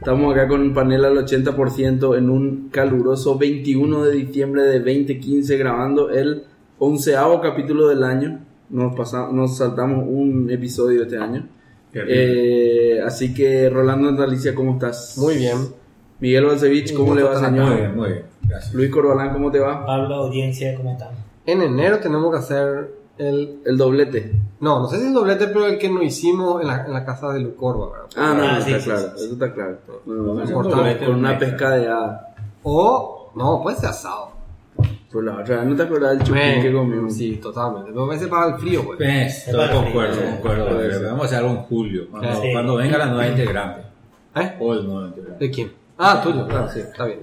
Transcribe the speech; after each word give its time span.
Estamos 0.00 0.32
acá 0.32 0.48
con 0.48 0.62
un 0.62 0.72
panel 0.72 1.04
al 1.04 1.18
80% 1.18 2.16
en 2.16 2.30
un 2.30 2.70
caluroso 2.70 3.36
21 3.36 4.04
de 4.04 4.12
diciembre 4.12 4.62
de 4.62 4.78
2015 4.78 5.58
grabando 5.58 6.08
el 6.08 6.44
onceavo 6.78 7.38
capítulo 7.42 7.88
del 7.88 8.02
año. 8.02 8.40
Nos, 8.70 8.96
pasamos, 8.96 9.34
nos 9.34 9.58
saltamos 9.58 10.06
un 10.08 10.50
episodio 10.50 11.02
este 11.02 11.18
año. 11.18 11.46
Eh, 11.92 12.98
así 13.04 13.34
que 13.34 13.68
Rolando 13.68 14.08
Andalicia, 14.08 14.54
¿cómo 14.54 14.72
estás? 14.72 15.18
Muy 15.18 15.36
bien. 15.36 15.58
Miguel 16.18 16.46
Balcevich, 16.46 16.94
¿cómo 16.94 17.14
le 17.14 17.22
va, 17.22 17.38
señor? 17.38 17.66
Muy 17.66 17.76
bien, 17.76 17.96
muy 17.96 18.08
bien. 18.08 18.22
Gracias. 18.48 18.72
Luis 18.72 18.88
Corbalán, 18.88 19.34
¿cómo 19.34 19.50
te 19.50 19.58
va? 19.58 19.84
Pablo, 19.84 20.14
audiencia, 20.14 20.74
¿cómo 20.76 20.92
están? 20.92 21.10
En 21.44 21.60
enero 21.60 21.98
tenemos 21.98 22.32
que 22.32 22.38
hacer 22.38 22.99
el... 23.20 23.60
El 23.64 23.76
doblete. 23.76 24.32
No, 24.60 24.80
no 24.80 24.88
sé 24.88 24.98
si 25.00 25.06
el 25.06 25.12
doblete, 25.14 25.46
pero 25.48 25.66
el 25.66 25.78
que 25.78 25.88
no 25.88 26.02
hicimos 26.02 26.60
en 26.60 26.66
la, 26.68 26.84
en 26.86 26.92
la 26.92 27.04
casa 27.04 27.32
de 27.32 27.40
Lucorba, 27.40 27.90
¿verdad? 27.92 28.06
Ah, 28.16 28.34
no, 28.36 28.42
Ah, 28.44 28.58
no, 28.58 28.64
sí, 28.64 28.72
está 28.72 28.80
sí, 28.80 28.90
claro. 28.90 29.00
sí, 29.00 29.08
sí. 29.18 29.24
Eso 29.24 29.32
está 29.34 29.52
claro. 29.54 29.78
No, 30.06 30.14
no, 30.14 30.34
no, 30.34 30.44
Importante. 30.44 31.06
con, 31.06 31.14
una 31.16 31.38
pesca 31.38 31.70
de 31.70 31.86
hada. 31.88 32.34
O... 32.62 33.16
No, 33.36 33.62
puede 33.62 33.76
ser 33.76 33.90
asado. 33.90 34.30
Por 35.12 35.24
la 35.24 35.36
otra, 35.38 35.64
¿no 35.64 35.74
te 35.76 35.82
acuerdas 35.84 36.18
del 36.18 36.26
chupín 36.26 36.42
Eh, 36.42 36.58
que 36.62 36.72
comimos? 36.72 37.14
Sí, 37.14 37.36
totalmente. 37.36 37.90
Pero 37.92 38.04
a 38.04 38.08
veces 38.08 38.28
para 38.28 38.46
el 38.54 38.60
frío, 38.60 38.84
pues. 38.84 38.98
Pues, 38.98 39.42
Se 39.44 39.50
todo 39.52 39.60
para 39.62 39.74
concuerdo, 39.82 40.14
frío. 40.14 40.30
concuerdo. 40.30 40.80
Ser. 40.80 41.04
Vamos 41.04 41.22
a 41.22 41.24
hacer 41.26 41.38
algo 41.38 41.50
en 41.50 41.56
julio, 41.64 42.02
cuando, 42.10 42.32
Sí. 42.42 42.48
cuando 42.52 42.76
venga 42.76 42.98
la 42.98 43.06
nueva 43.06 43.26
integrante. 43.28 43.80
¿Eh? 44.36 44.56
O 44.60 44.72
el 44.74 44.86
nuevo 44.86 45.06
integrante. 45.08 45.44
¿De 45.44 45.50
quién? 45.50 45.72
Ah, 45.98 46.20
tuyo, 46.22 46.46
claro, 46.48 46.68
sí, 46.70 46.80
está 46.80 47.04
bien. 47.06 47.18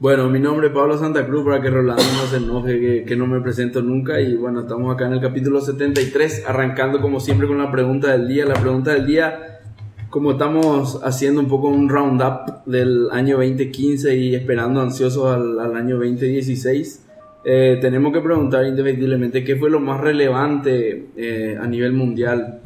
Bueno, 0.00 0.30
mi 0.30 0.40
nombre 0.40 0.68
es 0.68 0.72
Pablo 0.72 0.96
Santa 0.96 1.26
Cruz, 1.26 1.44
para 1.44 1.60
que 1.60 1.68
Rolando 1.68 2.02
no 2.02 2.26
se 2.26 2.38
enoje 2.38 3.04
que, 3.04 3.16
no 3.16 3.26
me 3.26 3.42
presento 3.42 3.82
nunca. 3.82 4.18
Y 4.18 4.34
bueno, 4.34 4.60
estamos 4.60 4.94
acá 4.94 5.06
en 5.06 5.12
el 5.12 5.20
capítulo 5.20 5.60
73, 5.60 6.44
arrancando 6.48 7.02
como 7.02 7.20
siempre 7.20 7.46
con 7.46 7.58
la 7.58 7.70
pregunta 7.70 8.10
del 8.12 8.26
día. 8.26 8.46
La 8.46 8.54
pregunta 8.54 8.94
del 8.94 9.06
día, 9.06 9.60
como 10.08 10.32
estamos 10.32 11.02
haciendo 11.04 11.42
un 11.42 11.48
poco 11.48 11.68
un 11.68 11.90
roundup 11.90 12.64
del 12.64 13.10
año 13.10 13.36
2015 13.36 14.16
y 14.16 14.34
esperando 14.34 14.80
ansiosos 14.80 15.26
al, 15.26 15.76
año 15.76 15.96
2016, 15.98 17.06
eh, 17.44 17.76
tenemos 17.82 18.14
que 18.14 18.20
preguntar 18.22 18.64
indefectiblemente 18.64 19.44
qué 19.44 19.56
fue 19.56 19.68
lo 19.68 19.80
más 19.80 20.00
relevante 20.00 21.08
eh, 21.14 21.58
a 21.60 21.66
nivel 21.66 21.92
mundial. 21.92 22.60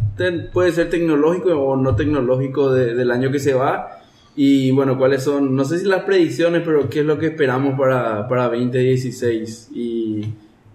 Puede 0.53 0.71
ser 0.71 0.89
tecnológico 0.89 1.51
o 1.51 1.77
no 1.77 1.97
tecnológico 1.97 2.73
de- 2.73 2.95
del 2.95 3.11
año 3.11 3.33
que 3.33 3.41
se 3.41 3.55
va. 3.55 4.04
Y 4.37 4.71
bueno, 4.73 4.99
cuáles 4.99 5.23
son, 5.23 5.55
no 5.55 5.65
sé 5.65 5.79
si 5.79 5.85
las 5.87 6.03
predicciones, 6.03 6.63
pero 6.65 6.89
qué 6.89 7.01
es 7.01 7.07
lo 7.07 7.19
que 7.19 7.27
esperamos 7.27 7.79
para, 7.79 8.27
para 8.29 8.49
2016. 8.49 9.71
Y 9.73 10.25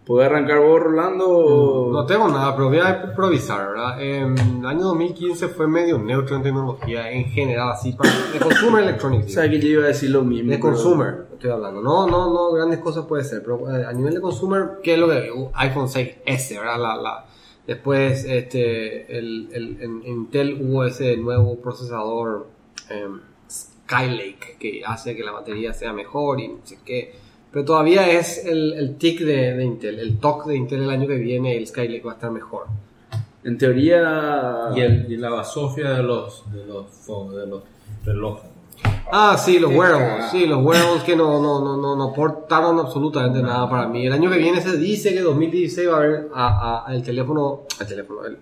¿puede 0.06 0.26
arrancar 0.28 0.60
vos, 0.60 0.82
Rolando? 0.82 1.28
o- 1.28 1.92
No 1.92 2.06
tengo 2.06 2.30
nada, 2.30 2.56
pero 2.56 2.70
voy 2.70 2.80
a 2.80 3.04
improvisar, 3.10 3.68
¿verdad? 3.72 4.02
Em, 4.02 4.36
el 4.60 4.66
año 4.66 4.82
2015 4.86 5.50
fue 5.50 5.68
medio 5.68 6.00
neutro 6.00 6.38
en 6.38 6.44
tecnología 6.44 7.12
en 7.12 7.26
general, 7.26 7.72
así, 7.74 7.92
para, 7.92 8.10
de 8.34 8.40
consumer 8.40 8.84
electronics. 8.84 9.34
Sabes 9.34 9.52
que 9.52 9.60
yo 9.60 9.68
iba 9.68 9.84
a 9.84 9.88
decir 9.88 10.10
lo 10.12 10.24
mismo. 10.24 10.52
De 10.52 10.58
pero- 10.58 10.70
consumer, 10.70 11.26
estoy 11.34 11.52
hablando. 11.52 11.82
No, 11.82 12.08
no, 12.08 12.34
no, 12.34 12.52
grandes 12.54 12.80
cosas 12.80 13.06
puede 13.08 13.24
ser, 13.26 13.42
pero 13.44 13.70
eh, 13.78 13.86
a 13.86 13.92
nivel 13.92 14.14
de 14.14 14.22
consumer, 14.22 14.80
¿qué 14.82 14.94
es 14.94 15.00
lo 15.00 15.10
que 15.10 15.32
uh, 15.32 15.50
iPhone 15.56 15.88
6S, 15.88 16.58
¿verdad? 16.58 16.80
La, 16.80 16.96
la, 16.96 17.26
después, 17.68 18.24
este, 18.24 19.18
el, 19.18 19.50
el- 19.52 19.78
en 19.82 20.02
Intel 20.08 20.58
hubo 20.62 20.86
ese 20.86 21.18
nuevo 21.18 21.60
procesador 21.60 22.48
em, 22.90 23.20
Skylake 23.90 24.58
que 24.60 24.84
hace 24.86 25.16
que 25.16 25.24
la 25.24 25.32
batería 25.32 25.74
sea 25.74 25.94
mejor 25.94 26.40
y 26.40 26.48
no 26.50 26.58
sé 26.64 26.78
qué. 26.86 27.14
Pero 27.52 27.66
todavía 27.66 28.08
es 28.12 28.46
el, 28.46 28.74
el 28.74 28.96
tick 28.98 29.22
de, 29.22 29.56
de 29.56 29.64
Intel, 29.66 30.00
el 30.00 30.20
TOC 30.20 30.46
de 30.48 30.56
Intel 30.56 30.84
el 30.84 30.90
año 30.92 31.08
que 31.08 31.16
viene, 31.16 31.58
el 31.58 31.66
Skylake 31.66 32.04
va 32.06 32.12
a 32.12 32.16
estar 32.16 32.30
mejor. 32.32 32.68
En 33.44 33.58
teoría. 33.58 34.70
Y, 34.76 34.82
el, 34.82 35.12
y 35.12 35.18
la 35.18 35.30
basofia 35.32 35.90
de 35.92 36.04
los, 36.04 36.44
de 36.54 36.66
los, 36.66 36.86
de 37.36 37.48
los 37.48 37.64
relojes. 38.06 38.50
Ah, 39.12 39.36
sí, 39.44 39.58
los 39.58 39.74
wearables. 39.74 40.26
Sí, 40.32 40.46
los 40.46 40.64
wearables 40.64 41.02
que 41.04 41.16
no, 41.16 41.42
no, 41.42 41.60
no, 41.60 41.76
no, 41.78 41.96
no 41.96 42.04
aportaron 42.12 42.78
absolutamente 42.80 43.42
nada 43.42 43.68
para 43.68 43.88
mí. 43.88 44.06
El 44.06 44.14
año 44.14 44.30
que 44.30 44.38
viene 44.38 44.62
se 44.62 44.78
dice 44.78 45.14
que 45.16 45.22
2016 45.22 45.90
va 45.90 45.94
a 45.94 45.98
haber 45.98 46.28
a, 46.36 46.86
a- 46.86 46.94
el 46.94 47.02
teléfono, 47.02 47.62
el 47.80 47.88
teléfono, 47.88 48.26
el, 48.26 48.38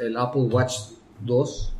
el 0.00 0.16
Apple 0.16 0.42
Watch 0.42 0.74
2. 1.20 1.71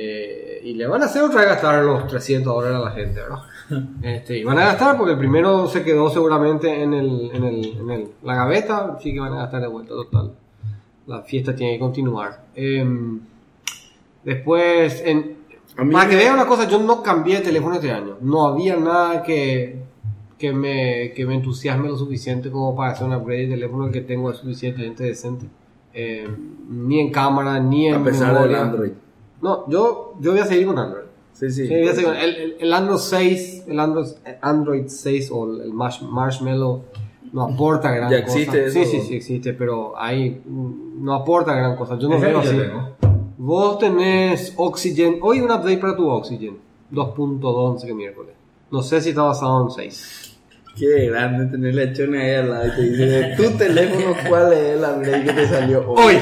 Eh, 0.00 0.60
y 0.62 0.74
le 0.74 0.86
van 0.86 1.02
a 1.02 1.06
hacer 1.06 1.22
otra 1.24 1.40
vez 1.40 1.48
gastar 1.48 1.82
los 1.84 2.06
300 2.06 2.54
dólares 2.54 2.76
a 2.76 2.80
la 2.84 2.90
gente, 2.92 3.20
¿verdad? 3.20 3.38
Este, 4.02 4.38
y 4.38 4.44
van 4.44 4.58
a 4.58 4.64
gastar 4.66 4.96
porque 4.96 5.12
el 5.14 5.18
primero 5.18 5.66
se 5.66 5.82
quedó 5.82 6.08
seguramente 6.08 6.82
en, 6.82 6.94
el, 6.94 7.30
en, 7.34 7.44
el, 7.44 7.64
en 7.80 7.90
el- 7.90 8.08
la 8.22 8.34
gaveta, 8.36 8.94
así 8.96 9.12
que 9.12 9.18
van 9.20 9.32
a 9.32 9.38
gastar 9.38 9.60
de 9.60 9.66
vuelta 9.66 9.90
total. 9.90 10.32
La 11.08 11.22
fiesta 11.22 11.54
tiene 11.56 11.72
que 11.74 11.78
continuar. 11.80 12.44
Em, 12.54 13.18
después, 14.24 15.02
en, 15.04 15.36
para 15.92 16.08
que 16.08 16.16
vean 16.16 16.34
una 16.34 16.46
cosa, 16.46 16.68
yo 16.68 16.78
no 16.78 17.02
cambié 17.02 17.36
de 17.38 17.44
teléfono 17.44 17.74
este 17.76 17.90
año. 17.90 18.16
No 18.20 18.46
había 18.46 18.76
nada 18.76 19.22
que, 19.22 19.80
que, 20.38 20.52
me, 20.52 21.12
que 21.14 21.26
me 21.26 21.34
entusiasme 21.34 21.88
lo 21.88 21.96
suficiente 21.96 22.50
como 22.50 22.74
para 22.76 22.92
hacer 22.92 23.06
un 23.06 23.14
upgrade 23.14 23.42
de 23.46 23.54
teléfono 23.54 23.86
El 23.86 23.92
que 23.92 24.00
tengo 24.02 24.30
es 24.30 24.38
suficientemente 24.38 25.04
decente. 25.04 25.46
Eh, 25.94 26.28
ni 26.68 27.00
en 27.00 27.10
cámara, 27.10 27.58
ni 27.58 27.88
en 27.88 27.96
a 27.96 28.04
pesar 28.04 28.28
del 28.28 28.34
memoria. 28.50 28.62
Android. 28.62 28.92
No, 29.42 29.68
yo, 29.68 30.14
yo 30.20 30.32
voy 30.32 30.40
a 30.40 30.46
seguir 30.46 30.66
con 30.66 30.78
Android. 30.78 31.04
Sí, 31.32 31.50
sí. 31.50 31.66
Sí, 31.68 31.74
voy 31.74 31.88
a 31.88 31.92
seguir 31.94 32.06
con- 32.08 32.16
el, 32.16 32.34
el- 32.36 32.56
el 32.60 32.72
Android 32.72 32.98
6, 32.98 33.64
el 33.68 33.78
Android, 33.80 34.06
Android 34.42 34.84
6 34.88 35.30
o 35.32 35.44
el 35.62 35.72
Marsh- 35.72 36.02
Marshmallow 36.02 36.82
no 37.32 37.42
aporta 37.42 37.92
gran 37.92 38.10
¿Ya 38.10 38.24
cosa. 38.24 38.38
existe 38.38 38.70
Sí, 38.70 38.80
eso? 38.80 38.90
sí, 38.90 39.00
sí 39.02 39.16
existe, 39.16 39.52
pero 39.52 39.92
ahí 39.98 40.40
mm, 40.44 41.04
no 41.04 41.14
aporta 41.14 41.54
gran 41.54 41.76
cosa. 41.76 41.96
Yo 41.98 42.08
no 42.08 42.18
veo 42.18 42.38
así. 42.40 42.56
tengo. 42.56 42.96
Vos 43.36 43.78
tenés 43.78 44.52
Oxygen. 44.56 45.18
Hoy 45.22 45.40
un 45.40 45.50
update 45.50 45.78
para 45.78 45.94
tu 45.96 46.08
Oxygen. 46.08 46.58
2.2, 46.90 47.40
no 47.74 47.78
sé 47.78 47.86
qué 47.86 47.94
miércoles. 47.94 48.34
No 48.70 48.82
sé 48.82 49.00
si 49.00 49.10
está 49.10 49.22
basado 49.22 49.62
en 49.64 49.70
6. 49.70 50.24
Qué 50.76 51.06
grande 51.08 51.46
tener 51.46 51.74
la 51.74 51.92
chona 51.92 52.20
ahí 52.22 52.34
al 52.34 52.50
lado 52.50 52.66
y 52.66 52.70
te 52.70 52.82
dice 52.82 53.04
de 53.06 53.36
tu 53.36 53.56
teléfono 53.58 54.14
cuál 54.28 54.52
es 54.52 54.58
el 54.76 54.78
upgrade 54.78 55.24
que 55.24 55.32
te 55.32 55.46
salió 55.48 55.84
hoy. 55.90 56.14
Hoy. 56.14 56.20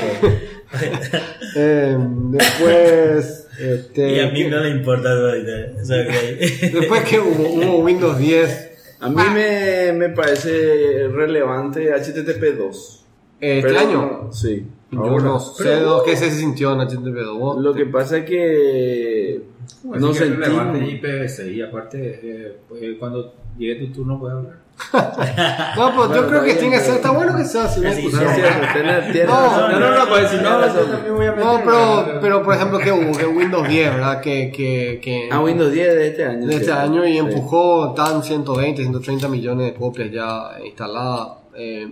Eh, 1.56 1.97
después. 2.31 3.49
Este, 3.59 4.12
Y 4.16 4.21
a 4.21 4.31
mí 4.31 4.44
no 4.44 4.60
le 4.60 4.71
importa 4.71 5.10
eso. 5.15 5.94
Después 6.78 7.04
que 7.04 7.19
hubo, 7.19 7.49
hubo 7.54 7.78
Windows 7.78 8.19
10 8.19 8.97
A 9.00 9.09
mí 9.09 9.22
me, 9.32 9.93
me 9.94 10.09
parece 10.10 11.09
relevante 11.09 11.91
HTTP 11.93 12.56
2. 12.59 13.05
eh, 13.41 13.59
este 13.59 13.69
Pero 13.69 13.81
año. 13.81 14.21
no- 14.25 14.32
sí. 14.32 14.66
Yo 14.91 15.19
no 15.19 15.41
sé 15.41 15.65
Pero 15.65 16.03
qué 16.05 16.16
se 16.16 16.31
sintió 16.31 16.72
en 16.72 16.81
HTTP2. 16.81 17.38
Vos 17.38 17.59
Lo 17.62 17.75
que 17.75 17.87
pasa 17.87 18.19
es 18.19 18.25
que 18.25 19.41
Así 19.66 19.88
no 19.88 20.06
que 20.09 20.12
es 20.12 20.19
sentí. 20.19 20.37
relevante 20.37 20.78
IPv6 20.81 21.53
y 21.55 21.62
aparte, 21.62 22.21
eh, 22.22 22.56
pues, 22.69 22.82
cuando 22.99 23.34
llegue 23.59 23.87
tu 23.87 23.93
turno 23.93 24.19
puedes 24.21 24.37
hablar. 24.37 24.66
No, 24.92 25.94
pues 25.94 26.09
Bueno, 26.09 26.14
yo 26.14 26.28
creo 26.28 26.44
que 26.44 26.54
tiene 26.54 26.76
que 26.76 26.82
ser, 26.82 26.97
está 26.97 27.10
bueno 27.10 27.34
que 27.34 27.44
sea. 27.44 27.66
Sí, 27.69 27.81
Pues, 27.81 27.94
sí, 27.97 28.03
Sí, 28.10 29.20
no, 29.26 29.81
No. 29.81 29.91
No, 29.98 30.09
pues 30.09 30.31
si 30.31 30.37
no. 30.37 30.60
No, 30.60 31.60
pero, 31.64 32.19
pero 32.20 32.42
por 32.42 32.54
ejemplo, 32.54 32.78
que 32.78 32.92
hubo? 32.92 33.16
Que 33.16 33.26
Windows 33.26 33.66
10, 33.69 33.94
¿verdad? 33.94 34.20
Que, 34.20 34.50
que, 34.53 35.00
que 35.03 35.28
Ah, 35.32 35.41
Windows 35.41 35.72
10 35.72 35.94
de 35.94 36.09
este 36.09 36.25
año. 36.25 36.47
de 36.47 36.56
este 36.56 36.72
año 36.72 37.06
y 37.06 37.12
Sí. 37.12 37.19
empujó 37.19 37.94
tan 37.94 38.23
120, 38.23 38.82
130 38.82 39.28
millones 39.28 39.67
de 39.73 39.75
copias 39.75 40.11
ya 40.11 40.50
instaladas. 40.64 41.28
Eh, 41.55 41.88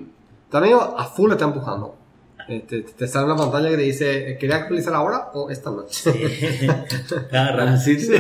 también 0.50 0.76
a 0.96 1.04
full 1.04 1.32
está 1.32 1.46
empujando. 1.46 1.96
Este, 2.49 2.82
te 2.82 3.06
sale 3.08 3.26
una 3.26 3.37
pantalla 3.37 3.70
que 3.70 3.76
te 3.76 3.82
dice, 3.82 4.37
¿quería 4.38 4.56
actualizar 4.56 4.94
ahora 4.94 5.31
o 5.35 5.50
esta 5.50 5.70
noche? 5.70 6.12
Rato. 7.31 7.62
Así 7.62 7.99
sí. 7.99 8.12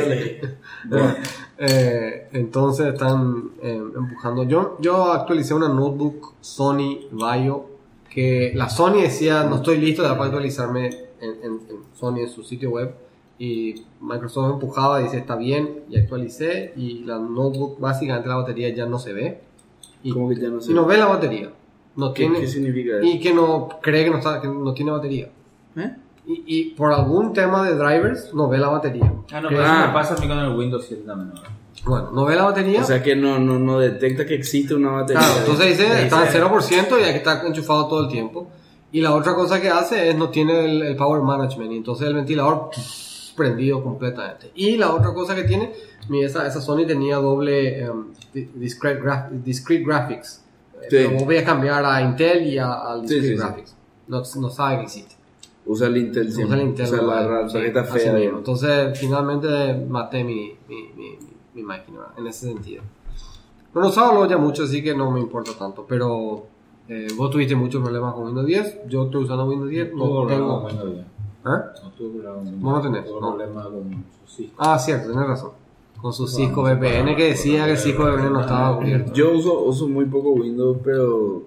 Eh, 1.56 2.28
entonces 2.32 2.86
están 2.94 3.50
eh, 3.62 3.80
empujando. 3.96 4.42
Yo, 4.42 4.76
yo 4.80 5.12
actualicé 5.12 5.54
una 5.54 5.68
notebook 5.68 6.34
Sony 6.40 6.98
Vaio 7.12 7.66
que 8.10 8.52
la 8.56 8.68
Sony 8.68 9.02
decía 9.02 9.44
no 9.44 9.56
estoy 9.56 9.78
listo 9.78 10.02
para 10.02 10.24
actualizarme 10.24 10.86
en, 11.20 11.30
en- 11.44 11.60
en 11.70 11.78
Sony 11.94 12.18
en 12.22 12.28
su 12.28 12.42
sitio 12.42 12.70
web 12.70 12.92
y 13.38 13.84
Microsoft 14.00 14.52
empujaba 14.54 15.00
y 15.00 15.04
dice 15.04 15.18
está 15.18 15.36
bien 15.36 15.84
y 15.88 15.96
actualicé 15.98 16.72
y 16.76 17.04
la 17.04 17.18
notebook 17.18 17.78
básicamente 17.78 18.28
la 18.28 18.36
batería 18.36 18.68
ya 18.74 18.86
no 18.86 18.98
se 18.98 19.12
ve 19.12 19.40
y, 20.02 20.10
Como 20.12 20.28
que 20.30 20.36
ya 20.40 20.48
no 20.48 20.60
sé. 20.60 20.72
y 20.72 20.74
no 20.74 20.86
ve 20.86 20.96
la 20.96 21.06
batería 21.06 21.50
no 21.96 22.12
¿Qué, 22.12 22.22
tiene 22.24 22.40
qué 22.40 22.48
significa 22.48 22.96
eso? 22.98 23.04
y 23.06 23.20
que 23.20 23.32
no 23.34 23.68
cree 23.82 24.04
que 24.04 24.10
no, 24.10 24.18
está, 24.18 24.40
que 24.40 24.48
no 24.48 24.72
tiene 24.74 24.90
batería 24.90 25.28
¿Eh? 25.76 25.94
Y, 26.26 26.42
y 26.46 26.64
por 26.70 26.92
algún 26.92 27.32
tema 27.32 27.68
de 27.68 27.74
drivers 27.76 28.32
no 28.32 28.48
ve 28.48 28.56
la 28.58 28.68
batería. 28.68 29.12
Ah, 29.32 29.40
no, 29.42 29.48
pero 29.50 29.62
eso 29.62 29.70
Ah. 29.74 29.86
me 29.88 29.92
pasa 29.92 30.14
a 30.14 30.18
mí 30.18 30.26
con 30.26 30.38
el 30.38 30.56
Windows 30.56 30.84
7 30.88 31.02
también. 31.06 31.34
¿no? 31.34 31.40
Bueno, 31.84 32.10
no 32.12 32.24
ve 32.24 32.34
la 32.34 32.44
batería. 32.44 32.80
O 32.80 32.84
sea 32.84 33.02
que 33.02 33.14
no, 33.14 33.38
no, 33.38 33.58
no 33.58 33.78
detecta 33.78 34.24
que 34.24 34.34
existe 34.34 34.74
una 34.74 34.90
batería. 34.92 35.20
Claro, 35.20 35.40
entonces 35.40 35.76
dice, 35.76 36.02
está 36.02 36.26
en 36.26 36.32
0% 36.32 37.00
y 37.00 37.02
hay 37.02 37.10
que 37.12 37.18
estar 37.18 37.44
enchufado 37.44 37.88
todo 37.88 38.00
el 38.04 38.08
tiempo. 38.08 38.48
Y 38.90 39.00
la 39.02 39.14
otra 39.14 39.34
cosa 39.34 39.60
que 39.60 39.68
hace 39.68 40.08
es 40.08 40.16
no 40.16 40.30
tiene 40.30 40.64
el, 40.64 40.82
el 40.82 40.96
power 40.96 41.20
management 41.20 41.72
y 41.72 41.76
entonces 41.76 42.06
el 42.08 42.14
ventilador 42.14 42.70
pff, 42.70 43.32
prendido 43.36 43.82
completamente. 43.82 44.50
Y 44.54 44.76
la 44.76 44.94
otra 44.94 45.12
cosa 45.12 45.34
que 45.34 45.42
tiene, 45.42 45.72
mi- 46.08 46.22
esa, 46.24 46.46
esa 46.46 46.60
Sony 46.62 46.86
tenía 46.86 47.16
doble 47.16 47.86
di- 48.32 48.48
discrete, 48.54 49.02
graph- 49.02 49.30
discrete 49.30 49.84
graphics. 49.84 50.43
Eh, 50.84 50.88
Sí. 50.90 50.96
Pero 51.08 51.24
voy 51.24 51.36
a 51.36 51.44
cambiar 51.44 51.84
a 51.84 52.00
Intel 52.02 52.46
y 52.46 52.58
a- 52.58 52.72
al 52.72 53.08
Sí, 53.08 53.20
sí, 53.20 53.28
sí. 53.28 53.34
graphics. 53.36 53.76
No, 54.08 54.18
no 54.36 54.50
sabe 54.50 54.76
que 54.78 54.82
existe. 54.84 55.14
Usa 55.66 55.86
el 55.86 55.96
Intel 55.96 56.28
Usa 56.28 56.54
el 56.56 56.60
Intel. 56.62 56.86
Usa 56.86 57.02
la, 57.02 57.42
la 57.42 57.84
fea. 57.84 58.18
Entonces, 58.18 58.98
finalmente 58.98 59.74
maté 59.88 60.22
mi, 60.22 60.52
mi, 60.68 60.88
mi, 60.96 61.18
mi- 61.54 61.62
máquina 61.62 62.00
en 62.18 62.26
ese 62.26 62.46
sentido. 62.52 62.82
No 63.74 63.80
lo 63.80 63.88
usaba 63.88 64.28
ya 64.28 64.36
mucho, 64.38 64.64
así 64.64 64.82
que 64.82 64.94
no 64.94 65.10
me 65.10 65.20
importa 65.20 65.52
tanto. 65.58 65.86
Pero 65.88 66.46
eh, 66.88 67.06
vos 67.16 67.30
tuviste 67.30 67.54
muchos 67.56 67.82
problemas 67.82 68.12
con 68.14 68.26
Windows 68.26 68.46
10. 68.46 68.80
Yo 68.88 69.04
estoy 69.04 69.24
usando 69.24 69.46
Windows 69.46 69.70
10. 69.70 69.92
No 69.94 70.04
No 70.06 70.10
problema 70.26 70.36
tengo. 70.36 70.56
con 70.62 70.66
Windows 70.66 70.92
10. 70.92 71.06
¿Eh? 71.06 71.80
No 71.82 71.90
tuve 71.96 72.08
problema 72.10 72.34
con 72.34 72.46
Windows 72.46 72.62
Vos 72.62 72.72
no 72.74 72.80
10. 72.80 72.92
tenés, 73.04 73.10
no. 73.12 73.18
problema 73.36 73.64
con. 73.64 74.04
Ah, 74.58 74.78
cierto, 74.78 75.10
tenés 75.10 75.26
razón. 75.26 75.50
Con 76.04 76.12
su 76.12 76.28
Cisco 76.28 76.62
VPN 76.62 77.02
para- 77.04 77.16
que 77.16 77.28
decía 77.28 77.64
que 77.64 77.70
el 77.72 77.78
Cisco 77.78 78.02
VPN 78.04 78.30
no 78.30 78.40
estaba 78.42 78.76
cubierto. 78.76 79.12
Yo 79.14 79.32
uso, 79.32 79.58
uso 79.64 79.88
muy 79.88 80.04
poco 80.04 80.32
Windows, 80.32 80.76
pero. 80.84 81.44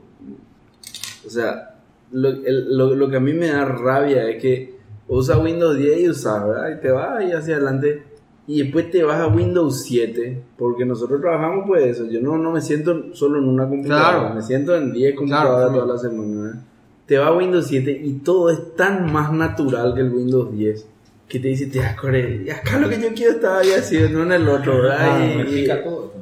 O 1.27 1.29
sea, 1.29 1.75
lo, 2.11 2.29
el- 2.29 2.75
lo, 2.75 2.95
lo 2.95 3.07
que 3.07 3.17
a 3.17 3.19
mí 3.19 3.33
me 3.33 3.49
da 3.49 3.65
rabia 3.65 4.27
es 4.27 4.41
que 4.41 4.75
usa 5.09 5.37
Windows 5.37 5.77
10 5.77 5.99
y 5.99 6.09
usas, 6.09 6.43
¿verdad? 6.47 6.75
Y 6.75 6.81
te 6.81 6.89
vas 6.89 7.17
ahí 7.19 7.31
hacia 7.33 7.57
adelante. 7.57 8.01
Y 8.47 8.63
después 8.63 8.89
te 8.89 9.03
vas 9.03 9.19
a 9.19 9.27
Windows 9.27 9.83
7, 9.83 10.41
porque 10.57 10.85
nosotros 10.85 11.21
trabajamos 11.21 11.65
pues 11.67 11.85
eso. 11.85 12.05
Yo 12.09 12.19
no, 12.19 12.39
no 12.39 12.51
me 12.51 12.61
siento 12.61 13.13
solo 13.13 13.37
en 13.37 13.47
una 13.47 13.69
computadora, 13.69 14.19
Claro. 14.21 14.33
me 14.35 14.41
siento 14.41 14.75
en 14.75 14.91
10 14.91 15.15
computadoras 15.15 15.69
Claro, 15.69 15.83
toda 15.83 15.93
la 15.93 15.99
semana. 15.99 16.65
Te 17.05 17.17
vas 17.19 17.27
a 17.27 17.33
Windows 17.33 17.67
7 17.67 17.91
y 18.03 18.13
todo 18.13 18.49
es 18.49 18.75
tan 18.75 19.13
más 19.13 19.31
natural 19.31 19.93
que 19.93 20.01
el 20.01 20.11
Windows 20.11 20.51
10. 20.51 20.87
Que 21.27 21.39
te 21.39 21.49
dice, 21.49 21.67
te 21.67 21.79
y 22.45 22.49
acá 22.49 22.79
lo 22.79 22.87
que 22.89 23.01
yo 23.01 23.09
quiero 23.13 23.33
estaba 23.33 23.59
ahí 23.59 23.71
haciendo, 23.71 24.19
no 24.19 24.33
en 24.33 24.41
el 24.41 24.47
otro, 24.47 24.81
¿verdad? 24.81 24.97
Ah, 24.99 25.25
Y- 25.25 25.37
me 25.67 25.75
todo. 25.83 26.13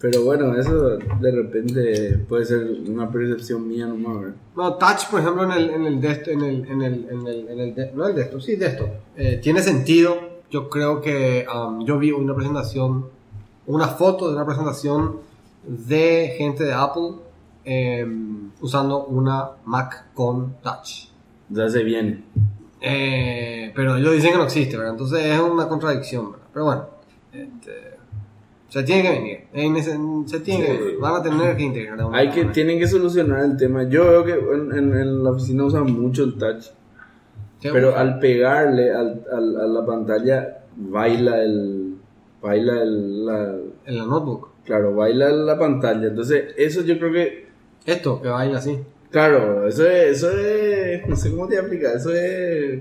pero 0.00 0.24
bueno, 0.24 0.58
eso 0.58 0.96
de 0.96 1.30
repente 1.30 2.18
puede 2.26 2.46
ser 2.46 2.66
una 2.88 3.10
percepción 3.10 3.68
mía 3.68 3.86
nomás, 3.86 4.20
¿verdad? 4.20 4.34
No, 4.56 4.74
Touch, 4.76 5.06
por 5.10 5.20
ejemplo, 5.20 5.44
en 5.44 5.50
el, 5.52 5.70
en 5.70 5.84
el, 5.84 6.00
dest- 6.00 6.28
en 6.28 6.40
el, 6.42 6.64
en 6.70 6.80
el, 6.82 7.06
en 7.10 7.26
el, 7.26 7.48
en 7.48 7.60
el 7.60 7.74
de- 7.74 7.92
no 7.92 8.08
el 8.08 8.14
desktop, 8.14 8.40
sí, 8.40 8.56
desktop, 8.56 8.88
eh, 9.18 9.38
tiene 9.42 9.60
sentido. 9.62 10.16
Yo 10.50 10.70
creo 10.70 11.00
que 11.02 11.46
um, 11.54 11.84
yo 11.84 11.98
vi 11.98 12.10
una 12.10 12.34
presentación, 12.34 13.06
una 13.66 13.86
foto 13.88 14.28
de 14.30 14.36
una 14.36 14.46
presentación 14.46 15.18
de 15.64 16.34
gente 16.38 16.64
de 16.64 16.72
Apple 16.72 17.12
em, 17.64 18.50
usando 18.62 19.04
una 19.04 19.50
Mac 19.66 20.06
con 20.14 20.54
Touch. 20.62 21.10
Ya 21.50 21.68
se 21.68 21.84
viene. 21.84 22.24
Eh, 22.80 23.72
pero 23.74 23.96
ellos 23.96 24.12
dicen 24.14 24.32
que 24.32 24.38
no 24.38 24.44
existe, 24.44 24.76
¿verdad? 24.76 24.92
Entonces 24.92 25.24
es 25.24 25.38
una 25.40 25.68
contradicción, 25.68 26.32
¿verdad? 26.32 26.46
Pero 26.52 26.64
bueno, 26.64 26.86
este, 27.32 27.72
se 28.68 28.82
tiene 28.84 29.02
que 29.02 29.10
venir. 29.52 30.26
Se 30.26 30.40
tiene 30.40 30.64
que 30.66 30.72
venir. 30.72 30.98
Van 31.00 31.14
a 31.16 31.22
tener 31.22 31.56
que 31.56 31.62
integrar. 31.62 31.98
Hay 32.12 32.28
que, 32.30 32.36
manera. 32.36 32.52
tienen 32.52 32.78
que 32.78 32.86
solucionar 32.88 33.44
el 33.44 33.56
tema. 33.56 33.82
Yo 33.84 34.04
veo 34.04 34.24
que 34.24 34.32
en, 34.32 34.72
en- 34.76 34.96
en 34.98 35.24
la 35.24 35.30
oficina 35.30 35.64
usan 35.64 35.92
mucho 35.92 36.24
el 36.24 36.38
touch, 36.38 36.66
pero 37.62 37.94
al 37.96 38.18
pegarle 38.18 38.92
al, 38.92 39.24
al- 39.30 39.60
a 39.60 39.66
la 39.66 39.84
pantalla 39.86 40.58
baila 40.76 41.42
el, 41.42 41.96
baila 42.40 42.82
el, 42.82 43.26
la, 43.26 43.54
En 43.84 43.98
la 43.98 44.04
notebook. 44.06 44.48
claro, 44.64 44.94
baila 44.94 45.28
la 45.30 45.58
pantalla. 45.58 46.06
Entonces 46.08 46.54
eso 46.56 46.80
yo 46.82 46.98
creo 46.98 47.12
que, 47.12 47.46
Esto, 47.84 48.22
que 48.22 48.28
baila 48.28 48.58
así. 48.58 48.78
Claro, 49.10 49.66
eso 49.68 49.86
es, 49.88 50.18
eso 50.18 50.30
es, 50.30 51.06
no 51.08 51.16
sé 51.16 51.30
cómo 51.30 51.46
te 51.48 51.56
explicar, 51.56 51.96
eso 51.96 52.10
es, 52.14 52.80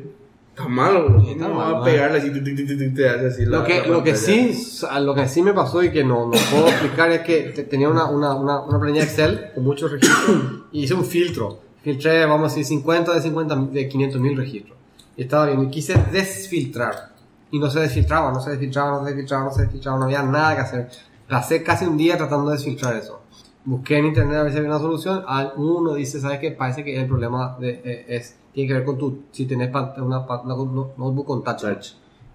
está 0.50 0.68
malo. 0.68 1.22
Sí, 1.22 1.32
está 1.32 1.48
no 1.48 1.54
mal, 1.56 1.74
va 1.76 1.80
a 1.80 1.84
pegarle 1.84 2.18
así, 2.20 2.30
tu, 2.32 2.44
tu, 2.44 2.56
tu, 2.56 2.94
te 2.94 3.10
hace 3.10 3.28
así 3.28 3.46
la- 3.46 3.60
Lo 3.60 3.64
que, 3.66 3.82
la 3.82 3.88
lo 3.88 4.04
que 4.04 4.16
sí, 4.16 4.78
lo 5.02 5.16
que 5.16 5.28
sí 5.28 5.42
me 5.42 5.54
pasó 5.54 5.84
y 5.84 5.92
que 5.92 6.04
no, 6.04 6.26
no 6.26 6.32
puedo 6.52 6.68
explicar 6.68 7.12
es 7.12 7.22
que 7.22 7.40
te- 7.56 7.64
tenía 7.64 7.90
una, 7.90 8.06
una, 8.06 8.36
una, 8.36 8.62
una 8.62 8.80
planilla 8.80 9.04
Excel 9.04 9.52
con 9.56 9.64
muchos 9.64 9.92
registros 9.92 10.64
y 10.72 10.84
hice 10.84 10.94
un 10.94 11.06
filtro. 11.06 11.60
Filtré, 11.82 12.26
vamos 12.26 12.52
a 12.52 12.56
decir, 12.56 12.66
50 12.66 13.14
de 13.14 13.22
50 13.22 13.56
de 13.72 13.88
500 13.88 14.20
mil 14.22 14.36
registros. 14.38 14.78
Y 15.16 15.24
estaba 15.24 15.46
bien, 15.48 15.64
y 15.64 15.70
quise 15.70 15.94
desfiltrar. 16.12 17.10
Y 17.52 17.58
no 17.60 17.70
se 17.70 17.80
desfiltraba, 17.80 18.32
no 18.32 18.42
se 18.42 18.52
desfiltraba, 18.52 18.92
no 19.00 19.00
se 19.06 19.06
desfiltraba, 19.14 19.44
no 19.46 19.52
se 19.52 19.62
desfiltraba, 19.64 19.98
no 19.98 20.04
había 20.06 20.22
nada 20.24 20.56
que 20.56 20.62
hacer. 20.62 20.90
Pasé 21.28 21.64
casi 21.64 21.86
un 21.86 21.98
día 21.98 22.18
tratando 22.18 22.50
de 22.52 22.58
desfiltrar 22.58 22.96
eso. 22.98 23.22
Busqué 23.66 23.98
en 23.98 24.06
internet 24.08 24.38
a 24.38 24.44
ver 24.44 24.52
si 24.52 24.58
había 24.58 24.70
una 24.70 24.80
solución. 24.80 25.24
Al- 25.28 25.54
Uno 25.58 25.94
dice, 25.94 26.20
¿sabes 26.20 26.40
qué? 26.40 26.52
Parece 26.52 26.84
que 26.84 27.00
el 27.00 27.08
problema 27.08 27.58
de, 27.60 27.82
eh, 27.84 28.06
es, 28.08 28.38
tiene 28.54 28.68
que 28.68 28.74
ver 28.74 28.86
con 28.86 28.98
tu, 28.98 29.24
si 29.32 29.46
pa- 29.46 29.94
una, 29.98 30.20
una 30.20 30.56
notebook 30.98 31.26
con 31.28 31.44
touch. 31.44 31.62
Touch. 31.62 31.88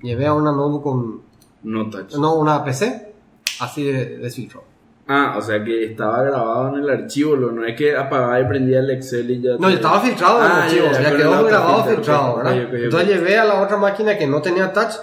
Llevé 0.03 0.27
a 0.27 0.35
una 0.35 0.53
notebook 0.53 0.83
con, 0.83 1.21
No 1.63 1.89
touch. 1.91 2.15
no, 2.17 2.35
una 2.35 2.63
PC, 2.63 3.13
así 3.61 3.85
de, 3.85 4.19
de 4.19 4.31
filtro. 4.31 4.65
Ah, 5.07 5.35
o 5.37 5.41
sea 5.43 5.63
que 5.63 5.85
estaba 5.85 6.23
grabado 6.23 6.69
en 6.77 6.83
el 6.85 6.89
archivo, 6.91 7.35
lo- 7.37 7.53
no 7.53 7.65
es 7.65 7.77
que 7.77 7.97
apagaba 7.97 8.41
y 8.41 8.45
prendía 8.47 8.79
el 8.81 8.91
Excel 8.91 9.31
y 9.31 9.41
ya. 9.43 9.57
No, 9.59 9.69
ya 9.69 9.77
estaba 9.77 10.01
filtrado 10.01 10.39
en 10.39 10.45
el 10.47 10.51
Ah, 10.53 10.65
archivo, 10.65 10.85
ya, 10.87 10.93
ya, 10.93 11.11
ya, 11.11 11.17
quedó 11.17 11.45
grabado 11.45 11.85
filtrado, 11.85 12.37
¿verdad? 12.37 12.57
Entonces 12.75 13.09
llevé 13.09 13.39
a 13.39 13.45
la 13.45 13.61
otra 13.63 13.77
máquina 13.77 14.17
que 14.17 14.27
no 14.27 14.41
tenía 14.41 14.73
touch, 14.73 14.95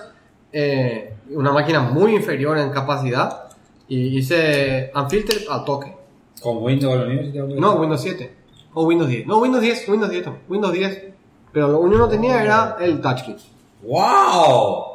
eh, 0.54 1.14
una 1.32 1.52
máquina 1.52 1.82
muy 1.82 2.16
inferior 2.16 2.58
en 2.58 2.72
capacidad, 2.72 3.44
y 3.88 4.18
hice 4.18 4.92
unfiltered 4.96 5.48
al 5.50 5.66
toque. 5.66 5.96
Con 6.42 6.64
Windows 6.64 7.06
que- 7.06 7.44
No, 7.60 7.76
Windows 7.76 8.02
7. 8.02 8.36
O 8.74 8.86
Windows 8.86 9.10
10. 9.10 9.28
No, 9.28 9.40
Windows 9.40 9.62
10, 9.62 9.88
Windows 9.90 10.10
10, 10.12 10.24
también, 10.24 10.44
Windows 10.50 10.74
10. 10.74 11.04
Pero 11.52 11.68
lo 11.68 11.80
único 11.80 11.98
que 11.98 12.00
no 12.00 12.10
tenía 12.10 12.42
era 12.44 12.78
el 12.80 13.02
touchkey. 13.02 13.36
¡Wow! 13.84 14.86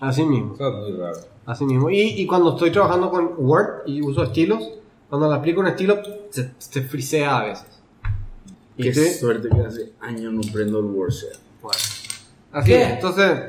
Así 0.00 0.24
mismo. 0.24 0.54
Eso 0.54 0.68
es 0.68 0.74
muy 0.74 0.92
raro. 1.00 1.18
Así 1.46 1.64
mismo. 1.64 1.90
Y, 1.90 2.00
y 2.00 2.26
cuando 2.26 2.50
estoy 2.50 2.70
trabajando 2.70 3.10
con 3.10 3.32
Word 3.38 3.82
y 3.86 4.02
uso 4.02 4.22
estilos, 4.22 4.62
cuando 5.08 5.28
le 5.30 5.36
aplico 5.36 5.60
un 5.60 5.68
estilo, 5.68 6.00
se, 6.30 6.50
se 6.58 6.82
frisea 6.82 7.38
a 7.38 7.44
veces. 7.46 7.66
Y 8.76 8.84
Qué 8.84 8.92
suerte 8.94 9.48
que 9.48 9.60
hace 9.60 9.92
años 10.00 10.32
no 10.32 10.40
prendo 10.52 10.78
el 10.80 10.86
WordShare. 10.86 11.36
Bueno. 11.60 11.78
Así 12.52 12.66
¿Qué? 12.70 12.82
es. 12.82 12.88
Entonces, 12.90 13.40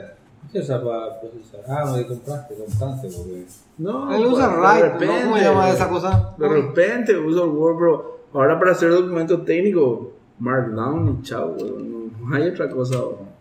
¿Qué 0.53 0.59
usa 0.59 0.83
para 0.83 1.19
procesar? 1.19 1.61
Ah, 1.67 1.83
no, 1.85 1.95
que 1.95 2.05
compraste, 2.07 2.53
compraste, 2.55 3.07
porque... 3.09 3.45
No, 3.79 4.15
él 4.15 4.25
usa 4.27 4.55
pues, 4.55 4.59
Write, 4.59 4.83
de 4.83 4.88
¿no? 4.88 4.94
repente, 4.94 5.23
¿Cómo 5.25 5.38
se 5.38 5.44
llama 5.44 5.69
esa 5.71 5.89
cosa? 5.89 6.35
De 6.37 6.47
repente 6.47 7.18
uso 7.18 7.44
el 7.45 7.49
Word, 7.49 7.78
pero 7.78 8.19
ahora 8.33 8.59
para 8.59 8.71
hacer 8.71 8.92
documentos 8.92 9.44
técnicos, 9.45 9.99
Markdown 10.39 11.19
y 11.19 11.23
chao, 11.23 11.56
weón, 11.59 12.11
no 12.30 12.35
hay 12.35 12.49
otra 12.49 12.69
cosa. 12.69 12.97
weón. 12.99 13.33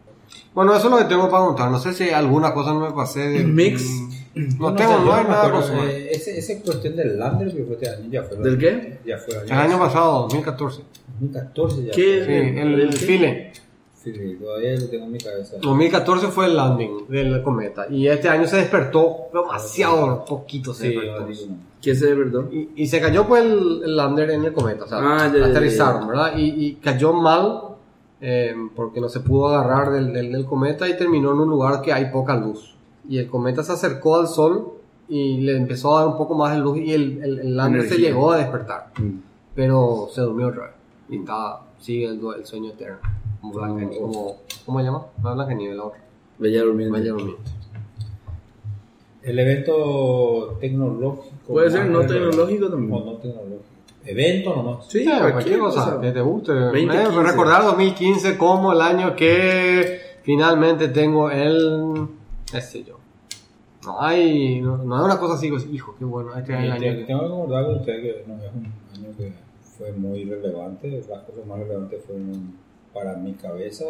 Bueno, 0.54 0.74
eso 0.74 0.86
es 0.86 0.90
lo 0.92 0.98
que 0.98 1.04
tengo 1.04 1.28
para 1.30 1.44
contar. 1.46 1.70
No 1.70 1.78
sé 1.78 1.92
si 1.92 2.10
alguna 2.10 2.52
cosa 2.54 2.72
no 2.72 2.80
me 2.80 2.92
pasé 2.92 3.20
de... 3.28 3.44
Mix. 3.44 3.82
Mm, 3.84 4.12
No 4.58 4.70
Yo 4.70 4.76
tengo, 4.76 4.92
sé, 4.98 5.04
no 5.04 5.12
hay 5.12 5.24
nada 5.24 5.46
acuerdo, 5.46 5.82
eh, 5.84 6.08
ese, 6.12 6.38
ese 6.38 6.62
cuestión 6.62 6.96
del 6.96 7.18
Lander 7.18 7.54
que 7.54 7.64
fue 7.64 7.74
este 7.74 7.90
año, 7.90 8.08
ya 8.10 8.22
fue. 8.22 8.38
¿Del 8.38 8.56
qué? 8.58 8.98
Ya 9.04 9.18
fue 9.18 9.34
El 9.44 9.52
año 9.52 9.78
pasado, 9.78 10.22
2014. 10.22 10.82
2014 11.20 11.84
ya. 11.84 11.92
¿Qué? 11.92 12.22
fue. 12.24 12.40
Sí, 12.54 12.58
el, 12.60 12.80
el 12.80 12.92
file. 12.94 13.50
Sí, 13.54 13.60
sí, 14.04 14.36
todavía 14.40 14.74
lo 14.78 14.88
tengo 14.88 15.04
en 15.04 15.12
mi 15.12 15.18
cabeza. 15.18 15.56
2014 15.60 16.28
fue 16.28 16.46
el 16.46 16.56
landing 16.56 17.06
del 17.08 17.42
cometa. 17.42 17.86
Y 17.90 18.08
este 18.08 18.28
año 18.28 18.46
se 18.46 18.56
despertó 18.56 19.16
demasiado 19.32 20.24
poquito. 20.24 20.72
Se 20.74 20.88
Sí, 20.90 20.94
despertó. 20.96 21.26
¿Qué 21.80 21.94
se 21.94 22.14
verdad? 22.14 22.44
Y, 22.52 22.70
y 22.76 22.86
se 22.86 23.00
cayó 23.00 23.26
pues 23.26 23.44
el, 23.44 23.82
el 23.84 23.96
lander 23.96 24.30
en 24.30 24.44
el 24.44 24.52
cometa, 24.52 24.84
o 24.84 24.88
sea, 24.88 24.98
Ah, 25.00 25.30
ya, 25.32 25.38
ya, 25.40 25.46
aterrizaron, 25.46 26.02
ya, 26.02 26.06
¿verdad? 26.08 26.32
Y, 26.36 26.66
y 26.66 26.74
cayó 26.76 27.12
mal 27.12 27.60
eh, 28.20 28.54
porque 28.76 29.00
no 29.00 29.08
se 29.08 29.18
pudo 29.20 29.48
agarrar 29.48 29.90
del, 29.92 30.12
del, 30.12 30.30
del 30.30 30.44
cometa 30.44 30.88
y 30.88 30.96
terminó 30.96 31.32
en 31.32 31.40
un 31.40 31.50
lugar 31.50 31.82
que 31.82 31.92
hay 31.92 32.06
poca 32.12 32.36
luz. 32.36 32.76
Y 33.08 33.18
el 33.18 33.28
cometa 33.28 33.64
se 33.64 33.72
acercó 33.72 34.14
al 34.20 34.28
sol 34.28 34.74
y 35.08 35.38
le 35.40 35.56
empezó 35.56 35.96
a 35.96 36.00
dar 36.02 36.08
un 36.12 36.16
poco 36.16 36.34
más 36.36 36.52
de 36.54 36.60
luz 36.60 36.78
y 36.78 36.92
el, 36.92 37.20
el, 37.22 37.38
el 37.40 37.56
lander 37.56 37.82
se 37.82 37.88
Energía. 37.88 38.08
llegó 38.10 38.30
a 38.32 38.36
despertar, 38.38 38.92
Mm. 38.98 39.16
pero 39.56 40.08
se 40.12 40.20
durmió 40.20 40.48
otra 40.48 40.62
vez. 40.66 40.72
Y 41.08 41.16
estaba, 41.18 41.66
sigue 41.80 42.06
el, 42.06 42.20
el 42.38 42.46
sueño 42.46 42.70
eterno. 42.70 42.98
Blanca, 43.50 43.88
como, 43.98 44.36
¿Cómo 44.66 44.78
se 44.78 44.84
llama? 44.84 45.06
No 45.22 45.30
es 45.30 45.34
Blancanieves, 45.36 45.76
la 45.76 45.84
otra. 45.84 46.00
Bella 46.38 46.62
durmiente. 46.62 46.98
Bella 46.98 47.12
Durmiente. 47.12 47.50
El 49.22 49.38
evento 49.38 50.56
tecnológico. 50.60 51.52
Puede 51.52 51.70
ser 51.70 51.86
no 51.86 52.00
tecnológico 52.06 52.68
también. 52.68 52.92
O 52.92 53.04
no 53.04 53.12
tecnológico. 53.18 53.62
Evento 54.04 54.56
nomás. 54.56 54.86
Sí, 54.88 55.04
Sí, 55.04 55.10
cualquier 55.10 55.60
cosa 55.60 56.00
que 56.00 56.10
te 56.10 56.20
guste. 56.20 56.52
2015. 56.52 57.02
Eh, 57.20 57.22
recordar 57.22 57.62
2015 57.64 58.36
como 58.36 58.72
el 58.72 58.80
año 58.80 59.14
que 59.14 60.00
finalmente 60.22 60.88
tengo 60.88 61.30
el. 61.30 62.08
qué 62.50 62.60
sé 62.60 62.82
yo. 62.82 62.98
No 63.84 64.00
hay, 64.00 64.60
no, 64.60 64.78
no 64.78 64.96
hay 64.98 65.04
una 65.04 65.18
cosa 65.18 65.34
así, 65.34 65.50
pues, 65.50 65.66
hijo, 65.72 65.94
qué 65.98 66.04
bueno, 66.04 66.36
este 66.36 66.52
es 66.52 66.58
el 66.60 66.70
año 66.72 66.80
te- 66.80 66.96
que- 66.98 67.04
Tengo 67.04 67.20
que 67.22 67.28
concordar 67.28 67.64
con 67.66 67.74
usted 67.76 68.00
que 68.00 68.24
no, 68.28 68.34
es 68.36 68.50
un 68.54 68.66
año 69.06 69.16
que 69.16 69.32
fue 69.76 69.92
muy 69.92 70.24
relevante. 70.24 71.02
Las 71.08 71.22
cosas 71.22 71.46
más 71.46 71.58
relevantes 71.60 72.00
fueron 72.04 72.54
para 72.92 73.14
mi 73.16 73.32
cabeza 73.34 73.84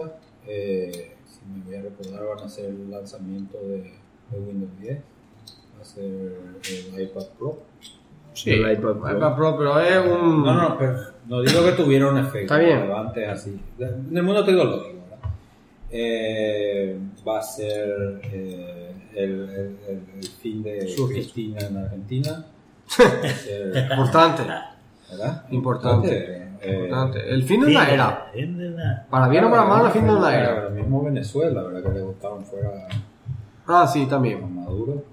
eh, 0.47 1.13
si 1.27 1.41
me 1.47 1.65
voy 1.65 1.75
a 1.77 1.83
recordar, 1.83 2.25
van 2.37 2.45
a 2.45 2.49
ser 2.49 2.67
el 2.67 2.91
lanzamiento 2.91 3.59
de, 3.59 3.93
de 4.31 4.39
Windows 4.39 4.71
10. 4.81 4.99
Va 4.99 5.83
a 5.83 5.85
ser 5.85 6.05
el 6.05 7.01
iPad 7.03 7.25
Pro. 7.39 7.59
Sí, 8.35 8.51
El 8.51 8.61
iPad 8.73 8.97
Pro. 8.97 9.17
iPad 9.17 9.37
Pro, 9.37 9.59
pero 9.59 9.81
es 9.81 9.99
un... 10.07 10.43
No, 10.45 10.55
no, 10.55 10.79
pero 10.79 10.97
no 11.27 11.43
digo 11.43 11.65
que 11.65 11.73
tuviera 11.73 12.09
un 12.11 12.19
efecto 12.19 12.55
Está 12.55 12.59
bien. 12.59 12.81
relevante 12.81 13.27
así. 13.27 13.61
En 13.79 14.17
el 14.17 14.23
mundo 14.23 14.45
tecnológico, 14.45 14.99
¿verdad? 15.11 15.31
Eh, 15.91 16.99
va 17.27 17.39
a 17.39 17.43
ser 17.43 18.21
eh, 18.25 18.93
el, 19.15 19.31
el- 19.51 19.77
el- 19.89 20.29
fin 20.41 20.63
de 20.63 20.93
Cristina 21.09 21.61
en 21.61 21.77
Argentina. 21.77 22.47
Importante, 23.91 24.43
¿verdad? 25.13 25.45
Importante. 25.51 26.43
Eh, 26.61 26.75
importante. 26.75 27.29
El 27.31 27.43
fin 27.45 27.61
de 27.61 27.67
una 27.69 27.89
era. 27.91 28.33
Para 29.11 29.29
bien 29.29 29.45
o 29.45 29.51
para 29.51 29.65
mal, 29.65 29.87
el 29.87 29.93
fin 29.93 30.05
de 30.05 30.11
una 30.11 30.19
Ahora 30.27 30.41
era. 30.63 30.69
mismo 30.71 31.03
Venezuela, 31.05 31.63
¿verdad? 31.63 31.83
Que 31.83 31.99
le 31.99 32.03
gustaban 32.03 32.45
fuera 32.45 32.71
Ah, 33.67 33.87
sí, 33.87 34.07
también. 34.07 34.55
Maduro. 34.55 35.05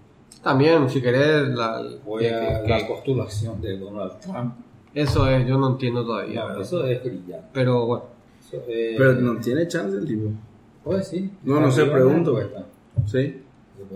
También, 0.44 0.90
si 0.90 1.02
querés, 1.02 1.50
la, 1.50 1.82
Voy 2.06 2.22
que- 2.24 2.34
a 2.34 2.64
que- 2.64 2.70
la 2.70 2.88
postulación 2.88 3.62
de 3.62 3.78
Donald 3.78 4.20
Trump. 4.20 4.56
eso 4.94 5.28
es, 5.30 5.46
yo 5.48 5.58
no 5.58 5.70
entiendo 5.72 6.06
todavía. 6.06 6.46
Eso 6.60 6.86
es 6.86 7.04
brillante. 7.04 7.48
Pero 7.54 7.86
bueno, 7.86 8.04
Eso, 8.48 8.58
eh, 8.68 8.96
Pero 8.98 9.14
no 9.14 9.40
tiene 9.40 9.68
chance 9.68 9.96
el 9.98 10.08
tipo. 10.08 10.30
Pues 10.84 11.08
sí. 11.10 11.32
No, 11.44 11.60
no 11.60 11.68
Arriba 11.68 11.92
pregunto. 11.94 12.40
Sí. 13.06 13.44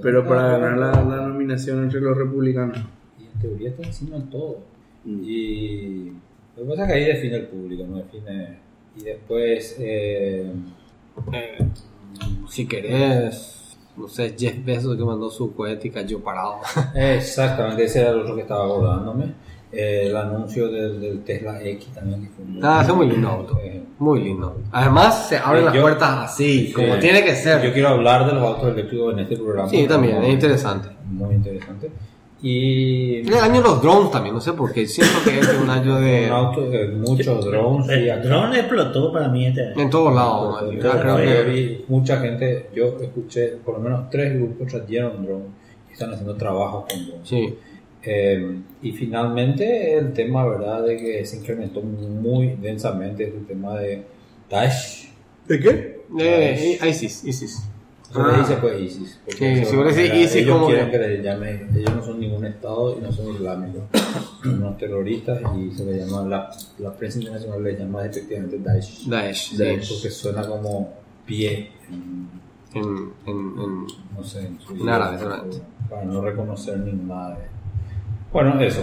Pero 0.01 0.27
para 0.27 0.57
ganar 0.59 0.77
la, 0.77 0.91
la 1.03 1.27
nominación 1.27 1.83
entre 1.83 1.99
los 2.01 2.15
republicanos. 2.17 2.77
Y 3.19 3.25
en 3.25 3.39
teoría 3.39 3.69
está 3.69 3.83
encima 3.83 4.17
en 4.17 4.29
todo. 4.29 4.59
Mm. 5.05 5.23
Y 5.23 6.11
lo 6.57 6.63
que 6.63 6.69
pasa 6.69 6.81
es 6.83 6.87
que 6.87 6.93
ahí 6.93 7.05
define 7.05 7.35
el 7.37 7.47
público, 7.47 7.83
no 7.87 7.97
define. 7.97 8.59
Y 8.97 9.03
después. 9.03 9.75
Eh, 9.79 10.51
si 12.49 12.67
querés, 12.67 13.77
no 13.97 14.07
sé, 14.07 14.35
Jeff 14.37 14.63
Bezos 14.63 14.95
que 14.97 15.03
mandó 15.03 15.29
su 15.29 15.53
cohete 15.55 15.87
y 15.87 15.91
cayó 15.91 16.19
parado. 16.19 16.57
exactamente, 16.95 17.83
ese 17.85 18.01
era 18.01 18.11
el 18.11 18.19
otro 18.21 18.35
que 18.35 18.41
estaba 18.41 18.65
acordándome. 18.65 19.33
Eh, 19.71 20.03
el 20.05 20.15
anuncio 20.15 20.67
del, 20.69 21.01
del 21.01 21.23
Tesla 21.23 21.59
X 21.63 21.87
también. 21.95 22.21
que 22.21 22.29
fue 22.29 22.45
muy- 22.45 22.59
Ah, 22.61 22.87
muy 22.95 23.09
lindo 23.09 23.27
auto. 23.27 23.59
Eh, 23.59 23.81
Muy 23.97 24.21
lindo. 24.23 24.61
Además, 24.71 25.27
se 25.27 25.37
abren 25.37 25.63
Eh, 25.63 25.65
las 25.65 25.73
yo- 25.73 25.81
puertas 25.81 26.09
así, 26.31 26.71
como 26.71 26.93
sí. 26.93 26.99
tiene 26.99 27.23
que 27.23 27.35
ser. 27.35 27.63
Yo 27.63 27.73
quiero 27.73 27.87
hablar 27.89 28.27
de 28.27 28.33
los 28.33 28.43
autos 28.43 28.69
eléctricos 28.71 29.13
en 29.13 29.19
este 29.21 29.35
programa. 29.37 29.67
Sí, 29.67 29.87
también, 29.87 30.21
es 30.23 30.29
interesante. 30.29 30.89
Muy 31.09 31.33
interesante. 31.33 31.89
Y. 32.43 33.21
Es 33.21 33.27
el 33.29 33.35
año 33.35 33.61
de 33.61 33.69
los 33.69 33.81
drones 33.81 34.11
también, 34.11 34.35
no 34.35 34.41
sé 34.41 34.51
por 34.51 34.73
qué. 34.73 34.85
Siento 34.85 35.13
que 35.23 35.39
es 35.39 35.47
un 35.61 35.69
año 35.69 35.95
de. 35.95 36.25
Un 36.25 36.33
auto 36.33 36.69
de 36.69 36.89
muchos 36.89 37.45
drones. 37.45 37.87
y 37.87 38.09
El 38.09 38.21
drone 38.21 38.59
explotó 38.59 39.13
para 39.13 39.29
mí 39.29 39.47
este 39.47 39.65
año. 39.65 39.79
En 39.79 39.89
todos 39.89 40.13
lados. 40.13 40.61
man. 40.61 40.71
Yo 40.71 40.91
creo 40.91 41.17
que. 41.17 41.43
vi 41.43 41.85
mucha 41.87 42.19
gente, 42.19 42.69
yo 42.75 42.97
escuché 43.01 43.55
por 43.63 43.75
lo 43.75 43.79
menos 43.79 44.09
tres 44.09 44.35
grupos 44.35 44.67
trajeron 44.67 45.25
drones 45.25 45.47
y 45.89 45.93
están 45.93 46.11
haciendo 46.11 46.35
trabajo 46.35 46.85
con 46.89 47.05
drones. 47.07 47.29
Sí. 47.29 47.55
Eh, 48.05 48.59
y 48.81 48.91
finalmente 48.91 49.97
el 49.97 50.11
tema, 50.11 50.45
¿verdad?, 50.45 50.83
de 50.83 50.97
que 50.97 51.25
se 51.25 51.37
incrementó 51.37 51.81
muy 51.81 52.57
densamente 52.61 53.23
el 53.23 53.45
tema 53.45 53.79
de 53.79 54.03
Daesh. 54.49 55.09
¿De 55.47 55.59
qué? 55.61 56.03
Eh, 56.19 56.77
ISIS, 56.89 57.23
ISIS. 57.23 57.69
Se 58.13 58.19
le 58.19 58.25
Ah. 58.29 58.37
dice 58.39 58.57
pues 58.61 58.79
ISIS. 58.81 59.19
porque 59.25 59.55
Sí, 59.57 59.65
si 59.65 59.75
vos 59.75 59.95
decís 59.95 60.13
ISIS, 60.13 60.35
ellos 60.35 60.53
como 60.53 60.67
quieren 60.67 60.85
que- 60.85 60.91
que 60.91 61.07
les 61.07 61.23
llame, 61.23 61.67
ellos 61.75 61.95
no 61.95 62.03
son 62.03 62.19
ningún 62.19 62.45
estado 62.45 62.97
y 62.97 63.01
no 63.01 63.11
son 63.11 63.33
islámicos, 63.35 63.81
son 64.43 64.53
unos 64.63 64.77
terroristas 64.77 65.41
y 65.57 65.71
se 65.71 65.85
le 65.85 65.97
llama, 65.97 66.23
la, 66.27 66.49
la 66.79 66.93
prensa 66.93 67.17
internacional 67.19 67.63
les 67.63 67.79
llama 67.79 68.05
efectivamente 68.05 68.59
Daesh. 68.59 69.07
Daesh, 69.07 69.49
sí. 69.51 69.57
Daesh. 69.57 69.89
Porque 69.93 70.09
suena 70.11 70.47
como 70.47 70.93
pie 71.25 71.71
en, 71.89 72.29
En, 72.75 72.83
en, 73.25 73.35
en- 73.35 73.85
no 74.17 74.23
sé, 74.23 74.47
en, 74.79 74.89
árabe. 74.89 75.17
Para 75.89 76.05
no 76.05 76.21
reconocer 76.21 76.77
ni 76.79 76.91
nada 76.93 77.31
de. 77.35 77.43
Bueno, 78.31 78.59
eso. 78.61 78.81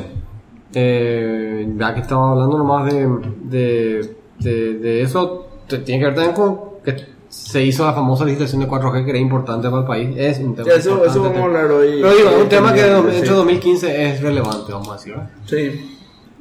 Eh, 0.75 1.67
ya 1.77 1.95
que 1.95 2.01
estaba 2.01 2.31
hablando 2.33 2.59
nomás 2.59 2.93
de, 2.93 3.09
de, 3.45 4.15
de, 4.39 4.75
de 4.79 5.03
eso, 5.03 5.49
tiene 5.85 5.99
que 5.99 6.05
ver 6.07 6.15
también 6.15 6.35
con 6.37 6.59
que 6.85 6.97
se 7.31 7.63
hizo 7.65 7.87
la 7.87 7.93
famosa 7.95 8.25
licitación 8.25 8.61
de 8.61 8.67
4G 8.69 9.05
que 9.05 9.11
era 9.11 9.19
importante 9.19 9.69
para 9.71 9.81
el 9.83 9.87
país. 9.87 10.11
Es 10.19 10.39
un 10.41 10.55
tema 10.55 10.69
Ya, 10.69 10.75
eso, 10.75 10.91
importante. 10.91 11.11
eso 11.19 11.23
vamos 11.23 11.39
a 11.41 11.45
hablar 11.45 11.71
hoy. 11.71 11.99
Pero 12.03 12.15
digo, 12.17 12.29
es 12.31 12.43
un 12.43 12.49
tema 12.49 12.75
que 12.75 12.83
de 12.83 12.89
Sí. 13.13 13.17
entre 13.19 13.35
2015 13.35 14.05
es 14.11 14.21
relevante, 14.21 14.73
vamos 14.73 14.89
a 14.91 14.93
decir. 14.95 15.15
Sí. 15.47 15.97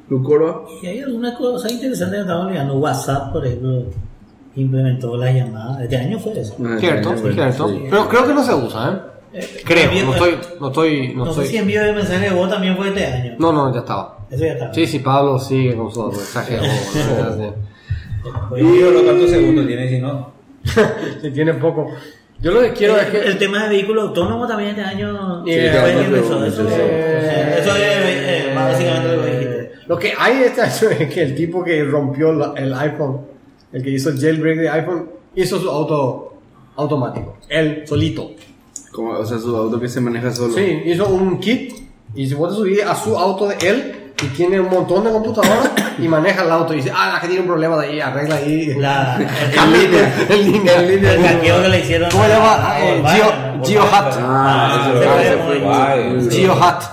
Lucoro. 0.09 0.65
Y 0.81 0.87
hay 0.87 0.99
alguna 1.01 1.37
cosa 1.37 1.71
interesante 1.71 2.15
que 2.15 2.21
estaba 2.21 2.45
olvidando. 2.47 2.73
WhatsApp, 2.79 3.31
por 3.31 3.45
ejemplo, 3.45 3.83
implementó 4.55 5.15
las 5.15 5.33
llamadas. 5.35 5.81
Este 5.83 5.97
año 5.97 6.17
fue 6.19 6.39
eso. 6.39 6.55
Ah, 6.65 6.77
Cierto, 6.79 7.09
bueno, 7.13 7.33
cierto. 7.33 7.69
sí. 7.69 7.83
Pero 7.89 8.09
creo 8.09 8.27
que 8.27 8.33
no 8.33 8.43
se 8.43 8.53
usa, 8.55 8.91
¿eh? 8.91 9.09
Eh, 9.31 9.61
Creo, 9.63 9.83
también, 9.85 10.05
no 10.07 10.13
estoy, 10.13 10.37
no 10.59 10.67
estoy, 10.69 11.13
no 11.15 11.25
No 11.25 11.33
sé 11.33 11.41
si 11.41 11.45
estoy. 11.45 11.57
envío 11.59 11.83
de 11.83 11.93
mensaje 11.93 12.29
de 12.29 12.35
voz 12.35 12.49
también 12.49 12.75
fue 12.75 12.87
este 12.87 13.05
año. 13.05 13.35
No, 13.37 13.53
no, 13.53 13.71
ya 13.71 13.81
estaba. 13.81 14.17
Eso 14.31 14.43
ya 14.43 14.53
está. 14.53 14.73
Sí, 14.73 14.87
sí, 14.87 14.97
Pablo 14.99 15.37
sigue 15.37 15.75
con 15.75 15.91
su 15.91 16.03
mensaje. 16.11 16.55
de 16.57 17.53
Y 18.57 18.79
los 18.91 19.05
tantos 19.05 19.29
segundos 19.29 19.67
tiene, 19.67 19.87
si 19.87 19.99
no. 19.99 20.38
Si 21.21 21.31
tiene 21.31 21.53
poco. 21.55 21.91
Yo 22.41 22.51
lo 22.51 22.61
que 22.61 22.71
quiero 22.71 22.95
es 22.97 23.05
el, 23.07 23.11
que. 23.11 23.17
el 23.27 23.37
tema 23.37 23.63
de 23.63 23.69
vehículo 23.69 24.01
autónomo 24.03 24.47
también 24.47 24.69
este 24.69 24.81
año 24.83 25.43
Sí, 25.45 25.51
Eso, 25.51 26.45
es 26.45 27.83
eh, 27.83 28.51
básicamente 28.55 29.15
lo 29.15 29.23
que 29.23 29.29
dijiste. 29.31 29.71
Lo 29.87 29.97
que 29.99 30.13
hay 30.17 30.43
este 30.43 30.61
año 30.63 30.89
es 30.99 31.13
que 31.13 31.21
el 31.21 31.35
tipo 31.35 31.63
que 31.63 31.83
rompió 31.83 32.31
la- 32.33 32.53
el 32.55 32.73
iPhone, 32.73 33.21
el 33.73 33.83
que 33.83 33.89
hizo 33.89 34.09
el 34.09 34.19
jailbreak 34.19 34.57
de 34.59 34.69
iPhone, 34.69 35.09
hizo 35.35 35.59
su 35.59 35.69
auto 35.69 36.33
automático. 36.75 37.37
Él 37.49 37.83
solito. 37.85 38.31
Como, 38.91 39.11
o 39.11 39.25
sea, 39.25 39.37
su 39.37 39.55
auto 39.55 39.79
que 39.79 39.87
se 39.89 39.99
maneja 40.01 40.31
solo. 40.31 40.53
Sí, 40.53 40.81
hizo 40.85 41.07
un 41.09 41.39
kit 41.39 41.73
y 42.15 42.27
se 42.27 42.35
puede 42.35 42.55
subir 42.55 42.83
a 42.83 42.95
su 42.95 43.17
auto 43.17 43.47
de 43.47 43.55
él 43.67 43.95
y 44.21 44.27
tiene 44.27 44.59
un 44.59 44.69
montón 44.69 45.03
de 45.05 45.11
computadoras 45.11 45.71
y 45.97 46.07
maneja 46.07 46.43
el 46.43 46.51
auto 46.51 46.73
y 46.73 46.77
dice, 46.77 46.91
ah, 46.93 47.11
la 47.13 47.21
que 47.21 47.27
tiene 47.27 47.41
un 47.41 47.47
problema 47.47 47.77
de 47.77 47.87
ahí, 47.87 47.99
arregla 48.01 48.35
ahí. 48.35 48.73
La, 48.75 49.15
el, 49.19 49.71
línea, 49.73 50.13
en 50.29 50.47
línea. 50.47 51.13
el 51.13 51.23
hackeo 51.23 51.61
que 51.61 51.67
le 51.69 51.79
hicieron. 51.79 52.09
¿Cómo 52.11 52.23
se 52.23 52.29
llama? 52.29 52.53
a- 52.53 52.75
a. 52.75 53.63
GeoHat. 53.63 54.15
Ah, 54.19 54.91
GeoHat. 56.29 56.83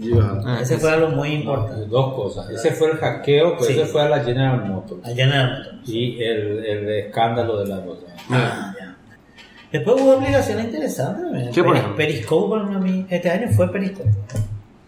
Geohat. 0.00 0.60
Ese 0.62 0.78
fue 0.78 0.90
algo 0.92 1.08
muy 1.08 1.28
importante. 1.34 1.86
Dos 1.86 2.14
cosas. 2.14 2.48
Ese 2.50 2.70
fue 2.72 2.90
el 2.92 2.96
hackeo, 2.98 3.56
pero 3.58 3.64
Sí. 3.64 3.72
ese 3.74 3.86
fue 3.86 4.02
a 4.02 4.08
la 4.08 4.20
General 4.24 4.64
Motors. 4.64 5.04
Allá 5.06 5.24
en 5.24 5.32
el 5.32 5.46
motor. 5.58 5.74
Y 5.86 6.22
el, 6.22 6.64
el 6.64 6.88
escándalo 7.06 7.58
de 7.58 7.66
la 7.66 7.84
cosa. 7.84 8.06
Ah, 8.30 8.74
ya. 8.78 8.96
Después 9.72 10.00
hubo 10.00 10.12
aplicaciones 10.14 10.64
interesantes. 10.66 11.54
¿Qué, 11.54 11.62
por 11.62 11.72
Peri- 11.74 11.78
ejemplo? 11.78 11.96
Periscope 11.96 12.50
para 12.64 12.78
mí. 12.78 13.06
Este 13.10 13.30
año 13.30 13.48
fue 13.54 13.70
Periscope. 13.70 14.10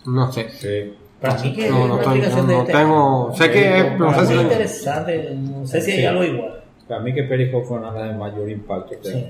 No 0.06 0.32
sé. 0.32 0.48
Sí. 0.58 0.94
Para 1.22 1.40
mí 1.42 1.52
que 1.54 1.70
No, 1.70 1.86
no 1.88 1.96
estoy- 2.00 2.20
no- 2.20 2.42
no 2.42 2.60
este 2.62 2.72
tengo- 2.72 3.26
año. 3.28 3.36
sé 3.36 3.50
que 3.50 3.78
es, 3.78 3.98
no 3.98 4.14
sé 4.18 4.26
si 4.26 4.34
lo- 4.34 4.42
interesante. 4.42 5.30
No 5.34 5.66
sé 5.66 5.80
si 5.80 5.90
hay 5.92 5.98
Sí. 6.00 6.04
algo 6.04 6.24
igual. 6.24 6.60
Para 6.88 7.00
mí 7.00 7.14
que 7.14 7.22
Periscope 7.22 7.66
fue 7.66 7.78
una 7.78 7.92
de 7.92 7.98
las 8.00 8.08
de 8.12 8.18
mayor 8.18 8.50
impacto. 8.50 8.94
Sí. 9.02 9.26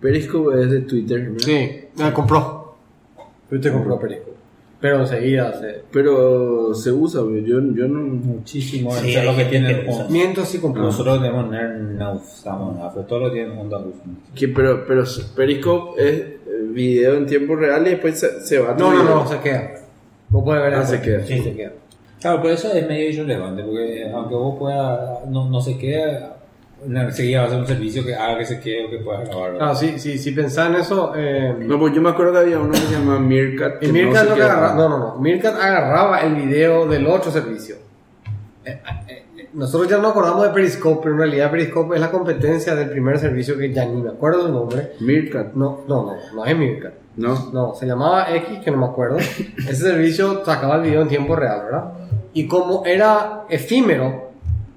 Periscope 0.00 0.62
es 0.62 0.70
de 0.70 0.80
Twitter, 0.82 1.20
¿verdad? 1.20 1.38
Sí, 1.44 1.84
me 1.96 2.12
compró. 2.12 2.74
Usted 3.50 3.72
compró 3.72 3.98
Perico. 3.98 4.30
Pero 4.80 5.00
enseguida 5.00 5.52
se. 5.60 5.82
Pero 5.92 6.74
se 6.74 6.90
usa. 6.90 7.20
Yo, 7.20 7.60
yo 7.60 7.86
no. 7.88 8.00
Muchísimo. 8.00 8.90
Sí, 8.94 9.10
eso 9.10 9.20
es 9.20 9.24
lo 9.26 9.36
que 9.36 9.44
tiene. 9.44 9.86
Miento 10.08 10.44
sí 10.44 10.58
compró. 10.58 10.82
Nosotros 10.84 11.20
tenemos 11.20 11.48
no 11.50 12.12
usamos 12.14 12.76
nada, 12.76 12.92
pero 12.92 13.06
todo 13.06 13.18
lo 13.20 13.32
tienen 13.32 13.56
Honda. 13.58 13.80
Que, 14.34 14.48
pero, 14.48 14.84
pero 14.86 15.04
Periscope 15.36 16.02
es 16.08 16.24
video 16.72 17.14
en 17.14 17.26
tiempo 17.26 17.54
real 17.54 17.86
y 17.86 17.90
después 17.90 18.18
se, 18.18 18.40
se 18.44 18.58
va. 18.58 18.74
No, 18.74 18.92
no, 18.92 19.04
no, 19.04 19.28
se 19.28 19.38
queda. 19.38 19.70
Vos 20.32 20.42
podés 20.44 20.62
ver 20.62 20.74
Ah, 20.74 20.82
eso. 20.82 20.90
se 20.90 21.00
queda. 21.00 21.24
Sí, 21.24 21.38
se 21.40 21.54
queda. 21.54 21.72
Claro, 22.20 22.40
pero 22.42 22.54
eso 22.54 22.72
es 22.72 22.86
medio 22.88 23.10
irrelevante, 23.10 23.62
porque 23.62 24.10
aunque 24.12 24.34
vos 24.34 24.56
puedas, 24.58 25.26
no, 25.28 25.48
no 25.48 25.60
se 25.60 25.76
queda, 25.78 26.36
enseguida 26.86 27.40
va 27.42 27.46
a 27.46 27.50
ser 27.50 27.58
un 27.60 27.66
servicio 27.66 28.04
que 28.04 28.14
haga 28.14 28.38
que 28.38 28.44
se 28.46 28.60
quede 28.60 28.86
o 28.86 28.90
que 28.90 28.98
puedas 28.98 29.28
grabar. 29.28 29.56
Claro, 29.56 29.74
sí, 29.74 29.98
sí, 29.98 30.18
si 30.18 30.30
pensás 30.32 30.70
en 30.70 30.76
eso. 30.76 31.12
Eh, 31.16 31.54
No, 31.60 31.78
pues 31.78 31.92
yo 31.94 32.00
me 32.00 32.10
acuerdo 32.10 32.32
que 32.32 32.38
había 32.38 32.58
uno 32.60 32.70
que 32.72 32.78
se 32.78 32.92
llama 32.92 33.18
Meerkat. 33.18 33.82
y 33.82 33.86
que 33.86 33.92
Mirkat 33.92 34.28
no 34.28 34.34
agarraba. 34.34 34.74
No, 34.74 34.88
no, 34.88 34.98
no. 34.98 35.16
Mirkat 35.16 35.54
agarraba 35.56 36.20
el 36.20 36.34
video 36.36 36.86
del 36.88 37.06
otro 37.06 37.30
servicio. 37.30 37.76
Nosotros 39.54 39.90
ya 39.90 39.98
no 39.98 40.08
acordamos 40.08 40.44
de 40.44 40.50
Periscope, 40.50 41.00
pero 41.02 41.14
en 41.14 41.20
realidad 41.20 41.50
Periscope 41.50 41.94
es 41.94 42.00
la 42.00 42.10
competencia 42.10 42.74
del 42.74 42.88
primer 42.88 43.18
servicio 43.18 43.58
que 43.58 43.72
ya 43.72 43.84
ni 43.84 44.00
me 44.00 44.10
acuerdo 44.10 44.44
del 44.44 44.52
nombre. 44.52 44.92
Meerkat. 45.00 45.52
No, 45.54 45.80
no, 45.86 46.06
no, 46.06 46.16
no 46.34 46.44
es 46.44 46.56
Mirkat. 46.56 46.94
No. 47.16 47.50
No, 47.52 47.74
se 47.74 47.86
llamaba 47.86 48.34
X, 48.34 48.60
que 48.64 48.70
no 48.70 48.78
me 48.78 48.86
acuerdo. 48.86 49.18
Ese 49.58 49.74
servicio 49.74 50.42
sacaba 50.44 50.76
el 50.76 50.82
video 50.82 51.02
en 51.02 51.08
tiempo 51.08 51.36
real, 51.36 51.64
¿verdad? 51.64 51.92
Y 52.32 52.46
como 52.46 52.86
era 52.86 53.44
efímero, 53.50 54.30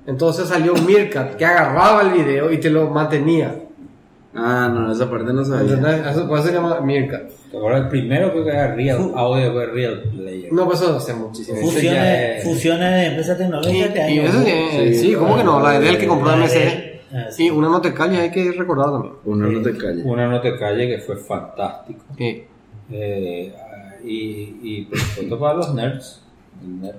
entonces 0.05 0.50
salió 0.50 0.74
Mirkat, 0.74 1.36
que 1.36 1.46
agarraba 1.46 2.01
el 2.01 2.10
video 2.10 2.51
y 2.51 2.60
te 2.60 2.70
lo 2.70 2.89
mantenía. 2.89 3.64
Ah, 4.36 4.70
no, 4.74 4.92
esa 4.92 5.10
parte 5.10 5.32
no 5.32 5.46
sabía. 5.46 5.74
¿Entendés? 5.75 6.08
Eso, 6.08 6.27
por 6.27 6.39
eso 6.39 6.48
se 6.50 6.54
llama. 6.54 6.80
¿Te 6.86 7.58
acuerdas? 7.58 7.84
El 7.84 7.89
primero 7.89 8.32
creo 8.32 8.44
que 8.44 8.50
era 8.51 8.75
Real 8.75 9.12
Audio, 9.15 9.54
fue 9.54 9.65
Real 9.68 10.04
Player. 10.13 10.51
No, 10.54 10.65
pues 10.65 10.82
eso 10.82 10.98
hace 10.98 11.13
muchísimo. 11.13 11.58
Fusiones, 11.62 12.38
es- 12.39 12.44
fusiones 12.44 12.92
de 12.92 13.06
empresas 13.08 13.38
tecnológicas 13.38 13.88
este 13.88 14.12
y 14.13 14.20
año. 14.20 14.30
eso 14.30 14.42
sí, 14.44 14.51
Sí, 14.72 14.94
sí, 14.96 15.13
¿cómo 15.15 15.38
que 15.38 15.44
no? 15.44 15.60
La 15.62 15.80
de 15.80 15.89
él 15.89 15.98
que 15.98 16.08
compró 16.08 16.32
de- 16.38 17.01
Ah, 17.13 17.27
sí. 17.32 17.50
Una 17.50 17.70
no 17.70 17.80
te 17.80 17.94
calles 17.94 18.20
hay 18.20 18.32
que 18.32 18.51
recordar 18.51 18.92
también. 18.92 19.13
Uno 19.24 19.48
no 19.48 19.62
te 19.62 19.77
calles. 19.77 20.04
Una 20.06 20.27
no 20.27 20.42
te 20.42 20.58
calle 20.58 20.88
que 20.88 20.98
fue 20.98 21.15
fantástico. 21.15 22.04
Sí. 22.18 22.44
Eh, 22.92 23.54
y, 24.04 24.58
y 24.62 24.86
por 24.89 25.00
supuesto 25.00 25.39
para 25.39 25.54
los 25.56 25.74
nerds, 25.74 26.22
el 26.62 26.82
nerd 26.82 26.96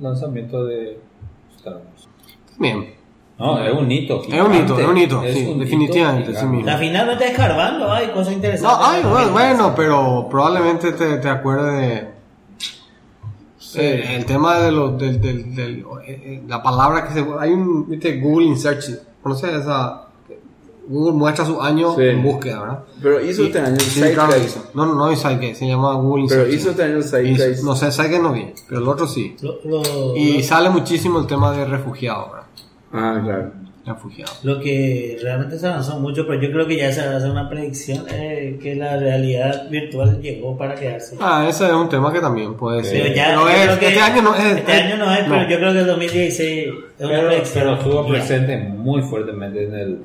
lanzamiento 0.00 0.64
de 0.64 0.98
Star 1.56 1.74
Wars. 1.74 2.08
Bien. 2.58 2.97
No, 3.38 3.62
es 3.62 3.72
un 3.72 3.90
hito. 3.90 4.22
Es 4.22 4.40
un 4.42 4.54
hito, 4.54 4.76
gigante. 4.76 4.82
es 4.82 4.88
un 4.88 4.98
hito, 4.98 5.22
sí, 5.22 5.54
definitivamente, 5.58 6.26
gigante. 6.28 6.40
sí 6.40 6.46
mismo. 6.46 6.66
La 6.66 6.76
finalmente 6.78 7.28
escarbando, 7.30 7.92
hay 7.92 8.08
cosas 8.08 8.32
interesantes. 8.34 8.78
No, 8.80 8.84
ay, 8.86 9.02
bueno, 9.04 9.30
bueno, 9.30 9.74
pero 9.76 10.26
probablemente 10.28 10.92
te, 10.92 11.18
te 11.18 11.28
acuerdes 11.28 11.72
de. 11.78 12.08
eh, 13.76 14.16
el 14.16 14.24
tema 14.24 14.58
de 14.58 14.72
los, 14.72 14.98
del, 14.98 15.20
del, 15.20 15.54
del- 15.54 15.78
eh, 16.06 16.22
eh, 16.24 16.42
la 16.48 16.62
palabra 16.62 17.06
que 17.06 17.14
se. 17.14 17.24
Hay 17.38 17.50
un, 17.52 17.88
viste, 17.88 18.18
Google 18.20 18.46
in 18.46 18.58
Search. 18.58 18.90
¿Conoces 19.22 19.52
esa? 19.54 20.04
Google 20.90 21.12
muestra 21.12 21.44
su 21.44 21.60
año 21.60 21.94
Sí. 21.96 22.02
en 22.02 22.22
búsqueda, 22.22 22.60
¿verdad? 22.60 22.78
Pero 23.02 23.20
hizo 23.24 23.44
este 23.44 23.58
año 23.60 23.74
el 23.74 23.80
Sí, 23.80 24.00
claro 24.14 24.32
hizo. 24.42 24.64
No, 24.72 24.86
no, 24.86 24.94
no 24.94 25.10
es 25.10 25.20
Sidekick, 25.20 25.54
se 25.54 25.66
llama 25.68 25.92
Google 25.94 26.24
Pero 26.28 26.42
Search. 26.44 26.54
hizo 26.54 26.70
este 26.70 26.82
año 26.82 26.98
Hizo-. 26.98 27.64
No 27.66 27.76
sé, 27.76 27.92
Sidekick 27.92 28.22
no 28.22 28.32
vi, 28.32 28.46
pero 28.66 28.80
el 28.80 28.88
otro 28.88 29.06
sí. 29.06 29.36
Lo, 29.42 29.58
lo- 29.64 30.16
Y 30.16 30.38
lo- 30.38 30.42
sale 30.44 30.70
muchísimo 30.70 31.18
el 31.20 31.26
tema 31.26 31.52
de 31.52 31.66
refugiados, 31.66 32.32
¿verdad? 32.32 32.46
Ah, 32.92 33.20
claro. 33.24 33.52
Refugiados. 33.86 34.44
Lo 34.44 34.60
que 34.60 35.16
realmente 35.22 35.58
se 35.58 35.66
avanzó 35.66 35.98
mucho, 35.98 36.26
pero 36.26 36.40
yo 36.42 36.52
creo 36.52 36.66
que 36.66 36.76
ya 36.76 36.92
se 36.92 37.00
hace 37.00 37.30
una 37.30 37.48
predicción 37.48 38.04
eh, 38.10 38.58
que 38.62 38.74
la 38.74 38.98
realidad 38.98 39.70
virtual 39.70 40.20
llegó 40.20 40.58
para 40.58 40.74
quedarse. 40.74 41.16
Ah, 41.20 41.46
ese 41.48 41.64
es 41.66 41.72
un 41.72 41.88
tema 41.88 42.12
que 42.12 42.20
también 42.20 42.54
puede 42.54 42.84
ser. 42.84 43.02
Pero 43.02 43.14
ya, 43.14 43.26
Pero 43.28 43.40
yo 43.42 43.48
es- 43.48 43.62
creo 43.64 43.78
que 43.78 43.88
este 43.88 44.00
año 44.00 44.22
no 44.22 44.34
es. 44.34 44.44
Este 44.58 44.72
año 44.72 44.96
no 44.98 45.10
es, 45.14 45.20
pero 45.20 45.48
yo 45.48 45.56
creo 45.58 45.72
que 45.72 45.78
el 45.80 45.86
2016 45.86 46.66
es 46.68 46.74
una 47.04 47.08
Pero, 47.08 47.28
predicción. 47.28 47.64
pero 47.64 47.74
estuvo 47.76 48.02
Ya. 48.04 48.10
presente 48.12 48.56
muy 48.58 49.00
fuertemente 49.02 49.64
en 49.64 49.74
el, 49.74 49.98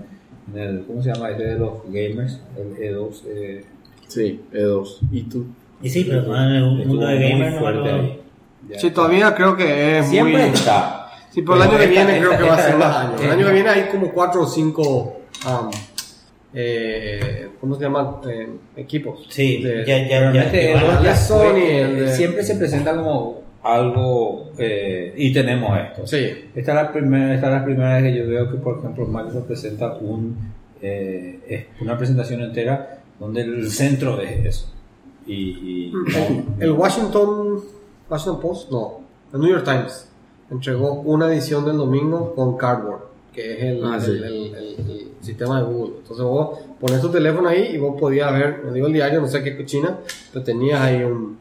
en 0.53 0.59
el. 0.59 0.85
¿Cómo 0.85 1.03
se 1.03 1.13
llama? 1.13 1.31
Este 1.31 1.43
de 1.43 1.59
los 1.59 1.73
gamers, 1.87 2.41
el 2.57 2.77
E2. 2.95 3.23
Eh, 3.27 3.65
Sí, 4.07 4.41
E2. 4.53 4.99
¿Y 5.11 5.23
tú? 5.23 5.45
Y 5.81 5.89
sí, 5.89 6.05
pero 6.07 6.21
no 6.21 6.37
en 6.41 6.51
el 6.55 6.63
mundo 6.63 7.05
de 7.07 7.15
muy 7.19 7.29
gamers 7.29 7.59
no 7.59 8.23
Sí, 8.77 8.91
todavía 8.91 9.35
creo 9.35 9.57
que 9.57 9.99
es 9.99 10.07
Siempre 10.07 10.37
muy. 10.47 10.53
está. 10.53 11.02
Sí, 11.33 11.41
pero 11.41 11.55
el 11.55 11.61
año 11.63 11.77
que 11.77 11.83
esta- 11.85 12.05
viene 12.05 12.19
creo 12.19 12.31
esta- 12.31 12.43
que 12.43 12.49
va 12.49 12.55
a 12.55 12.61
ser 12.61 12.77
más 12.77 12.95
años. 12.95 13.21
El 13.21 13.31
año 13.31 13.45
que 13.47 13.53
viene 13.53 13.69
hay 13.69 13.83
como 13.91 14.11
cuatro 14.11 14.41
o 14.43 14.47
cinco. 14.47 15.17
um, 15.47 15.71
eh, 16.53 17.49
¿Cómo 17.59 17.75
se 17.75 17.81
llaman? 17.83 18.07
Eh, 18.29 18.47
equipos. 18.77 19.25
Sí, 19.29 19.61
De- 19.63 19.85
ya, 19.85 20.07
ya, 20.07 20.31
ya. 20.31 20.41
A- 20.41 21.09
el- 21.09 21.15
Sony, 21.17 21.57
el 21.57 21.95
de- 22.05 22.13
siempre 22.15 22.43
se 22.43 22.55
presenta 22.55 22.95
como 22.95 23.41
algo 23.63 24.51
eh, 24.57 25.13
y 25.17 25.33
tenemos 25.33 25.77
esto. 25.79 26.05
Sí. 26.05 26.49
Esta 26.53 26.71
es 26.71 26.75
la 26.75 26.91
primera, 26.91 27.33
esta 27.33 27.47
es 27.47 27.53
la 27.53 27.63
primera 27.65 27.95
vez 27.95 28.03
que 28.03 28.17
yo 28.19 28.27
veo 28.27 28.51
que, 28.51 28.57
por 28.57 28.77
ejemplo, 28.79 29.05
Microsoft 29.07 29.45
presenta 29.47 29.93
un, 29.95 30.37
eh, 30.81 31.69
una 31.81 31.97
presentación 31.97 32.41
entera 32.41 32.99
donde 33.19 33.41
el 33.41 33.71
centro 33.71 34.19
es 34.21 34.45
eso. 34.45 34.73
Y, 35.25 35.33
y 35.33 35.91
no- 35.93 36.55
El 36.59 36.71
Washington, 36.73 37.61
Washington 38.09 38.39
Post, 38.41 38.69
no, 38.71 38.99
el 39.33 39.39
New 39.39 39.49
York 39.49 39.63
Times 39.63 40.09
entregó 40.53 40.93
una 41.01 41.27
edición 41.27 41.65
del 41.65 41.77
domingo 41.77 42.33
con 42.35 42.55
Cardboard, 42.57 43.01
que 43.33 43.53
es 43.53 43.63
el, 43.63 43.83
Ah, 43.83 43.99
sí. 43.99 44.11
el- 44.11 44.23
el- 44.23 44.55
el- 44.55 44.75
el 44.89 45.07
sistema 45.21 45.59
de 45.59 45.65
Google. 45.65 45.95
Entonces 45.99 46.23
vos 46.25 46.59
pones 46.79 47.01
tu 47.01 47.09
teléfono 47.09 47.49
ahí 47.49 47.71
y 47.73 47.77
vos 47.77 47.95
podías 47.99 48.31
ver, 48.33 48.61
no 48.65 48.71
digo 48.73 48.87
el 48.87 48.93
diario, 48.93 49.19
no 49.21 49.27
sé 49.27 49.41
qué 49.43 49.57
cochina, 49.57 49.99
pero 50.31 50.43
tenías 50.45 50.81
ahí 50.81 51.03
un, 51.03 51.37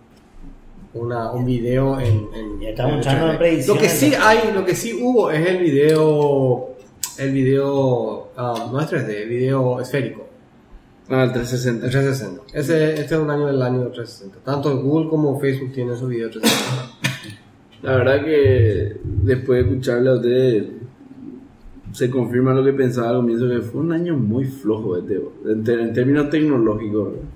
una, 0.94 1.32
un 1.32 1.44
video 1.46 1.98
en, 2.00 2.28
en 2.34 2.60
Ya 2.60 2.68
estamos 2.70 2.92
en 2.94 2.98
echando 3.00 3.26
3D. 3.32 3.38
predicciones. 3.38 3.68
Lo 3.68 3.88
que 3.88 3.88
sí 3.88 4.12
hay, 4.20 4.52
lo 4.54 4.64
que 4.64 4.74
sí 4.74 4.92
hubo 5.02 5.30
es 5.30 5.46
el 5.46 5.58
video, 5.58 6.68
el 7.18 7.32
video, 7.32 8.28
ah, 8.36 8.68
no 8.72 8.80
es 8.80 8.88
3D, 8.90 9.22
el 9.22 9.28
video 9.28 9.80
esférico. 9.80 10.26
Ah, 11.08 11.24
el 11.24 11.32
360. 11.32 11.86
El 11.86 11.90
360. 11.92 12.42
Ese, 12.58 12.92
este 13.00 13.14
es 13.16 13.20
un 13.20 13.28
año 13.30 13.46
del 13.46 13.60
año 13.60 13.80
del 13.80 13.92
360. 13.92 14.38
Tanto 14.44 14.74
Google 14.80 15.10
como 15.10 15.38
Facebook 15.40 15.72
tienen 15.72 15.96
su 15.96 16.06
video 16.06 16.30
360. 16.30 17.11
La 17.82 17.96
verdad 17.96 18.24
que 18.24 18.96
después 19.24 19.64
de 19.64 19.70
escucharle 19.70 20.10
a 20.10 20.14
ustedes 20.14 20.64
se 21.92 22.08
confirma 22.10 22.54
lo 22.54 22.64
que 22.64 22.72
pensaba 22.72 23.10
al 23.10 23.16
comienzo 23.16 23.48
que 23.48 23.60
fue 23.60 23.80
un 23.80 23.92
año 23.92 24.16
muy 24.16 24.44
flojo 24.44 24.96
este, 24.96 25.20
en, 25.46 25.66
en 25.68 25.92
términos 25.92 26.30
tecnológicos. 26.30 27.08
¿verdad? 27.12 27.28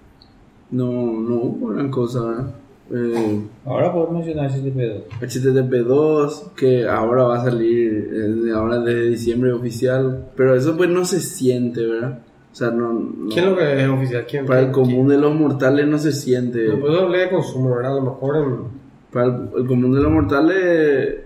No, 0.70 0.86
no 1.20 1.34
hubo 1.36 1.68
gran 1.68 1.90
cosa. 1.90 2.52
Eh, 2.92 3.40
ahora 3.64 3.92
podemos 3.92 4.14
mencionar 4.24 4.46
ese 4.50 4.70
pedo. 4.70 5.02
HTTP2 5.20 6.52
que 6.54 6.86
ahora 6.88 7.24
va 7.24 7.36
a 7.40 7.44
salir 7.44 8.10
eh, 8.46 8.52
ahora 8.54 8.78
desde 8.78 9.08
diciembre 9.10 9.52
oficial, 9.52 10.26
pero 10.36 10.54
eso 10.54 10.76
pues 10.76 10.88
no 10.88 11.04
se 11.04 11.20
siente, 11.20 11.84
¿verdad? 11.84 12.20
O 12.52 12.54
sea, 12.54 12.70
no, 12.70 12.92
no- 12.92 13.28
¿Quién 13.28 13.44
es 13.46 13.50
lo 13.50 13.56
que 13.56 13.82
es 13.82 13.88
oficial? 13.88 14.24
¿Quién? 14.30 14.46
para 14.46 14.60
el 14.60 14.66
quién- 14.66 14.72
común 14.72 15.08
de 15.08 15.18
los 15.18 15.34
mortales 15.34 15.86
no 15.88 15.98
se 15.98 16.12
siente. 16.12 16.64
quién? 16.66 16.80
Pues 16.80 16.92
yo 16.92 17.00
hablé 17.02 17.18
de 17.18 17.30
consumo, 17.30 17.74
¿verdad? 17.74 17.92
A 17.92 17.96
lo 17.96 18.02
mejor 18.02 18.36
en... 18.36 18.85
Para 19.12 19.26
el, 19.26 19.48
el 19.56 19.66
común 19.66 19.92
de 19.92 20.00
los 20.00 20.12
mortales 20.12 21.16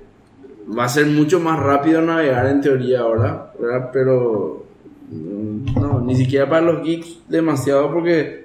va 0.76 0.84
a 0.84 0.88
ser 0.88 1.06
mucho 1.06 1.40
más 1.40 1.58
rápido 1.58 2.00
navegar 2.02 2.46
en 2.46 2.60
teoría 2.60 3.00
ahora, 3.00 3.52
¿verdad? 3.58 3.90
Pero 3.92 4.64
no, 5.10 6.00
ni 6.00 6.14
siquiera 6.14 6.48
para 6.48 6.62
los 6.62 6.82
geeks 6.84 7.20
demasiado 7.28 7.92
porque 7.92 8.44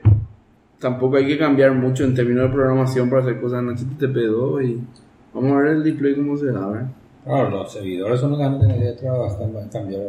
tampoco 0.80 1.18
hay 1.18 1.28
que 1.28 1.38
cambiar 1.38 1.74
mucho 1.74 2.04
en 2.04 2.16
términos 2.16 2.50
de 2.50 2.56
programación 2.56 3.10
para 3.10 3.22
hacer 3.22 3.40
cosas 3.40 3.62
en 3.62 3.70
HTTP2 3.70 4.66
y 4.66 4.82
vamos 5.34 5.52
a 5.52 5.58
ver 5.58 5.68
el 5.68 5.84
display 5.84 6.16
cómo 6.16 6.38
se 6.38 6.48
da, 6.48 6.68
¿verdad? 6.68 6.88
Claro, 7.24 7.50
los 7.50 7.72
servidores 7.72 8.20
son 8.20 8.32
los 8.32 8.40
que 8.40 8.46
van 8.46 8.56
a 8.56 8.60
tener 8.60 8.80
que 8.80 9.02
trabajar, 9.02 9.70
cambiar. 9.72 10.02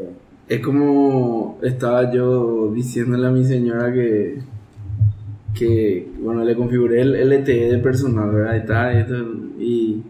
Es 0.48 0.60
como 0.60 1.58
estaba 1.62 2.12
yo 2.12 2.70
diciéndole 2.72 3.26
a 3.26 3.30
mi 3.30 3.44
señora 3.44 3.92
que, 3.92 4.38
que 5.56 6.06
bueno, 6.20 6.44
le 6.44 6.54
configuré 6.54 7.00
el 7.00 7.30
LTE 7.30 7.70
de 7.72 7.78
personal, 7.78 8.30
¿verdad? 8.30 8.62
Y, 8.62 8.66
tal, 8.66 8.94
y, 8.94 8.98
esto, 8.98 9.14
y 9.58 10.02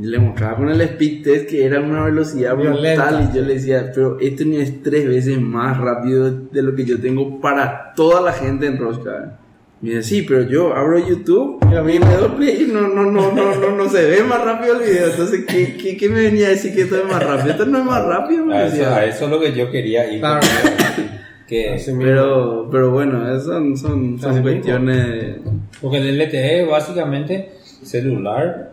le 0.00 0.18
mostraba 0.18 0.56
con 0.56 0.68
el 0.70 0.80
speed 0.80 1.22
test 1.22 1.48
que 1.48 1.64
era 1.64 1.80
una 1.80 2.04
velocidad 2.04 2.56
brutal 2.56 3.28
y 3.30 3.36
yo 3.36 3.42
le 3.42 3.54
decía, 3.54 3.90
pero 3.94 4.18
esto 4.20 4.44
ni 4.44 4.56
es 4.56 4.82
tres 4.82 5.06
veces 5.08 5.40
más 5.40 5.78
rápido 5.78 6.30
de 6.30 6.62
lo 6.62 6.74
que 6.74 6.84
yo 6.84 7.00
tengo 7.00 7.40
para 7.40 7.92
toda 7.94 8.20
la 8.20 8.32
gente 8.32 8.66
en 8.66 8.78
Rosca. 8.78 9.38
Me 9.80 9.90
dice, 9.90 10.02
sí, 10.02 10.22
pero 10.22 10.42
yo 10.42 10.74
abro 10.74 10.98
YouTube 10.98 11.58
y 11.70 11.98
le 11.98 12.16
doy 12.16 12.30
play 12.36 12.66
y 12.66 12.72
no, 12.72 12.88
no, 12.88 13.10
no, 13.10 13.32
no, 13.32 13.54
no, 13.54 13.76
no 13.76 13.88
se 13.88 14.04
ve 14.06 14.22
más 14.24 14.42
rápido 14.42 14.80
el 14.80 14.88
video. 14.88 15.10
Entonces, 15.10 15.44
¿qué, 15.46 15.76
qué, 15.76 15.96
qué 15.96 16.08
me 16.08 16.22
venía 16.22 16.46
a 16.46 16.50
decir 16.50 16.74
que 16.74 16.82
esto 16.82 16.96
es 16.96 17.04
más 17.04 17.22
rápido? 17.22 17.50
Esto 17.50 17.66
no 17.66 17.78
es 17.78 17.84
más 17.84 18.04
rápido, 18.04 18.46
me 18.46 18.56
A 18.56 18.66
eso, 18.66 18.76
decía. 18.76 18.96
a 18.96 19.04
eso 19.04 19.24
es 19.26 19.30
lo 19.30 19.40
que 19.40 19.52
yo 19.52 19.70
quería 19.70 20.10
ir. 20.10 20.20
Claro. 20.20 20.40
que, 21.48 21.72
mismo. 21.72 22.02
Pero, 22.02 22.68
pero 22.70 22.90
bueno, 22.90 23.28
esas 23.28 23.44
son, 23.44 23.76
son, 23.76 24.18
son 24.20 24.42
cuestiones. 24.42 25.36
porque 25.80 25.98
el 25.98 26.18
LTE 26.18 26.62
es 26.62 26.68
básicamente 26.70 27.52
celular 27.82 28.70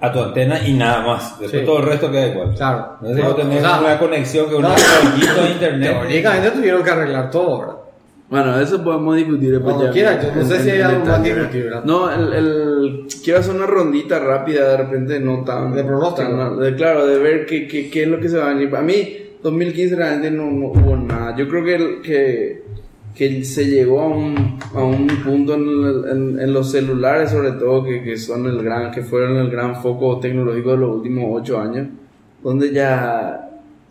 a 0.00 0.12
tu 0.12 0.20
antena 0.20 0.66
y 0.66 0.74
nada 0.74 1.06
más. 1.06 1.38
Después 1.40 1.60
Sí. 1.62 1.66
todo 1.66 1.78
el 1.78 1.86
resto 1.86 2.10
queda 2.10 2.26
igual. 2.26 2.54
Claro. 2.54 2.96
No 3.00 3.08
sé 3.08 3.14
si 3.16 3.22
vos 3.22 3.36
tenés 3.36 3.58
O 3.64 3.66
sea, 3.68 3.80
una 3.80 3.98
conexión 3.98 4.48
que 4.48 4.54
una 4.56 4.68
poquito 4.70 5.42
de 5.42 5.50
internet. 5.50 5.90
Teóricamente 6.00 6.50
tuvieron 6.50 6.82
que 6.84 6.90
arreglar 6.90 7.30
todo, 7.30 7.58
¿verdad? 7.60 7.74
Bueno, 8.28 8.58
eso 8.60 8.82
podemos 8.82 9.14
discutir 9.14 9.52
después. 9.52 9.74
Cuando 9.74 9.86
ya. 9.86 9.92
quieran, 9.92 10.20
yo 10.20 10.34
no 10.34 10.40
En- 10.40 10.46
sé 10.48 10.58
si 10.64 10.70
hay 10.70 10.80
algo 10.80 11.04
más 11.04 11.22
discutir. 11.22 11.70
No, 11.84 12.12
el, 12.12 12.32
el, 12.32 13.06
quiero 13.22 13.38
hacer 13.38 13.54
una 13.54 13.66
rondita 13.66 14.18
rápida, 14.18 14.68
de 14.70 14.76
repente 14.78 15.20
no 15.20 15.44
tan. 15.44 15.72
De 15.72 15.84
pronóstico. 15.84 16.28
tan- 16.36 16.58
de- 16.58 16.74
claro, 16.74 17.06
de 17.06 17.18
ver 17.20 17.46
qué, 17.46 17.68
qué, 17.68 17.88
qué 17.88 18.02
es 18.02 18.08
lo 18.08 18.18
que 18.18 18.28
se 18.28 18.36
va 18.36 18.46
a 18.50 18.54
venir. 18.54 18.74
A 18.74 18.82
mí, 18.82 19.16
2015 19.50 19.96
realmente 19.96 20.30
no, 20.30 20.50
no 20.50 20.66
hubo 20.68 20.96
nada. 20.96 21.34
Yo 21.36 21.48
creo 21.48 21.64
que, 21.64 21.74
el- 21.74 22.02
que, 22.02 22.62
que 23.14 23.44
se 23.44 23.64
llegó 23.66 24.00
a 24.00 24.08
un, 24.08 24.58
a 24.74 24.82
un 24.84 25.06
punto 25.24 25.54
en, 25.54 25.60
el- 25.62 26.04
en- 26.10 26.40
en 26.40 26.52
los 26.52 26.70
celulares, 26.72 27.30
sobre 27.30 27.52
todo, 27.52 27.84
que, 27.84 28.02
que 28.02 28.16
son 28.16 28.46
el 28.46 28.62
gran, 28.62 28.90
que 28.90 29.02
fueron 29.02 29.36
el 29.38 29.50
gran 29.50 29.80
foco 29.82 30.18
tecnológico 30.20 30.72
de 30.72 30.76
los 30.78 30.96
últimos 30.96 31.24
8 31.42 31.60
años, 31.60 31.88
donde 32.42 32.72
ya 32.72 33.42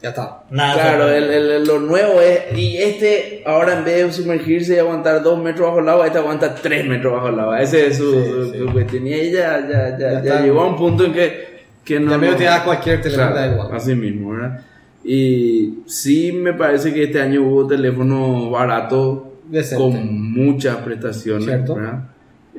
Ya 0.02 0.10
está. 0.10 0.44
Nada, 0.52 0.74
Claro, 0.76 1.08
el, 1.10 1.24
el- 1.32 1.66
lo 1.66 1.80
nuevo 1.80 2.20
es, 2.22 2.56
y 2.56 2.78
este 2.78 3.42
ahora 3.46 3.80
en 3.80 3.86
vez 3.86 4.06
de 4.06 4.12
sumergirse 4.12 4.76
y 4.76 4.78
aguantar 4.80 5.24
2 5.24 5.42
metros 5.42 5.68
bajo 5.68 5.80
el 5.80 5.90
agua, 5.90 6.06
este 6.06 6.20
aguanta 6.20 6.54
3 6.54 6.86
metros 6.86 7.14
bajo 7.14 7.30
el 7.30 7.40
agua. 7.40 7.62
Ese 7.62 7.88
es 7.88 7.98
su, 7.98 8.12
Sí, 8.12 8.26
su- 8.30 8.52
sí. 8.52 8.58
su 8.60 8.72
cuestión. 8.74 9.08
Y 9.08 9.14
ahí 9.14 9.32
ya, 9.32 9.62
ya, 9.68 9.98
ya, 9.98 9.98
Ya 9.98 10.12
ya 10.12 10.20
está. 10.20 10.42
llegó 10.44 10.62
a 10.62 10.68
un 10.68 10.76
punto 10.76 11.06
en 11.06 11.14
que, 11.14 11.46
que 11.84 12.00
no... 12.00 12.12
Ya 12.12 12.18
medio 12.20 12.34
no- 12.34 12.38
te 12.38 12.44
da 12.44 12.64
cualquier 12.64 13.02
teléfono, 13.02 13.32
Claro, 13.32 13.48
da 13.48 13.54
igual. 13.54 13.68
Así 13.76 13.96
mismo, 13.96 14.32
¿verdad? 14.32 14.62
Y 15.08 15.84
sí 15.86 16.32
me 16.32 16.54
parece 16.54 16.92
que 16.94 17.04
este 17.04 17.22
año 17.22 17.44
hubo 17.44 17.68
teléfono 17.68 18.50
barato 18.50 19.34
Decente. 19.48 19.84
con 19.84 20.32
muchas 20.34 20.78
prestaciones. 20.78 21.46
¿verdad? 21.46 22.10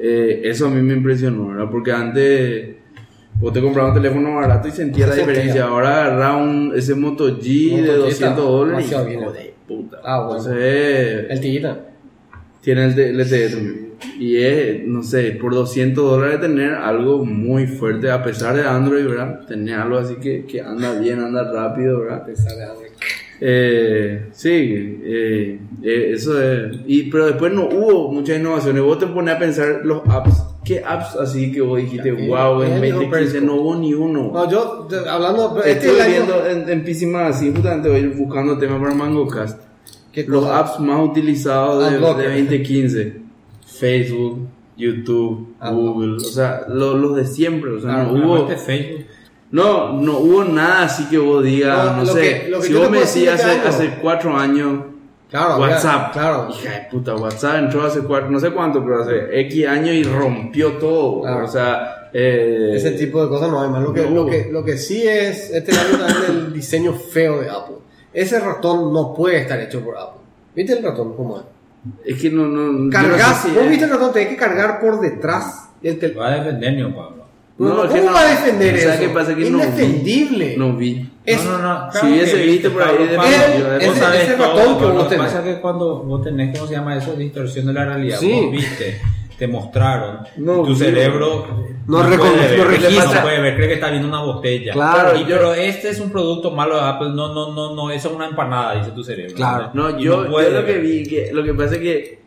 Eh, 0.01 0.43
eso 0.45 0.67
a 0.67 0.71
mí 0.71 0.81
me 0.81 0.95
impresionó, 0.95 1.49
¿verdad? 1.49 1.69
Porque 1.71 1.91
antes 1.91 2.77
vos 3.41 3.53
te 3.53 3.61
comprabas 3.61 3.97
un 3.97 4.03
teléfono 4.03 4.37
barato 4.37 4.69
y 4.69 4.71
sentías 4.71 5.09
la 5.09 5.15
Se 5.15 5.21
diferencia. 5.23 5.65
Ahora 5.65 6.05
agarrar 6.05 6.43
un, 6.43 6.73
ese 6.77 6.95
Moto 6.95 7.27
G 7.39 7.71
Moto 7.73 7.83
de 7.83 7.89
G 7.89 7.97
200 7.97 8.13
está 8.13 8.31
dólares 8.35 8.87
y 8.93 8.95
de 9.13 9.55
puta. 9.67 9.97
Ah, 10.05 10.21
bueno. 10.27 10.39
Entonces, 10.43 11.27
El 11.31 11.41
tiguita. 11.41 11.81
tiene 12.61 12.85
el 12.85 13.19
LTE 13.19 13.49
también. 13.49 13.86
Y 14.19 14.37
es, 14.37 14.87
no 14.87 15.03
sé, 15.03 15.33
por 15.41 15.55
200 15.55 16.05
dólares 16.05 16.41
tener 16.41 16.75
algo 16.75 17.25
muy 17.25 17.67
fuerte, 17.67 18.11
a 18.11 18.23
pesar 18.23 18.55
de 18.57 18.63
Android, 18.67 19.07
¿verdad? 19.07 19.47
Tener 19.47 19.79
algo 19.79 19.99
así 19.99 20.15
que, 20.17 20.45
que 20.45 20.61
anda 20.61 20.99
bien, 20.99 21.21
anda 21.21 21.51
rápido, 21.53 22.01
¿verdad? 22.01 22.27
Eh, 23.41 24.29
sí, 24.33 24.49
eh, 25.05 25.59
eh, 25.83 26.11
eso 26.15 26.41
es. 26.43 26.77
Y, 26.87 27.05
pero 27.11 27.27
después 27.27 27.53
no 27.53 27.69
hubo 27.69 28.11
muchas 28.13 28.39
innovaciones. 28.39 28.83
Vos 28.83 28.99
te 28.99 29.07
pones 29.07 29.35
a 29.35 29.39
pensar 29.39 29.81
los 29.85 30.03
apps. 30.09 30.43
¿Qué 30.65 30.83
apps 30.85 31.15
así 31.17 31.53
que 31.53 31.61
vos 31.61 31.79
dijiste, 31.79 32.11
wow, 32.13 32.63
en 32.63 32.73
el 32.73 32.93
2015 32.93 33.11
Periscope. 33.11 33.47
no 33.47 33.55
hubo 33.57 33.77
ni 33.77 33.93
uno? 33.95 34.31
No, 34.33 34.51
yo, 34.51 34.89
yo- 34.91 35.09
hablando. 35.11 35.59
Este 35.65 35.71
Estoy 35.73 35.89
es 35.91 35.95
el 35.97 36.01
año- 36.01 36.13
viendo 36.13 36.47
en, 36.47 36.69
en 36.71 36.85
PC 36.85 37.07
Magazine, 37.07 37.53
justamente 37.55 37.89
voy 37.89 38.07
buscando 38.09 38.59
temas 38.59 38.81
para 38.81 38.95
MangoCast. 38.95 39.61
¿Qué 40.13 40.25
Los 40.27 40.47
apps 40.47 40.81
más 40.81 41.07
utilizados 41.07 41.91
de, 41.91 41.97
Adblocker. 41.97 42.25
de 42.31 42.41
2015. 42.41 43.26
Facebook, 43.79 44.41
YouTube, 44.77 45.55
Adblocker. 45.61 45.93
Google, 45.93 46.17
o 46.17 46.21
sea, 46.21 46.63
lo- 46.69 46.97
los 46.97 47.17
de 47.17 47.27
siempre, 47.27 47.71
o 47.73 47.81
sea, 47.81 47.91
Claro, 47.95 48.13
no 48.13 48.27
hubo... 48.43 48.49
Facebook. 48.49 49.07
No, 49.51 49.93
no 49.93 50.19
hubo 50.19 50.45
nada 50.45 50.83
así 50.85 51.05
que 51.09 51.19
vos 51.19 51.43
digas, 51.45 51.97
No, 51.97 52.05
sé, 52.07 52.21
que- 52.45 52.49
lo 52.51 52.61
que 52.61 52.67
si 52.67 52.75
vos 52.75 52.91
me 52.91 52.99
decías 53.01 53.43
hace, 53.45 53.99
cuatro 54.03 54.37
años, 54.37 54.81
Claro, 55.31 55.57
WhatsApp, 55.59 56.13
Claro. 56.13 56.49
hija 56.51 56.71
de 56.71 56.87
puta, 56.91 57.15
WhatsApp 57.17 57.57
entró 57.57 57.83
hace 57.83 58.01
cuatro, 58.01 58.31
no 58.31 58.39
sé 58.39 58.51
cuánto, 58.53 58.83
pero 58.85 59.03
hace 59.03 59.41
X 59.41 59.67
años 59.67 59.95
y 59.95 60.05
rompió 60.05 60.73
todo, 60.75 61.23
Claro. 61.23 61.45
o 61.45 61.49
sea, 61.49 62.11
eh, 62.13 62.73
Ese 62.75 62.93
tipo 62.93 63.23
de 63.23 63.29
cosas 63.29 63.51
no 63.51 63.61
hay 63.61 63.69
más. 63.69 63.83
Lo 63.83 63.93
que, 63.93 64.03
no. 64.03 64.11
lo 64.11 64.27
que, 64.27 64.49
lo 64.51 64.65
que 64.65 64.79
sí 64.79 65.03
es, 65.07 65.51
este 65.51 65.73
año 65.73 65.99
también 65.99 66.23
el 66.47 66.53
diseño 66.53 66.93
feo 66.93 67.41
de 67.41 67.51
Apple. 67.51 67.77
Ese 68.13 68.39
ratón 68.41 68.93
no 68.93 69.13
puede 69.15 69.39
estar 69.43 69.61
hecho 69.61 69.81
por 69.81 69.97
Apple. 69.99 70.21
¿Viste 70.55 70.75
el 70.75 70.83
ratón 70.85 71.15
cómo 71.17 71.39
es? 71.39 71.43
Es 72.05 72.21
que 72.21 72.31
no, 72.31 72.47
no, 72.47 72.67
yo 72.67 72.73
no 72.85 72.91
Cargas, 72.91 73.43
sé 73.43 73.49
vos 73.53 73.69
viste 73.69 73.85
el 73.85 73.91
ratón, 73.91 74.13
tenés 74.13 74.29
que 74.29 74.37
cargar 74.37 74.81
por 74.81 75.01
detrás. 75.01 75.69
El 75.83 75.99
tel- 75.99 76.19
Va 76.19 76.29
a 76.29 76.37
defender 76.37 76.75
Neo 76.75 76.95
Pablo. 76.95 77.27
No, 77.59 77.69
No, 77.69 77.77
¿Cómo 77.83 77.93
que 77.95 78.01
no. 78.03 78.13
va 78.13 78.21
a 78.21 78.31
defender 78.31 78.79
¿Sabes 78.81 78.95
eso? 78.97 79.03
qué 79.03 79.09
pasa? 79.15 79.35
Que 79.35 79.51
no 79.51 79.59
vi. 79.59 79.65
Indefendible. 79.65 80.55
no 80.59 80.77
vi. 80.77 81.11
Es- 81.25 81.43
no, 81.45 81.59
no, 81.59 81.87
no. 81.87 81.93
si 81.93 82.07
hubiese 82.07 82.37
que 82.37 82.43
visto 82.47 82.73
por 82.73 82.83
ahí 82.83 83.07
de 83.07 83.17
Pablo, 83.17 83.31
vos 83.75 83.83
ese- 83.83 83.95
sabés 84.01 84.37
todo, 84.37 84.47
ratón 84.47 84.75
que 84.75 84.81
pero 84.81 84.93
vos 84.93 84.95
Lo 84.95 85.03
que 85.09 85.15
tenés. 85.17 85.27
pasa 85.33 85.39
es 85.49 85.55
que 85.55 85.61
cuando 85.63 86.03
vos 86.05 86.23
tenés, 86.23 86.57
¿cómo 86.59 86.69
se 86.69 86.75
llama 86.75 86.97
eso? 86.99 87.15
Distorsión 87.17 87.67
de 87.67 87.73
la 87.73 87.85
realidad. 87.87 88.19
Sí. 88.21 88.31
Vos 88.33 88.51
viste, 88.53 89.01
te 89.39 89.47
mostraron. 89.47 90.21
No, 90.39 90.63
tu 90.63 90.75
cerebro 90.75 91.47
No 91.87 91.99
puede 91.99 92.11
reconoce, 92.11 92.39
ver, 92.49 92.59
no 92.59 92.65
no 92.65 92.71
registra. 92.71 93.23
puede 93.23 93.41
ver, 93.41 93.55
cree 93.57 93.69
que 93.69 93.75
está 93.75 93.91
viendo 93.91 94.09
una 94.09 94.23
botella. 94.23 94.73
Claro, 94.73 95.17
Y- 95.17 95.21
yo- 95.21 95.37
pero 95.37 95.55
este 95.55 95.91
es 95.91 96.01
un 96.01 96.11
producto 96.11 96.51
malo 96.51 96.77
de 96.77 96.83
Apple. 96.83 97.11
No, 97.11 97.35
no, 97.35 97.53
no, 97.55 97.75
no, 97.75 97.91
eso 97.91 98.09
es 98.09 98.15
una 98.15 98.27
empanada, 98.29 98.77
dice 98.79 98.91
tu 98.93 99.05
cerebro. 99.05 99.35
Claro. 99.37 99.71
No, 99.75 99.99
yo, 99.99 100.25
no 100.25 100.41
yo 100.43 100.51
lo 100.51 100.65
que 100.65 100.79
vi, 100.79 101.03
que 101.07 101.31
lo 101.33 101.45
que 101.45 101.55
pasa 101.55 101.75
es 101.75 101.81
que 101.81 102.27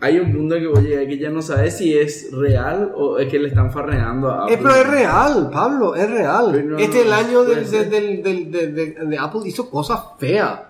hay 0.00 0.18
un 0.18 0.32
punto 0.32 0.56
que 0.56 0.66
voy 0.66 0.78
a 0.78 0.82
llegar 0.88 1.06
que 1.06 1.18
ya 1.18 1.30
no 1.30 1.40
sabes 1.40 1.78
si 1.78 1.96
es 1.96 2.28
real 2.32 2.92
o 2.94 3.18
es 3.18 3.28
que 3.30 3.38
le 3.38 3.48
están 3.48 3.72
farreando 3.72 4.28
a 4.30 4.42
Apple. 4.42 4.54
Eh, 4.54 4.58
pero 4.62 4.74
es 4.76 4.86
real, 4.86 5.50
Pablo, 5.52 5.94
es 5.94 6.10
real. 6.10 6.48
Pero 6.52 6.64
no, 6.70 6.78
este 6.78 6.98
es 6.98 7.04
el 7.04 7.10
no 7.10 7.16
año 7.16 7.44
del, 7.44 7.70
del, 7.70 7.90
del, 7.90 8.22
del- 8.52 8.74
de, 8.74 8.86
de 9.06 9.18
Apple 9.18 9.40
hizo 9.46 9.70
cosas 9.70 10.00
feas. 10.18 10.60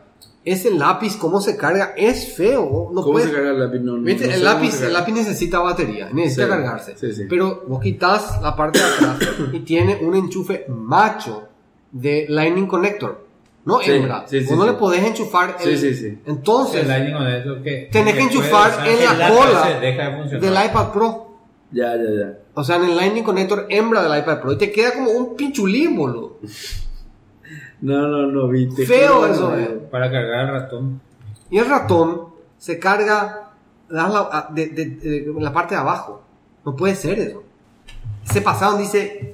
Ese 0.45 0.71
lápiz, 0.71 1.17
cómo 1.17 1.41
se 1.41 1.57
carga, 1.57 1.95
es 1.97 2.35
feo. 2.35 2.91
No 2.93 3.01
¿Cómo 3.01 3.13
puede- 3.15 3.27
se 3.29 3.33
carga 3.33 3.51
el 3.53 3.61
lápiz? 3.61 3.79
No, 3.81 3.97
no, 3.97 4.03
¿Viste? 4.03 4.33
el, 4.33 4.45
lápiz, 4.45 4.81
el 4.83 4.93
lápiz 4.93 5.13
necesita 5.13 5.59
batería, 5.61 6.11
necesita 6.13 6.45
Sí, 6.45 6.49
cargarse. 6.51 6.97
sí, 6.99 7.13
sí. 7.15 7.23
Pero 7.29 7.65
vos 7.67 7.81
quitas 7.83 8.41
la 8.43 8.55
parte 8.55 8.79
de 8.79 8.85
atrás 8.85 9.17
y 9.53 9.61
tiene 9.61 9.97
un 10.03 10.15
enchufe 10.15 10.67
macho 10.69 11.49
de 11.93 12.27
Lightning 12.29 12.67
Connector, 12.67 13.25
no 13.65 13.81
Sí, 13.81 13.91
hembra. 13.93 14.25
sí, 14.27 14.41
sí, 14.41 14.47
vos 14.47 14.59
no 14.59 14.67
le 14.67 14.75
podés 14.75 15.03
enchufar 15.05 15.57
el... 15.65 15.79
Sí, 15.79 15.95
sí, 15.95 15.95
sí. 15.95 16.19
Entonces, 16.27 16.83
El 16.83 16.89
Lightning 16.89 17.15
con 17.15 17.27
eso 17.27 17.63
que 17.63 17.89
tenés 17.91 18.15
que 18.15 18.21
puede, 18.21 18.35
enchufar 18.37 18.71
o 18.71 18.75
sea, 18.75 19.13
en 19.13 19.19
la 19.19 19.29
cola 19.31 19.81
de 19.81 20.39
del 20.41 20.53
iPad 20.67 20.93
Pro. 20.93 21.37
Ya, 21.71 21.97
ya, 21.97 22.03
ya. 22.03 22.39
O 22.53 22.63
sea, 22.63 22.77
en 22.77 22.85
el 22.85 22.97
Lightning 22.97 23.23
Connector 23.25 23.67
hembra 23.71 24.03
del 24.07 24.21
iPad 24.21 24.41
Pro. 24.43 24.53
Y 24.53 24.59
te 24.59 24.71
queda 24.71 24.93
como 24.93 25.11
un 25.11 25.35
pinchulín, 25.37 25.97
boludo. 25.97 26.39
No, 27.81 28.09
no, 28.09 28.27
no, 28.29 28.49
viste. 28.49 28.87
Feo 28.87 29.27
eso, 29.27 29.57
eh. 29.59 29.87
Para 29.91 30.11
cargar 30.11 30.47
el 30.47 30.51
ratón. 30.53 31.01
Y 31.51 31.59
el 31.59 31.67
ratón 31.69 32.29
se 32.59 32.79
carga 32.79 33.51
la, 33.89 34.05
a- 34.07 34.49
de, 34.53 34.69
de- 34.69 34.87
de- 34.87 35.25
en 35.27 35.43
la 35.45 35.53
parte 35.53 35.75
de 35.75 35.81
abajo. 35.81 36.23
No 36.65 36.75
puede 36.75 36.95
ser 36.97 37.19
eso. 37.19 37.43
Se 38.25 38.41
pasaron, 38.41 38.79
dice, 38.79 39.33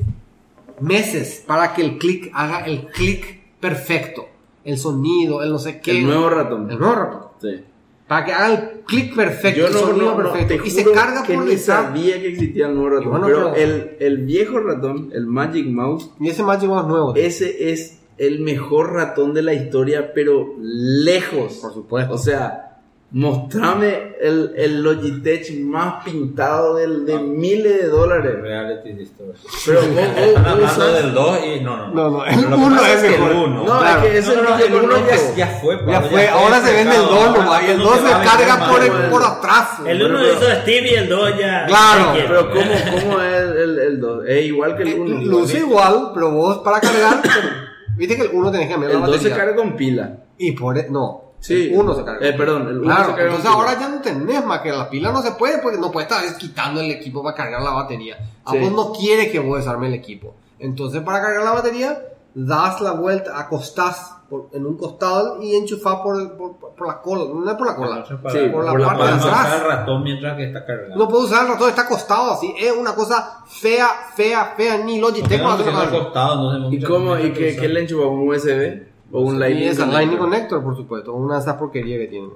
meses 0.80 1.44
para 1.46 1.72
que 1.74 1.82
el 1.82 1.98
clic 1.98 2.30
haga 2.34 2.60
el 2.66 2.86
clic 2.88 3.40
perfecto. 3.60 4.26
El 4.64 4.76
sonido, 4.78 5.42
el 5.42 5.50
no 5.50 5.58
sé 5.58 5.80
qué. 5.80 5.92
El 5.98 6.06
nuevo 6.06 6.28
ratón. 6.28 6.70
El 6.70 6.78
nuevo 6.78 6.94
ratón. 6.94 7.22
Sí. 7.40 7.64
Para 8.06 8.24
que 8.26 8.32
haga 8.32 8.46
el 8.52 8.80
clic 8.80 9.14
perfecto, 9.14 9.60
Yo 9.60 9.66
el 9.68 9.72
no, 9.72 9.78
sonido 9.78 10.16
no, 10.16 10.22
no, 10.24 10.32
perfecto. 10.32 10.66
y 10.66 10.70
se 10.70 10.84
carga 10.90 11.22
que 11.22 11.34
por 11.34 11.44
ni 11.44 11.50
detrás. 11.54 11.64
sabía 11.86 12.20
que 12.20 12.28
existía 12.30 12.66
el 12.66 12.74
nuevo 12.74 12.90
ratón. 12.90 13.10
Bueno, 13.10 13.26
pero 13.26 13.52
pero- 13.52 13.54
el, 13.54 13.96
el 14.00 14.18
viejo 14.26 14.58
ratón, 14.58 15.10
el 15.14 15.26
Magic 15.26 15.66
Mouse, 15.68 16.10
Y 16.18 16.28
ese 16.28 16.42
Magic 16.42 16.68
Mouse 16.68 16.88
nuevo. 16.88 17.14
ese 17.14 17.72
es 17.72 17.99
el 18.20 18.40
mejor 18.40 18.92
ratón 18.92 19.32
de 19.34 19.42
la 19.42 19.54
historia, 19.54 20.12
pero 20.14 20.54
lejos. 20.60 21.54
Por 21.62 21.72
supuesto. 21.74 22.14
O 22.14 22.18
sea, 22.18 22.66
mostrame 23.12 24.14
el, 24.20 24.52
el 24.56 24.82
Logitech 24.82 25.50
más 25.64 26.04
pintado 26.04 26.76
del, 26.76 27.04
de 27.04 27.18
miles 27.18 27.82
de 27.82 27.88
dólares. 27.88 28.36
Reality 28.40 28.92
Distortion. 28.92 29.36
Pero 29.66 29.80
vos, 29.80 29.88
vos- 29.90 29.98
Están 30.16 30.42
vos 30.44 30.52
hablando 30.52 30.64
usas- 30.84 30.94
del 31.02 31.14
2 31.14 31.38
y 31.44 31.60
no, 31.60 31.76
no. 31.76 31.88
No, 31.94 32.10
no, 32.10 32.24
el 32.24 32.34
Pero 32.36 32.50
lo 32.50 32.56
que 32.56 32.62
uno 32.62 32.76
pasa 32.76 32.92
es 32.94 33.02
que 33.02 33.08
mejor. 33.10 33.30
El 33.32 33.36
1. 33.38 33.64
No, 33.64 33.64
Claro. 33.80 34.00
es 34.02 34.06
que 34.12 34.18
ese 34.18 34.28
No, 34.36 34.42
no, 34.42 34.48
no, 34.50 34.56
el 34.56 34.62
el 34.62 34.74
1 34.74 34.84
uno 34.84 34.96
ya, 35.36 35.46
fue. 35.60 35.78
Ya 35.88 36.00
fue, 36.02 36.28
ahora 36.28 36.60
se 36.60 36.72
vende 36.72 36.94
el 36.94 37.00
mercado. 37.02 37.24
2 37.32 37.38
nomás. 37.38 37.62
Y 37.62 37.70
el 37.70 37.78
no 37.78 37.84
2 37.84 37.96
te 37.96 38.02
va 38.02 38.22
se 38.22 38.28
carga 38.28 38.68
por, 38.68 39.10
por 39.10 39.22
atrás. 39.24 39.68
El 39.86 39.98
Bueno, 39.98 40.04
uno 40.14 40.18
pero- 40.18 40.32
hizo 40.52 40.60
Steve 40.62 40.90
y 40.90 40.94
el 40.94 41.08
2 41.08 41.38
ya. 41.38 41.66
Claro, 41.66 42.12
Pero. 42.14 42.50
¿cómo, 42.50 43.00
cómo 43.00 43.20
es 43.22 43.42
el, 43.42 43.78
el 43.78 44.00
2? 44.00 44.24
Es 44.28 44.44
igual 44.44 44.76
que 44.76 44.82
el 44.84 44.88
Eh, 44.88 45.00
1. 45.00 45.20
Luce 45.22 45.58
igual, 45.58 46.10
pero 46.14 46.30
vos 46.30 46.58
para 46.58 46.80
cargar, 46.80 47.22
viste 48.00 48.16
que 48.16 48.22
el 48.22 48.30
1 48.32 48.50
tenés 48.50 48.66
que 48.66 48.72
cambiar 48.72 48.92
la 48.92 48.98
El 48.98 49.04
2 49.06 49.16
se 49.22 49.28
batería. 49.28 49.36
carga 49.44 49.56
con 49.56 49.76
pila. 49.76 50.16
Y 50.38 50.52
por 50.52 50.76
e- 50.78 50.88
no, 50.90 51.22
Sí. 51.38 51.68
el 51.72 51.76
1 51.78 51.94
se 51.94 52.04
carga. 52.04 52.26
Eh, 52.26 52.32
perdón, 52.32 52.68
el 52.68 52.80
Claro, 52.80 53.00
se 53.04 53.10
carga 53.10 53.22
entonces 53.24 53.50
con 53.50 53.60
pila. 53.60 53.70
ahora 53.70 53.80
ya 53.80 53.88
no 53.88 54.00
tenés 54.00 54.44
más 54.44 54.60
que 54.60 54.72
la 54.72 54.90
pila 54.90 55.12
no 55.12 55.22
se 55.22 55.32
puede 55.32 55.58
porque 55.58 55.78
no 55.78 55.90
puedes 55.90 56.10
estar 56.10 56.36
quitando 56.38 56.80
el 56.80 56.90
equipo 56.90 57.22
para 57.22 57.36
cargar 57.36 57.62
la 57.62 57.70
batería. 57.70 58.16
Apple 58.44 58.68
Sí. 58.68 58.74
no 58.74 58.92
quiere 58.92 59.30
que 59.30 59.38
vos 59.38 59.58
desarme 59.58 59.86
el 59.88 59.94
equipo. 59.94 60.34
Entonces 60.58 61.02
para 61.02 61.20
cargar 61.20 61.44
la 61.44 61.52
batería, 61.52 62.02
das 62.34 62.80
la 62.80 62.92
vuelta, 62.92 63.38
acostás 63.38 64.14
por- 64.30 64.48
en 64.52 64.64
un 64.64 64.76
costado 64.78 65.42
y 65.42 65.54
enchufás 65.56 65.96
por, 65.96 66.36
por, 66.38 66.56
por 66.76 66.86
la 66.86 67.02
cola, 67.02 67.24
no 67.34 67.50
es 67.50 67.56
por 67.56 67.66
la 67.66 67.74
cola, 67.76 68.04
Sí, 68.06 68.14
por 68.50 68.64
la 68.64 68.70
por 68.70 68.80
la 68.80 68.86
parte 68.88 69.02
de 69.04 69.10
atrás. 69.10 69.54
el 69.60 69.68
ratón 69.68 70.02
mientras 70.04 70.36
que 70.36 70.44
está 70.44 70.64
cargando. 70.64 70.96
No 70.96 71.08
puedo 71.08 71.24
usar 71.24 71.44
el 71.44 71.52
ratón, 71.52 71.68
está 71.68 71.82
acostado 71.82 72.32
así. 72.32 72.54
Es 72.58 72.72
una 72.74 72.94
cosa 72.94 73.42
fea, 73.46 73.88
fea, 74.14 74.54
fea. 74.56 74.78
Ni 74.78 74.98
Logitech 75.00 75.42
al 75.42 75.58
cosa. 75.58 75.90
costado, 75.90 76.58
no 76.58 76.72
¿Y 76.72 76.80
cómo? 76.82 77.18
¿Y 77.18 77.32
qué, 77.32 77.56
qué 77.56 77.68
le 77.68 77.80
enchufa? 77.82 78.06
¿Un 78.06 78.28
USB? 78.28 78.84
¿O 79.12 79.22
un 79.22 79.34
Y 79.34 79.38
Lightning? 79.40 79.68
esa? 79.68 79.86
Lightning 79.86 80.18
Connector, 80.18 80.62
por 80.62 80.76
supuesto. 80.76 81.12
Una 81.12 81.34
de 81.34 81.40
esas 81.40 81.56
porquerías 81.56 81.98
que 81.98 82.06
tienen. 82.06 82.30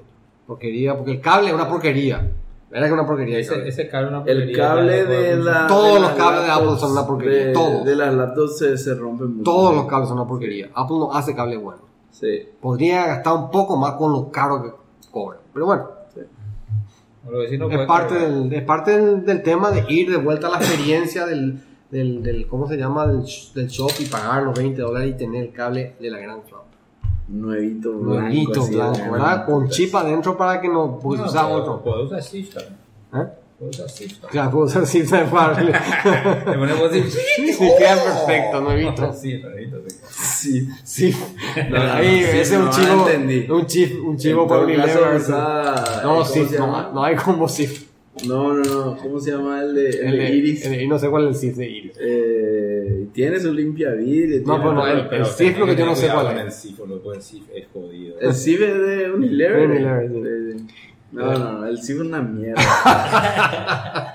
Porquería, 0.46 0.96
porque 0.96 1.12
el 1.12 1.20
cable 1.20 1.48
es 1.48 1.54
una 1.54 1.68
porquería. 1.68 2.30
¿Verdad 2.74 2.88
que 2.88 2.92
es 2.94 2.98
una 3.00 3.06
porquería? 3.06 3.34
el 3.36 3.40
Ese, 3.42 3.50
cable? 3.54 3.68
ese 3.68 3.88
cable 3.88 4.06
es 4.06 4.10
una 4.10 4.18
El 4.18 4.24
porquería, 4.38 4.58
cable 4.66 4.98
no 5.00 5.06
puede 5.06 5.22
de 5.30 5.36
la. 5.36 5.66
Todos 5.68 5.94
de 5.94 6.00
los 6.00 6.10
cables 6.10 6.42
de 6.44 6.50
Apple 6.50 6.76
son 6.78 6.92
una 6.92 7.06
porquería, 7.06 7.44
De, 7.46 7.52
todos. 7.52 7.84
de 7.84 7.96
las 7.96 8.14
laptops 8.14 8.58
se, 8.58 8.76
se 8.78 8.94
rompen 8.96 9.28
mucho. 9.36 9.44
Todos 9.50 9.74
los 9.76 9.86
cables 9.86 10.08
son 10.08 10.18
una 10.18 10.26
porquería. 10.28 10.70
Apple 10.74 10.96
no 10.98 11.12
hace 11.14 11.34
cable 11.34 11.56
bueno. 11.56 11.82
Sí. 12.10 12.48
Podría 12.60 13.06
gastar 13.06 13.34
un 13.34 13.50
poco 13.50 13.76
más 13.76 13.92
con 13.94 14.12
lo 14.12 14.30
caro 14.30 14.62
que 14.62 14.70
cobra. 15.10 15.38
Pero 15.52 15.66
bueno, 15.66 15.88
sí 16.12 16.20
es 17.70 17.86
parte, 17.86 18.14
del, 18.18 18.52
es 18.52 18.62
parte 18.64 19.00
del, 19.00 19.24
del 19.24 19.42
tema 19.42 19.70
de 19.70 19.84
ir 19.88 20.10
de 20.10 20.16
vuelta 20.18 20.48
a 20.48 20.50
la 20.50 20.56
experiencia 20.58 21.24
del, 21.26 21.58
del, 21.90 22.22
del 22.22 22.46
¿cómo 22.48 22.68
se 22.68 22.76
llama? 22.76 23.06
Del 23.06 23.22
shop 23.22 23.92
y 24.00 24.06
pagar 24.06 24.42
los 24.42 24.58
20 24.58 24.82
dólares 24.82 25.10
y 25.10 25.16
tener 25.16 25.44
el 25.44 25.52
cable 25.52 25.94
de 26.00 26.10
la 26.10 26.18
gran 26.18 26.42
flauta. 26.42 26.73
Nuevito, 27.28 27.90
blanco. 27.92 28.20
Nuevito, 28.20 28.60
así, 28.62 28.74
blanco, 28.74 29.12
¿verdad? 29.12 29.46
Con 29.46 29.68
chip 29.68 29.94
adentro 29.94 30.36
para 30.36 30.60
que 30.60 30.68
no, 30.68 30.98
porque 31.02 31.22
No, 31.22 31.28
se 31.28 31.30
usa 31.36 31.46
puedo- 31.48 31.60
otro. 31.62 31.82
Puedo 31.82 32.04
usar 32.04 32.22
Sifta. 32.22 32.60
¿Eh? 32.60 33.26
Puedo 33.58 33.70
usar 33.70 33.88
Sifta. 33.88 34.28
Claro, 34.28 34.50
puedo 34.50 34.64
usar 34.66 34.86
de 34.86 35.24
para 35.30 35.60
Le 35.62 36.58
ponemos 36.58 36.82
así. 36.90 37.02
Sí, 37.10 37.70
queda 37.78 37.94
perfecto, 38.02 38.60
nuevito. 38.60 39.12
Sí, 39.20 39.38
nuevito, 39.38 39.76
sí. 39.88 39.96
Sí. 40.12 40.68
Sí. 40.84 41.16
No, 41.70 41.78
no, 41.84 41.92
Ahí, 41.94 42.18
sí, 42.18 42.24
ese 42.24 42.40
es 42.40 42.60
un 42.60 42.70
chivo. 42.70 43.08
entendí. 43.08 43.50
Un 43.50 43.66
chip, 43.66 44.04
un 44.06 44.16
chivo 44.18 44.46
Unilever. 44.64 45.16
usa- 45.16 46.00
No, 46.02 46.08
¿cómo 46.10 46.24
sí, 46.26 46.40
no 46.92 47.02
hay 47.04 47.16
como 47.16 47.48
SIF. 47.48 47.93
No, 48.26 48.54
no, 48.54 48.62
no. 48.62 48.96
¿Cómo 48.96 49.18
se 49.20 49.30
llama 49.32 49.62
el 49.62 49.74
de, 49.74 49.88
el 49.90 50.06
El 50.06 50.18
de 50.18 50.30
Iris? 50.36 50.64
el 50.66 50.88
no 50.88 50.98
sé 50.98 51.08
cuál 51.10 51.24
es 51.24 51.28
el 51.30 51.34
SIF 51.36 51.56
de 51.56 51.68
Iris. 51.70 51.92
Eh, 52.00 53.06
tiene 53.12 53.38
su 53.40 53.52
limpia 53.52 53.90
vidrio. 53.92 54.42
No, 54.46 54.56
tiene 54.56 54.64
no, 54.74 54.80
todo. 54.82 54.86
el- 54.86 55.08
el 55.20 55.26
Sif 55.26 55.58
lo 55.58 55.66
que 55.66 55.76
yo 55.76 55.86
no 55.86 55.94
sé 55.96 56.08
cuál 56.08 56.36
es. 56.38 56.44
El 56.44 56.52
Sif, 56.52 56.78
lo 56.78 57.02
que 57.02 57.08
el 57.16 57.22
es 57.54 57.66
jodido. 57.72 58.18
El 58.20 58.34
CIF 58.34 58.60
es 58.60 58.74
de 58.86 59.10
Unilever. 59.12 59.68
Unilever, 59.70 60.10
sí. 60.10 60.16
Eh, 60.26 60.56
No, 61.12 61.32
no, 61.38 61.52
no, 61.60 61.66
el 61.66 61.78
CIF 61.78 61.96
es 61.96 62.00
una 62.02 62.20
mierda. 62.22 62.60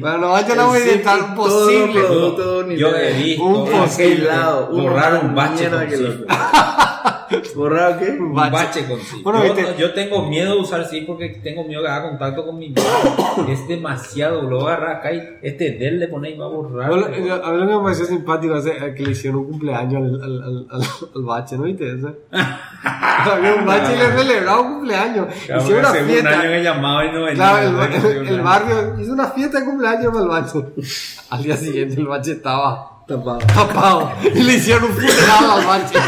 Bueno, 0.00 0.18
no 0.18 0.30
vayan 0.32 0.58
a 0.60 0.64
El 0.64 0.70
CIF 0.82 0.82
orientar 0.82 1.18
y 1.32 1.36
posible. 1.36 2.00
productos 2.02 2.68
de 2.68 2.76
Yo 2.76 2.88
he 2.96 3.12
visto 3.22 3.44
Un 3.44 3.70
posible. 3.70 4.14
Aislado, 4.30 4.68
uno 4.72 4.82
borrar 4.82 5.24
un 5.24 5.34
bache 5.34 5.60
mierda 5.68 5.80
con 5.80 5.88
que 5.88 5.96
Sif. 5.96 6.06
¿Borrado 7.54 7.98
qué? 7.98 8.10
Un 8.10 8.34
bache. 8.34 8.50
bache 8.52 8.86
con 8.88 9.00
sí. 9.00 9.20
Bueno, 9.22 9.44
yo, 9.46 9.54
viste- 9.54 9.74
yo 9.78 9.92
tengo 9.94 10.26
miedo 10.28 10.54
de 10.54 10.60
usar 10.60 10.84
sí 10.86 11.02
porque 11.02 11.28
tengo 11.42 11.64
miedo 11.64 11.82
que 11.82 11.88
haga 11.88 12.08
contacto 12.08 12.44
con 12.46 12.58
mi 12.58 12.70
mano. 12.70 13.48
es 13.48 13.66
demasiado. 13.68 14.42
Lo 14.42 14.64
va 14.64 14.72
a 14.72 14.74
agarrar 14.76 14.96
acá 14.96 15.12
y 15.12 15.22
este 15.42 15.70
del 15.72 15.98
le 16.00 16.08
pone 16.08 16.30
y 16.30 16.36
va 16.36 16.46
a 16.46 16.48
borrar. 16.48 16.88
Bueno, 16.90 17.06
A 17.44 17.52
mí 17.52 17.64
me 17.66 17.78
pareció 17.82 18.04
simpático 18.06 18.56
es 18.56 18.66
eh, 18.66 18.94
que 18.96 19.02
le 19.04 19.12
hicieron 19.12 19.40
un 19.40 19.46
cumpleaños 19.50 20.02
al, 20.02 20.22
al, 20.22 20.42
al, 20.42 20.66
al, 20.70 20.82
al 21.14 21.22
bache, 21.22 21.56
¿no 21.56 21.62
viste 21.64 21.92
eso? 21.94 22.14
Había 22.82 23.54
un 23.54 23.66
bache 23.66 23.94
y 23.94 23.98
le 23.98 24.18
celebraba 24.18 24.60
un 24.60 24.72
cumpleaños. 24.74 25.26
Claro, 25.46 25.62
Hicieron 25.62 25.80
una 25.84 25.88
hace 25.90 25.98
un 26.02 26.04
año 26.10 26.12
fiesta. 26.22 26.42
que 26.42 26.62
llamaba 26.62 27.04
y 27.04 27.12
no 27.12 27.20
venía. 27.24 27.34
Claro, 27.34 27.82
el, 27.84 28.16
el, 28.16 28.28
el 28.28 28.40
barrio 28.40 28.96
hizo 29.00 29.12
una 29.12 29.26
fiesta 29.28 29.60
de 29.60 29.64
cumpleaños 29.66 30.06
para 30.12 30.22
el 30.22 30.28
bache. 30.28 30.58
Al 31.30 31.42
día 31.42 31.56
siguiente 31.56 31.94
el 32.00 32.06
bache 32.06 32.32
estaba 32.32 32.89
Tapado. 33.10 33.38
tapado 33.38 34.12
y 34.34 34.42
le 34.42 34.54
hicieron 34.54 34.84
un 34.84 34.90
funeral 34.92 35.50
al 35.50 35.66
bache. 35.66 35.98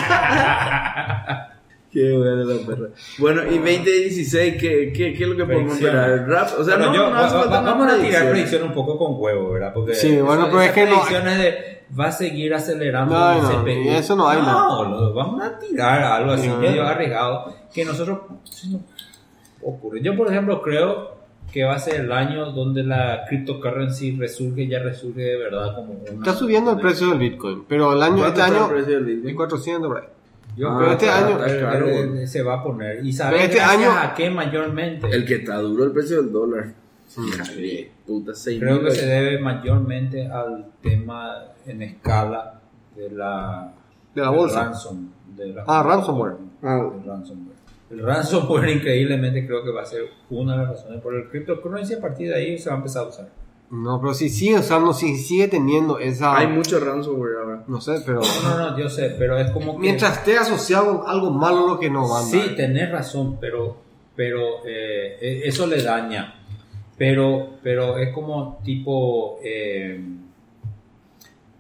Qué 1.93 2.17
buena 2.17 2.37
la 2.45 2.67
perra. 2.67 2.89
Bueno, 3.19 3.43
y 3.45 3.59
2016, 3.59 4.55
¿qué, 4.59 4.93
qué, 4.97 5.13
qué 5.13 5.23
es 5.25 5.29
lo 5.29 5.37
que 5.37 5.45
podemos 5.45 5.75
esperar? 5.75 6.27
¿Rap? 6.27 6.49
O 6.59 6.65
sea, 6.65 6.77
Bueno, 6.77 6.91
no, 6.91 6.95
yo- 6.97 7.11
no 7.11 7.17
va- 7.17 7.45
va- 7.47 7.61
vamos 7.61 7.87
a 7.87 7.97
tirar 7.97 8.01
predicción. 8.01 8.31
predicción 8.31 8.63
un 8.63 8.73
poco 8.73 8.97
con 8.97 9.13
huevo, 9.19 9.53
¿verdad? 9.53 9.73
Porque 9.75 9.95
Sí, 9.95 10.17
bueno, 10.19 10.47
pero 10.47 10.63
es 10.63 10.73
que 10.73 10.85
no- 10.87 10.91
predicciones 11.03 11.39
de 11.39 11.85
va 11.99 12.07
a 12.07 12.13
seguir 12.13 12.55
acelerando 12.55 13.15
No, 13.15 13.33
el 13.33 13.85
no, 13.85 13.93
eso 13.93 14.17
no 14.17 14.27
hay, 14.27 14.41
no. 14.41 14.47
No, 14.53 14.77
boludo, 14.79 15.13
vamos 15.15 15.43
a 15.43 15.59
tirar 15.59 16.03
algo 16.03 16.33
así 16.33 16.49
No. 16.49 16.57
medio 16.57 16.87
arriesgado 16.87 17.53
que 17.75 17.85
nosotros 17.85 18.21
ocurre. 19.63 20.01
Yo, 20.03 20.17
por 20.17 20.29
ejemplo, 20.31 20.63
creo 20.63 21.22
que 21.53 21.65
va 21.65 21.75
a 21.75 21.79
ser 21.79 22.01
el 22.01 22.13
año 22.13 22.51
donde 22.53 22.83
la 22.83 23.25
cryptocurrency 23.29 24.17
resurge, 24.17 24.67
ya 24.67 24.79
resurge 24.79 25.21
de 25.21 25.37
verdad 25.37 25.75
como 25.75 25.93
una... 25.93 26.11
Está 26.11 26.35
subiendo 26.35 26.71
el 26.73 26.81
precio 26.81 27.11
del 27.11 27.19
Bitcoin, 27.19 27.65
pero 27.69 27.93
el 27.93 28.03
año, 28.03 28.17
¿Cuánto 28.19 28.41
este 28.41 28.43
año, 28.55 28.65
el 28.67 28.73
precio 28.73 28.95
del 28.95 29.05
Bitcoin? 29.05 29.25
1400 29.27 29.89
por 29.89 29.99
ahí. 29.99 30.09
Yo 30.57 30.71
Ah, 30.71 30.79
creo 30.79 30.93
este 30.93 31.05
que 31.07 31.11
año- 31.11 31.45
Está 31.47 31.71
caro, 31.71 31.87
boludo. 31.89 32.27
se 32.27 32.43
va 32.43 32.55
a 32.55 32.63
poner. 32.63 33.05
¿Y 33.07 33.13
sabes 33.13 33.43
este 33.45 33.61
año- 33.61 33.91
a 33.93 34.15
qué 34.15 34.31
mayormente? 34.31 35.09
El 35.11 35.25
que 35.27 35.35
está 35.37 35.57
duro 35.59 35.85
el 35.85 35.93
precio 35.93 36.23
del 36.23 36.33
dólar. 36.33 36.73
Puta, 38.07 38.35
6 38.35 38.59
Creo 38.61 38.83
que 38.83 38.91
se 38.91 39.07
debe 39.07 39.39
mayormente 39.39 40.27
al 40.27 40.67
tema 40.83 41.45
en 41.67 41.83
escala 41.83 42.61
de 42.97 43.11
la, 43.11 43.73
De 44.15 44.21
la 44.23 44.31
bolsa. 44.31 44.65
ransom, 44.65 45.09
de 45.37 45.47
la- 45.49 45.65
Ah, 45.67 45.83
ransomware. 45.83 46.37
Ah. 46.63 46.91
ransomware. 47.07 47.52
El 47.93 48.03
ransomware 48.03 48.71
increíblemente 48.71 49.47
creo 49.47 49.63
que 49.63 49.71
va 49.71 49.83
a 49.83 49.87
ser 49.87 50.05
una 50.31 50.53
de 50.53 50.59
las 50.63 50.71
razones 50.71 51.03
por 51.03 51.15
el 51.15 51.29
cryptocurrency 51.29 51.95
a 51.95 52.01
partir 52.01 52.29
de 52.29 52.37
ahí 52.37 52.59
se 52.59 52.71
va 52.71 52.77
a 52.77 52.79
empezar 52.79 53.05
a 53.05 53.09
usar. 53.09 53.29
No, 53.71 54.01
pero 54.01 54.15
si 54.15 54.31
sigue 54.31 54.59
usando, 54.59 54.93
si 54.95 55.17
sigue 55.17 55.49
teniendo 55.49 55.99
esa... 55.99 56.37
Hay 56.37 56.47
mucho 56.47 56.81
ransomware 56.81 57.37
ahora. 57.43 57.65
No 57.67 57.81
sé, 57.81 58.03
pero... 58.05 58.21
No, 58.21 58.57
no, 58.57 58.71
no, 58.71 58.79
yo 58.79 58.89
sé, 58.89 59.15
pero 59.19 59.39
es 59.39 59.51
como 59.51 59.75
que... 59.75 59.81
Mientras 59.81 60.19
esté 60.19 60.39
asociado 60.39 61.01
con 61.01 61.11
algo 61.11 61.31
malo 61.31 61.67
lo 61.69 61.79
que 61.79 61.91
no 61.91 62.09
va 62.09 62.21
a 62.21 62.23
andar. 62.23 62.43
Sí, 62.43 62.55
tenés 62.55 62.91
razón, 62.91 63.39
pero, 63.41 63.77
pero 64.17 64.67
eh, 64.67 65.19
eh, 65.21 65.43
eso 65.45 65.67
le 65.67 65.83
daña. 65.83 66.35
Pero, 66.97 67.59
pero 67.63 67.99
es 67.99 68.13
como 68.15 68.59
tipo 68.63 69.39
eh, 69.43 70.03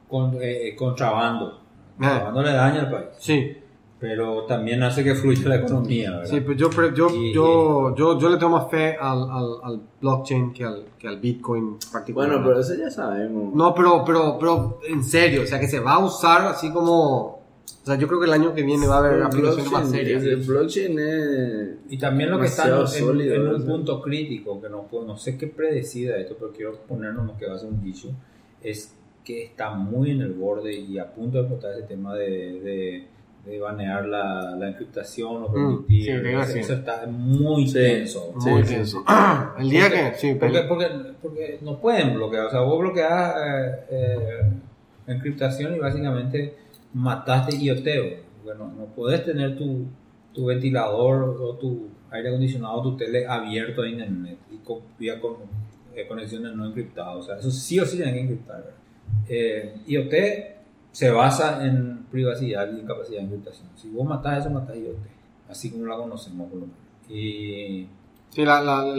con, 0.08 0.38
eh, 0.40 0.74
contrabando. 0.76 1.60
Contrabando 1.96 2.42
le 2.42 2.52
daña 2.52 2.80
al 2.80 2.90
país. 2.90 3.06
Sí, 3.18 3.56
Pero 4.02 4.46
también 4.46 4.82
hace 4.82 5.04
que 5.04 5.14
fluya 5.14 5.48
la 5.48 5.56
economía, 5.58 6.10
¿verdad? 6.10 6.24
sí, 6.28 6.40
pero 6.40 6.54
yo, 6.54 6.70
pero 6.70 6.92
yo, 6.92 7.06
Y- 7.14 7.32
yo, 7.32 7.94
yo, 7.94 8.18
yo 8.18 8.28
le 8.30 8.36
tengo 8.36 8.50
más 8.50 8.68
fe 8.68 8.96
al, 9.00 9.22
al, 9.30 9.46
al 9.62 9.80
blockchain 10.00 10.52
que 10.52 10.64
al, 10.64 10.84
que 10.98 11.06
al 11.06 11.20
Bitcoin 11.20 11.76
particularmente. 11.92 12.42
Bueno, 12.42 12.44
pero 12.44 12.60
eso 12.60 12.74
ya 12.74 12.90
sabemos. 12.90 13.54
No, 13.54 13.72
pero, 13.72 14.02
pero, 14.04 14.36
pero 14.40 14.80
en 14.88 15.04
serio, 15.04 15.42
o 15.42 15.46
sea, 15.46 15.60
que 15.60 15.68
se 15.68 15.78
va 15.78 15.92
a 15.94 15.98
usar 16.04 16.42
así 16.48 16.72
como... 16.72 17.40
O 17.82 17.84
sea, 17.86 17.94
yo 17.96 18.08
creo 18.08 18.18
que 18.18 18.26
el 18.26 18.32
año 18.32 18.52
que 18.54 18.64
viene 18.64 18.88
va 18.88 18.96
a 18.96 18.98
haber 18.98 19.22
aplicaciones 19.22 19.70
más 19.70 19.88
serias. 19.88 20.20
el 20.24 20.36
blockchain 20.42 20.98
es... 20.98 21.68
Y 21.88 21.96
también 21.96 22.30
lo 22.32 22.40
que 22.40 22.46
está 22.46 22.80
en, 22.80 22.86
sólido, 22.88 23.36
en 23.36 23.44
¿no? 23.44 23.56
un 23.56 23.64
punto 23.64 24.02
crítico, 24.02 24.60
que 24.60 24.68
no, 24.68 24.82
puedo- 24.88 25.04
no 25.06 25.16
sé 25.16 25.38
qué 25.38 25.46
predecida 25.46 26.16
esto, 26.16 26.34
pero 26.38 26.50
quiero 26.52 26.72
ponernos 26.88 27.24
lo 27.24 27.36
que 27.36 27.46
va 27.46 27.54
a 27.54 27.58
ser 27.58 27.68
un 27.68 27.86
issue, 27.86 28.10
es 28.62 28.92
que 29.24 29.44
está 29.44 29.70
muy 29.74 30.10
en 30.10 30.22
el 30.22 30.32
borde 30.32 30.74
y 30.74 30.98
a 30.98 31.12
punto 31.12 31.38
de 31.38 31.44
explotar 31.44 31.72
ese 31.72 31.82
tema 31.84 32.14
de, 32.16 32.28
de, 32.28 33.06
de 33.44 33.58
banear 33.60 34.06
la, 34.06 34.54
la 34.56 34.68
encriptación 34.68 35.42
o 35.42 35.48
Mm, 35.48 35.52
permitir. 35.52 36.04
sí, 36.04 36.20
creo 36.20 36.22
que 36.38 36.42
eso, 36.44 36.52
sí. 36.52 36.58
eso 36.60 36.72
está 36.74 37.06
muy 37.08 37.66
Sí. 37.66 37.72
tenso. 37.74 38.32
Muy 38.36 38.62
sí, 38.64 38.74
tenso. 38.74 38.98
sí. 38.98 39.04
El 39.62 39.70
día 39.70 39.82
Porque- 39.88 39.96
que... 40.12 40.14
Sí, 40.18 40.34
Porque, 40.34 40.52
pero- 40.58 40.68
porque, 40.68 40.86
porque 41.22 41.58
no 41.62 41.78
pueden 41.80 42.14
bloquear. 42.14 42.46
O 42.46 42.50
sea, 42.50 42.60
vos 42.60 42.78
bloqueas 42.78 43.34
eh, 43.44 43.74
eh, 43.90 44.42
encriptación 45.08 45.74
y 45.74 45.78
básicamente 45.78 46.54
mataste 46.94 47.56
IoT. 47.56 47.86
Bueno, 48.44 48.72
no 48.76 48.84
podés 48.94 49.24
tener 49.24 49.56
tu, 49.56 49.86
tu 50.32 50.46
ventilador 50.46 51.22
o 51.40 51.54
tu 51.56 51.88
aire 52.10 52.28
acondicionado 52.28 52.74
o 52.74 52.82
tu 52.82 52.96
tele 52.96 53.26
abierto 53.26 53.82
a 53.82 53.88
internet 53.88 54.38
y 54.52 54.58
con, 54.58 54.78
vía 54.98 55.20
con 55.20 55.34
eh, 55.94 56.06
conexiones 56.06 56.54
no 56.54 56.66
encriptadas. 56.66 57.16
O 57.16 57.22
sea, 57.22 57.36
eso 57.38 57.50
sí 57.50 57.80
o 57.80 57.86
sí 57.86 57.96
tienen 57.96 58.14
que 58.14 58.20
encriptar. 58.20 58.56
¿verdad? 58.58 58.74
Eh, 59.28 59.74
IoT 59.86 60.12
se 60.92 61.10
basa 61.10 61.66
en 61.66 62.04
privacidad 62.10 62.70
y 62.72 62.80
en 62.80 62.86
capacidad 62.86 63.18
de 63.18 63.24
encriptación. 63.24 63.68
Si 63.74 63.90
vos 63.90 64.06
matás 64.06 64.40
eso, 64.40 64.50
matás 64.50 64.76
IoT. 64.76 64.98
Así 65.48 65.70
como 65.70 65.86
la 65.86 65.96
conocemos 65.96 66.48
por 66.48 66.60
lo 66.60 66.66
menos. 66.66 66.78
Y 67.08 67.88
Sí, 68.32 68.46
la, 68.46 68.62
la, 68.62 68.96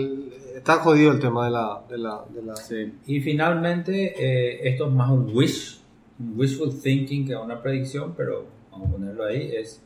está 0.56 0.76
jodido 0.76 1.12
el 1.12 1.20
tema 1.20 1.46
de 1.46 1.52
la... 1.52 1.82
De 1.90 1.98
la, 1.98 2.24
de 2.30 2.44
la 2.44 2.56
Sí. 2.56 2.94
Y 3.08 3.20
finalmente, 3.20 4.14
eh, 4.16 4.70
esto 4.70 4.88
es 4.88 4.94
más 4.94 5.10
un 5.10 5.36
wish, 5.36 5.82
un 6.20 6.40
wishful 6.40 6.80
thinking 6.80 7.26
que 7.26 7.36
una 7.36 7.60
predicción, 7.60 8.14
pero 8.16 8.46
vamos 8.72 8.90
a 8.90 8.92
ponerlo 8.92 9.26
ahí. 9.26 9.52
Es, 9.56 9.82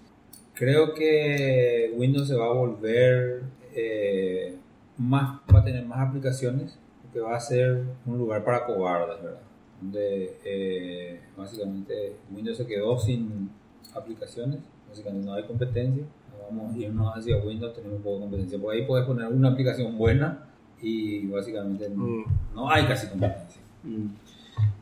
creo 0.54 0.94
que 0.94 1.94
Windows 1.96 2.28
se 2.28 2.36
va 2.36 2.48
a 2.48 2.54
volver 2.54 3.44
eh, 3.74 4.58
más, 4.98 5.40
va 5.54 5.60
a 5.60 5.64
tener 5.64 5.86
más 5.86 6.10
aplicaciones, 6.10 6.78
porque 7.02 7.22
va 7.22 7.38
a 7.38 7.40
ser 7.40 7.84
un 8.06 8.18
lugar 8.18 8.44
para 8.44 8.66
cobardes, 8.66 9.24
¿verdad? 9.24 9.40
Donde 9.82 10.38
eh, 10.44 11.20
básicamente 11.38 12.16
Windows 12.34 12.58
se 12.58 12.66
quedó 12.66 12.98
sin 12.98 13.50
aplicaciones, 13.94 14.60
básicamente 14.90 15.26
no 15.28 15.34
hay 15.34 15.44
competencia. 15.44 16.04
Vamos 16.50 16.74
a 16.74 16.78
irnos 16.78 17.14
hacia 17.16 17.38
Windows, 17.38 17.74
tenemos 17.74 17.98
un 17.98 18.04
poco 18.04 18.16
de 18.16 18.22
competencia. 18.22 18.58
Por 18.60 18.74
ahí 18.74 18.86
puedes 18.86 19.06
poner 19.06 19.28
una 19.28 19.50
aplicación 19.50 19.98
buena 19.98 20.46
y 20.82 21.26
básicamente 21.28 21.90
Mm. 21.90 22.24
no 22.56 22.70
hay 22.70 22.86
casi 22.86 23.08
competencia. 23.08 23.62
Mm. 23.84 24.08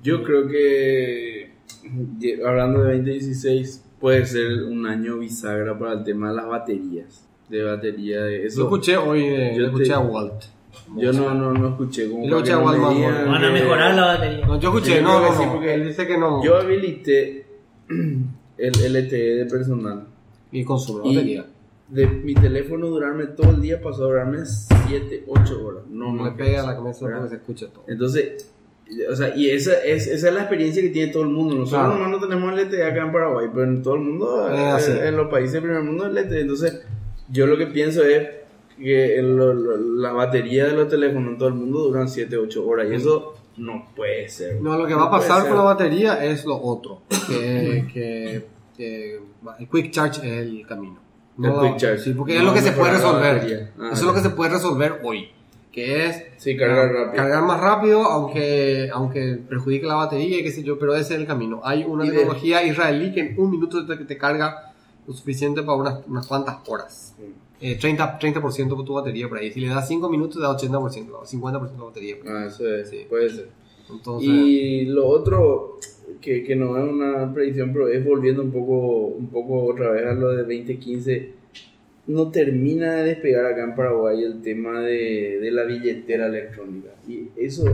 Yo 0.03 0.23
creo 0.23 0.47
que, 0.47 1.51
hablando 2.45 2.83
de 2.83 2.93
2016, 2.97 3.83
puede 3.99 4.25
ser 4.25 4.63
un 4.63 4.85
año 4.85 5.17
bisagra 5.17 5.77
para 5.77 5.93
el 5.93 6.03
tema 6.03 6.29
de 6.29 6.35
las 6.35 6.47
baterías. 6.47 7.27
De 7.49 7.63
batería, 7.63 8.21
de 8.23 8.45
eso. 8.45 8.59
Yo 8.59 8.63
escuché 8.65 8.97
hoy, 8.97 9.23
eh, 9.23 9.53
yo 9.57 9.65
escuché 9.65 9.85
te- 9.85 9.93
a 9.93 9.99
Walt. 9.99 10.43
Yo 10.97 11.13
no, 11.13 11.33
no, 11.33 11.53
no 11.53 11.69
escuché 11.69 12.09
como 12.09 12.23
que 12.23 12.51
no 12.51 12.65
me. 12.73 13.25
Van 13.25 13.43
a 13.43 13.49
mejorar 13.51 13.95
la 13.95 14.05
batería. 14.05 14.45
No, 14.45 14.59
yo 14.59 14.69
escuché, 14.69 14.97
Sí, 14.97 15.03
no, 15.03 15.19
no, 15.21 15.27
que 15.29 15.35
sí, 15.37 15.43
no, 15.45 15.51
porque 15.53 15.73
él 15.73 15.87
dice 15.87 16.07
que 16.07 16.17
no. 16.17 16.43
Yo 16.43 16.57
habilité 16.57 17.45
el 18.57 18.73
LTE 18.93 19.35
de 19.35 19.45
personal. 19.45 20.07
y 20.51 20.63
consume 20.63 21.09
Y 21.09 21.15
batería. 21.15 21.45
de 21.89 22.07
mi 22.07 22.33
teléfono 22.33 22.87
durarme 22.87 23.25
todo 23.27 23.51
el 23.51 23.61
día 23.61 23.81
pasó 23.81 24.03
a 24.03 24.07
durarme 24.07 24.39
7, 24.45 25.25
8 25.27 25.65
horas. 25.65 25.83
No, 25.89 26.13
No 26.13 26.25
le 26.25 26.31
pega 26.31 26.63
la 26.63 26.75
cabeza 26.75 27.05
¿verdad? 27.05 27.19
porque 27.21 27.35
se 27.35 27.41
escucha 27.41 27.67
todo. 27.73 27.83
Entonces, 27.87 28.51
o 29.11 29.15
sea, 29.15 29.35
y 29.35 29.49
esa 29.49 29.73
es, 29.83 30.07
esa 30.07 30.27
es 30.29 30.33
la 30.33 30.41
experiencia 30.41 30.81
que 30.81 30.89
tiene 30.89 31.11
todo 31.11 31.23
el 31.23 31.29
mundo. 31.29 31.55
Nosotros 31.55 31.81
Claro. 31.85 31.95
nomás 32.03 32.11
no 32.21 32.27
tenemos 32.27 32.53
LTE 32.53 32.83
acá 32.85 33.01
en 33.03 33.11
Paraguay, 33.11 33.47
pero 33.53 33.63
en 33.65 33.81
todo 33.81 33.95
el 33.95 34.01
mundo, 34.01 34.49
eh, 34.49 34.57
así. 34.71 34.91
en 34.91 35.17
los 35.17 35.27
países 35.29 35.53
del 35.53 35.63
primer 35.63 35.83
mundo, 35.83 36.07
LTE. 36.07 36.41
Entonces, 36.41 36.81
yo 37.29 37.47
lo 37.47 37.57
que 37.57 37.65
pienso 37.67 38.03
es 38.03 38.27
que 38.77 39.17
el- 39.19 40.01
la 40.01 40.11
batería 40.11 40.65
de 40.65 40.73
los 40.73 40.87
teléfonos 40.89 41.29
en 41.33 41.37
todo 41.37 41.47
el 41.49 41.55
mundo 41.55 41.79
duran 41.79 42.07
7, 42.09 42.37
8 42.37 42.65
horas. 42.67 42.87
Y 42.91 42.95
eso 42.95 43.33
no 43.57 43.87
puede 43.95 44.27
ser. 44.29 44.61
No, 44.61 44.77
lo 44.77 44.85
que 44.85 44.93
va 44.93 45.05
a 45.05 45.11
pasar 45.11 45.41
ser. 45.41 45.49
con 45.49 45.57
la 45.57 45.63
batería 45.63 46.23
es 46.25 46.45
lo 46.45 46.61
otro. 46.61 47.01
Que, 47.27 47.85
que, 47.93 48.45
que 48.75 49.19
el 49.59 49.69
Quick 49.69 49.91
Charge 49.91 50.19
es 50.27 50.45
el 50.47 50.65
camino. 50.67 50.99
El 51.37 51.43
No, 51.43 51.61
Quick 51.61 51.77
Charge. 51.77 52.03
Sí, 52.03 52.13
porque 52.13 52.33
No 52.33 52.39
es 52.39 52.45
lo 52.45 52.53
que 52.53 52.61
se 52.61 52.71
puede 52.73 52.91
resolver. 52.93 53.71
Ah, 53.79 53.89
Eso 53.93 54.01
es 54.01 54.03
lo 54.03 54.13
que 54.13 54.21
se 54.21 54.29
puede 54.31 54.51
resolver 54.51 54.99
hoy. 55.03 55.29
Que 55.71 56.05
es 56.05 56.23
Sí, 56.37 56.55
cargar 56.55 56.87
ah, 56.87 56.91
rápido. 56.93 57.13
cargar 57.15 57.43
más 57.43 57.59
rápido, 57.59 58.03
aunque, 58.05 58.89
aunque 58.93 59.39
perjudique 59.49 59.85
la 59.85 59.95
batería 59.95 60.39
y 60.39 60.43
qué 60.43 60.51
sé 60.51 60.63
yo, 60.63 60.79
pero 60.79 60.95
ese 60.95 61.15
es 61.15 61.19
el 61.19 61.27
camino. 61.27 61.59
Hay 61.65 61.83
una 61.83 62.05
Y 62.05 62.09
de- 62.11 62.17
tecnología 62.19 62.63
israelí 62.63 63.13
que 63.13 63.19
en 63.21 63.35
un 63.39 63.51
minuto 63.51 63.85
te, 63.85 63.97
te 63.97 64.17
carga 64.17 64.73
lo 65.05 65.13
suficiente 65.13 65.63
para 65.63 65.77
unas, 65.77 65.99
unas 66.07 66.27
cuantas 66.27 66.57
horas. 66.67 67.13
Eh, 67.67 67.79
30%, 67.79 68.19
30 68.19 68.39
de 68.75 68.83
tu 68.85 68.93
batería 68.93 69.27
por 69.27 69.39
ahí. 69.39 69.51
Si 69.51 69.59
le 69.59 69.69
das 69.69 69.87
5 69.87 70.07
minutos, 70.09 70.39
da 70.41 70.49
80%, 70.49 71.25
50% 71.25 71.71
de 71.79 71.83
batería. 71.83 72.15
por 72.19 72.27
ahí. 72.27 72.33
Ah, 72.43 72.45
eso 72.47 72.67
es, 72.75 72.89
Sí. 72.89 73.05
puede 73.09 73.29
ser. 73.29 73.49
Entonces, 73.89 74.29
Y 74.29 74.85
lo 74.85 75.07
otro, 75.07 75.79
que, 76.21 76.43
que 76.43 76.55
no 76.55 76.77
es 76.77 76.83
una 76.91 77.33
predicción, 77.33 77.71
pero 77.73 77.87
es 77.87 78.05
volviendo 78.05 78.43
un 78.43 78.51
poco, 78.51 79.07
un 79.07 79.27
poco 79.29 79.63
otra 79.65 79.89
vez 79.91 80.05
a 80.05 80.13
lo 80.13 80.29
de 80.31 80.37
2015, 80.43 81.31
no 82.07 82.29
termina 82.29 82.93
de 82.97 83.03
despegar 83.05 83.45
acá 83.47 83.63
en 83.63 83.75
Paraguay 83.75 84.23
el 84.23 84.41
tema 84.43 84.81
de, 84.81 85.39
de 85.41 85.51
la 85.51 85.63
billetera 85.63 86.27
electrónica. 86.27 86.89
Y 87.07 87.29
eso 87.35 87.65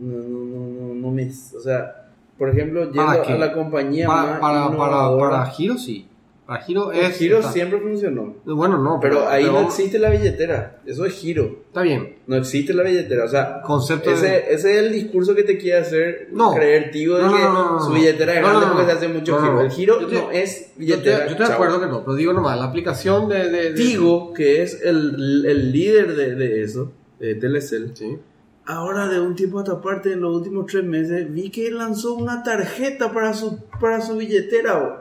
no, 0.00 0.18
no, 0.18 0.38
no, 0.44 0.66
no, 0.88 0.94
no 0.94 1.10
me... 1.10 1.26
O 1.28 1.60
sea, 1.60 2.10
por 2.36 2.50
ejemplo, 2.50 2.84
yendo 2.84 3.06
¿Para 3.06 3.22
qué? 3.22 3.32
a 3.32 3.38
la 3.38 3.52
compañía 3.54 4.06
para, 4.06 4.22
más 4.32 4.40
para, 4.40 4.76
para, 4.76 5.16
para 5.16 5.46
giro 5.46 5.78
sí. 5.78 6.06
Para 6.46 6.62
Giro 6.62 6.92
es. 6.92 7.16
giro 7.16 7.38
está- 7.38 7.52
siempre 7.52 7.80
funcionó. 7.80 8.34
Bueno, 8.44 8.76
no. 8.76 8.98
Pero 9.00 9.26
ahí 9.28 9.44
pero- 9.44 9.54
no 9.54 9.66
existe 9.66 9.98
la 9.98 10.10
billetera. 10.10 10.82
Eso 10.84 11.06
es 11.06 11.14
giro. 11.14 11.60
Está 11.68 11.80
bien. 11.80 12.16
No 12.26 12.36
existe 12.36 12.74
la 12.74 12.82
billetera. 12.82 13.24
O 13.24 13.28
sea, 13.28 13.62
Concepto 13.62 14.10
de- 14.10 14.16
ese, 14.16 14.52
ese 14.52 14.72
es 14.72 14.84
el 14.86 14.92
discurso 14.92 15.34
que 15.34 15.42
te 15.42 15.56
quiere 15.56 15.78
hacer 15.78 16.28
No. 16.32 16.52
creer, 16.52 16.90
Tigo, 16.90 17.16
de 17.16 17.22
No, 17.22 17.30
no, 17.30 17.36
que 17.38 17.42
no, 17.44 17.80
su 17.80 17.92
billetera 17.94 18.34
es 18.34 18.40
grande 18.42 18.66
porque 18.66 18.84
se 18.84 18.92
hace 18.92 19.08
mucho 19.08 19.40
giro. 19.40 19.60
El 19.62 19.70
giro 19.70 20.06
te- 20.06 20.14
no 20.16 20.30
es 20.32 20.74
te- 20.74 20.80
billetera. 20.80 21.26
yo 21.28 21.36
chao. 21.38 21.52
acuerdo 21.52 21.80
que 21.80 21.86
no, 21.86 22.04
pero 22.04 22.14
digo 22.14 22.32
nomás, 22.34 22.58
la 22.58 22.64
aplicación 22.66 23.26
de. 23.28 23.48
de, 23.48 23.62
de- 23.70 23.72
Tigo, 23.72 24.34
que 24.34 24.62
es 24.62 24.82
el, 24.82 25.44
el 25.46 25.72
líder 25.72 26.14
de, 26.14 26.34
de 26.34 26.62
eso, 26.62 26.92
de 27.20 27.36
Telecel, 27.36 27.92
Sí. 27.94 28.18
ahora 28.66 29.08
de 29.08 29.18
un 29.18 29.34
tiempo 29.34 29.60
a 29.60 29.62
esta 29.62 29.80
parte, 29.80 30.12
en 30.12 30.20
los 30.20 30.36
últimos 30.36 30.66
tres 30.66 30.84
meses, 30.84 31.32
vi 31.32 31.48
que 31.50 31.70
lanzó 31.70 32.12
una 32.14 32.42
tarjeta 32.42 33.12
para 33.14 33.32
su, 33.32 33.60
para 33.80 34.02
su 34.02 34.16
billetera. 34.18 34.74
bo. 34.78 34.96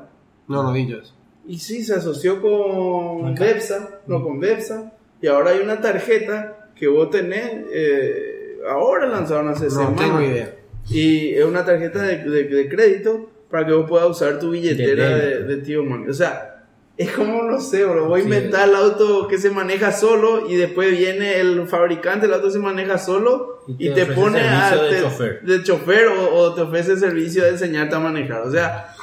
No, 0.47 0.63
no 0.63 0.71
vi 0.71 0.88
yo 0.88 0.97
eso. 0.99 1.13
Y 1.47 1.60
sí, 1.60 1.84
se 1.84 1.95
asoció 1.95 2.41
con 2.41 3.34
Acá. 3.34 3.43
Bepsa, 3.45 3.99
no 4.08 4.23
con 4.23 4.39
Bepsa, 4.39 4.93
y 5.21 5.27
ahora 5.27 5.51
hay 5.51 5.60
una 5.60 5.82
tarjeta 5.82 6.69
que 6.75 6.88
vos 6.88 7.10
tenés, 7.10 7.65
eh, 7.71 8.58
ahora 8.69 9.08
lanzaron 9.08 9.49
hace 9.49 9.65
No 9.65 9.71
semanas. 9.71 9.99
tengo 9.99 10.21
idea. 10.21 10.56
Y 10.89 11.29
es 11.36 11.45
una 11.45 11.63
tarjeta 11.65 12.01
de, 12.01 12.17
de- 12.17 12.43
de 12.45 12.69
crédito 12.69 13.29
para 13.49 13.65
que 13.65 13.73
vos 13.73 13.88
puedas 13.89 14.10
usar 14.10 14.39
tu 14.39 14.51
billetera 14.51 15.10
De 15.17 15.43
de, 15.43 15.58
Tío 15.58 15.84
Money. 15.84 16.10
O 16.10 16.13
sea, 16.13 16.65
es 16.97 17.12
como, 17.12 17.43
no 17.43 17.60
sé, 17.62 17.84
bro, 17.86 18.08
voy 18.08 18.21
a 18.21 18.23
inventar 18.23 18.67
el 18.69 18.75
auto 18.75 19.27
que 19.27 19.38
se 19.38 19.49
maneja 19.49 19.91
solo 19.91 20.49
y 20.49 20.56
después 20.56 20.91
viene 20.91 21.39
el 21.39 21.67
fabricante, 21.67 22.25
el 22.25 22.34
auto 22.34 22.49
se 22.51 22.60
maneja 22.60 22.97
solo 22.97 23.60
Y 23.67 23.89
y, 23.89 23.93
te 23.93 24.06
te, 24.06 24.13
pone 24.13 24.39
a, 24.41 24.75
de 24.75 24.89
te- 24.89 25.01
chofer. 25.01 25.41
de 25.41 25.63
chofer 25.63 26.08
o, 26.08 26.36
o 26.36 26.53
te 26.53 26.62
ofrece 26.62 26.93
el 26.93 26.99
servicio 26.99 27.43
de 27.43 27.49
enseñarte 27.51 27.95
a 27.95 27.99
manejar. 27.99 28.41
O 28.41 28.51
sea, 28.51 28.93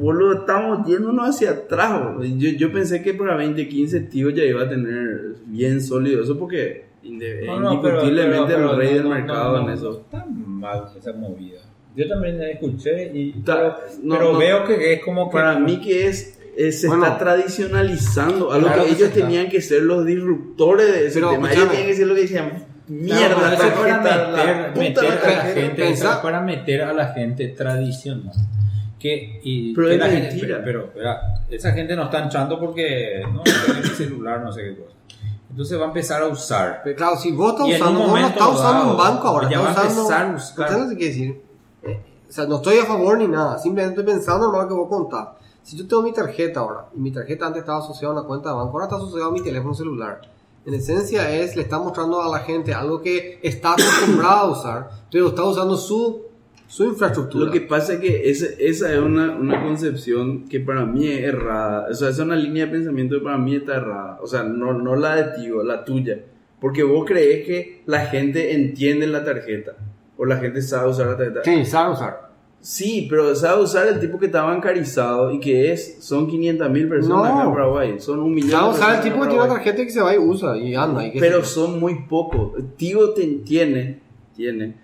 boludo, 0.00 0.40
estamos 0.40 0.86
yéndonos 0.86 1.28
hacia 1.28 1.50
atrás, 1.50 2.00
Yo, 2.36 2.50
yo 2.50 2.72
pensé 2.72 3.02
que 3.02 3.14
para 3.14 3.34
2015 3.36 4.00
Tío 4.00 4.30
ya 4.30 4.42
iba 4.44 4.62
a 4.62 4.68
tener 4.68 5.34
bien 5.46 5.80
sólido 5.80 6.22
eso 6.22 6.38
porque 6.38 6.86
No, 7.02 7.60
no, 7.60 7.80
pero- 7.82 7.94
indiscutiblemente 7.96 8.54
pero- 8.54 8.70
el 8.72 8.76
rey 8.78 8.94
del 8.94 9.04
no, 9.04 9.10
mercado 9.10 9.56
no, 9.58 9.62
no, 9.62 9.68
en 9.68 9.74
eso. 9.74 9.90
no 9.92 9.98
está 9.98 10.26
mal 10.26 10.84
esa 10.98 11.12
movida. 11.12 11.60
Yo 11.96 12.08
también 12.08 12.38
la 12.38 12.48
escuché 12.50 13.10
y 13.12 13.32
Ta- 13.42 13.56
pero, 13.56 13.76
no, 14.02 14.14
pero 14.18 14.32
no. 14.32 14.38
veo 14.38 14.64
que 14.64 14.92
es 14.94 15.02
como 15.04 15.28
que 15.28 15.32
Para 15.36 15.58
mí 15.58 15.80
que 15.80 16.06
es, 16.06 16.38
es- 16.56 16.80
se 16.80 16.86
Bueno. 16.88 17.04
está 17.04 17.18
tradicionalizando 17.18 18.52
algo 18.52 18.66
Claro 18.68 18.82
que 18.84 18.88
que 18.90 18.94
ellos 18.96 19.08
está. 19.08 19.20
tenían 19.20 19.48
que 19.48 19.60
ser 19.60 19.82
los 19.82 20.04
disruptores 20.06 20.86
de 20.92 21.06
ese 21.06 21.14
Pero, 21.20 21.30
tema. 21.32 21.52
Ellos 21.52 21.68
tenían 21.68 21.86
que 21.88 21.94
ser 21.94 22.06
lo 22.06 22.14
que 22.14 22.20
decían, 22.22 22.64
mierda, 22.88 23.54
eso 23.54 23.64
es 23.66 23.74
tarjeta, 23.74 24.02
para 24.02 24.30
la 24.30 24.36
meter, 24.44 24.72
puta 24.72 24.80
meter 24.80 25.04
la 25.04 25.30
la 25.30 25.42
gente, 25.44 25.94
para 26.22 26.40
meter 26.40 26.82
a 26.82 26.92
la 26.92 27.06
gente 27.08 27.48
tradicional. 27.48 28.34
Que, 29.00 29.40
y, 29.42 29.74
Pero 29.74 29.88
que 29.88 29.94
es 29.94 29.98
la 29.98 30.06
gente- 30.08 30.28
mentira. 30.28 30.60
pero, 30.62 30.90
pero, 30.94 31.10
esa 31.48 31.72
gente 31.72 31.96
no 31.96 32.04
está 32.04 32.22
entrando 32.22 32.60
porque 32.60 33.22
no, 33.32 33.42
tiene 33.42 33.80
el 33.80 33.90
celular, 33.96 34.42
no 34.42 34.52
sé 34.52 34.62
qué 34.62 34.76
cosa. 34.76 34.94
Entonces 35.50 35.78
va 35.80 35.84
a 35.84 35.88
empezar 35.88 36.22
a 36.22 36.26
usar. 36.28 36.80
Pero 36.84 36.96
claro, 36.96 37.16
si 37.16 37.32
vos 37.32 37.52
estás 37.54 37.66
usando, 37.66 38.00
vos 38.00 38.20
no 38.20 38.26
estás 38.26 38.48
usando 38.48 38.72
dado, 38.80 38.90
un 38.92 38.96
banco 38.98 39.26
ahora, 39.28 39.48
ya 39.50 39.56
estás 39.58 39.76
va 39.76 39.80
a 39.80 39.84
usando. 39.86 40.00
empezar 40.02 40.26
a 40.26 40.32
buscar. 40.32 40.68
¿Sabes 40.68 40.84
lo 40.84 40.90
que 40.90 40.96
quiere 40.96 41.12
decir? 41.14 41.42
Eh, 41.82 42.00
o 42.28 42.32
sea, 42.32 42.46
no 42.46 42.56
estoy 42.56 42.78
a 42.78 42.84
favor 42.84 43.18
ni 43.18 43.26
nada, 43.26 43.58
simplemente 43.58 43.98
estoy 44.00 44.14
pensando 44.14 44.46
en 44.54 44.60
lo 44.60 44.68
que 44.68 44.74
vos 44.74 44.88
contás. 44.88 45.28
Si 45.62 45.76
yo 45.76 45.88
tengo 45.88 46.02
mi 46.02 46.12
tarjeta 46.12 46.60
ahora, 46.60 46.86
y 46.94 47.00
mi 47.00 47.10
tarjeta 47.10 47.46
antes 47.46 47.60
estaba 47.60 47.78
asociada 47.78 48.14
a 48.14 48.18
una 48.18 48.26
cuenta 48.28 48.50
de 48.50 48.54
banco, 48.56 48.72
ahora 48.72 48.84
está 48.84 48.96
asociada 48.96 49.26
a 49.28 49.30
mi 49.32 49.42
teléfono 49.42 49.74
celular. 49.74 50.20
En 50.66 50.74
esencia 50.74 51.30
es, 51.34 51.56
le 51.56 51.62
está 51.62 51.78
mostrando 51.78 52.20
a 52.22 52.28
la 52.28 52.40
gente 52.40 52.72
algo 52.74 53.00
que 53.00 53.40
está 53.42 53.72
acostumbrada 53.72 54.40
a 54.40 54.46
usar, 54.50 54.90
pero 55.10 55.28
está 55.28 55.42
usando 55.42 55.76
su, 55.76 56.22
su 56.70 56.84
infraestructura. 56.84 57.46
Lo 57.46 57.50
que 57.52 57.62
pasa 57.62 57.94
es 57.94 58.00
que 58.00 58.30
ese- 58.30 58.56
esa 58.60 58.92
es 58.92 58.98
una, 59.00 59.32
una 59.36 59.60
concepción 59.62 60.48
que 60.48 60.60
para 60.60 60.86
mí 60.86 61.08
es 61.08 61.20
errada. 61.24 61.88
O 61.90 61.94
sea, 61.94 62.10
esa 62.10 62.22
es 62.22 62.26
una 62.26 62.36
línea 62.36 62.66
de 62.66 62.72
pensamiento 62.72 63.18
que 63.18 63.24
para 63.24 63.38
mí 63.38 63.56
está 63.56 63.74
errada. 63.76 64.18
O 64.22 64.26
sea, 64.28 64.44
no, 64.44 64.72
no 64.72 64.94
la 64.94 65.16
de 65.16 65.40
Tigo, 65.42 65.62
la 65.64 65.84
tuya. 65.84 66.20
Porque 66.60 66.82
vos 66.84 67.04
crees 67.06 67.44
que 67.46 67.82
la 67.86 68.06
gente 68.06 68.54
entiende 68.54 69.06
la 69.08 69.24
tarjeta. 69.24 69.72
O 70.16 70.24
la 70.26 70.36
gente 70.36 70.62
sabe 70.62 70.90
usar 70.90 71.06
la 71.08 71.16
tarjeta. 71.16 71.40
Sí, 71.44 71.64
sabe 71.64 71.92
usar. 71.94 72.30
Sí, 72.60 73.06
pero 73.08 73.34
sabe 73.34 73.62
usar 73.62 73.88
el 73.88 73.98
tipo 73.98 74.18
que 74.18 74.26
está 74.26 74.42
bancarizado 74.42 75.32
y 75.32 75.40
que 75.40 75.72
es, 75.72 75.96
son 76.00 76.26
500 76.28 76.70
mil 76.70 76.88
personas 76.88 77.32
No. 77.32 77.38
acá 77.38 77.48
en 77.48 77.52
Paraguay. 77.54 77.94
Son 77.98 78.20
un 78.20 78.34
millón 78.34 78.50
Sabe 78.50 78.70
usar 78.74 78.94
el 78.96 79.00
tipo 79.00 79.14
que 79.16 79.28
tiene 79.28 79.36
Paraguay. 79.38 79.56
tarjeta 79.64 79.82
y 79.82 79.86
que 79.86 79.90
se 79.92 80.00
va 80.02 80.14
y 80.14 80.18
usa 80.18 80.56
y 80.58 80.74
anda. 80.74 81.04
Y 81.06 81.12
sé 81.12 81.18
Pero 81.20 81.42
son 81.42 81.80
muy 81.80 82.04
pocos. 82.08 82.52
Tigo 82.76 83.10
te- 83.14 83.26
tiene, 83.46 84.00
tiene 84.36 84.76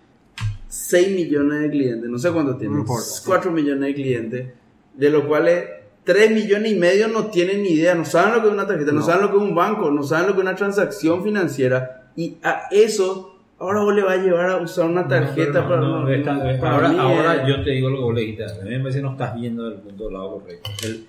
6 0.77 1.15
millones 1.15 1.61
de 1.63 1.71
clientes. 1.71 2.09
No 2.11 2.19
sé 2.19 2.31
cuántos 2.33 2.59
tiene. 2.59 2.75
No 2.75 2.81
importa, 2.81 3.05
sí. 3.05 3.23
4 3.27 3.51
millones 3.51 3.81
de 3.89 3.95
clientes. 3.95 4.49
De 4.95 5.11
los 5.11 5.25
cuales 5.25 5.65
3 6.05 6.31
millones 6.31 6.73
y 6.73 6.77
medio 6.77 7.09
no 7.09 7.27
tienen 7.27 7.63
ni 7.63 7.71
idea. 7.71 7.95
No 7.95 8.05
saben 8.05 8.35
lo 8.35 8.41
que 8.43 8.49
es 8.49 8.53
una 8.55 8.67
tarjeta. 8.67 8.93
No, 8.93 9.01
No. 9.01 9.07
saben 9.07 9.23
lo 9.23 9.31
que 9.31 9.37
es 9.37 9.43
un 9.43 9.55
banco. 9.55 9.91
No 9.91 10.03
saben 10.03 10.27
lo 10.29 10.33
que 10.35 10.41
es 10.41 10.47
una 10.47 10.55
transacción 10.57 11.23
financiera. 11.25 12.11
Y 12.17 12.37
a 12.43 12.63
eso... 12.71 13.33
Ahora 13.59 13.81
vos 13.81 13.95
le 13.95 14.03
vas 14.03 14.19
a 14.19 14.23
llevar 14.23 14.51
a 14.51 14.59
usar 14.59 14.85
una 14.85 15.09
tarjeta 15.09 15.63
No, 15.63 15.69
para... 15.69 15.81
no, 15.81 16.01
no, 16.05 16.09
no, 16.11 16.61
para 16.61 16.75
ahora 16.75 16.89
mí 16.91 16.99
ahora 16.99 17.49
yo 17.49 17.65
te 17.65 17.71
digo 17.71 17.89
lo 17.89 17.97
que 17.97 18.03
vos 18.03 18.15
le 18.15 18.21
dijiste. 18.21 18.45
A 18.45 18.49
mí 18.65 18.69
me 18.71 18.81
parece 18.81 18.99
que 18.99 19.03
no 19.03 19.13
estás 19.13 19.35
viendo 19.35 19.65
del 19.71 19.79
punto 19.81 20.05
del 20.05 20.13
lado 20.13 20.33
correcto. 20.41 20.71
El- 20.85 21.07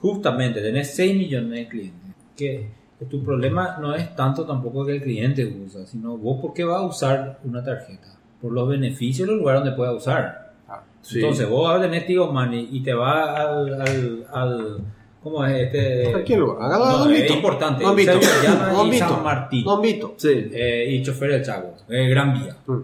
justamente 0.00 0.62
tenés 0.62 0.94
6 0.94 1.14
millones 1.14 1.50
de 1.50 1.68
clientes. 1.68 2.10
Que, 2.34 2.68
que 2.98 3.04
tu 3.04 3.22
problema 3.22 3.76
no 3.82 3.94
es 3.94 4.16
tanto 4.16 4.46
tampoco 4.46 4.86
que 4.86 4.92
el 4.96 5.02
cliente 5.02 5.44
usa, 5.44 5.84
sino 5.86 6.16
vos 6.16 6.40
por 6.40 6.54
qué 6.54 6.64
vas 6.64 6.78
a 6.78 6.86
usar 6.86 7.38
una 7.44 7.62
tarjeta. 7.62 8.13
Por 8.44 8.52
los 8.52 8.68
beneficios 8.68 9.26
del 9.26 9.38
lugar 9.38 9.56
donde 9.56 9.72
pueda 9.72 9.92
usar. 9.92 10.52
Sí. 11.00 11.18
Entonces 11.18 11.48
vos 11.48 11.66
ahora 11.66 11.84
tenés 11.84 12.06
Tigo 12.06 12.30
Money 12.30 12.68
y 12.72 12.82
te 12.82 12.92
vas 12.92 13.40
al, 13.40 13.80
al, 13.80 14.26
al 14.30 14.78
¿cómo 15.22 15.46
es 15.46 15.62
este? 15.62 16.36
Lugar. 16.36 16.58
Hágalo 16.60 17.06
No, 17.06 17.10
es 17.10 17.30
importante. 17.30 17.82
Don 17.82 17.96
Vito. 17.96 18.12
Don 18.74 18.90
Vito. 18.90 19.08
San 19.08 19.22
Martín. 19.22 19.64
Don 19.64 19.80
Vito. 19.80 20.14
Sí. 20.18 20.50
Eh, 20.52 20.88
y 20.90 21.02
chofer 21.02 21.30
del 21.30 21.42
Chago, 21.42 21.74
eh, 21.88 22.06
Gran 22.10 22.34
Vía. 22.34 22.54
Mm. 22.66 22.80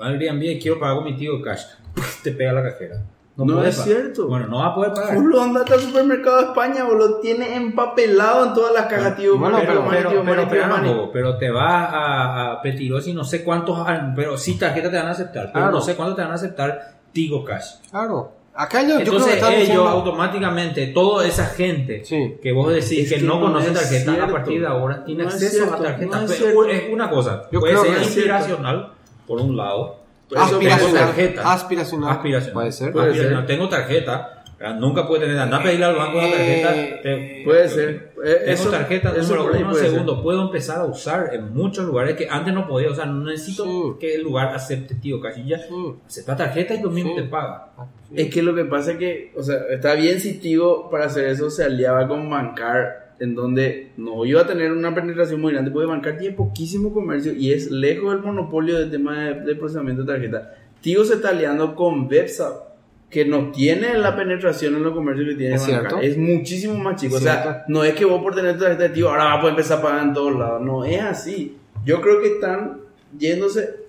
Va 0.00 0.06
al 0.06 0.18
Gran 0.18 0.40
Vía 0.40 0.52
y 0.52 0.58
quiero 0.58 0.80
pagar 0.80 0.96
con 0.96 1.04
mi 1.04 1.14
tío 1.14 1.42
cash. 1.42 1.64
Te 2.24 2.32
pega 2.32 2.54
la 2.54 2.62
cajera. 2.62 3.02
No 3.36 3.64
es 3.64 3.76
cierto. 3.76 4.28
Bueno, 4.28 4.46
no 4.46 4.58
va 4.58 4.66
a 4.66 4.74
poder 4.74 4.92
pagar. 4.92 5.16
Boludo, 5.16 5.42
andate 5.42 5.72
al 5.72 5.80
supermercado 5.80 6.36
de 6.38 6.42
España, 6.48 6.84
boludo. 6.84 7.18
Tiene 7.20 7.56
empapelado 7.56 8.46
en 8.46 8.54
todas 8.54 8.74
las 8.74 8.86
cajas, 8.86 9.16
tío. 9.16 9.38
Bueno, 9.38 9.58
pero- 9.60 9.84
tío, 10.10 10.22
Money, 10.22 11.10
pero, 11.12 11.38
te 11.38 11.50
va 11.50 11.84
a, 11.86 12.52
a 12.52 12.62
Petirosi 12.62 13.14
no 13.14 13.24
sé 13.24 13.42
cuántos 13.42 13.78
años, 13.86 14.12
pero 14.14 14.36
sí 14.36 14.58
tarjeta 14.58 14.90
te 14.90 14.96
van 14.98 15.06
a 15.08 15.12
aceptar, 15.12 15.44
pero 15.46 15.52
Claro. 15.64 15.70
no 15.72 15.80
sé 15.80 15.96
cuánto 15.96 16.14
te 16.14 16.22
van 16.22 16.30
a 16.32 16.34
aceptar 16.34 16.92
Tigo 17.12 17.42
Cash. 17.44 17.76
Claro. 17.90 18.32
Acá 18.54 18.82
yo, 18.82 18.88
yo 18.88 18.94
creo 18.96 19.04
que 19.04 19.10
Entonces 19.16 19.36
ellos 19.42 19.58
diciendo... 19.60 19.88
automáticamente, 19.88 20.86
toda 20.88 21.26
esa 21.26 21.46
gente 21.46 22.04
Sí. 22.04 22.36
que 22.42 22.52
vos 22.52 22.68
decís 22.70 22.98
Es 23.04 23.08
que, 23.08 23.14
que 23.16 23.22
no, 23.22 23.36
no 23.36 23.46
conoce 23.46 23.70
tarjeta, 23.70 24.12
cierto. 24.12 24.24
a 24.24 24.28
partir 24.36 24.60
de 24.60 24.66
ahora 24.66 25.04
tiene 25.04 25.22
No 25.22 25.28
es 25.30 25.34
acceso 25.36 25.56
cierto, 25.64 25.74
a 25.74 25.78
tarjeta. 25.78 26.20
no 26.20 26.66
es 26.68 26.84
una 26.92 27.08
cosa, 27.08 27.44
Yo 27.50 27.60
puede 27.60 27.78
ser 27.78 28.02
inspiracional, 28.02 28.92
por 29.26 29.40
un 29.40 29.56
lado, 29.56 30.01
Por 30.32 30.38
eso 30.42 30.58
tengo 30.58 30.72
Aspiracional. 30.72 31.06
tarjeta. 31.06 31.52
Aspiracional. 31.52 32.10
Aspiracional. 32.10 32.52
Puede 32.54 32.72
ser. 32.72 32.92
Puede 32.92 33.06
Aspiracional. 33.08 33.46
ser. 33.46 33.56
Tengo 33.56 33.68
tarjeta, 33.68 34.42
¿verdad? 34.58 34.76
nunca 34.78 35.06
puede 35.08 35.22
tener, 35.22 35.38
anda 35.40 35.56
a 35.58 35.62
pedirle 35.62 35.84
al 35.86 35.96
banco 35.96 36.18
una 36.18 36.30
tarjeta. 36.30 36.76
Eh, 36.76 37.00
te- 37.02 37.42
Puede 37.44 37.68
ser. 37.68 38.12
Eh, 38.24 38.36
Tengo 38.44 38.52
eso- 38.52 38.70
tarjeta 38.70 39.12
eso 39.16 39.34
número 39.36 39.58
uno, 39.58 39.70
puede 39.70 39.82
ser. 39.82 39.90
segundo, 39.90 40.22
puedo 40.22 40.42
empezar 40.42 40.78
a 40.78 40.84
usar 40.84 41.30
en 41.34 41.52
muchos 41.52 41.84
lugares 41.84 42.14
que 42.16 42.28
antes 42.30 42.54
no 42.54 42.68
podía 42.68 42.90
usar, 42.90 43.08
no 43.08 43.24
necesito 43.24 43.64
Sí. 43.64 43.98
que 43.98 44.14
el 44.14 44.22
lugar 44.22 44.54
acepte 44.54 44.94
tío 44.94 45.20
cachilla, 45.20 45.58
Sí. 45.58 45.74
acepta 46.06 46.36
tarjeta 46.36 46.74
y 46.74 46.80
lo 46.82 46.90
mismo 46.90 47.10
Sí. 47.16 47.22
te 47.22 47.28
paga. 47.28 47.72
Es 48.14 48.32
que 48.32 48.40
lo 48.42 48.54
que 48.54 48.64
pasa 48.64 48.92
es 48.92 48.98
que, 48.98 49.32
o 49.36 49.42
sea, 49.42 49.56
está 49.70 49.94
bien 49.94 50.20
si 50.20 50.38
Tigo 50.38 50.88
para 50.90 51.06
hacer 51.06 51.24
eso 51.26 51.50
se 51.50 51.64
aliaba 51.64 52.06
con 52.06 52.30
Bancar, 52.30 53.01
en 53.22 53.36
donde 53.36 53.92
no 53.96 54.24
iba 54.24 54.40
a 54.40 54.46
tener 54.46 54.72
una 54.72 54.92
penetración 54.92 55.40
muy 55.40 55.52
grande, 55.52 55.70
porque 55.70 55.86
Bancar 55.86 56.18
tiene 56.18 56.34
poquísimo 56.34 56.92
comercio 56.92 57.32
y 57.32 57.52
es 57.52 57.70
lejos 57.70 58.12
del 58.14 58.22
monopolio 58.22 58.76
del 58.78 58.90
tema 58.90 59.26
de, 59.26 59.40
de 59.42 59.54
procesamiento 59.54 60.02
de 60.02 60.12
tarjeta. 60.12 60.54
Tigo 60.80 61.04
se 61.04 61.14
está 61.14 61.28
aliando 61.28 61.76
con 61.76 62.08
Bepsa, 62.08 62.64
que 63.08 63.24
no 63.24 63.52
tiene 63.52 63.96
la 63.96 64.16
penetración 64.16 64.74
en 64.74 64.82
los 64.82 64.92
comercios 64.92 65.28
que 65.28 65.34
tiene 65.36 65.54
Es 65.54 65.68
Bancar. 65.68 66.02
Es 66.04 66.18
muchísimo 66.18 66.74
más 66.74 67.00
chico. 67.00 67.14
O 67.14 67.18
Cierto. 67.20 67.42
sea, 67.42 67.64
no 67.68 67.84
es 67.84 67.94
que 67.94 68.04
vos 68.04 68.20
por 68.20 68.34
tener 68.34 68.54
tu 68.54 68.64
tarjeta 68.64 68.82
de 68.84 68.88
Tigo 68.88 69.10
ahora 69.10 69.24
vas 69.24 69.36
a 69.36 69.40
poder 69.40 69.52
empezar 69.52 69.78
a 69.78 69.82
pagar 69.82 70.02
en 70.04 70.14
todos 70.14 70.36
lados. 70.36 70.62
No, 70.62 70.84
es 70.84 71.00
así. 71.00 71.56
Yo 71.84 72.00
creo 72.00 72.20
que 72.20 72.26
están 72.26 72.80
yéndose. 73.16 73.81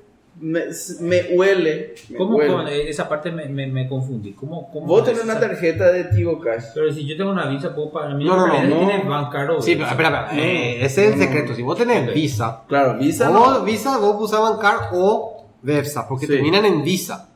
Me, 0.45 0.61
me 0.99 1.21
huele. 1.37 1.95
me 2.09 2.17
¿Cómo, 2.17 2.35
huele. 2.35 2.51
con- 2.53 2.67
eh, 2.67 2.89
esa 2.89 3.07
parte 3.07 3.31
me, 3.31 3.45
me, 3.45 3.65
me 3.67 3.87
confundí? 3.87 4.33
¿Cómo, 4.33 4.69
cómo 4.71 4.85
Vos 4.87 5.05
tenés 5.05 5.23
una 5.23 5.39
tarjeta 5.39 5.89
de 5.89 6.03
Tigo 6.05 6.37
Cash. 6.41 6.65
Pero 6.73 6.91
si 6.91 7.05
yo 7.07 7.15
tengo 7.15 7.31
una 7.31 7.45
visa, 7.47 7.73
puedo 7.73 7.91
pagar. 7.91 8.15
Mí 8.15 8.25
No, 8.25 8.35
no, 8.35 8.47
no, 8.47 8.53
tiene 8.77 9.03
bancaro. 9.07 9.61
Sí, 9.61 9.75
pero 9.75 9.87
espera, 9.87 10.25
espera. 10.25 10.43
Eh, 10.43 10.83
ese 10.85 11.05
es 11.07 11.13
el 11.13 11.19
secreto. 11.19 11.55
Si 11.55 11.61
vos 11.61 11.77
tenés 11.77 12.09
Ok. 12.09 12.13
Visa, 12.13 12.63
Claro, 12.67 12.97
Visa 12.99 13.29
o 13.29 13.33
no. 13.59 13.63
Visa, 13.63 13.97
vos 13.99 14.17
usás 14.19 14.41
Bancar 14.41 14.89
o 14.93 15.45
Vepsa, 15.61 16.05
porque 16.09 16.25
Sí. 16.27 16.33
terminan 16.33 16.65
en 16.65 16.83
Visa. 16.83 17.29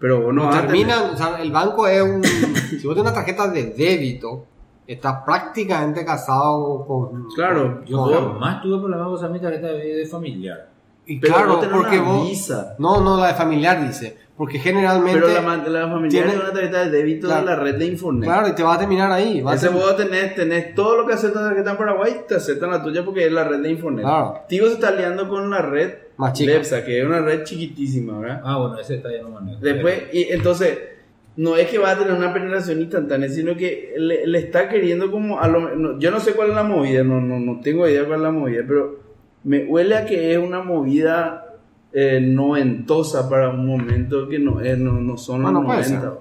Pero 0.00 0.22
vos 0.22 0.32
no 0.32 0.48
terminan, 0.48 1.10
o 1.12 1.16
sea, 1.18 1.42
el 1.42 1.50
banco 1.52 1.86
es 1.86 2.00
un. 2.02 2.24
si 2.24 2.86
vos 2.86 2.94
tenés 2.96 3.10
una 3.10 3.12
tarjeta 3.12 3.48
de 3.48 3.64
débito, 3.66 4.46
estás 4.86 5.22
prácticamente 5.26 6.02
casado 6.02 6.86
con. 6.86 7.26
Claro, 7.34 7.84
Yo 7.84 7.98
con- 8.04 8.14
jamás 8.32 8.62
tuve 8.62 8.78
problemas 8.78 9.04
con 9.06 9.14
usar 9.16 9.30
mi 9.30 9.38
tarjeta 9.40 9.66
de, 9.66 9.96
de 9.96 10.06
familiar. 10.06 10.68
Y 11.10 11.18
Pero 11.20 11.34
claro, 11.34 11.58
tenés 11.58 11.74
porque 11.74 11.98
una 11.98 12.08
vos. 12.08 12.28
Visa. 12.28 12.76
No, 12.78 13.00
no, 13.02 13.18
la 13.18 13.28
de 13.28 13.34
familiar 13.34 13.84
dice. 13.86 14.16
Porque 14.36 14.58
generalmente. 14.58 15.18
Pero 15.20 15.32
la, 15.32 15.56
la 15.56 15.88
familiar 15.88 16.10
tiene- 16.10 16.28
es 16.28 16.36
una 16.36 16.52
tarjeta 16.52 16.84
de 16.84 16.90
débito 16.90 17.26
Claro. 17.26 17.40
de 17.40 17.46
la 17.46 17.56
red 17.56 17.74
de 17.76 17.86
Infonet. 17.86 18.24
Claro, 18.24 18.48
y 18.48 18.52
te 18.54 18.62
va 18.62 18.74
a 18.74 18.78
terminar 18.78 19.10
ahí. 19.10 19.40
va 19.40 19.52
a 19.52 19.54
Ese 19.56 19.68
ter- 19.68 19.76
vos 19.76 19.96
tenés, 19.96 20.34
tenés 20.36 20.74
todo 20.74 20.96
lo 20.98 21.06
que 21.06 21.14
acepta 21.14 21.40
la 21.40 21.48
tarjeta 21.48 21.70
en 21.72 21.76
Paraguay, 21.78 22.16
te 22.28 22.34
aceptan 22.36 22.70
la 22.70 22.82
tuya 22.82 23.04
porque 23.04 23.26
es 23.26 23.32
la 23.32 23.42
red 23.44 23.60
de 23.60 23.70
Infonet. 23.70 24.04
Claro. 24.04 24.40
Tigo 24.48 24.66
se 24.68 24.74
está 24.74 24.88
aliando 24.88 25.28
con 25.28 25.50
la 25.50 25.62
red 25.62 25.94
Más 26.18 26.34
chica. 26.34 26.52
Lepsa, 26.52 26.84
que 26.84 27.00
es 27.00 27.06
una 27.06 27.20
red 27.20 27.42
chiquitísima, 27.42 28.18
¿verdad? 28.20 28.42
Ah, 28.44 28.58
bueno, 28.58 28.78
ese 28.78 28.96
está 28.96 29.10
ya 29.10 29.22
no 29.22 29.30
manejo. 29.30 29.58
Después, 29.60 30.02
y 30.12 30.24
entonces, 30.30 30.78
no 31.36 31.56
es 31.56 31.68
que 31.70 31.78
va 31.78 31.92
a 31.92 31.98
tener 31.98 32.12
una 32.12 32.32
penetración 32.34 32.80
instantánea, 32.80 33.28
sino 33.28 33.56
que 33.56 33.94
le, 33.96 34.26
le 34.26 34.38
está 34.38 34.68
queriendo 34.68 35.10
como 35.10 35.40
a 35.40 35.48
lo 35.48 35.74
no, 35.74 35.98
Yo 35.98 36.10
no 36.10 36.20
sé 36.20 36.32
cuál 36.34 36.50
es 36.50 36.54
la 36.54 36.64
movida, 36.64 37.02
no, 37.02 37.20
no, 37.20 37.40
no 37.40 37.60
tengo 37.60 37.88
idea 37.88 38.04
cuál 38.04 38.18
es 38.20 38.22
la 38.24 38.30
movida, 38.32 38.62
pero 38.68 39.07
me 39.48 39.64
huele 39.64 39.96
a 39.96 40.04
que 40.06 40.32
es 40.32 40.38
una 40.38 40.62
movida 40.62 41.44
eh, 41.92 42.20
noventosa 42.20 43.28
para 43.28 43.48
un 43.50 43.66
momento 43.66 44.28
que 44.28 44.38
no, 44.38 44.60
es, 44.60 44.78
no, 44.78 44.92
no 44.92 45.16
son 45.16 45.42
Bueno, 45.42 45.62
los 45.62 45.66
puede 45.74 45.82
90. 45.88 46.00
ser. 46.00 46.18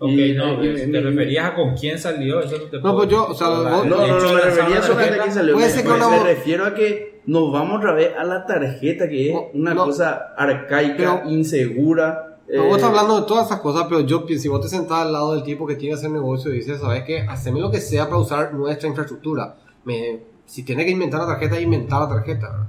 Ok, 0.00 0.10
Y- 0.10 0.32
no, 0.34 0.62
y- 0.64 0.68
es- 0.68 0.86
y- 0.88 0.92
¿te 0.92 1.00
referías 1.00 1.46
a 1.50 1.54
con 1.54 1.74
quién 1.76 1.98
salió? 1.98 2.40
Eso 2.40 2.56
no 2.58 2.64
te 2.64 2.80
No, 2.80 2.94
pues 2.96 3.08
yo, 3.08 3.26
o 3.26 3.34
sea, 3.34 3.48
No, 3.48 3.84
no, 3.84 3.84
no, 3.84 4.06
de 4.06 4.12
me 4.34 4.40
refería 4.40 4.82
solamente 4.82 5.18
a 5.18 5.22
quién 5.24 5.34
salió. 5.34 5.54
Puede 5.54 5.66
Me, 5.66 5.72
ser 5.72 5.82
que 5.82 5.88
me- 5.90 5.96
una 5.96 6.08
me 6.10 6.22
refiero 6.22 6.64
a 6.66 6.74
que 6.74 7.20
nos 7.26 7.52
vamos 7.52 7.78
otra 7.78 7.92
vez 7.94 8.12
a 8.16 8.22
la 8.24 8.46
tarjeta, 8.46 9.08
que 9.08 9.28
es 9.30 9.34
No, 9.34 9.46
una 9.54 9.74
no. 9.74 9.84
cosa 9.86 10.32
arcaica, 10.36 10.94
Pero- 10.96 11.22
insegura. 11.30 12.38
Pero 12.46 12.62
eh, 12.62 12.66
vos 12.68 12.76
estás 12.76 12.90
hablando 12.90 13.20
de 13.20 13.26
todas 13.26 13.46
esas 13.46 13.60
cosas, 13.60 13.86
pero 13.88 14.00
yo 14.02 14.24
pienso, 14.24 14.42
si 14.44 14.48
vos 14.48 14.60
te 14.60 14.68
sentás 14.68 15.00
al 15.04 15.12
lado 15.12 15.34
del 15.34 15.42
tipo 15.42 15.66
que 15.66 15.74
tiene 15.74 15.96
ese 15.96 16.08
negocio 16.08 16.52
y 16.52 16.58
dices, 16.58 16.80
¿sabes 16.80 17.02
qué? 17.02 17.22
Haceme 17.28 17.58
lo 17.60 17.70
que 17.70 17.80
sea 17.80 18.04
para 18.06 18.18
usar 18.18 18.54
nuestra 18.54 18.88
infraestructura. 18.88 19.56
Me, 19.84 20.20
si 20.48 20.62
tiene 20.62 20.84
que 20.84 20.90
inventar 20.90 21.20
la 21.20 21.26
tarjeta, 21.26 21.60
inventar 21.60 22.00
la 22.00 22.08
tarjeta. 22.08 22.68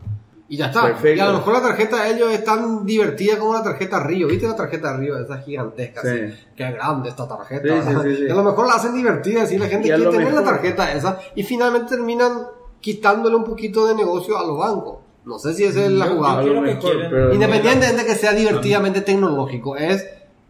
Y 0.50 0.58
ya 0.58 0.66
está. 0.66 0.82
Perfecto. 0.82 1.18
Y 1.18 1.20
a 1.20 1.28
lo 1.28 1.38
mejor 1.38 1.54
la 1.54 1.62
tarjeta 1.62 2.04
de 2.04 2.12
ellos 2.12 2.32
es 2.34 2.44
tan 2.44 2.86
divertida 2.86 3.38
como 3.38 3.54
la 3.54 3.64
tarjeta 3.64 4.04
Río. 4.04 4.28
¿Viste 4.28 4.48
la 4.48 4.56
tarjeta 4.56 4.98
Río? 4.98 5.18
Esa 5.18 5.38
gigantesca. 5.38 6.02
Sí. 6.02 6.08
así? 6.08 6.34
Qué 6.56 6.72
grande 6.72 7.10
esta 7.10 7.28
tarjeta. 7.28 7.62
Sí, 7.64 7.70
sí, 7.70 7.88
¿verdad? 7.88 8.04
sí, 8.04 8.16
sí. 8.18 8.24
Y 8.28 8.30
a 8.30 8.36
lo 8.36 8.44
mejor 8.44 8.68
la 8.68 8.74
hacen 8.74 8.94
divertida, 8.94 9.44
así 9.44 9.58
la 9.58 9.68
gente 9.68 9.88
quiere 9.88 10.12
tener 10.12 10.34
la 10.34 10.44
tarjeta 10.44 10.92
esa. 10.92 11.20
Y 11.36 11.44
finalmente 11.44 11.96
terminan 11.96 12.48
quitándole 12.82 13.36
un 13.36 13.46
poquito 13.46 13.88
de 13.88 13.96
negocio 13.96 14.38
a 14.38 14.46
los 14.46 14.58
bancos. 14.58 14.98
No 15.24 15.40
sé 15.40 15.54
si 15.54 15.64
esa 15.64 15.86
es 15.86 15.92
la 15.92 16.08
jugada. 16.08 16.44
Independientemente 16.44 17.94
de 17.94 18.06
que 18.06 18.16
sea 18.16 18.34
divertidamente 18.34 19.02
tecnológico, 19.02 19.78
es 19.78 20.06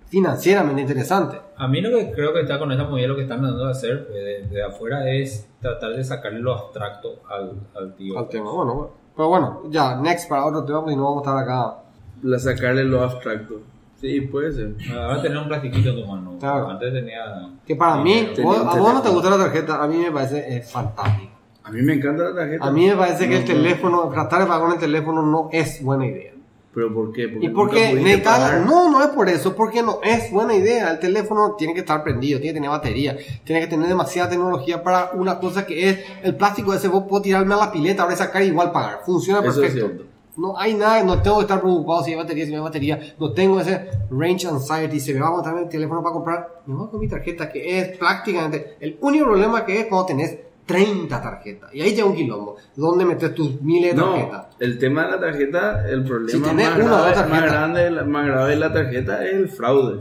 financieramente 0.10 0.82
interesante. 0.82 1.40
A 1.56 1.68
mí 1.68 1.82
lo 1.82 1.98
que 1.98 2.12
creo 2.12 2.34
que 2.34 2.42
está 2.42 2.60
con 2.60 2.72
esta 2.72 2.84
movida, 2.86 3.08
lo 3.08 3.16
que 3.16 3.22
están 3.24 3.40
tratando 3.40 3.66
de 3.66 3.72
hacer 3.72 4.08
de, 4.08 4.48
de 4.48 4.64
afuera 4.64 5.10
es 5.10 5.48
tratar 5.62 5.92
de 5.92 6.04
sacarle 6.04 6.40
lo 6.40 6.54
abstracto 6.54 7.22
al, 7.30 7.54
al 7.76 7.96
tío. 7.96 8.18
Al 8.18 8.28
tema, 8.28 8.52
bueno, 8.52 8.74
bueno. 8.74 8.90
Pero 9.16 9.28
bueno, 9.30 9.62
ya, 9.70 9.96
next 9.98 10.30
para 10.30 10.46
otro 10.46 10.64
tema, 10.64 10.82
porque 10.82 10.96
no 10.96 11.04
vamos 11.04 11.28
a 11.28 11.30
estar 11.32 11.44
acá. 11.44 11.78
la 12.24 12.40
sacarle 12.40 12.84
lo 12.86 13.02
abstracto. 13.04 13.62
Sí, 14.00 14.22
puede 14.22 14.52
ser. 14.54 14.76
Ahora 14.98 15.22
tener 15.22 15.38
un 15.38 15.48
plastiquito 15.50 15.90
en 15.90 16.02
tu 16.02 16.08
mano. 16.08 16.38
Claro. 16.40 16.70
Antes 16.70 16.94
tenía. 16.94 17.50
Que 17.68 17.76
para 17.76 17.98
mí, 17.98 18.30
vos- 18.42 18.58
a 18.66 18.80
vos 18.80 18.94
no 18.94 19.02
te 19.02 19.10
gusta 19.10 19.30
la 19.30 19.38
tarjeta, 19.38 19.84
a 19.84 19.88
mí 19.88 19.98
me 19.98 20.10
parece 20.12 20.56
eh, 20.58 20.62
fantástico. 20.62 21.34
A 21.66 21.70
mí 21.72 21.82
me 21.82 21.94
encanta 21.96 22.24
la 22.24 22.34
tarjeta. 22.36 22.66
A 22.66 22.72
mí 22.72 22.88
me 22.88 22.96
parece 22.96 23.28
que 23.28 23.36
el 23.38 23.44
No, 23.46 23.48
no. 23.50 23.54
teléfono, 23.62 24.10
tratar 24.10 24.40
de 24.40 24.46
pagar 24.48 24.62
con 24.64 24.72
el 24.72 24.80
teléfono 24.80 25.22
no 25.22 25.50
es 25.52 25.84
buena 25.84 26.06
idea. 26.08 26.32
¿Pero 26.80 26.94
por 26.94 27.12
qué? 27.12 27.28
Porque 27.28 27.46
¿Y 27.46 27.50
por 27.50 27.66
nunca 27.66 27.76
qué? 27.76 27.90
pudiste 27.90 28.10
Necesitas- 28.10 28.38
pagar. 28.40 28.66
No, 28.66 28.90
no 28.90 29.02
es 29.02 29.08
por 29.10 29.28
eso, 29.28 29.54
porque 29.54 29.84
no 29.84 30.00
es 30.02 30.32
buena 30.32 30.56
idea. 30.56 30.92
El 30.92 31.00
teléfono 31.00 31.56
tiene 31.58 31.74
que 31.74 31.82
estar 31.82 32.02
prendido, 32.04 32.40
tiene 32.40 32.54
que 32.54 32.58
tener 32.60 32.70
batería, 32.70 33.18
tiene 33.44 33.60
que 33.60 33.68
tener 33.68 33.88
demasiada 33.90 34.30
tecnología 34.30 34.82
para 34.82 35.12
una 35.14 35.40
cosa 35.40 35.66
que 35.66 35.90
es 35.90 36.00
el 36.24 36.36
plástico 36.38 36.74
ese. 36.74 36.88
Vos 36.88 37.04
puedo 37.10 37.22
tirarme 37.22 37.54
a 37.54 37.58
la 37.58 37.72
pileta, 37.72 38.04
ahora 38.04 38.16
sacar 38.16 38.44
y 38.44 38.46
igual 38.46 38.72
pagar. 38.72 39.02
Funciona 39.06 39.42
perfecto. 39.42 39.92
No 40.38 40.58
hay 40.58 40.74
nada, 40.74 41.04
no 41.04 41.22
tengo 41.22 41.36
que 41.40 41.42
estar 41.42 41.60
preocupado 41.60 42.02
si 42.02 42.12
hay 42.12 42.18
batería, 42.18 42.46
si 42.46 42.52
no 42.52 42.58
hay 42.60 42.64
batería. 42.64 42.98
No 43.20 43.34
tengo 43.34 43.60
ese 43.60 43.90
range 44.10 44.48
anxiety. 44.48 44.98
Se 45.02 45.14
me 45.14 45.20
va 45.20 45.26
a 45.26 45.30
aguantar 45.32 45.58
el 45.58 45.68
teléfono 45.68 46.02
para 46.02 46.14
comprar. 46.14 46.62
Me 46.66 46.76
voy 46.76 46.88
con 46.88 47.00
mi 47.02 47.10
tarjeta, 47.10 47.50
que 47.52 47.78
es 47.80 47.98
prácticamente. 47.98 48.78
El 48.80 48.98
único 49.02 49.26
problema 49.26 49.66
que 49.66 49.82
es 49.82 49.88
cuando 49.88 50.06
tenés 50.06 50.38
30 50.74 51.22
tarjetas. 51.22 51.74
Y 51.74 51.82
ahí 51.82 51.92
llega 51.96 52.06
un 52.06 52.16
quilombo. 52.16 52.56
¿Dónde 52.76 53.04
metes 53.06 53.34
tus 53.34 53.62
miles 53.62 53.96
de 53.96 54.02
No, 54.02 54.12
tarjetas? 54.14 54.48
el 54.60 54.78
tema 54.80 55.06
de 55.06 55.12
la 55.12 55.20
tarjeta, 55.20 55.90
el 55.90 56.04
problema 56.04 56.32
Si 56.32 56.40
tenés 56.42 56.70
más, 56.70 56.78
una 56.80 56.86
grave, 56.88 57.14
tarjetas. 57.14 57.30
más 57.30 57.44
grande, 57.52 57.82
de 57.84 57.92
la- 57.92 58.04
más 58.04 58.28
grave 58.28 58.50
de 58.52 58.56
la 58.56 58.74
tarjeta 58.74 59.26
es 59.26 59.34
el 59.34 59.50
fraude. 59.50 60.00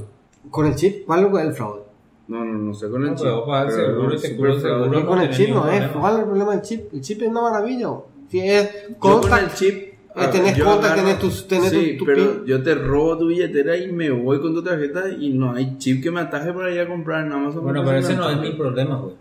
¿Con 0.51 0.67
el 0.67 0.75
chip? 0.75 1.05
¿Cuál 1.07 1.27
es 1.35 1.45
el 1.47 1.53
fraude? 1.55 1.83
No, 2.29 2.45
no, 2.45 2.53
no 2.59 2.75
sé 2.75 2.89
con 2.91 3.03
el 3.03 3.11
No, 3.11 3.17
chip. 3.17 3.25
pero 3.27 4.19
seguro 4.19 4.61
seguro. 4.61 5.07
Con 5.07 5.19
el 5.21 5.31
chip 5.31 5.49
no 5.51 5.67
es. 5.69 5.81
problema. 5.81 6.01
¿Cuál 6.01 6.13
es 6.15 6.19
el 6.21 6.25
problema 6.27 6.53
del 6.53 6.63
chip? 6.63 6.95
El 6.95 7.01
chip 7.01 7.23
es 7.23 7.29
una 7.29 7.41
maravilla. 7.43 7.89
Si 8.31 8.41
es 8.41 8.71
con 8.99 9.21
contact, 9.21 9.43
el 9.45 9.55
chip. 9.55 9.75
eh, 10.15 10.29
tenés 10.31 10.57
yo 10.57 10.65
contact, 10.67 10.97
tenés 10.97 11.19
tus- 11.19 11.49
tenés 11.49 11.71
sí, 11.71 11.93
tu- 11.93 11.99
tu 11.99 12.05
pero 12.05 12.17
pin. 12.35 12.45
yo 12.45 12.63
te 12.63 12.75
robo 12.75 13.17
tu 13.17 13.29
billetera 13.29 13.77
y 13.77 13.91
me 13.93 14.11
voy 14.11 14.41
con 14.43 14.53
tu 14.53 14.63
tarjeta 14.63 15.09
y 15.09 15.31
no 15.31 15.53
hay 15.55 15.79
chip 15.79 16.03
que 16.03 16.11
me 16.11 16.21
ataje 16.21 16.53
para 16.53 16.71
ir 16.71 16.81
a 16.81 16.87
comprar 16.89 17.25
en 17.25 17.33
Amazon. 17.33 17.63
Bueno, 17.65 17.83
pero 17.85 18.03
se 18.03 18.13
ese 18.13 18.17
no 18.21 18.29
es 18.29 18.39
mi 18.39 18.51
problema, 18.53 18.97
güey. 18.97 19.15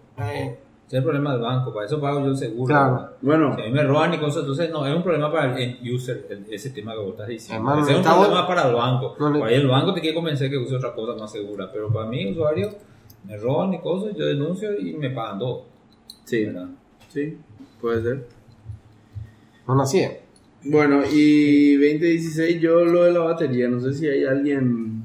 Eh, 0.88 0.90
Ese 0.90 0.96
es 0.98 1.00
el 1.00 1.04
problema 1.04 1.34
del 1.34 1.42
banco. 1.42 1.74
Para 1.74 1.86
eso 1.86 2.00
pago 2.00 2.20
yo 2.22 2.28
el 2.28 2.38
seguro. 2.38 2.66
Claro. 2.66 3.10
Bueno, 3.22 3.56
Si 3.56 3.62
a 3.62 3.66
mí 3.66 3.72
me 3.72 3.84
roban 3.84 4.14
y 4.14 4.18
cosas, 4.20 4.42
entonces 4.42 4.70
no, 4.72 4.86
es 4.88 4.96
un 4.96 5.04
problema 5.04 5.32
para 5.32 5.54
el 5.58 5.62
end 5.62 5.94
user, 5.94 6.26
el- 6.30 6.46
ese 6.54 6.70
tema 6.70 6.94
que 6.94 7.00
vos 7.00 7.12
estás 7.12 7.28
diciendo. 7.28 7.72
Ese 7.74 7.82
es 7.82 7.88
un 7.90 7.96
estamos- 8.02 8.26
problema 8.28 8.48
para 8.48 8.68
el 8.70 8.74
banco. 8.76 9.16
No, 9.20 9.30
no. 9.30 9.44
Ahí 9.46 9.56
el 9.56 9.68
banco 9.68 9.94
te 9.94 10.00
quiere 10.02 10.16
convencer 10.16 10.50
que 10.50 10.58
use 10.58 10.76
otra 10.76 10.94
cosa 10.94 11.14
más 11.20 11.32
segura, 11.32 11.70
pero 11.72 11.92
para 11.92 12.06
mí, 12.08 12.32
usuario, 12.32 12.70
me 13.26 13.36
roban 13.38 13.74
y 13.74 13.80
cosas, 13.80 14.16
yo 14.18 14.26
denuncio 14.26 14.80
y 14.80 14.94
me 14.94 15.10
pagan 15.10 15.40
todo. 15.40 15.66
sí, 16.24 16.46
¿verdad? 16.46 16.68
sí, 17.10 17.38
puede 17.82 18.02
ser. 18.04 18.28
bueno, 19.66 19.82
así 19.84 20.00
es. 20.00 20.12
Bueno, 20.64 21.02
y 21.12 21.76
2016 21.76 22.60
yo 22.62 22.84
lo 22.86 23.04
de 23.04 23.12
la 23.12 23.20
batería, 23.20 23.68
no 23.70 23.80
sé 23.80 23.94
si 23.94 24.08
hay 24.08 24.24
alguien... 24.26 25.04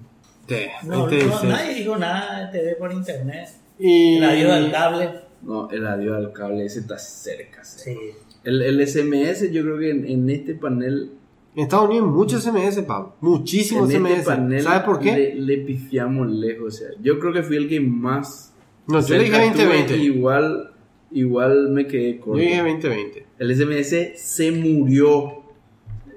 No, 0.84 1.08
Este, 1.08 1.26
no, 1.26 1.38
sí. 1.38 1.46
nadie 1.46 1.74
dijo 1.74 1.96
nada 1.96 2.46
de 2.50 2.58
TV 2.58 2.74
por 2.76 2.92
internet. 2.92 3.48
Y 3.78 4.16
El 4.18 4.24
adiós 4.24 4.54
del 4.54 4.70
cable. 4.72 5.10
No, 5.42 5.68
el 5.70 5.86
adiós 5.86 6.16
al 6.16 6.32
cable, 6.32 6.64
ese 6.64 6.80
está 6.80 6.98
cerca. 6.98 7.64
sí. 7.64 7.96
El, 8.44 8.60
el 8.62 8.86
SMS 8.88 9.52
yo 9.52 9.62
creo 9.62 9.78
que 9.78 9.90
en, 9.90 10.04
en 10.04 10.28
este 10.28 10.54
panel... 10.56 11.12
en 11.54 11.62
Estados 11.62 11.88
Unidos 11.88 12.08
muchos 12.10 12.42
SMS, 12.42 12.82
Pablo. 12.82 13.14
Muchísimos 13.20 13.88
en 13.90 14.00
SMS. 14.00 14.10
este 14.18 14.24
panel 14.24 14.62
¿Sabes 14.64 14.82
por 14.82 14.98
qué? 14.98 15.12
Le, 15.12 15.34
le 15.36 15.58
pifiamos 15.58 16.28
lejos. 16.28 16.74
O 16.74 16.76
sea, 16.76 16.88
yo 17.00 17.20
creo 17.20 17.32
que 17.32 17.42
fui 17.44 17.56
el 17.56 17.68
que 17.68 17.80
más... 17.80 18.52
No, 18.88 18.94
yo 18.98 19.02
cerca 19.02 19.22
dije 19.22 19.46
estuve, 19.46 19.64
2020. 19.66 19.96
Igual, 19.98 20.72
igual 21.12 21.68
me 21.70 21.86
quedé 21.86 22.14
Yo 22.16 22.20
corto. 22.20 22.40
dije 22.40 22.56
2020. 22.58 23.26
El 23.38 23.54
SMS 23.56 24.20
se 24.20 24.50
murió. 24.50 25.42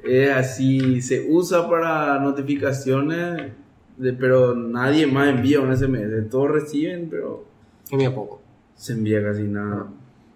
Es 0.03 0.31
así, 0.31 1.01
se 1.01 1.27
usa 1.29 1.69
para 1.69 2.19
notificaciones, 2.19 3.51
de- 3.97 4.13
pero 4.13 4.55
nadie 4.55 5.05
más 5.07 5.29
envía 5.29 5.61
un 5.61 5.75
SMS. 5.75 6.27
Todos 6.31 6.49
reciben, 6.51 7.07
pero 7.09 7.45
Que 7.89 8.09
poco. 8.09 8.41
Se 8.75 8.93
envía 8.93 9.23
casi 9.23 9.43
nada. 9.43 9.87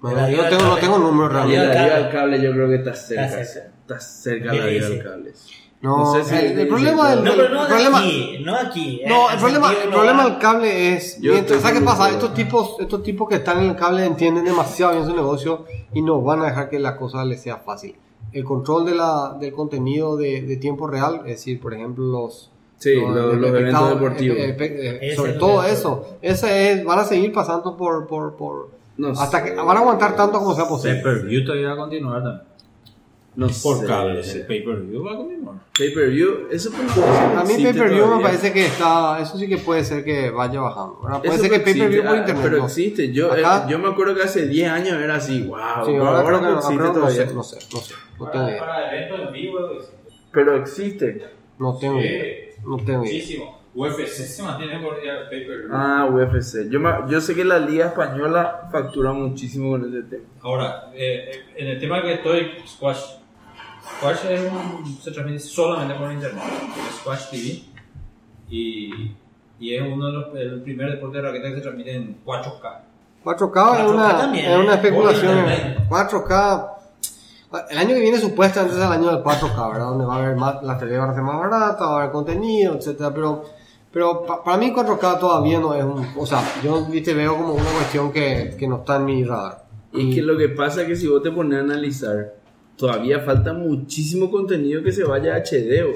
No, 0.01 0.09
El 0.27 0.35
yo 0.35 0.47
tengo, 0.49 0.63
no 0.63 0.77
tengo 0.77 0.97
números 0.97 1.31
Y 1.31 1.33
realmente. 1.55 1.57
el 1.57 1.69
al 1.71 1.77
adiós 1.77 1.91
cable. 1.91 2.05
al 2.05 2.11
cable 2.11 2.41
yo 2.41 2.51
creo 2.53 2.69
que 2.69 2.75
está 2.75 2.93
cerca. 2.95 3.25
Está 3.25 3.43
cerca. 3.45 3.69
Está 3.81 3.99
cerca 3.99 4.51
¿Qué 4.51 4.57
el 4.57 4.63
adiós 4.63 4.89
dice? 4.89 5.01
al 5.01 5.07
cable. 5.11 5.33
No, 5.81 5.97
No 5.97 6.13
sé 6.13 6.23
si 6.25 6.35
el, 6.45 6.59
el 6.59 6.67
problema 6.67 7.09
del 7.09 7.23
No, 7.23 7.31
pero 7.35 7.49
no 7.49 7.61
el 7.61 7.67
problema, 7.67 7.99
aquí, 7.99 8.37
no 8.43 8.55
aquí. 8.55 9.01
No, 9.07 9.29
el 9.31 9.37
problema, 9.39 9.71
el 9.73 9.89
problema 9.89 10.23
del 10.25 10.37
cable 10.37 10.93
es, 10.95 11.21
Yo 11.21 11.31
mientras, 11.33 11.61
¿sabes 11.61 11.79
qué 11.79 11.85
pasa? 11.85 12.09
Estos 12.09 12.33
tipos, 12.33 12.75
estos 12.79 13.01
tipos 13.03 13.29
que 13.29 13.35
están 13.35 13.59
en 13.63 13.69
el 13.71 13.75
cable 13.77 14.05
entienden 14.05 14.43
demasiado 14.43 14.93
bien 14.93 15.05
su 15.05 15.15
negocio 15.15 15.65
y 15.93 16.01
no 16.01 16.21
van 16.21 16.41
a 16.41 16.45
dejar 16.47 16.69
que 16.69 16.79
la 16.79 16.97
cosa 16.97 17.23
les 17.23 17.41
sea 17.41 17.57
fácil. 17.57 17.95
El 18.33 18.43
control 18.43 18.85
de 18.85 18.95
la, 18.95 19.37
del 19.39 19.53
contenido 19.53 20.17
de, 20.17 20.41
de 20.41 20.57
tiempo 20.57 20.85
real, 20.87 21.21
es 21.25 21.37
decir, 21.37 21.59
por 21.61 21.73
ejemplo, 21.73 22.03
los, 22.05 22.51
Sí, 22.79 22.95
los, 22.95 23.35
los 23.35 23.49
eventos 23.49 23.89
deportivos. 23.89 24.37
eh, 24.37 24.99
eh, 25.01 25.15
sobre 25.15 25.31
es 25.33 25.37
todo 25.37 25.61
que- 25.61 25.71
eso, 25.71 26.17
ese 26.21 26.71
es, 26.71 26.83
van 26.85 26.99
a 26.99 27.03
seguir 27.03 27.31
pasando 27.33 27.75
por, 27.77 28.07
por, 28.07 28.35
por 28.37 28.69
No 28.97 29.09
hasta 29.09 29.39
sé. 29.43 29.49
que 29.49 29.55
van 29.55 29.75
a 29.77 29.79
aguantar 29.81 30.15
tanto 30.15 30.39
como 30.39 30.55
sea 30.55 30.65
posible. 30.65 30.95
Pay-per-view 31.01 31.43
todavía 31.45 31.67
va 31.67 31.73
a 31.73 31.77
continuar 31.77 32.23
también. 32.23 32.49
No 33.35 33.47
Por 33.47 33.77
sé. 33.79 33.85
cable, 33.85 34.21
pay-per-view 34.47 35.03
va 35.05 35.13
a 35.13 35.15
continuar. 35.17 35.55
Pay-per-view, 35.77 36.47
eso 36.51 36.71
por 36.71 36.81
A 36.81 37.43
mí 37.43 37.63
pay-per-view 37.63 38.15
me 38.17 38.23
parece 38.23 38.51
que 38.51 38.65
está, 38.65 39.19
eso 39.21 39.37
sí 39.37 39.47
que 39.47 39.57
puede 39.57 39.83
ser 39.85 40.03
que 40.03 40.29
vaya 40.29 40.59
bajando. 40.59 40.99
¿verdad? 41.03 41.19
Puede 41.19 41.33
Eso 41.35 41.41
ser 41.43 41.51
que 41.51 41.55
existe, 41.57 41.79
pay-per-view 41.79 42.03
por 42.05 42.15
ah, 42.15 42.19
internet. 42.19 42.43
Pero 42.45 42.57
no. 42.57 42.65
existe. 42.65 43.11
Yo, 43.13 43.31
Acá- 43.31 43.65
eh, 43.67 43.71
yo 43.71 43.79
me 43.79 43.87
acuerdo 43.89 44.15
que 44.15 44.23
hace 44.23 44.47
10 44.47 44.69
años 44.69 44.93
era 45.01 45.15
así, 45.15 45.43
wow. 45.43 45.57
Sí, 45.85 45.95
ahora, 45.95 46.19
ahora 46.21 46.41
no 46.41 46.57
existe 46.57 46.83
todavía. 46.83 47.27
sé, 47.27 47.33
no 47.33 47.43
sé, 47.43 47.57
no 47.71 47.79
sé, 47.79 47.93
no 48.19 48.27
tengo 48.29 48.49
idea. 48.49 48.59
para 48.59 48.95
eventos 48.95 49.19
en 49.27 49.33
vivo, 49.33 49.59
Pero 50.33 50.55
existe. 50.57 51.23
No 51.59 51.77
tengo 51.77 51.99
idea. 51.99 52.48
No 52.65 52.77
tengo 52.77 53.03
idea. 53.05 53.13
muchísimo. 53.13 53.59
UFC 53.75 54.07
se 54.25 54.41
mantiene 54.43 54.79
por 54.79 54.95
pay-per-view. 54.99 55.69
Ah, 55.71 56.07
UFC. 56.11 56.69
Yo, 56.69 56.79
me- 56.79 56.91
yo 57.07 57.21
sé 57.21 57.35
que 57.35 57.45
la 57.45 57.59
Liga 57.59 57.87
Española 57.87 58.67
factura 58.71 59.13
muchísimo 59.13 59.71
con 59.71 59.87
ese 59.87 60.03
tema. 60.07 60.23
Ahora, 60.41 60.89
eh, 60.93 61.29
eh, 61.31 61.39
en 61.55 61.67
el 61.67 61.79
tema 61.79 62.01
que 62.01 62.13
estoy, 62.15 62.51
Squash. 62.67 62.99
Squash 63.97 64.25
es 64.29 64.41
un- 64.51 64.97
se 65.01 65.11
transmite 65.11 65.39
solamente 65.39 65.93
por 65.95 66.11
internet. 66.11 66.43
es 66.89 66.95
Squash 66.95 67.29
TV. 67.29 67.61
Y, 68.49 69.15
y 69.59 69.75
es 69.75 69.81
uno 69.83 70.07
de 70.07 70.11
los 70.13 70.35
el 70.35 70.61
primer 70.63 70.89
deporte 70.91 71.17
de 71.17 71.23
raqueta 71.23 71.49
que 71.49 71.55
se 71.55 71.61
transmite 71.61 71.95
en 71.95 72.17
4K. 72.25 72.81
4K 73.23 73.77
es 73.77 73.85
4K 73.85 73.89
una, 73.93 74.17
también, 74.17 74.45
es 74.51 74.57
una 74.57 74.71
¿eh? 74.71 74.75
especulación. 74.75 75.43
Por 75.43 75.51
internet. 75.53 75.77
4K, 75.89 76.69
El 77.71 77.77
año 77.79 77.95
que 77.95 78.01
viene 78.01 78.19
supuestamente 78.19 78.77
es 78.77 78.83
el 78.85 78.91
año 78.91 79.07
del 79.07 79.23
4K, 79.23 79.71
¿verdad? 79.71 79.87
Donde 79.89 80.05
va 80.05 80.15
a 80.17 80.23
haber 80.23 80.35
más, 80.35 80.61
las 80.63 80.77
tele 80.79 80.97
van 80.97 81.09
a 81.09 81.13
ser 81.15 81.23
más 81.23 81.39
baratas, 81.39 81.81
va 81.81 81.93
a 81.95 81.99
haber 82.01 82.11
contenido, 82.11 82.75
etcétera, 82.75 83.11
pero, 83.13 83.43
pero 83.91 84.23
pa- 84.23 84.43
para 84.43 84.57
mí 84.57 84.71
4K 84.71 85.19
todavía 85.19 85.59
no 85.59 85.73
es 85.73 85.83
un, 85.83 86.05
o 86.15 86.25
sea, 86.27 86.43
yo 86.63 86.85
viste 86.85 87.13
veo 87.15 87.35
como 87.35 87.53
una 87.53 87.71
cuestión 87.71 88.11
que, 88.11 88.55
que 88.57 88.67
no 88.67 88.77
está 88.77 88.97
en 88.97 89.05
mi 89.05 89.23
radar. 89.23 89.65
Y 89.91 90.13
que 90.13 90.21
lo 90.21 90.37
que 90.37 90.49
pasa 90.49 90.83
es 90.83 90.87
que 90.87 90.95
si 90.95 91.07
vos 91.07 91.23
te 91.23 91.31
pones 91.31 91.57
a 91.57 91.63
analizar, 91.63 92.35
todavía 92.77 93.19
falta 93.21 93.53
muchísimo 93.53 94.29
contenido 94.29 94.83
que 94.83 94.91
se 94.91 95.03
vaya 95.03 95.33
a 95.33 95.37
HD. 95.39 95.83
O, 95.85 95.89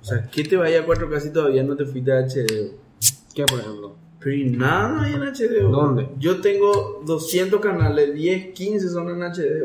o 0.00 0.04
sea, 0.04 0.22
¿qué 0.30 0.44
te 0.44 0.56
vaya 0.56 0.82
a 0.82 0.86
4K 0.86 1.18
si 1.20 1.32
todavía 1.32 1.64
no 1.64 1.74
te 1.74 1.84
fuiste 1.86 2.12
a 2.12 2.20
HD? 2.20 2.70
¿Qué, 3.34 3.44
por 3.46 3.58
ejemplo? 3.58 3.96
Pero 4.20 4.36
y 4.36 4.44
nada 4.50 4.88
no 4.90 5.00
hay 5.02 5.14
en 5.14 5.22
HD. 5.24 5.60
¿Dónde? 5.68 6.08
Yo 6.20 6.40
tengo 6.40 7.02
200 7.04 7.60
canales, 7.60 8.14
10, 8.14 8.54
15 8.54 8.88
son 8.88 9.10
en 9.10 9.22
HD. 9.24 9.64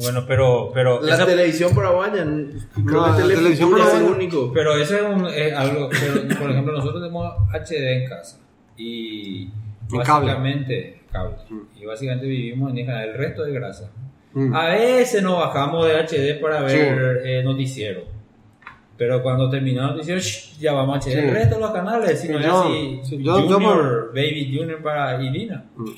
Bueno, 0.00 0.24
pero, 0.26 0.70
pero, 0.72 1.02
La 1.02 1.14
esa- 1.14 1.26
televisión 1.26 1.74
paraguaya, 1.74 2.22
creo 2.24 2.84
No, 2.84 3.16
que 3.16 3.20
la 3.22 3.26
televisión 3.28 3.52
es 3.52 3.60
el 3.60 3.68
paraguaya- 3.84 4.04
único. 4.14 4.52
pero 4.52 4.76
eso 4.76 4.94
es, 4.96 5.02
un, 5.02 5.26
es 5.26 5.52
algo, 5.54 5.88
pero, 5.90 6.38
por 6.38 6.50
ejemplo, 6.50 6.72
nosotros 6.74 7.02
tenemos 7.02 7.34
HD 7.52 8.02
en 8.02 8.08
casa 8.08 8.38
y 8.76 9.42
En 9.90 9.98
básicamente 9.98 11.00
cable. 11.10 11.36
Y 11.80 11.84
básicamente 11.84 12.26
vivimos 12.26 12.70
en 12.76 12.88
el 12.88 13.14
resto 13.14 13.42
de 13.44 13.52
grasa. 13.52 13.90
Mm. 14.34 14.54
A 14.54 14.66
veces 14.68 15.22
nos 15.22 15.38
bajamos 15.38 15.86
de 15.86 15.94
HD 15.96 16.34
para 16.40 16.60
ver 16.60 17.22
eh, 17.24 17.42
noticiero. 17.42 18.02
Pero 18.96 19.22
cuando 19.22 19.48
terminó 19.48 19.82
el 19.82 19.86
noticiero, 19.94 20.20
shh, 20.20 20.58
ya 20.58 20.72
vamos 20.72 20.96
a 20.96 20.98
HD. 21.00 21.12
Sí. 21.12 21.18
El 21.18 21.30
resto 21.32 21.54
de 21.54 21.60
los 21.60 21.70
canales, 21.70 22.20
si 22.20 22.28
no 22.28 22.38
es 22.38 22.46
yo- 22.46 22.62
así, 22.62 23.00
yo 23.18 23.42
Junior, 23.48 24.08
Baby 24.14 24.54
Junior 24.56 24.82
para 24.82 25.20
Irina. 25.22 25.64
Mm. 25.76 25.90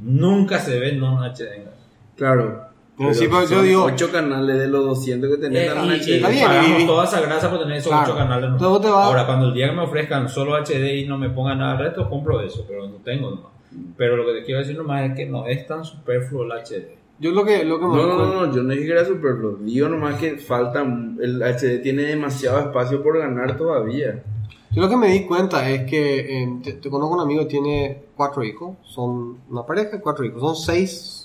Nunca 0.00 0.58
se 0.60 0.78
ve 0.78 0.92
non 0.92 1.18
HD 1.24 1.56
en 1.56 1.64
casa. 1.64 1.76
Claro. 2.16 2.67
Pero 2.98 3.14
sí, 3.14 3.28
pero 3.28 3.44
yo 3.48 3.62
digo- 3.62 3.84
8 3.84 4.10
canales 4.10 4.58
de 4.58 4.66
los 4.68 4.84
200 4.84 5.30
que 5.30 5.36
tenés 5.36 5.62
Eh, 5.62 5.72
en 5.72 5.84
y- 5.86 5.90
HD. 5.90 6.16
Está 6.16 6.28
bien, 6.30 6.44
pagamos 6.46 6.80
y- 6.82 6.86
toda 6.86 7.04
esa 7.04 7.20
grasa 7.20 7.50
por 7.50 7.60
tener 7.60 7.76
esos 7.76 7.92
Claro. 7.92 8.06
ocho 8.12 8.16
canales. 8.18 8.48
¿no? 8.50 8.56
Entonces 8.56 8.68
vos 8.68 8.80
te 8.82 8.88
vas- 8.90 9.06
Ahora, 9.06 9.26
cuando 9.26 9.46
el 9.46 9.54
día 9.54 9.68
que 9.70 9.76
me 9.76 9.82
ofrezcan 9.82 10.28
solo 10.28 10.54
HD 10.56 10.96
y 10.98 11.06
no 11.06 11.16
me 11.16 11.30
pongan 11.30 11.58
nada 11.58 11.72
al 11.72 11.78
resto, 11.78 12.08
compro 12.10 12.40
eso, 12.40 12.64
pero 12.66 12.86
no 12.88 12.96
tengo 12.96 13.30
nomás. 13.30 13.52
Pero 13.96 14.16
lo 14.16 14.26
que 14.26 14.32
te 14.40 14.44
quiero 14.44 14.60
decir 14.60 14.76
nomás 14.76 15.10
es 15.10 15.16
que 15.16 15.26
no 15.26 15.46
es 15.46 15.66
tan 15.66 15.84
superfluo 15.84 16.42
el 16.44 16.52
HD. 16.52 16.96
Yo 17.20 17.32
lo 17.32 17.44
que, 17.44 17.64
lo 17.64 17.78
que 17.78 17.86
me 17.86 17.94
No, 17.96 18.02
doy 18.02 18.08
no, 18.10 18.26
no, 18.34 18.46
no, 18.46 18.54
yo 18.54 18.62
no 18.62 18.70
dije 18.72 18.86
que 18.86 18.92
era 18.92 19.04
superfluo. 19.04 19.56
Digo 19.60 19.88
nomás 19.88 20.18
que 20.20 20.36
falta. 20.38 20.82
El 20.82 21.42
HD 21.42 21.78
tiene 21.82 22.02
demasiado 22.02 22.58
espacio 22.60 23.02
por 23.02 23.18
ganar 23.18 23.56
todavía. 23.56 24.22
Yo 24.70 24.82
lo 24.82 24.88
que 24.88 24.96
me 24.96 25.08
di 25.08 25.24
cuenta 25.24 25.68
es 25.68 25.88
que 25.90 26.42
eh, 26.42 26.48
te, 26.62 26.74
te 26.74 26.90
conozco 26.90 27.14
un 27.14 27.20
amigo 27.20 27.40
que 27.42 27.48
tiene 27.48 28.02
cuatro 28.14 28.44
hijos, 28.44 28.76
son 28.84 29.38
una 29.50 29.64
pareja 29.64 29.90
de 29.96 30.00
cuatro 30.00 30.24
hijos, 30.24 30.40
son 30.40 30.54
seis 30.54 31.17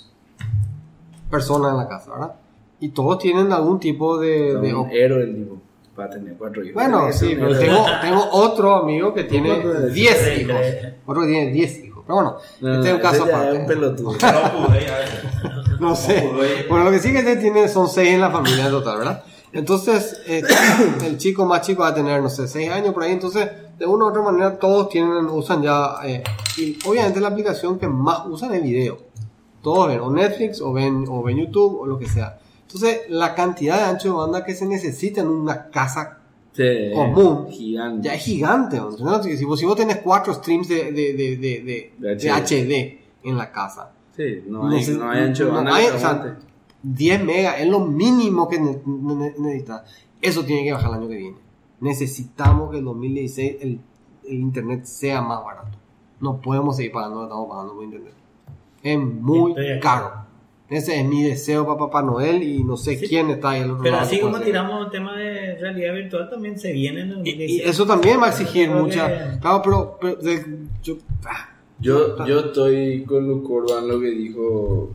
personas 1.34 1.72
en 1.72 1.78
la 1.78 1.88
casa, 1.88 2.12
¿verdad? 2.12 2.34
Y 2.80 2.90
todos 2.90 3.18
tienen 3.20 3.52
algún 3.52 3.80
tipo 3.80 4.18
de... 4.20 4.56
de- 4.58 4.74
un 4.76 4.90
héroe 4.92 5.24
el 5.24 5.36
tipo. 5.36 5.58
Para 5.96 6.10
tener 6.10 6.34
cuatro 6.38 6.64
hijos. 6.64 6.74
bueno, 6.74 7.12
sí, 7.12 7.36
pero 7.40 7.58
tengo, 7.58 7.86
tengo 8.02 8.28
otro 8.32 8.76
amigo 8.78 9.14
que 9.14 9.26
tiene 9.26 9.50
cuántos 9.62 9.82
de- 9.84 9.90
10 9.92 10.18
Tres, 10.18 10.40
hijos. 10.42 10.56
Otro 11.06 11.22
que 11.22 11.28
tiene 11.28 11.52
10 11.52 11.84
hijos. 11.86 12.04
Pero 12.08 12.16
bueno, 12.16 12.36
No, 12.62 12.74
este 12.76 12.88
es 12.90 12.96
un 12.96 13.00
caso 13.02 13.24
aparte. 13.26 13.54
es 13.54 13.60
un 13.60 13.66
pelotudo. 13.68 14.14
No 15.80 15.96
sé. 15.96 16.30
Bueno, 16.70 16.86
lo 16.86 16.92
que 16.92 17.00
sí 17.00 17.12
que 17.12 17.20
este 17.20 17.36
tiene 17.38 17.68
son 17.68 17.90
seis 17.90 18.14
en 18.14 18.22
la 18.22 18.32
familia 18.32 18.66
en 18.66 18.72
total, 18.72 19.00
¿verdad? 19.00 19.24
Entonces, 19.52 20.22
eh, 20.28 20.42
el 21.06 21.18
chico 21.18 21.46
más 21.46 21.62
chico 21.62 21.82
va 21.84 21.90
a 21.90 21.94
tener, 21.94 22.22
no 22.22 22.30
sé, 22.30 22.48
seis 22.48 22.70
años 22.72 22.94
por 22.94 23.04
ahí. 23.04 23.12
Entonces, 23.12 23.50
de 23.78 23.86
una 23.86 24.06
u 24.06 24.08
otra 24.08 24.22
manera, 24.22 24.58
todos 24.58 24.90
tienen, 24.90 25.26
usan 25.26 25.62
ya. 25.62 25.96
eh, 26.06 26.24
y 26.58 26.78
obviamente 26.88 27.20
la 27.20 27.28
aplicación 27.30 27.78
que 27.80 27.88
más 27.88 28.22
usan 28.28 28.54
es 28.54 28.64
video. 28.64 28.98
Todos 29.64 29.88
ven 29.88 30.00
o 30.02 30.12
Netflix 30.12 30.62
o 30.62 30.72
ven, 30.74 31.06
o 31.10 31.24
ven 31.24 31.38
YouTube 31.38 31.80
o 31.80 31.86
lo 31.88 31.98
que 31.98 32.08
sea. 32.08 32.38
Entonces, 32.68 33.02
la 33.10 33.34
cantidad 33.34 33.78
de 33.78 33.84
ancho 33.86 34.10
de 34.10 34.16
banda 34.16 34.44
que 34.46 34.54
se 34.54 34.68
necesita 34.68 35.22
en 35.22 35.30
una 35.30 35.70
casa 35.72 36.20
Sí, 36.56 36.92
Común. 36.94 37.48
Gigante. 37.50 38.08
ya 38.08 38.14
es 38.14 38.24
gigante. 38.24 38.78
¿no? 38.78 38.92
Si 39.24 39.44
vos, 39.46 39.60
si 39.60 39.66
vos 39.66 39.76
tenés 39.76 39.98
cuatro 39.98 40.34
streams 40.36 40.68
de, 40.68 41.92
HD 42.00 43.00
en 43.24 43.38
la 43.38 43.52
casa, 43.52 43.92
Sí, 44.16 44.44
no 44.48 44.68
hay, 44.68 44.78
Neces- 44.80 44.98
no 45.00 45.10
hay 45.10 45.24
ancho 45.24 45.46
de 45.46 45.50
no 45.50 45.56
banda 45.56 45.76
hay, 45.76 45.86
que 45.88 45.92
o 45.94 45.98
sea, 46.00 46.10
aguante. 46.12 46.46
10 46.84 47.24
megas 47.24 47.56
es 47.60 47.68
lo 47.68 47.80
mínimo 47.80 48.48
que 48.48 48.60
ne- 48.60 48.80
ne- 48.86 49.34
necesitas. 49.40 49.82
Eso 50.22 50.46
tiene 50.46 50.64
que 50.64 50.74
bajar 50.74 50.92
el 50.92 50.98
año 51.00 51.08
que 51.10 51.16
viene. 51.16 51.38
Necesitamos 51.80 52.70
que 52.70 52.78
el 52.78 52.86
2016 52.86 53.56
el, 53.62 53.80
el 54.28 54.34
internet 54.36 54.86
sea 54.86 55.22
más 55.24 55.44
barato. 55.44 55.78
No 56.20 56.40
podemos 56.40 56.76
seguir 56.76 56.92
pagando 56.92 57.16
lo 57.16 57.22
que 57.22 57.26
estamos 57.32 57.50
pagando 57.50 57.74
por 57.74 57.84
internet. 57.84 58.14
Es 58.84 59.00
muy 59.00 59.52
acuerdo. 59.52 59.80
caro. 59.82 60.12
Ese 60.70 61.00
es 61.00 61.06
mi 61.06 61.24
deseo 61.24 61.66
para 61.66 61.78
Papá 61.78 62.02
Noel 62.02 62.42
y 62.42 62.64
no 62.64 62.78
sé 62.78 62.98
Sí. 62.98 63.08
quién 63.08 63.30
está 63.30 63.52
ahí 63.52 63.62
al 63.62 63.72
otro 63.72 63.84
Pero 63.84 63.96
lado. 63.96 64.06
así 64.08 64.20
como 64.20 64.40
tiramos 64.40 64.86
el 64.86 64.92
tema 64.92 65.16
de 65.18 65.56
realidad 65.56 65.94
virtual, 65.94 66.30
también 66.30 66.58
se 66.58 66.72
viene 66.72 67.02
en 67.02 67.12
el 67.12 67.28
Y, 67.28 67.32
y 67.44 67.62
eso 67.62 67.86
también 67.86 68.20
va 68.20 68.26
a 68.28 68.30
exigir 68.30 68.70
mucha. 68.70 69.08
que- 69.34 69.40
Claro, 69.40 69.62
pero, 69.64 69.98
pero 70.02 70.16
de- 70.16 70.46
yo, 70.82 70.98
ah, 71.26 71.50
Yo, 71.80 72.26
yo 72.26 72.40
estoy 72.40 73.04
con 73.04 73.28
Luke 73.28 73.46
Corban 73.48 73.88
lo 73.88 74.00
que 74.00 74.10
dijo 74.12 74.90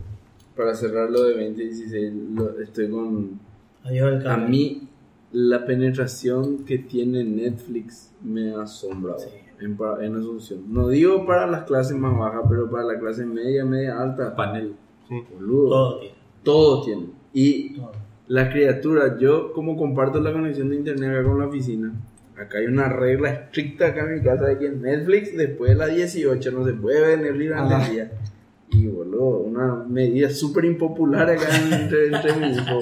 para 0.57 0.75
cerrar 0.75 1.11
lo 1.11 1.23
de 1.25 1.35
2016. 1.35 2.13
lo- 2.35 2.59
estoy 2.61 2.91
con. 2.91 3.39
Adiós 3.85 4.21
el 4.23 4.27
A 4.27 4.37
mí, 4.39 4.89
la 5.33 5.65
penetración 5.67 6.65
que 6.65 6.79
tiene 6.79 7.23
Netflix 7.25 8.11
me 8.23 8.53
asombra 8.55 9.19
Sí. 9.19 9.29
En, 9.61 9.79
en 10.01 10.17
Asunción. 10.17 10.73
No 10.73 10.89
digo 10.89 11.27
para 11.27 11.47
las 11.47 11.65
clases 11.65 11.97
más 11.97 12.17
bajas, 12.17 12.43
pero 12.49 12.71
para 12.71 12.85
la 12.85 12.99
clase 12.99 13.25
media, 13.25 13.65
media 13.65 14.01
alta. 14.01 14.35
Panel. 14.35 14.75
sí. 15.09 15.23
Boludo. 15.35 15.69
Todo 15.69 16.01
tiene. 16.01 16.15
Todo 16.43 16.85
tiene. 16.85 17.07
Y 17.33 17.75
todo. 17.75 17.93
la 18.29 18.51
criatura, 18.51 19.19
yo 19.19 19.53
como 19.53 19.77
comparto 19.77 20.21
la 20.21 20.33
conexión 20.33 20.71
de 20.71 20.77
internet 20.77 21.11
acá 21.11 21.25
con 21.25 21.39
la 21.39 21.47
oficina, 21.47 21.93
acá 22.37 22.59
hay 22.59 22.67
una 22.67 22.89
regla 22.89 23.31
estricta 23.31 23.89
acá 23.89 24.05
en 24.05 24.15
mi 24.15 24.23
casa 24.23 24.47
de 24.47 24.59
que 24.59 24.67
en 24.67 24.83
Netflix 24.83 25.37
después 25.37 25.71
de 25.73 25.77
las 25.77 25.95
18 25.95 26.53
no 26.53 26.65
se 26.65 26.73
puede 26.73 27.01
ver 27.01 27.21
Netflix 27.21 27.53
el 27.53 27.93
día. 27.93 28.13
Y 28.71 28.87
boludo, 28.87 29.39
una 29.39 29.85
medida 29.89 30.31
súper 30.31 30.67
impopular 30.67 31.29
acá 31.31 31.49
entre, 31.71 32.07
entre 32.07 32.37
mi 32.37 32.49
hijo. 32.55 32.81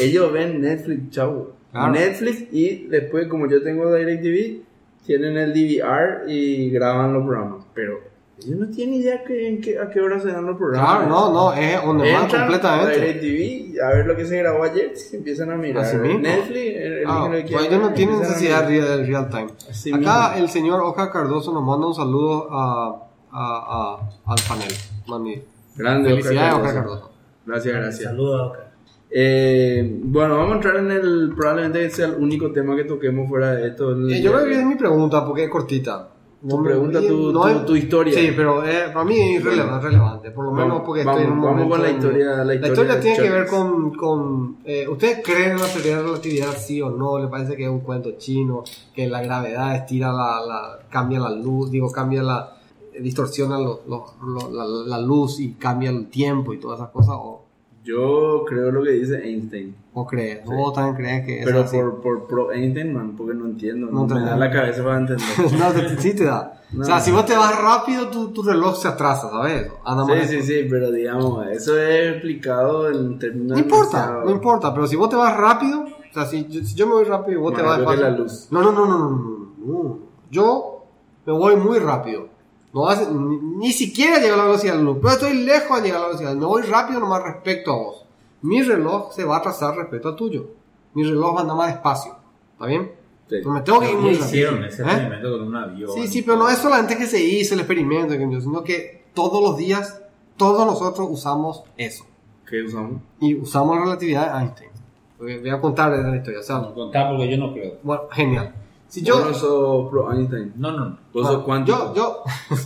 Ellos 0.00 0.32
ven 0.32 0.60
Netflix, 0.60 1.10
chavo. 1.10 1.54
Claro. 1.70 1.92
Netflix 1.92 2.52
y 2.52 2.86
después 2.88 3.28
como 3.28 3.48
yo 3.48 3.62
tengo 3.62 3.94
DirecTV, 3.94 4.62
tienen 5.04 5.36
el 5.36 5.52
DVR 5.52 6.24
y 6.30 6.70
graban 6.70 7.12
los 7.12 7.24
programas. 7.26 7.64
Pero 7.74 8.00
ellos 8.44 8.58
no 8.58 8.68
tienen 8.70 8.94
idea 8.96 9.22
que, 9.24 9.48
en 9.48 9.60
qué, 9.60 9.78
a 9.78 9.88
qué 9.90 10.00
hora 10.00 10.18
se 10.20 10.28
dan 10.32 10.46
los 10.46 10.56
programas. 10.56 10.90
Claro, 11.06 11.08
no, 11.08 11.32
no, 11.32 11.52
es 11.52 11.78
on 11.84 11.98
demand 11.98 12.24
Entran 12.24 12.42
a 12.42 12.46
completamente. 12.46 13.00
DirecTV 13.00 13.80
a 13.82 13.88
ver 13.94 14.06
lo 14.06 14.16
que 14.16 14.24
se 14.26 14.36
grabó 14.38 14.64
ayer, 14.64 14.96
se 14.96 15.16
empiezan 15.16 15.50
a 15.50 15.56
mirar. 15.56 15.84
Así 15.84 15.96
mismo. 15.96 16.18
Netflix, 16.20 16.76
el, 16.76 16.92
el 16.98 17.04
Ah, 17.06 17.28
que 17.30 17.52
pues 17.52 17.66
ellos 17.66 17.80
no 17.82 17.92
tienen 17.92 18.18
necesidad 18.20 18.66
del 18.68 19.06
real 19.06 19.28
time. 19.28 19.48
Así 19.70 19.90
Acá 19.92 20.30
mismo. 20.30 20.44
el 20.44 20.48
señor 20.50 20.80
Oscar 20.82 21.10
Cardoso 21.12 21.52
nos 21.52 21.62
manda 21.64 21.86
un 21.86 21.94
saludo 21.94 22.48
a, 22.50 23.08
a- 23.32 23.96
a- 23.96 24.32
al 24.32 24.38
panel. 24.48 24.72
Mami. 25.06 25.42
Grande, 25.76 26.10
Felicidades, 26.10 26.54
Oscar 26.54 26.74
Cardoso. 26.74 26.94
Cardoso. 27.00 27.12
Gracias, 27.46 27.74
gracias. 27.74 28.04
Saludos 28.10 28.40
a 28.40 28.44
Oscar. 28.46 28.71
Eh, 29.14 30.00
bueno, 30.04 30.36
vamos 30.38 30.52
a 30.52 30.54
entrar 30.56 30.76
en 30.76 30.90
el. 30.90 31.32
Probablemente 31.36 31.90
sea 31.90 32.06
el 32.06 32.14
único 32.14 32.50
tema 32.50 32.74
que 32.76 32.84
toquemos 32.84 33.28
fuera 33.28 33.52
de 33.54 33.68
esto. 33.68 33.90
el- 33.92 34.10
Eh, 34.12 34.22
yo 34.22 34.32
creo 34.32 34.44
que 34.46 34.58
es 34.60 34.64
mi 34.64 34.74
pregunta 34.76 35.24
porque 35.26 35.44
es 35.44 35.50
cortita. 35.50 36.08
Tu 36.48 36.60
pregunta, 36.60 36.98
tu- 37.00 37.30
no 37.32 37.42
tu- 37.42 37.48
es- 37.48 37.66
tu 37.66 37.76
historia. 37.76 38.12
Sí, 38.14 38.32
pero 38.34 38.64
eh, 38.66 38.86
para 38.92 39.04
mí 39.04 39.14
es 39.20 39.40
irrelevante, 39.40 39.86
relevante. 39.86 40.30
Por 40.32 40.46
lo 40.46 40.50
menos 40.52 40.68
Vamos- 40.70 40.82
porque 40.86 41.04
vamos- 41.04 41.20
estoy 41.20 41.32
en 41.32 41.38
un 41.38 41.44
vamos 41.44 41.56
momento 41.60 41.70
con 41.74 41.82
la 41.82 41.88
en- 41.90 41.96
historia- 41.96 42.44
la 42.44 42.54
historia 42.54 43.00
tiene 43.00 43.16
que 43.18 43.30
ver 43.30 43.46
con... 43.46 43.94
con 43.94 44.56
eh, 44.64 44.88
¿Ustedes 44.88 45.20
creen 45.22 45.52
en 45.52 45.58
la 45.60 45.66
teoría 45.66 45.90
de 45.98 46.02
la 46.02 46.08
relatividad, 46.08 46.52
sí 46.58 46.82
o 46.82 46.90
no? 46.90 47.18
¿Le 47.20 47.28
parece 47.28 47.54
que 47.54 47.62
es 47.64 47.68
un 47.68 47.78
cuento 47.80 48.12
chino? 48.18 48.64
Que 48.92 49.06
la 49.08 49.22
gravedad 49.22 49.76
estira 49.76 50.10
la... 50.12 50.40
la 50.44 50.78
cambia 50.90 51.20
la 51.20 51.30
luz, 51.30 51.70
digo, 51.70 51.92
cambia 51.92 52.24
la... 52.24 52.56
distorsiona 53.00 53.56
la, 53.60 54.64
la 54.86 54.98
luz 55.00 55.38
y 55.38 55.52
cambia 55.52 55.90
el 55.90 56.08
tiempo 56.08 56.52
y 56.52 56.58
todas 56.58 56.80
esas 56.80 56.90
cosas. 56.90 57.14
¿O, 57.20 57.41
Yo 57.84 58.44
creo 58.46 58.70
lo 58.70 58.82
que 58.82 58.90
dice 58.90 59.16
Einstein. 59.28 59.74
o 59.94 60.06
crees? 60.06 60.40
Sí. 60.46 60.54
¿O 60.56 60.72
también 60.72 60.94
crees 60.96 61.26
que 61.26 61.38
es 61.40 61.44
Pero 61.44 61.60
así? 61.60 61.76
por, 61.76 62.00
por 62.00 62.26
pro 62.28 62.52
Einstein, 62.52 62.92
man, 62.94 63.14
porque 63.16 63.34
no 63.34 63.46
entiendo. 63.46 63.88
No 63.90 64.02
No, 64.02 64.06
te 64.06 64.14
me 64.14 64.20
da. 64.22 64.36
la 64.36 64.50
cabeza 64.50 64.84
para 64.84 64.98
entender. 64.98 65.26
no, 65.58 65.72
te- 65.72 65.96
sí 66.00 66.14
te 66.14 66.24
da. 66.24 66.60
No. 66.72 66.82
O 66.82 66.84
sea, 66.84 67.00
si 67.00 67.10
vos 67.10 67.26
te 67.26 67.36
vas 67.36 67.60
rápido, 67.60 68.08
tu, 68.08 68.28
tu 68.32 68.42
reloj 68.42 68.76
se 68.80 68.88
atrasa, 68.88 69.28
¿sabes? 69.28 69.70
Anda 69.84 70.06
Sí, 70.26 70.28
sí, 70.28 70.42
sí, 70.42 70.66
pero 70.70 70.90
digamos, 70.90 71.46
eso 71.48 71.76
es 71.78 72.12
explicado 72.12 72.88
en 72.90 73.18
términos. 73.18 73.58
No 73.58 73.58
importa, 73.58 74.22
no 74.24 74.30
importa, 74.30 74.72
pero 74.72 74.86
si 74.86 74.96
vos 74.96 75.10
te 75.10 75.16
vas 75.16 75.36
rápido, 75.36 75.80
o 75.82 76.14
sea, 76.14 76.24
si 76.24 76.46
yo, 76.48 76.62
si 76.64 76.74
yo 76.74 76.86
me 76.86 76.94
voy 76.94 77.04
rápido 77.04 77.38
y 77.38 77.42
vos 77.42 77.52
te 77.54 77.62
vas 77.62 77.78
despacio. 77.78 78.02
la 78.02 78.10
luz. 78.10 78.48
No, 78.50 78.62
no, 78.62 78.72
no, 78.72 78.86
no, 78.86 78.98
no, 78.98 79.48
no. 79.66 79.98
Yo 80.30 80.84
me 81.26 81.32
voy 81.34 81.56
muy 81.56 81.78
rápido. 81.78 82.28
No 82.74 82.88
hace- 82.88 83.10
ni, 83.12 83.36
ni 83.58 83.72
siquiera 83.72 84.18
llego 84.18 84.34
a 84.34 84.38
la 84.38 84.44
velocidad 84.44 84.72
de 84.74 84.78
la 84.78 84.84
luz, 84.84 84.98
pero 85.00 85.12
estoy 85.14 85.34
lejos 85.42 85.76
de 85.78 85.82
llegar 85.88 85.98
a 85.98 86.00
la 86.02 86.06
velocidad. 86.08 86.34
Me 86.34 86.46
voy 86.46 86.62
rápido 86.62 87.00
nomás 87.00 87.22
respecto 87.22 87.72
a 87.72 87.76
vos. 87.76 88.04
Mi 88.42 88.62
reloj 88.62 89.12
se 89.12 89.24
va 89.24 89.36
a 89.36 89.38
atrasar 89.38 89.76
respecto 89.76 90.08
al 90.08 90.16
tuyo. 90.16 90.46
Mi 90.94 91.04
reloj 91.04 91.34
va 91.34 91.38
a 91.38 91.42
andar 91.42 91.56
más 91.56 91.68
despacio. 91.68 92.16
¿Está 92.54 92.66
bien? 92.66 92.92
Sí. 93.28 93.36
No 93.44 93.52
me 93.52 93.60
tengo 93.62 93.80
que 93.80 93.90
ir 93.90 93.96
muy 93.96 94.10
rápido. 94.12 94.26
hicieron 94.26 94.64
ese 94.64 94.82
¿Eh? 94.82 94.86
experimento 94.86 95.30
con 95.32 95.42
un 95.48 95.56
avión. 95.56 95.90
Sí, 95.92 96.08
sí, 96.08 96.22
pero 96.22 96.36
no 96.38 96.48
es 96.48 96.58
solamente 96.58 96.96
que 96.98 97.06
se 97.06 97.22
hizo 97.22 97.54
el 97.54 97.60
experimento, 97.60 98.14
sino 98.14 98.62
que 98.64 99.04
todos 99.14 99.42
los 99.42 99.56
días, 99.56 100.02
todos 100.36 100.66
nosotros 100.66 101.08
usamos 101.10 101.62
eso. 101.76 102.04
¿Qué 102.48 102.62
usamos? 102.62 103.00
y 103.20 103.34
usamos 103.34 103.76
la 103.76 103.84
relatividad 103.84 104.32
de 104.34 104.40
Einstein. 104.44 104.70
Voy 105.18 105.38
voy 105.38 105.50
a 105.50 105.60
contar 105.60 105.92
la 105.92 106.16
historia. 106.16 106.40
O 106.40 106.42
sea, 106.42 106.58
No, 106.58 106.74
contá 106.74 107.08
porque 107.08 107.30
yo 107.30 107.36
no 107.38 107.52
creo. 107.52 107.74
bueno, 107.82 108.02
genial. 108.10 108.54
Si 108.92 109.00
Yo 109.00 109.24
no 109.24 109.32
soy 109.32 109.88
pro 109.90 110.12
Einstein. 110.12 110.52
No, 110.56 110.70
no, 110.70 110.84
no. 110.84 110.98
Vos 111.14 111.26
sos 111.26 111.38
Ah, 111.40 111.42
cuántico. 111.46 111.94
Yo, 111.94 111.94
yo, 111.94 112.22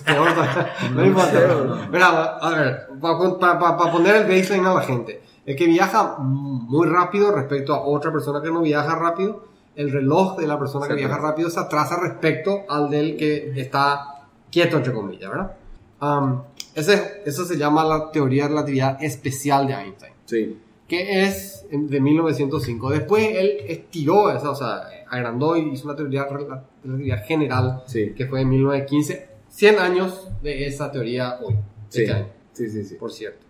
no 0.93 1.07
importa. 1.07 1.89
Mira, 1.89 2.37
a 2.39 2.51
ver, 2.51 2.89
para 3.01 3.93
poner 3.93 4.17
el 4.17 4.23
baseline 4.25 4.67
a 4.67 4.75
la 4.75 4.81
gente, 4.81 5.23
el 5.45 5.55
que 5.55 5.67
viaja 5.67 6.17
muy 6.19 6.89
rápido 6.89 7.31
respecto 7.31 7.73
a 7.75 7.87
otra 7.87 8.11
persona 8.11 8.43
que 8.43 8.51
no 8.51 8.63
viaja 8.63 8.97
rápido, 8.97 9.45
el 9.77 9.93
reloj 9.93 10.37
de 10.37 10.49
la 10.49 10.59
persona 10.59 10.89
que 10.89 10.95
viaja 10.95 11.17
rápido 11.17 11.49
se 11.49 11.61
atrasa 11.61 11.97
respecto 12.01 12.63
al 12.69 12.91
del 12.91 13.17
que 13.17 13.53
está 13.61 14.27
quieto, 14.51 14.79
entre 14.79 14.93
comillas, 14.93 15.31
¿verdad? 15.31 15.53
Um, 16.01 16.43
ese, 16.75 17.23
eso 17.25 17.45
se 17.45 17.57
llama 17.57 17.85
la 17.85 18.11
teoría 18.11 18.43
de 18.43 18.49
relatividad 18.49 19.01
especial 19.01 19.69
de 19.69 19.75
Einstein 19.75 20.13
Sí. 20.25 20.61
que 20.89 21.23
es 21.23 21.67
de 21.71 22.01
1905. 22.01 22.91
Después 22.91 23.29
él 23.33 23.59
estiró 23.69 24.31
esa, 24.31 24.51
o 24.51 24.57
sea, 24.57 24.89
agrandó 25.17 25.57
y 25.57 25.71
hizo 25.73 25.87
una 25.87 25.97
teoría 25.97 26.29
rela- 26.29 26.63
relatividad 26.85 27.25
general 27.27 27.83
Sí. 27.87 28.13
que 28.17 28.27
fue 28.27 28.41
en 28.43 28.49
1915. 28.51 29.29
100 29.49 29.79
años 29.79 30.29
de 30.43 30.67
esa 30.67 30.91
teoría 30.93 31.39
hoy, 31.43 31.55
Sí. 31.89 32.03
este 32.03 32.13
año, 32.13 32.27
Sí, 32.53 32.69
sí, 32.71 32.85
sí. 32.85 32.95
por 32.97 33.11
cierto. 33.13 33.45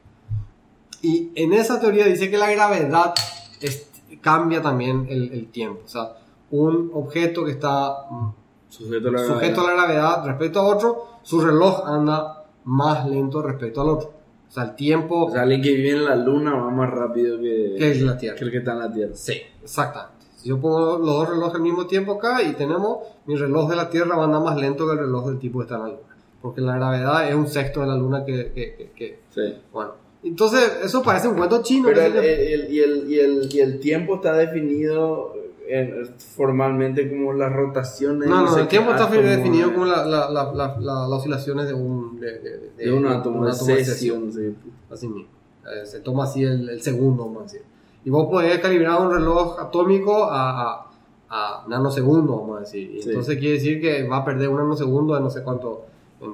Y 1.03 1.31
en 1.35 1.53
esa 1.53 1.81
teoría 1.81 2.07
dice 2.07 2.31
que 2.31 2.39
la 2.39 2.51
gravedad 2.51 3.15
es- 3.61 3.89
cambia 4.21 4.63
también 4.63 5.07
el, 5.09 5.33
el 5.33 5.49
tiempo. 5.49 5.83
O 5.85 5.89
sea, 5.89 6.17
un 6.51 6.91
objeto 6.95 7.45
que 7.45 7.53
está 7.53 8.07
mm, 8.11 8.31
Sujeto 8.69 9.09
a 9.09 9.13
la 9.13 9.19
sujeto 9.21 9.61
a 9.61 9.65
la 9.65 9.73
gravedad 9.75 10.25
respecto 10.27 10.61
a 10.61 10.65
otro, 10.65 11.07
su 11.23 11.41
reloj 11.41 11.87
anda 11.87 12.45
más 12.65 13.07
lento 13.09 13.41
respecto 13.43 13.81
al 13.83 13.89
otro. 13.91 14.13
O 14.49 14.53
sea, 14.53 14.65
el 14.65 14.75
tiempo 14.77 15.27
O 15.27 15.31
sea, 15.31 15.43
alguien 15.43 15.61
que 15.63 15.73
vive 15.73 15.91
en 15.91 16.05
la 16.05 16.15
luna 16.17 16.55
va 16.55 16.71
más 16.71 16.91
rápido 16.91 17.39
que, 17.41 17.75
que 17.79 17.95
la 17.97 18.17
Tierra. 18.17 18.37
que 18.37 18.45
el 18.45 18.51
que 18.51 18.59
está 18.59 18.73
en 18.73 18.79
la 18.79 18.93
Tierra. 18.93 19.15
Sí, 19.15 19.35
exactamente. 19.63 20.16
Si 20.47 20.51
yo 20.51 20.61
pongo 20.61 20.97
los 20.99 21.05
dos 21.09 21.29
relojes 21.29 21.57
al 21.57 21.61
mismo 21.61 21.89
tiempo 21.89 22.13
acá 22.13 22.41
y 22.41 22.53
tenemos 22.53 22.99
mi 23.27 23.35
reloj 23.35 23.69
de 23.69 23.75
la 23.75 23.91
Tierra 23.91 24.15
va 24.15 24.23
a 24.23 24.27
andar 24.27 24.43
más 24.45 24.57
lento 24.57 24.87
que 24.87 24.93
el 24.93 24.99
reloj 25.01 25.27
del 25.27 25.41
tipo 25.41 25.59
que 25.59 25.65
está 25.65 25.75
en 25.75 25.81
la 25.83 25.89
Luna. 25.89 25.99
Porque 26.41 26.61
la 26.61 26.77
gravedad 26.77 27.29
es 27.29 27.35
un 27.35 27.49
sexto 27.49 27.81
de 27.81 27.89
la 27.89 27.97
Luna 27.97 28.25
que... 28.25 28.53
que- 28.55 28.75
que- 28.77 28.91
que- 28.95 29.19
Sí. 29.31 29.55
bueno, 29.73 29.95
entonces 30.23 30.61
eso 30.85 31.03
parece 31.03 31.27
un 31.27 31.37
cuento 31.37 31.63
chino. 31.65 31.89
Pero 31.89 32.01
el, 32.01 32.17
el- 32.19 32.73
y, 32.73 32.79
el, 32.81 33.11
y, 33.11 33.19
el, 33.19 33.49
y 33.53 33.59
el 33.59 33.81
tiempo 33.81 34.15
está 34.15 34.35
definido 34.35 35.35
en- 35.69 36.15
formalmente 36.17 37.09
como 37.11 37.33
las 37.33 37.53
rotaciones. 37.53 38.29
no, 38.29 38.45
no, 38.45 38.57
el 38.57 38.69
tiempo 38.69 38.93
está 38.93 39.07
átomo, 39.07 39.23
definido 39.23 39.73
como 39.73 39.87
la- 39.87 40.07
la- 40.07 40.31
la- 40.31 40.53
la- 40.55 40.77
la- 40.79 41.09
las 41.09 41.11
oscilaciones 41.11 41.67
de 41.67 41.75
un... 41.75 42.21
De, 42.21 42.39
de- 42.39 42.59
de- 42.77 42.85
de 42.85 42.93
un 42.93 43.05
átomo, 43.09 43.45
de 43.47 43.53
cesio, 43.53 44.21
no 44.21 44.31
sé. 44.31 44.55
Así 44.91 45.09
mismo. 45.09 45.29
Eh, 45.65 45.85
se 45.85 45.99
toma 45.99 46.23
así 46.23 46.45
el, 46.45 46.69
el 46.69 46.81
segundo, 46.83 47.35
a 47.41 47.43
decir. 47.43 47.63
Y 48.07 48.11
vos 48.11 48.27
podés 48.31 48.59
calibrar 48.61 49.03
un 49.03 49.11
reloj 49.13 49.59
atómico 49.61 50.25
a, 50.25 50.51
a, 50.73 50.87
a 51.29 51.65
nanosegundos, 51.69 52.41
vamos 52.41 52.57
a 52.59 52.61
decir. 52.61 52.91
Y 52.95 53.03
Sí. 53.03 53.09
Entonces 53.11 53.37
quiere 53.37 53.55
decir 53.55 53.81
que 53.81 54.07
va 54.07 54.19
a 54.19 54.25
perder 54.25 54.49
un 54.49 54.57
nanosegundo 54.59 55.15
de 55.17 55.21
no 55.21 55.29
sé 55.29 55.43
cuánto, 55.43 55.87
en 56.21 56.33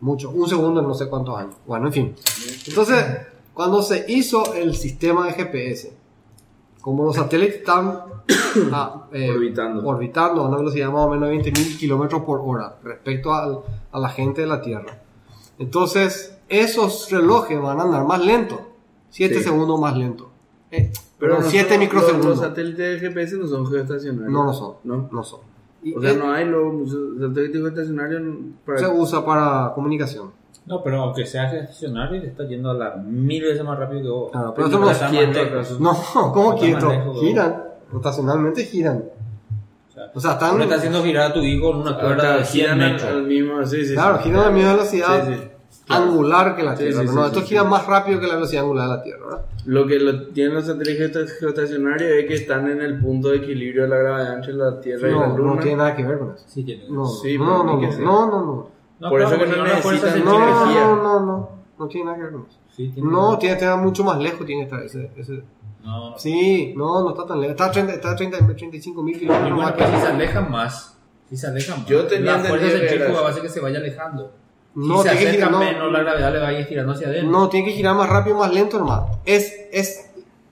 mucho, 0.00 0.30
un 0.30 0.48
segundo 0.48 0.80
en 0.80 0.88
no 0.88 0.94
sé 0.94 1.08
cuántos 1.08 1.38
años. 1.38 1.54
Bueno, 1.66 1.86
en 1.88 1.92
fin. 1.92 2.14
Entonces, 2.66 3.04
cuando 3.54 3.82
se 3.82 4.06
hizo 4.08 4.54
el 4.54 4.74
sistema 4.74 5.26
de 5.26 5.34
GPS, 5.34 5.92
como 6.80 7.04
los 7.04 7.16
satélites 7.16 7.56
están 7.56 8.00
ah, 8.72 9.06
eh, 9.12 9.30
Orbitando. 9.30 9.86
orbitando 9.86 10.40
a 10.42 10.48
una 10.48 10.56
velocidad 10.56 10.90
más 10.90 11.04
o 11.04 11.10
menos 11.10 11.28
de 11.28 11.34
20.000 11.52 11.78
kilómetros 11.78 12.22
por 12.22 12.40
hora 12.42 12.76
respecto 12.82 13.34
al- 13.34 13.58
a 13.92 13.98
la 14.00 14.08
gente 14.08 14.40
de 14.40 14.46
la 14.46 14.62
Tierra. 14.62 15.02
Entonces, 15.58 16.38
esos 16.48 17.10
relojes 17.10 17.60
van 17.60 17.78
a 17.78 17.82
andar 17.82 18.06
más 18.06 18.24
lento, 18.24 18.58
7 19.10 19.34
Sí. 19.36 19.44
segundos 19.44 19.78
más 19.78 19.94
lento. 19.96 20.30
Eh, 20.72 20.90
Pero 21.18 21.34
pero 21.34 21.42
no 21.42 21.48
7 21.50 21.68
son- 21.70 21.78
microsegundos. 21.80 22.26
Los, 22.26 22.38
los 22.38 22.46
satélites 22.48 23.00
de 23.00 23.08
GPS 23.08 23.36
no 23.36 23.46
son 23.46 23.66
geoestacionarios. 23.66 24.32
no, 24.32 24.44
no 24.44 24.52
son. 24.52 24.74
¿No? 24.84 25.08
No 25.10 25.22
son. 25.24 25.40
Y 25.82 25.94
O 25.94 26.00
sea, 26.00 26.10
eh, 26.12 26.16
no 26.16 26.30
hay 26.32 26.44
los 26.46 26.72
muchos 26.72 26.98
satélites 27.20 27.56
geoestacionarios 27.60 28.22
para... 28.66 28.78
se 28.78 28.86
usa 28.88 29.24
para 29.24 29.72
comunicación. 29.74 30.30
No, 30.66 30.82
pero 30.84 31.02
aunque 31.02 31.24
sea 31.26 31.50
estacionario, 31.52 32.22
está 32.22 32.44
yendo 32.46 32.70
a 32.70 32.74
la 32.74 32.94
mil 32.96 33.42
veces 33.42 33.64
más 33.64 33.78
rápido 33.78 34.02
que 34.02 34.08
vos. 34.08 34.30
Claro, 34.30 34.54
pero 34.54 34.68
no 34.68 34.90
está 34.90 35.06
es 35.06 35.12
más 35.12 35.32
quieto, 35.32 35.44
lejos. 35.56 35.80
No, 35.80 36.32
¿cómo 36.32 36.52
Está 36.54 36.64
quieto? 36.64 36.86
más 36.86 36.96
lejos, 36.98 37.14
¿no? 37.16 37.20
Giran. 37.22 37.64
Rotacionalmente 37.90 38.64
giran. 38.64 39.04
O 39.88 39.92
sea, 39.92 40.10
O 40.14 40.20
sea, 40.20 40.32
están. 40.32 40.54
uno 40.54 40.64
está 40.64 40.76
haciendo 40.76 41.02
girar 41.02 41.30
a 41.30 41.34
tu 41.34 41.40
hijo 41.40 41.72
con 41.72 41.80
una 41.80 41.98
cuerda 41.98 42.36
de 42.36 42.44
100 42.44 42.62
giran 42.66 42.80
al, 42.82 42.92
metros. 42.92 43.10
al 43.10 43.22
mismo... 43.24 43.66
Sí, 43.66 43.84
sí, 43.86 43.94
Claro, 43.94 44.18
sí. 44.18 44.24
giran 44.24 44.40
a 44.40 44.44
la 44.44 44.50
misma 44.50 44.72
velocidad 44.74 45.26
Sí, 45.26 45.34
sí. 45.34 45.40
Angular 45.90 46.56
que 46.56 46.62
la 46.62 46.76
Sí, 46.76 46.84
Tierra. 46.84 47.00
sí, 47.06 47.14
no, 47.14 47.28
sí. 47.34 47.40
giran 47.42 47.68
más 47.68 47.86
rápido 47.86 48.20
que 48.20 48.26
la 48.26 48.34
velocidad 48.34 48.62
angular 48.62 48.88
de 48.88 48.96
la 48.96 49.02
Tierra, 49.02 49.24
¿verdad? 49.26 49.44
Lo 49.66 49.86
que 49.86 49.98
lo, 49.98 50.26
tienen 50.28 50.54
los 50.54 50.66
satélites 50.66 51.38
geoestacionarios 51.38 52.10
es 52.10 52.26
que 52.26 52.34
están 52.34 52.70
en 52.70 52.80
el 52.80 52.98
punto 53.00 53.28
de 53.28 53.36
equilibrio 53.38 53.82
de 53.82 53.88
la 53.88 53.96
gravedad 53.96 54.34
entre 54.34 54.52
la 54.54 54.80
Tierra 54.80 55.08
y 55.08 55.12
la 55.12 55.26
No, 55.28 55.36
Luna. 55.38 55.54
no 55.54 55.60
tiene 55.60 55.76
nada 55.76 55.96
que 55.96 56.04
ver 56.04 56.18
con 56.18 56.30
eso. 56.34 56.44
Sí, 56.46 56.64
tiene. 56.64 56.84
No, 56.88 57.06
Sí, 57.06 57.36
no, 57.38 57.44
no, 57.64 57.64
no, 57.64 57.80
no, 57.80 58.26
no, 58.30 58.30
no. 58.44 58.70
No, 59.00 59.08
Por 59.08 59.22
eso 59.22 59.38
que 59.38 59.46
no 59.46 59.64
necesitan 59.64 60.24
No, 60.24 60.36
energía. 60.36 60.84
no, 60.86 60.96
no, 61.02 61.20
no, 61.20 61.50
no 61.78 61.88
tiene 61.88 62.04
nada 62.06 62.16
que 62.18 62.22
ver 62.24 62.32
con 62.32 62.42
eso. 62.48 62.58
Sí, 62.76 62.88
tiene 62.94 63.10
No, 63.10 63.38
tiene 63.38 63.56
que 63.58 63.64
estar 63.64 63.78
mucho 63.80 64.04
más 64.04 64.18
lejos, 64.18 64.46
tiene 64.46 64.62
que 64.62 64.64
estar 64.66 64.82
ese, 64.82 65.10
ese- 65.16 65.42
No, 65.82 66.10
no. 66.10 66.18
Sí, 66.18 66.74
no, 66.76 67.02
no 67.02 67.10
está 67.10 67.24
tan 67.24 67.40
lejos. 67.40 67.52
Está 67.52 67.66
a 67.66 67.70
30, 67.70 67.94
está 67.94 68.10
a 68.10 68.16
30, 68.16 68.36
35 68.46 69.02
mil 69.02 69.16
Y 69.16 69.20
kilómetros 69.20 69.54
bueno, 69.54 69.62
más 69.70 69.72
que 69.72 69.86
si 69.86 70.00
se 70.02 70.06
alejan 70.06 70.50
más, 70.50 70.98
si 71.30 71.36
se 71.38 71.46
alejan 71.46 71.78
más, 71.80 71.86
Yo 71.88 72.06
tenía 72.06 72.36
la 72.36 72.44
fuerza 72.44 72.68
centrífuga 72.68 73.20
va 73.22 73.28
a 73.28 73.30
hacer 73.30 73.42
que 73.42 73.48
se 73.48 73.60
vaya 73.60 73.78
alejando. 73.78 74.32
No, 74.74 75.02
tiene 75.02 75.18
que 75.18 75.30
girar, 75.32 75.50
no. 75.50 75.58
menos, 75.58 75.90
la 75.92 76.00
gravedad 76.00 76.32
le 76.32 76.38
va 76.38 76.48
a 76.48 76.52
ir 76.52 76.66
girando 76.66 76.92
hacia 76.92 77.08
adentro. 77.08 77.30
No, 77.30 77.48
tiene 77.48 77.66
que 77.68 77.72
girar 77.72 77.94
más 77.96 78.08
rápido, 78.08 78.36
más 78.38 78.52
lento, 78.52 78.76
hermano. 78.78 79.20
Es, 79.24 79.52
es... 79.72 80.06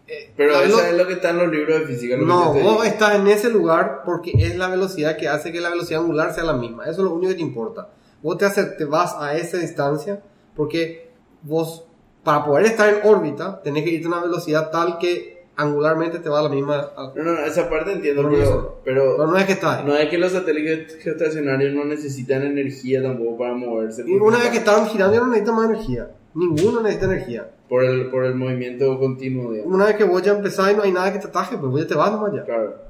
eh, 0.09 0.33
Pero 0.37 0.61
eso 0.61 0.83
es 0.83 0.95
lo 0.97 1.07
que 1.07 1.13
está 1.15 1.31
en 1.31 1.39
los 1.39 1.49
libros 1.49 1.81
de 1.81 1.87
física. 1.87 2.17
lo 2.17 2.25
No, 2.27 2.53
vos 2.53 2.85
estás 2.87 3.15
en 3.15 3.29
ese 3.29 3.49
lugar 3.51 4.03
porque 4.05 4.33
es 4.37 4.57
la 4.57 4.69
velocidad 4.69 5.17
que 5.17 5.29
hace 5.29 5.53
que 5.53 5.61
la 5.61 5.71
velocidad 5.71 6.01
angular 6.01 6.35
sea 6.35 6.45
la 6.45 6.55
misma. 6.55 6.83
Eso 6.85 6.93
es 6.93 6.99
lo 6.99 7.13
único 7.13 7.29
que 7.31 7.37
te 7.37 7.43
importa. 7.43 7.89
Vos 8.23 8.37
te, 8.39 8.45
hace- 8.47 8.65
te 8.65 8.85
vas 8.85 9.15
a 9.19 9.37
esa 9.37 9.59
distancia 9.59 10.21
porque 10.57 11.11
vos, 11.43 11.85
para 12.25 12.45
poder 12.45 12.67
estar 12.67 12.89
en 12.89 13.01
órbita, 13.09 13.63
tenés 13.63 13.85
que 13.85 13.91
irte 13.91 14.07
a 14.07 14.11
una 14.11 14.21
velocidad 14.21 14.71
tal 14.73 14.99
que 14.99 15.38
angularmente 15.59 16.21
te 16.21 16.29
va 16.29 16.39
a 16.39 16.43
la 16.45 16.49
misma... 16.49 16.91
No, 17.17 17.23
no, 17.25 17.39
esa 17.45 17.69
parte 17.69 17.93
entiendo, 17.93 18.23
No, 18.23 18.31
pero, 18.31 18.81
pero 18.85 19.17
Pero 19.17 19.27
no 19.27 19.37
es 19.37 19.45
que 19.45 19.53
estás 19.53 19.79
ahí. 19.79 19.85
no 19.85 19.95
es 19.97 20.09
que 20.09 20.17
los 20.17 20.33
satélites 20.33 20.97
geoestacionarios 21.03 21.75
no 21.75 21.85
necesitan 21.85 22.43
energía 22.45 23.03
tampoco 23.03 23.37
para 23.39 23.55
moverse. 23.55 24.05
Una 24.05 24.39
vez 24.39 24.51
que 24.51 24.59
están 24.59 24.87
girando 24.87 25.15
ya 25.15 25.21
no 25.21 25.27
necesita 25.27 25.53
más 25.53 25.69
energía. 25.69 26.11
Ninguno 26.35 26.81
necesita 26.81 27.07
energía. 27.07 27.51
Por 27.69 27.85
el, 27.85 28.09
por 28.11 28.25
el 28.25 28.35
movimiento 28.35 28.99
continuo, 28.99 29.53
digamos. 29.53 29.75
Una 29.75 29.87
vez 29.87 29.97
que 29.97 30.05
vos 30.05 30.23
ya 30.23 30.33
empezás 30.33 30.73
y 30.73 30.77
no 30.77 30.83
hay 30.85 30.93
nada 30.93 31.13
que 31.13 31.19
te 31.19 31.27
ataje, 31.27 31.59
pues 31.59 31.71
vos 31.71 31.81
ya 31.83 31.87
te 31.87 31.95
vas 31.95 32.13
nomás 32.13 32.33
ya. 32.33 32.45
Claro. 32.45 32.88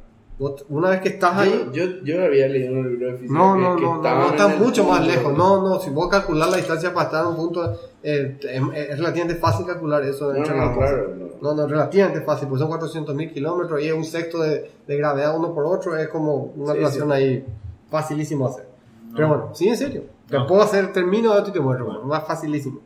Una 0.68 0.91
vez 0.91 1.01
que 1.01 1.09
estás 1.09 1.36
ahí... 1.36 1.68
Yo, 1.72 1.84
yo, 1.84 2.05
yo 2.05 2.24
había 2.24 2.47
leído 2.47 2.78
el 2.78 2.91
libro 2.91 3.07
de 3.09 3.16
física 3.18 3.36
No, 3.39 3.55
que, 3.55 3.61
no, 3.61 3.76
que 3.76 3.82
no, 3.82 3.97
no, 3.97 4.03
no, 4.03 4.26
en 4.28 4.30
está 4.34 4.53
el 4.55 4.61
mucho 4.61 4.84
más 4.84 5.05
lejos. 5.05 5.36
No, 5.36 5.62
no, 5.68 5.80
si 5.80 5.91
vos 5.91 6.09
calcular 6.09 6.49
la 6.49 6.57
distancia 6.59 6.95
para 6.95 7.07
estar 7.07 7.22
en 7.24 7.30
un 7.30 7.36
punto, 7.36 7.72
eh, 8.05 8.39
es, 8.41 8.62
es 8.91 8.99
relativamente 8.99 9.34
fácil 9.41 9.66
calcular 9.66 10.05
eso. 10.05 10.30
No, 10.32 10.36
entre 10.39 10.57
no, 10.57 10.74
cosas. 10.74 10.91
claro. 10.91 11.14
No. 11.16 11.28
No, 11.41 11.55
no, 11.55 11.66
relativamente 11.66 12.20
fácil, 12.22 12.47
pues 12.49 12.61
son 12.61 12.68
400 12.68 13.14
mil 13.16 13.32
kilómetros 13.32 13.80
y 13.82 13.86
es 13.89 13.93
un 13.93 14.05
sexto 14.05 14.41
de, 14.41 14.70
de 14.86 14.97
gravedad 14.97 15.36
uno 15.36 15.53
por 15.55 15.66
otro, 15.66 15.97
es 15.97 16.07
como 16.09 16.53
una 16.57 16.72
Sí, 16.72 16.78
relación 16.78 17.09
sí. 17.09 17.14
ahí 17.14 17.45
facilísimo 17.91 18.47
hacer. 18.47 18.66
Pero 19.14 19.28
bueno, 19.28 19.51
sí, 19.55 19.68
en 19.68 19.76
serio. 19.76 20.03
Te 20.28 20.36
No. 20.36 20.47
puedo 20.47 20.62
hacer, 20.62 20.93
termino 20.93 21.32
de 21.32 21.39
esto 21.39 21.51
y 21.51 21.53
te 21.53 21.61
muestro, 21.61 21.86
bueno, 21.86 22.03
más 22.05 22.24
facilísimo. 22.26 22.80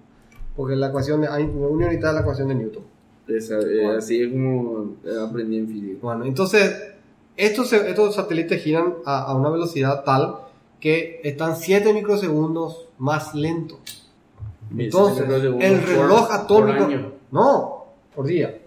Porque 0.56 0.76
la 0.76 0.88
ecuación 0.88 1.20
de, 1.22 1.28
hay 1.28 1.44
una 1.44 1.66
unidad 1.66 2.08
de 2.10 2.14
la 2.14 2.20
ecuación 2.20 2.48
de 2.48 2.54
Newton. 2.54 2.82
Esa- 3.28 3.58
eh, 3.60 3.80
Bueno. 3.84 3.98
Así 3.98 4.22
es 4.22 4.30
como 4.32 4.96
eh, 5.04 5.10
aprendí 5.28 5.58
en 5.58 5.68
física. 5.68 5.98
Bueno, 6.02 6.24
entonces, 6.26 6.91
estos, 7.46 7.68
se- 7.68 7.88
estos 7.90 8.14
satélites 8.14 8.62
giran 8.62 8.94
a, 9.04 9.22
a 9.22 9.34
una 9.34 9.50
velocidad 9.50 10.04
tal 10.04 10.38
que 10.80 11.20
están 11.24 11.56
7 11.56 11.92
microsegundos 11.92 12.88
más 12.98 13.34
lentos. 13.34 13.78
Entonces, 14.76 15.24
7 15.28 15.48
microsegundos 15.50 15.64
el 15.64 15.82
reloj 15.82 16.26
por 16.28 16.70
atómico... 16.70 17.12
No, 17.30 17.84
por 18.14 18.26
día. 18.26 18.58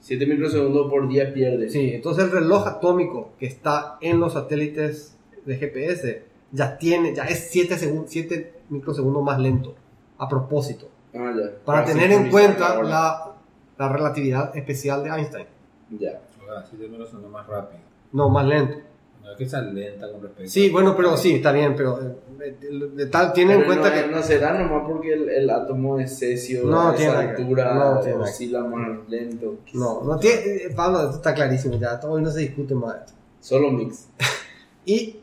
7 0.00 0.26
microsegundos 0.26 0.90
por 0.90 1.08
día 1.08 1.32
pierde. 1.32 1.70
Sí, 1.70 1.92
entonces 1.94 2.24
el 2.24 2.30
reloj 2.32 2.66
atómico 2.66 3.30
que 3.38 3.46
está 3.46 3.98
en 4.00 4.18
los 4.20 4.32
satélites 4.32 5.16
de 5.46 5.56
GPS 5.56 6.24
ya 6.50 6.76
tiene, 6.76 7.14
ya 7.14 7.24
es 7.24 7.48
7 7.50 7.76
segun- 7.76 8.04
7 8.06 8.52
microsegundos 8.68 9.22
más 9.22 9.38
lento. 9.38 9.74
A 10.18 10.28
propósito. 10.28 10.88
Ah, 11.14 11.32
ya. 11.36 11.50
Para 11.64 11.84
tener 11.84 12.10
en 12.12 12.30
cuenta 12.30 12.82
la, 12.82 13.32
la 13.78 13.88
relatividad 13.88 14.56
especial 14.56 15.02
de 15.04 15.10
Einstein. 15.10 15.46
Ya. 15.90 16.20
Así 16.58 16.76
de 16.76 16.88
menos 16.88 17.08
son 17.10 17.30
más 17.30 17.46
rápido. 17.46 17.80
No, 18.12 18.28
más 18.28 18.46
lento. 18.46 18.76
No 19.22 19.30
es 19.32 19.36
que 19.38 19.48
sea 19.48 19.60
lenta 19.62 20.10
con 20.12 20.22
respecto. 20.22 20.50
Sí, 20.50 20.68
bueno, 20.70 20.94
pero 20.96 21.16
sí, 21.16 21.34
está 21.36 21.52
bien, 21.52 21.74
pero 21.76 21.98
eh, 22.00 22.56
de, 22.60 22.88
de 22.90 23.06
tal, 23.06 23.32
tiene 23.32 23.54
en 23.54 23.64
cuenta 23.64 23.88
no, 23.88 23.94
que... 23.94 24.06
no 24.16 24.22
será 24.22 24.52
nomás 24.58 24.82
porque 24.86 25.14
el, 25.14 25.28
el 25.28 25.48
átomo 25.50 25.96
de 25.96 26.06
cesio 26.08 26.64
No 26.66 26.88
a 26.88 26.94
tiene 26.94 27.12
esa 27.12 27.20
altura 27.20 27.74
No 27.74 28.00
tiene 28.00 28.18
oscila 28.18 28.64
más 28.64 29.08
lento. 29.08 29.58
No, 29.74 30.02
no 30.04 30.18
tiene... 30.18 30.36
eh, 30.40 30.70
Pablo, 30.76 31.02
esto 31.04 31.16
está 31.16 31.32
clarísimo 31.34 31.76
ya, 31.78 31.98
hoy 32.04 32.20
no 32.22 32.30
se 32.30 32.40
discute 32.40 32.74
más 32.74 32.94
de 32.94 33.00
esto. 33.00 33.12
Solo 33.40 33.70
mix. 33.70 34.08
Y 34.84 35.16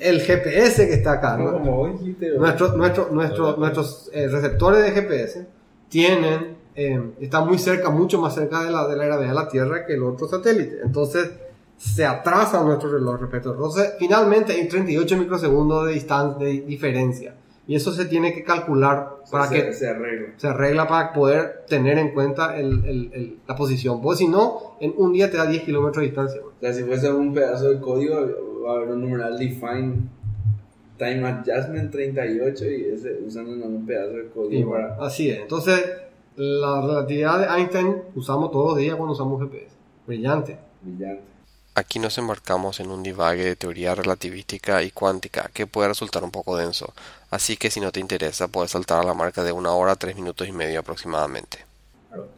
el 0.00 0.20
GPS 0.22 0.86
que 0.88 0.94
está 0.94 1.12
acá, 1.12 1.36
¿no? 1.36 1.52
Como 1.52 1.80
hoy 1.82 1.92
dijiste, 1.92 2.30
Nuestro- 2.38 2.74
nuestro- 2.76 3.08
nuestro- 3.10 3.56
nuestros 3.58 4.10
eh, 4.14 4.26
receptores 4.28 4.82
de 4.84 4.90
GPS 4.92 5.46
tienen 5.90 6.56
eh, 6.74 7.12
está 7.20 7.42
muy 7.44 7.58
cerca, 7.58 7.90
mucho 7.90 8.18
más 8.20 8.34
cerca 8.34 8.62
de 8.64 8.70
la, 8.70 8.88
de 8.88 8.96
la 8.96 9.04
gravedad 9.04 9.28
de 9.28 9.34
la 9.34 9.48
Tierra 9.48 9.84
que 9.84 9.94
el 9.94 10.02
otro 10.04 10.26
satélite. 10.28 10.78
Entonces 10.82 11.30
se 11.76 12.04
atrasa 12.04 12.62
nuestro 12.62 12.90
reloj 12.90 13.20
respecto. 13.20 13.52
Entonces 13.52 13.94
finalmente 13.98 14.52
hay 14.52 14.68
38 14.68 15.16
microsegundos 15.16 15.86
de 15.86 15.92
distancia, 15.94 16.46
de 16.46 16.60
diferencia. 16.62 17.34
Y 17.66 17.76
eso 17.76 17.92
se 17.92 18.06
tiene 18.06 18.32
que 18.34 18.42
calcular 18.42 19.18
para 19.30 19.46
se, 19.46 19.54
que 19.66 19.72
se 19.72 19.88
arregla. 19.88 20.28
se 20.36 20.48
arregla 20.48 20.86
para 20.88 21.12
poder 21.12 21.64
tener 21.68 21.96
en 21.98 22.10
cuenta 22.12 22.56
el- 22.58 22.84
el- 22.84 23.10
el- 23.12 23.38
la 23.46 23.54
posición. 23.54 24.00
Porque 24.02 24.18
si 24.18 24.28
no, 24.28 24.76
en 24.80 24.92
un 24.96 25.12
día 25.12 25.30
te 25.30 25.36
da 25.36 25.46
10 25.46 25.62
kilómetros 25.62 26.02
de 26.02 26.06
distancia. 26.08 26.40
O 26.44 26.52
sea, 26.60 26.72
si 26.72 26.82
fuese 26.82 27.12
un 27.12 27.32
pedazo 27.32 27.70
de 27.70 27.80
código, 27.80 28.16
va 28.66 28.72
a 28.72 28.76
haber 28.76 28.88
un 28.90 29.00
numeral 29.02 29.38
define 29.38 29.94
time 30.98 31.24
adjustment 31.26 31.90
38 31.90 32.64
y 32.64 32.84
ese 32.94 33.20
usando 33.26 33.52
un 33.66 33.86
pedazo 33.86 34.12
de 34.16 34.28
código 34.28 34.70
para... 34.72 34.96
así 35.00 35.30
es. 35.30 35.38
Entonces, 35.40 35.84
la 36.36 36.80
relatividad 36.80 37.38
de 37.40 37.46
Einstein 37.60 37.96
usamos 38.14 38.50
todos 38.50 38.70
los 38.70 38.76
días 38.78 38.96
cuando 38.96 39.12
usamos 39.14 39.40
GPS. 39.40 39.74
Brillante. 40.06 40.58
Brillante. 40.82 41.22
Aquí 41.74 41.98
nos 41.98 42.18
embarcamos 42.18 42.80
en 42.80 42.90
un 42.90 43.02
divague 43.02 43.44
de 43.44 43.56
teoría 43.56 43.94
relativística 43.94 44.82
y 44.82 44.90
cuántica 44.90 45.50
que 45.54 45.66
puede 45.66 45.88
resultar 45.88 46.22
un 46.22 46.30
poco 46.30 46.56
denso, 46.58 46.92
así 47.30 47.56
que 47.56 47.70
si 47.70 47.80
no 47.80 47.90
te 47.92 47.98
interesa 48.00 48.48
puedes 48.48 48.72
saltar 48.72 49.00
a 49.00 49.04
la 49.04 49.14
marca 49.14 49.42
de 49.42 49.52
una 49.52 49.72
hora, 49.72 49.96
tres 49.96 50.14
minutos 50.14 50.46
y 50.46 50.52
medio 50.52 50.80
aproximadamente. 50.80 51.64
Claro. 52.08 52.28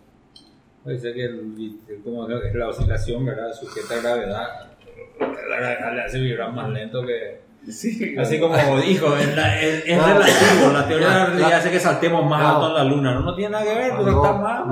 Puede 0.85 1.01
ser 1.01 1.15
que 1.15 1.25
el- 1.25 2.01
como 2.05 2.29
la 2.29 2.69
oscilación, 2.69 3.25
¿verdad? 3.27 3.53
Sujeta 3.53 3.95
a 3.95 4.01
gravedad. 4.03 4.71
La 5.19 5.57
gravedad 5.59 6.07
hace 6.07 6.19
vibrar 6.21 6.53
más 6.53 6.71
lento 6.71 7.05
que. 7.05 7.41
Sí, 7.71 8.15
Así 8.19 8.39
como 8.39 8.55
dijo, 8.81 9.17
es, 9.17 9.35
la- 9.35 9.59
es- 9.61 9.85
es 9.87 9.97
relativo. 10.07 10.71
La 10.73 10.87
teoría 10.87 11.09
de 11.09 11.15
la 11.15 11.25
relatividad 11.27 11.59
hace 11.61 11.71
que 11.71 11.81
saltemos 11.81 12.25
más 12.29 12.43
No. 12.43 12.49
alto 12.49 12.69
en 12.69 12.75
la 12.75 12.85
luna. 12.85 13.15
No, 13.15 13.21
no 13.21 13.35
tiene 13.35 13.53
nada 13.53 13.65
que 13.65 13.75
ver, 13.75 13.93
porque 13.97 14.11
No, 14.11 14.23
está 14.25 14.37
más. 14.39 14.67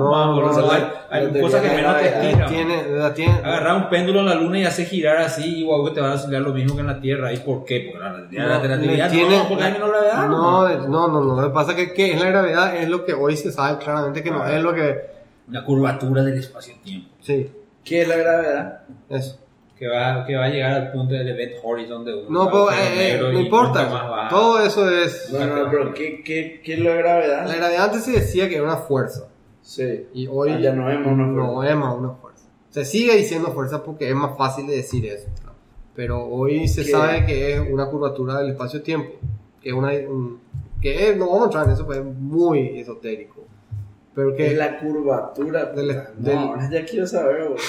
hay, 1.09 1.41
cosas 1.41 1.61
que 1.61 1.69
menos 1.69 1.97
te 1.97 2.07
estiran. 2.07 3.45
Agarrar 3.45 3.75
un 3.77 3.89
péndulo 3.89 4.19
en 4.19 4.25
la 4.27 4.35
luna 4.35 4.59
y 4.59 4.65
hacer 4.65 4.85
girar 4.85 5.17
así, 5.17 5.59
igual 5.59 5.89
que 5.89 5.95
te 5.95 6.01
va 6.01 6.11
a 6.11 6.15
oscilar 6.15 6.41
lo 6.43 6.53
mismo 6.53 6.75
que 6.75 6.81
en 6.81 6.87
la 6.87 6.99
Tierra. 7.01 7.33
¿Y 7.33 7.37
por 7.37 7.65
qué? 7.65 7.89
Porque 7.91 7.99
la 8.03 8.11
relatividad, 8.13 8.47
la 8.47 8.59
relatividad 8.59 9.09
tiene- 9.11 9.37
no, 9.37 9.47
porque 9.49 9.63
hay 9.63 9.73
menos 9.73 9.89
gravedad. 9.89 10.27
no, 10.27 10.69
no, 10.87 11.07
no, 11.07 11.21
no. 11.23 11.41
Lo 11.41 11.47
que 11.47 11.53
pasa 11.53 11.71
es 11.71 11.77
que, 11.77 11.93
que 11.93 12.13
es 12.13 12.19
la 12.21 12.27
gravedad 12.29 12.75
es 12.77 12.89
lo 12.89 13.05
que 13.05 13.13
hoy 13.13 13.35
se 13.37 13.51
sabe 13.51 13.79
claramente 13.83 14.21
que 14.21 14.29
no 14.31 14.41
Ah. 14.43 14.53
es 14.55 14.61
lo 14.61 14.73
que. 14.73 15.13
La 15.49 15.63
curvatura 15.65 16.23
del 16.23 16.37
espacio-tiempo. 16.37 17.09
Sí, 17.21 17.51
¿Qué 17.83 18.03
es 18.03 18.07
la 18.07 18.15
gravedad? 18.15 18.79
eso. 19.09 19.39
Que 19.83 19.89
va, 19.89 20.25
que 20.25 20.33
va 20.37 20.45
a 20.45 20.49
llegar 20.49 20.71
al 20.75 20.91
punto 20.93 21.13
del 21.13 21.27
event 21.27 21.55
horizon 21.61 22.05
de 22.05 22.13
un 22.15 22.31
No, 22.31 22.45
pero 22.45 22.71
eh, 22.71 22.75
eh, 22.93 22.95
negro 23.11 23.33
no 23.33 23.39
importa. 23.41 24.27
Todo 24.29 24.63
eso 24.65 24.89
es. 24.89 25.29
No, 25.29 25.45
no, 25.45 25.69
pero 25.69 25.93
¿qué, 25.93 26.23
qué, 26.23 26.61
qué 26.63 26.75
es 26.75 26.79
la 26.79 26.93
gravedad? 26.93 27.45
La 27.47 27.55
gravedad 27.57 27.83
antes 27.87 28.05
se 28.05 28.11
decía 28.13 28.47
que 28.47 28.55
era 28.55 28.63
una 28.63 28.77
fuerza. 28.77 29.27
Sí. 29.61 30.05
Y 30.13 30.27
hoy 30.27 30.51
Ah, 30.51 30.59
ya 30.61 30.71
no 30.71 30.85
vemos 30.85 31.07
una 31.11 31.27
no 31.27 31.55
fuerza. 31.55 31.73
es 31.73 31.77
más 31.77 31.95
una 31.97 32.11
fuerza. 32.11 32.45
Se 32.69 32.85
sigue 32.85 33.13
diciendo 33.17 33.49
fuerza 33.51 33.83
porque 33.83 34.07
es 34.07 34.15
más 34.15 34.37
fácil 34.37 34.67
de 34.67 34.77
decir 34.77 35.05
eso. 35.05 35.27
¿no? 35.45 35.51
Pero 35.97 36.25
hoy 36.27 36.65
se 36.69 36.85
¿Qué? 36.85 36.91
sabe 36.91 37.25
que 37.25 37.55
es 37.55 37.59
una 37.69 37.87
curvatura 37.87 38.37
del 38.39 38.51
espacio-tiempo. 38.51 39.11
Que 39.61 39.67
es 39.71 39.75
una. 39.75 39.89
un- 39.89 40.39
que 40.81 41.09
es, 41.09 41.17
no 41.17 41.25
vamos 41.27 41.41
a 41.41 41.45
entrar 41.47 41.65
en 41.65 41.71
eso, 41.71 41.85
pues 41.85 41.97
es 41.99 42.05
muy 42.05 42.79
esotérico. 42.79 43.43
Pero 44.15 44.33
que. 44.33 44.47
Es 44.47 44.57
la 44.57 44.79
curvatura. 44.79 45.65
Del- 45.65 45.87
del- 46.19 46.35
no, 46.35 46.39
ahora 46.53 46.69
ya 46.71 46.85
quiero 46.85 47.05
saber, 47.05 47.49
güey. 47.49 47.59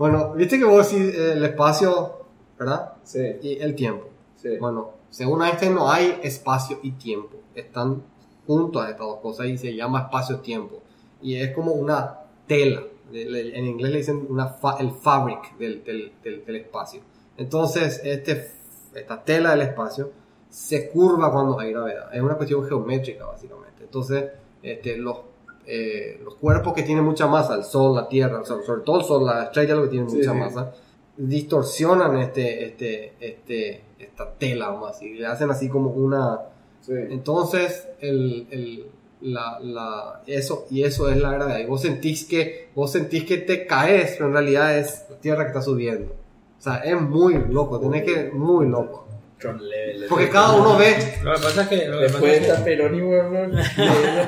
Bueno, 0.00 0.32
viste 0.32 0.58
que 0.58 0.64
vos 0.64 0.90
decís 0.90 1.14
eh, 1.14 1.32
el 1.32 1.44
espacio, 1.44 2.24
¿verdad? 2.58 2.94
Sí, 3.02 3.20
Y 3.42 3.58
el 3.60 3.74
tiempo. 3.74 4.06
sí. 4.36 4.56
Bueno, 4.58 4.92
según 5.10 5.42
Einstein 5.42 5.74
no 5.74 5.90
hay 5.90 6.18
espacio 6.22 6.78
y 6.82 6.92
tiempo. 6.92 7.36
Están 7.54 8.02
juntos 8.46 8.82
estas 8.88 9.00
dos 9.06 9.18
cosas 9.20 9.46
y 9.48 9.58
se 9.58 9.74
llama 9.76 10.04
espacio-tiempo. 10.04 10.80
Y 11.20 11.36
es 11.36 11.50
como 11.54 11.72
una 11.72 12.20
tela. 12.46 12.82
En 13.12 13.66
inglés 13.66 13.90
le 13.92 13.98
dicen 13.98 14.24
una 14.30 14.46
fa- 14.48 14.78
el 14.80 14.92
fabric 14.92 15.58
del, 15.58 15.84
del- 15.84 16.12
del- 16.24 16.46
del 16.46 16.56
espacio. 16.56 17.02
Entonces, 17.36 18.00
este, 18.02 18.50
esta 18.94 19.22
tela 19.22 19.50
del 19.50 19.62
espacio 19.68 20.12
se 20.48 20.88
curva 20.88 21.30
cuando 21.30 21.60
hay 21.60 21.72
gravedad. 21.72 22.08
Es 22.14 22.22
una 22.22 22.36
cuestión 22.36 22.64
geométrica, 22.66 23.26
básicamente. 23.26 23.82
Entonces, 23.84 24.30
este, 24.62 24.96
los, 24.96 25.18
eh, 25.66 26.20
los 26.24 26.34
cuerpos 26.36 26.72
que 26.74 26.82
tienen 26.82 27.04
mucha 27.04 27.26
masa, 27.26 27.54
el 27.54 27.64
Sol, 27.64 27.94
la 27.94 28.08
Tierra, 28.08 28.40
o 28.40 28.44
sea, 28.44 28.56
sobre 28.64 28.82
todo 28.82 29.00
el 29.00 29.04
Sol, 29.06 29.24
la 29.26 29.44
estrella, 29.44 29.74
lo 29.74 29.82
que 29.84 29.88
tienen 29.88 30.10
Sí, 30.10 30.16
mucha 30.18 30.32
sí. 30.32 30.38
masa, 30.38 30.72
distorsionan 31.16 32.16
este, 32.18 32.64
este, 32.66 33.12
este, 33.20 33.82
esta 33.98 34.32
tela, 34.34 34.68
vamos 34.68 34.88
a 34.90 34.92
decir, 34.92 35.18
le 35.20 35.26
hacen 35.26 35.50
así 35.50 35.68
como 35.68 35.90
una... 35.90 36.40
sí. 36.80 36.92
Entonces, 37.10 37.88
el, 38.00 38.46
el- 38.50 38.86
la, 39.22 39.60
la- 39.60 40.22
eso, 40.26 40.64
y 40.70 40.82
eso 40.82 41.10
es 41.10 41.18
la 41.18 41.32
gravedad. 41.32 41.58
Y 41.58 41.66
vos 41.66 41.82
sentís 41.82 42.24
que, 42.24 42.70
vos 42.74 42.90
sentís 42.90 43.24
que 43.24 43.36
te 43.36 43.66
caes, 43.66 44.12
pero 44.16 44.28
en 44.28 44.32
realidad 44.32 44.78
es 44.78 45.04
la 45.10 45.16
Tierra 45.18 45.42
que 45.42 45.48
está 45.48 45.60
subiendo. 45.60 46.10
O 46.58 46.62
sea, 46.62 46.76
es 46.76 46.98
muy 46.98 47.34
loco, 47.50 47.78
tenés 47.80 48.04
que, 48.04 48.30
muy 48.32 48.66
loco. 48.66 49.06
Porque 50.08 50.28
cada 50.28 50.52
uno 50.52 50.76
ve, 50.76 51.18
Lo 51.22 51.34
que 51.34 51.40
pasa 51.40 51.62
es 51.62 51.68
que. 51.68 51.86
Lo 51.88 51.96
que 51.98 52.02
Después 52.04 52.22
pasa 52.22 52.32
es 52.34 52.38
que- 52.40 52.46
está 52.50 52.64
Peroni, 52.64 52.98
no, 53.00 53.22
no, 53.30 53.46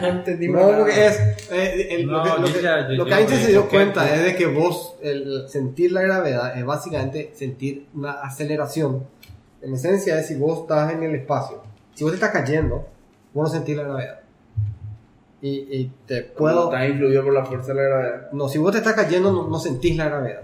no 0.00 0.06
entendimos 0.08 0.60
no, 0.60 0.66
nada. 0.66 0.78
porque 0.78 1.06
es, 1.06 1.18
eh, 1.50 1.88
el- 1.90 2.06
lo 2.06 2.18
No, 2.18 2.22
que, 2.24 2.40
lo 2.40 2.46
yo 2.48 2.54
que, 2.54 2.62
ya- 2.62 2.88
yo- 2.88 2.94
lo 2.94 3.04
que 3.04 3.10
yo- 3.10 3.16
Einstein 3.16 3.40
se 3.42 3.48
dio 3.48 3.60
porque- 3.62 3.76
cuenta 3.76 4.14
es 4.14 4.24
de 4.24 4.34
que 4.36 4.46
vos, 4.46 4.96
el 5.02 5.48
sentir 5.48 5.92
la 5.92 6.02
gravedad 6.02 6.56
es 6.58 6.64
básicamente 6.64 7.30
sentir 7.34 7.86
una 7.94 8.12
aceleración. 8.22 9.06
En 9.60 9.74
esencia 9.74 10.18
es 10.18 10.26
si 10.26 10.34
vos 10.36 10.60
estás 10.62 10.92
en 10.92 11.02
el 11.02 11.14
espacio, 11.14 11.62
si 11.94 12.02
vos 12.04 12.12
te 12.12 12.16
estás 12.16 12.30
cayendo, 12.30 12.88
vos 13.34 13.48
no 13.48 13.54
sentís 13.54 13.76
la 13.76 13.82
gravedad. 13.84 14.18
Y, 15.40 15.50
y 15.76 15.92
te 16.06 16.22
puedo... 16.22 16.64
Está 16.72 16.86
influido 16.86 17.24
por 17.24 17.32
la 17.34 17.44
fuerza 17.44 17.68
de 17.68 17.74
la 17.74 17.82
gravedad. 17.82 18.28
No, 18.32 18.48
si 18.48 18.58
vos 18.58 18.70
te 18.72 18.78
estás 18.78 18.94
cayendo 18.94 19.32
no, 19.32 19.48
no 19.48 19.58
sentís 19.58 19.96
la 19.96 20.04
gravedad. 20.06 20.42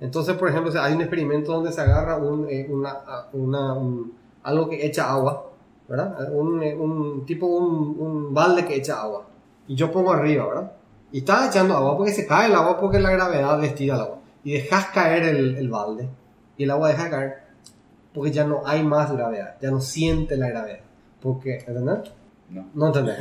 Entonces, 0.00 0.36
por 0.36 0.48
ejemplo, 0.48 0.72
hay 0.80 0.94
un 0.94 1.00
experimento 1.00 1.52
donde 1.52 1.72
se 1.72 1.80
agarra 1.80 2.16
un, 2.18 2.46
eh, 2.50 2.66
una, 2.70 2.98
una- 3.32 3.72
un- 3.74 4.12
algo 4.42 4.68
que 4.68 4.84
echa 4.86 5.10
agua, 5.10 5.50
¿verdad? 5.88 6.32
Un, 6.32 6.62
eh, 6.62 6.74
un 6.76 7.24
tipo, 7.24 7.46
un, 7.46 8.32
balde 8.34 8.64
que 8.66 8.74
echa 8.76 9.00
agua. 9.00 9.24
Y 9.66 9.74
yo 9.74 9.90
pongo 9.90 10.12
arriba, 10.12 10.46
¿verdad? 10.46 10.72
Y 11.12 11.18
estás 11.18 11.48
echando 11.48 11.74
agua 11.76 11.96
porque 11.96 12.12
se 12.12 12.26
cae 12.26 12.46
el 12.48 12.54
agua 12.54 12.78
porque 12.78 12.98
la 13.00 13.10
gravedad 13.10 13.62
estira 13.64 13.94
el 13.94 14.00
agua. 14.02 14.18
Y 14.44 14.52
dejas 14.52 14.86
caer 14.86 15.22
el, 15.24 15.56
el 15.56 15.68
balde. 15.70 16.08
Y 16.56 16.64
el 16.64 16.70
agua 16.70 16.88
deja 16.88 17.04
de 17.04 17.10
caer 17.10 17.34
porque 18.12 18.30
ya 18.30 18.44
no 18.44 18.62
hay 18.64 18.82
más 18.82 19.10
gravedad. 19.12 19.56
Ya 19.60 19.70
no 19.70 19.80
siente 19.80 20.36
la 20.36 20.48
gravedad. 20.48 20.80
Porque, 21.22 21.58
¿entendés? 21.66 22.10
No. 22.50 22.70
No 22.74 22.86
entendés. 22.88 23.16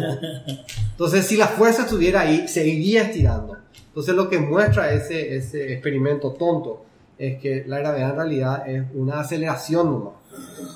Entonces, 0.91 1.25
si 1.25 1.37
la 1.37 1.47
fuerza 1.47 1.83
estuviera 1.83 2.21
ahí, 2.21 2.47
seguiría 2.47 3.03
estirando. 3.03 3.57
Entonces, 3.87 4.15
lo 4.15 4.29
que 4.29 4.39
muestra 4.39 4.91
ese, 4.91 5.35
ese 5.35 5.73
experimento 5.73 6.33
tonto 6.33 6.85
es 7.17 7.39
que 7.39 7.63
la 7.65 7.79
gravedad 7.79 8.11
en 8.11 8.15
realidad 8.15 8.69
es 8.69 8.85
una 8.93 9.21
aceleración 9.21 9.91
nomás. 9.91 10.13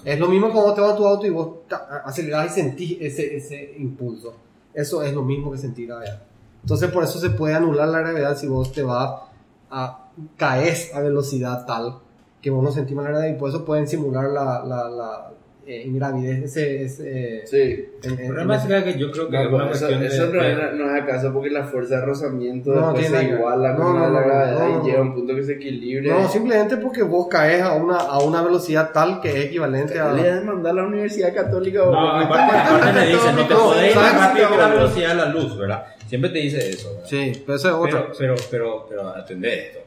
Es 0.05 0.19
lo 0.19 0.27
mismo 0.29 0.51
cuando 0.51 0.73
te 0.73 0.81
vas 0.81 0.95
tu 0.95 1.05
auto 1.05 1.25
y 1.25 1.29
vos 1.29 1.57
acelerás 2.05 2.51
y 2.51 2.61
sentís 2.61 2.97
ese, 3.01 3.35
ese 3.35 3.75
impulso. 3.77 4.33
Eso 4.73 5.03
es 5.03 5.13
lo 5.13 5.23
mismo 5.23 5.51
que 5.51 5.57
sentir 5.57 5.87
gravedad. 5.87 6.21
Entonces, 6.61 6.89
por 6.91 7.03
eso 7.03 7.19
se 7.19 7.29
puede 7.31 7.55
anular 7.55 7.87
la 7.87 7.99
gravedad 7.99 8.37
si 8.37 8.47
vos 8.47 8.71
te 8.71 8.83
vas 8.83 9.21
a 9.69 10.09
caes 10.37 10.93
a 10.93 10.99
velocidad 10.99 11.65
tal 11.65 11.99
que 12.41 12.49
vos 12.49 12.63
no 12.63 12.71
sentís 12.71 12.95
más 12.95 13.05
gravedad 13.05 13.35
y 13.35 13.37
por 13.37 13.49
eso 13.49 13.65
pueden 13.65 13.87
simular 13.87 14.29
la, 14.29 14.63
la, 14.65 14.89
la 14.89 15.31
eh, 15.71 15.83
ingravidez. 15.85 16.43
Ese, 16.45 16.83
ese, 16.83 17.41
Sí. 17.45 17.85
en- 18.03 18.11
en- 18.13 18.19
El 18.19 18.27
problema 18.27 18.55
es 18.55 18.83
que 18.83 18.97
yo 18.99 19.11
creo 19.11 19.29
que 19.29 19.37
No, 19.37 19.41
es 19.43 19.47
una 19.49 19.57
eso, 19.57 19.69
cuestión 19.69 19.99
de- 20.01 20.07
eso 20.07 20.25
no, 20.25 20.31
de- 20.41 20.51
es, 20.51 20.57
no 20.75 20.95
es 20.95 21.03
acaso 21.03 21.31
porque 21.33 21.49
la 21.51 21.63
fuerza 21.65 21.95
de 21.99 22.05
rozamiento 22.05 22.71
No, 22.73 22.93
después 22.93 23.07
se 23.21 23.23
iguala 23.29 23.75
con 23.75 23.99
no, 23.99 24.09
la 24.09 24.21
gravedad 24.21 24.59
no, 24.59 24.69
y 24.69 24.73
no. 24.73 24.83
llega 24.85 24.97
a 24.97 25.01
un 25.03 25.13
punto 25.13 25.35
que 25.35 25.43
se 25.43 25.53
equilibre. 25.53 26.09
No, 26.09 26.27
simplemente 26.27 26.77
porque 26.77 27.03
vos 27.03 27.27
caes 27.29 27.61
a 27.61 27.73
una, 27.73 27.97
a 27.97 28.19
una 28.19 28.41
velocidad 28.41 28.91
tal 28.91 29.21
que 29.21 29.29
es 29.29 29.45
equivalente 29.45 29.99
a... 29.99 30.11
Le 30.11 30.23
de 30.23 30.41
mandar 30.41 30.71
a 30.71 30.75
la 30.81 30.83
Universidad 30.87 31.33
Católica. 31.33 31.79
No, 31.79 31.91
güey. 31.91 32.25
aparte, 32.25 32.57
aparte 32.57 32.99
le 33.01 33.07
dicen, 33.13 33.35
no 33.35 33.47
te 33.47 33.53
podés 33.55 33.87
ir 33.89 33.93
¿sabes 33.93 34.13
más 34.15 34.27
rápido 34.29 34.47
qué? 34.47 34.53
que 34.55 34.61
la 34.61 34.67
velocidad 34.69 35.09
de 35.09 35.15
la 35.15 35.25
luz, 35.29 35.57
¿verdad? 35.57 35.85
Siempre 36.07 36.29
te 36.31 36.39
dice 36.39 36.69
eso, 36.69 36.89
¿verdad? 36.95 37.05
Sí, 37.07 37.43
pero 37.45 37.55
eso 37.57 37.67
es 37.67 37.73
otra. 37.75 38.07
Pero, 38.17 38.17
pero, 38.17 38.35
pero, 38.49 38.85
pero 38.89 39.09
atendé 39.09 39.67
esto. 39.67 39.79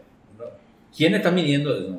¿Quién 0.97 1.15
está 1.15 1.31
midiendo 1.31 1.75
eso? 1.77 1.99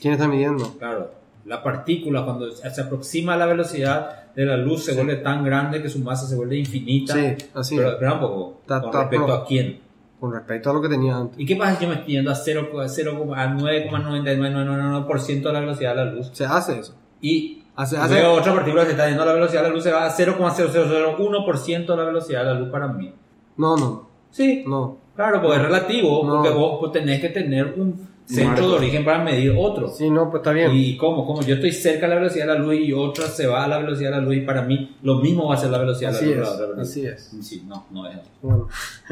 ¿Quién 0.00 0.12
está 0.14 0.28
midiendo? 0.28 0.76
Claro, 0.78 1.10
la 1.44 1.62
partícula 1.62 2.24
cuando 2.24 2.50
se 2.50 2.80
aproxima 2.80 3.34
a 3.34 3.36
la 3.36 3.46
velocidad 3.46 4.32
de 4.34 4.46
la 4.46 4.56
luz 4.56 4.84
se 4.84 4.92
vuelve 4.94 5.16
tan 5.16 5.44
grande 5.44 5.82
que 5.82 5.88
su 5.88 5.98
masa 5.98 6.26
se 6.26 6.36
vuelve 6.36 6.56
infinita. 6.56 7.14
Sí, 7.14 7.34
así. 7.54 7.76
Pero 7.76 7.90
espera 7.92 8.14
un 8.14 8.20
poco, 8.20 8.60
Ta- 8.66 8.80
con 8.80 8.90
ta- 8.90 9.00
respecto 9.00 9.26
pro- 9.26 9.34
a 9.34 9.44
quién. 9.44 9.80
Con 10.20 10.32
respecto 10.32 10.70
a 10.70 10.72
lo 10.74 10.80
que 10.80 10.88
tenía 10.88 11.16
antes. 11.16 11.38
¿Y 11.40 11.44
qué 11.44 11.56
pasa 11.56 11.74
si 11.76 11.82
yo 11.82 11.88
me 11.88 11.96
estoy 11.96 12.14
yendo 12.14 12.30
a 12.30 12.34
0, 12.36 12.80
a 12.80 12.88
0, 12.88 13.34
a 13.34 13.46
9,9999% 13.48 15.42
de 15.42 15.52
la 15.52 15.60
velocidad 15.60 15.90
de 15.96 16.04
la 16.04 16.12
luz? 16.12 16.30
Se 16.32 16.44
hace 16.44 16.78
eso. 16.78 16.94
Y 17.20 17.58
Hace, 17.74 17.96
hace, 17.96 18.14
veo 18.16 18.34
otra 18.34 18.52
partícula 18.54 18.84
que 18.84 18.90
está 18.90 19.06
yendo 19.08 19.22
a 19.22 19.26
la 19.26 19.32
velocidad 19.32 19.62
de 19.62 19.68
la 19.68 19.74
luz, 19.74 19.82
se 19.82 19.90
va 19.90 20.04
a 20.04 20.10
0,0001% 20.10 21.86
de 21.86 21.96
la 21.96 22.04
velocidad 22.04 22.40
de 22.40 22.46
la 22.52 22.54
luz 22.60 22.68
para 22.68 22.86
mí. 22.88 23.12
No, 23.56 23.76
no, 23.76 24.08
Sí, 24.30 24.62
no. 24.66 24.98
claro, 25.16 25.40
porque 25.40 25.56
es 25.56 25.62
relativo, 25.62 26.22
No. 26.24 26.34
porque 26.36 26.50
vos 26.50 26.76
pues, 26.80 26.92
tenés 26.92 27.20
que 27.20 27.30
tener 27.30 27.74
un... 27.78 28.08
centro 28.26 28.68
de 28.70 28.74
origen 28.76 29.04
para 29.04 29.18
medir 29.22 29.54
otro. 29.58 29.88
Sí, 29.88 30.08
no, 30.10 30.30
pues 30.30 30.40
está 30.40 30.52
bien. 30.52 30.70
¿Y 30.74 30.96
cómo? 30.96 31.26
¿Cómo? 31.26 31.42
Yo 31.42 31.54
estoy 31.56 31.72
cerca 31.72 32.06
de 32.06 32.14
la 32.14 32.20
velocidad 32.20 32.46
de 32.46 32.52
la 32.54 32.58
luz 32.58 32.74
y 32.76 32.92
otra 32.92 33.26
se 33.26 33.46
va 33.46 33.64
a 33.64 33.68
la 33.68 33.78
velocidad 33.78 34.10
de 34.10 34.16
la 34.16 34.22
luz 34.22 34.36
y 34.36 34.40
para 34.40 34.62
mí 34.62 34.96
lo 35.02 35.16
mismo 35.16 35.48
va 35.48 35.54
a 35.54 35.58
ser 35.58 35.70
la 35.70 35.78
velocidad 35.78 36.14
Así 36.14 36.26
de 36.26 36.36
la 36.36 36.42
es, 36.42 36.48
luz. 36.48 36.58
la 36.58 36.64
así 36.82 37.00
velocidad. 37.02 37.12
es. 37.14 37.46
Sí, 37.46 37.64
no, 37.66 37.86
no 37.90 38.06
es. 38.08 38.16
Bueno, 38.40 38.68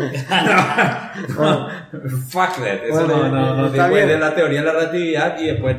no, 1.39 1.69
fuck 2.29 2.57
that. 2.57 2.85
Eso 2.85 2.93
Bueno, 3.07 3.29
no, 3.29 3.29
no, 3.29 3.55
no. 3.57 3.67
está 3.67 3.83
Después 3.85 4.07
bien. 4.07 4.09
de 4.09 4.19
la 4.19 4.35
teoría 4.35 4.61
de 4.61 4.67
la 4.67 4.73
relatividad 4.73 5.39
y 5.41 5.47
después 5.47 5.77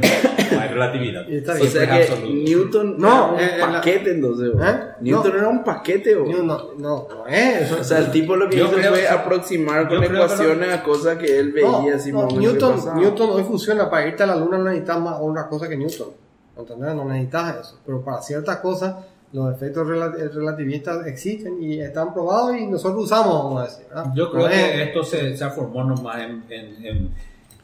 relatividad. 0.72 1.30
Está 1.30 1.51
O 1.53 1.55
bien. 1.55 1.67
sea 1.69 1.82
Siempre 1.82 2.01
es 2.01 2.05
que 2.07 2.13
absoluto. 2.13 2.43
Newton 2.43 2.95
No, 2.97 3.38
era 3.38 3.43
eh, 3.45 3.49
un 3.49 3.53
en 3.53 3.59
la- 3.59 3.72
paquete 3.80 4.11
entonces. 4.11 4.49
¿o? 4.55 4.63
¿Eh? 4.63 4.80
Newton 5.01 5.32
No. 5.32 5.38
era 5.38 5.47
un 5.49 5.63
paquete. 5.63 6.15
¿o? 6.15 6.26
no, 6.26 6.43
no, 6.43 6.57
no, 6.78 7.07
no 7.09 7.28
es 7.28 7.61
eso. 7.63 7.78
O 7.80 7.84
sea, 7.84 7.99
el 7.99 8.11
tipo 8.11 8.36
lo 8.36 8.49
que 8.49 8.57
Yo 8.57 8.65
hizo 8.65 8.76
creo 8.76 8.91
fue 8.93 9.07
aproximar 9.07 9.88
con 9.88 10.03
ecuaciones 10.03 10.67
lo- 10.67 10.74
a 10.76 10.84
cosas 10.84 11.17
que 11.17 11.39
él 11.39 11.51
veía 11.51 11.67
No, 11.67 11.95
así 11.95 12.11
no, 12.11 12.19
o 12.22 12.39
Newton. 12.39 12.76
Newton 12.95 13.30
hoy 13.32 13.43
funciona. 13.43 13.89
Para 13.89 14.07
irte 14.07 14.24
a 14.24 14.28
la 14.28 14.36
luna 14.36 14.57
no 14.57 14.63
necesitas 14.65 14.99
más 14.99 15.17
otra 15.19 15.47
cosa 15.47 15.67
que 15.69 15.78
Newton. 15.78 16.07
¿Entendés? 16.57 16.95
No 16.95 17.05
necesitas 17.05 17.55
eso. 17.61 17.80
Pero 17.86 18.01
para 18.03 18.22
ciertas 18.22 18.57
cosas, 18.57 18.95
los 19.34 19.53
efectos 19.55 19.88
rela- 19.88 20.13
relativistas 20.34 21.07
existen 21.07 21.63
y 21.63 21.80
están 21.80 22.13
probados 22.13 22.55
y 22.57 22.65
nosotros 22.67 23.05
usamos, 23.05 23.34
vamos 23.45 23.61
a 23.61 23.63
decir. 23.65 23.86
¿verdad? 23.88 24.05
Yo 24.13 24.30
creo 24.30 24.43
No 24.43 24.49
es- 24.49 24.72
que 24.72 24.84
esto 24.84 25.03
se, 25.03 25.38
se 25.38 25.49
formó 25.51 25.84
nomás 25.86 26.19
en, 26.19 26.43
en, 26.49 26.86
en, 26.86 27.11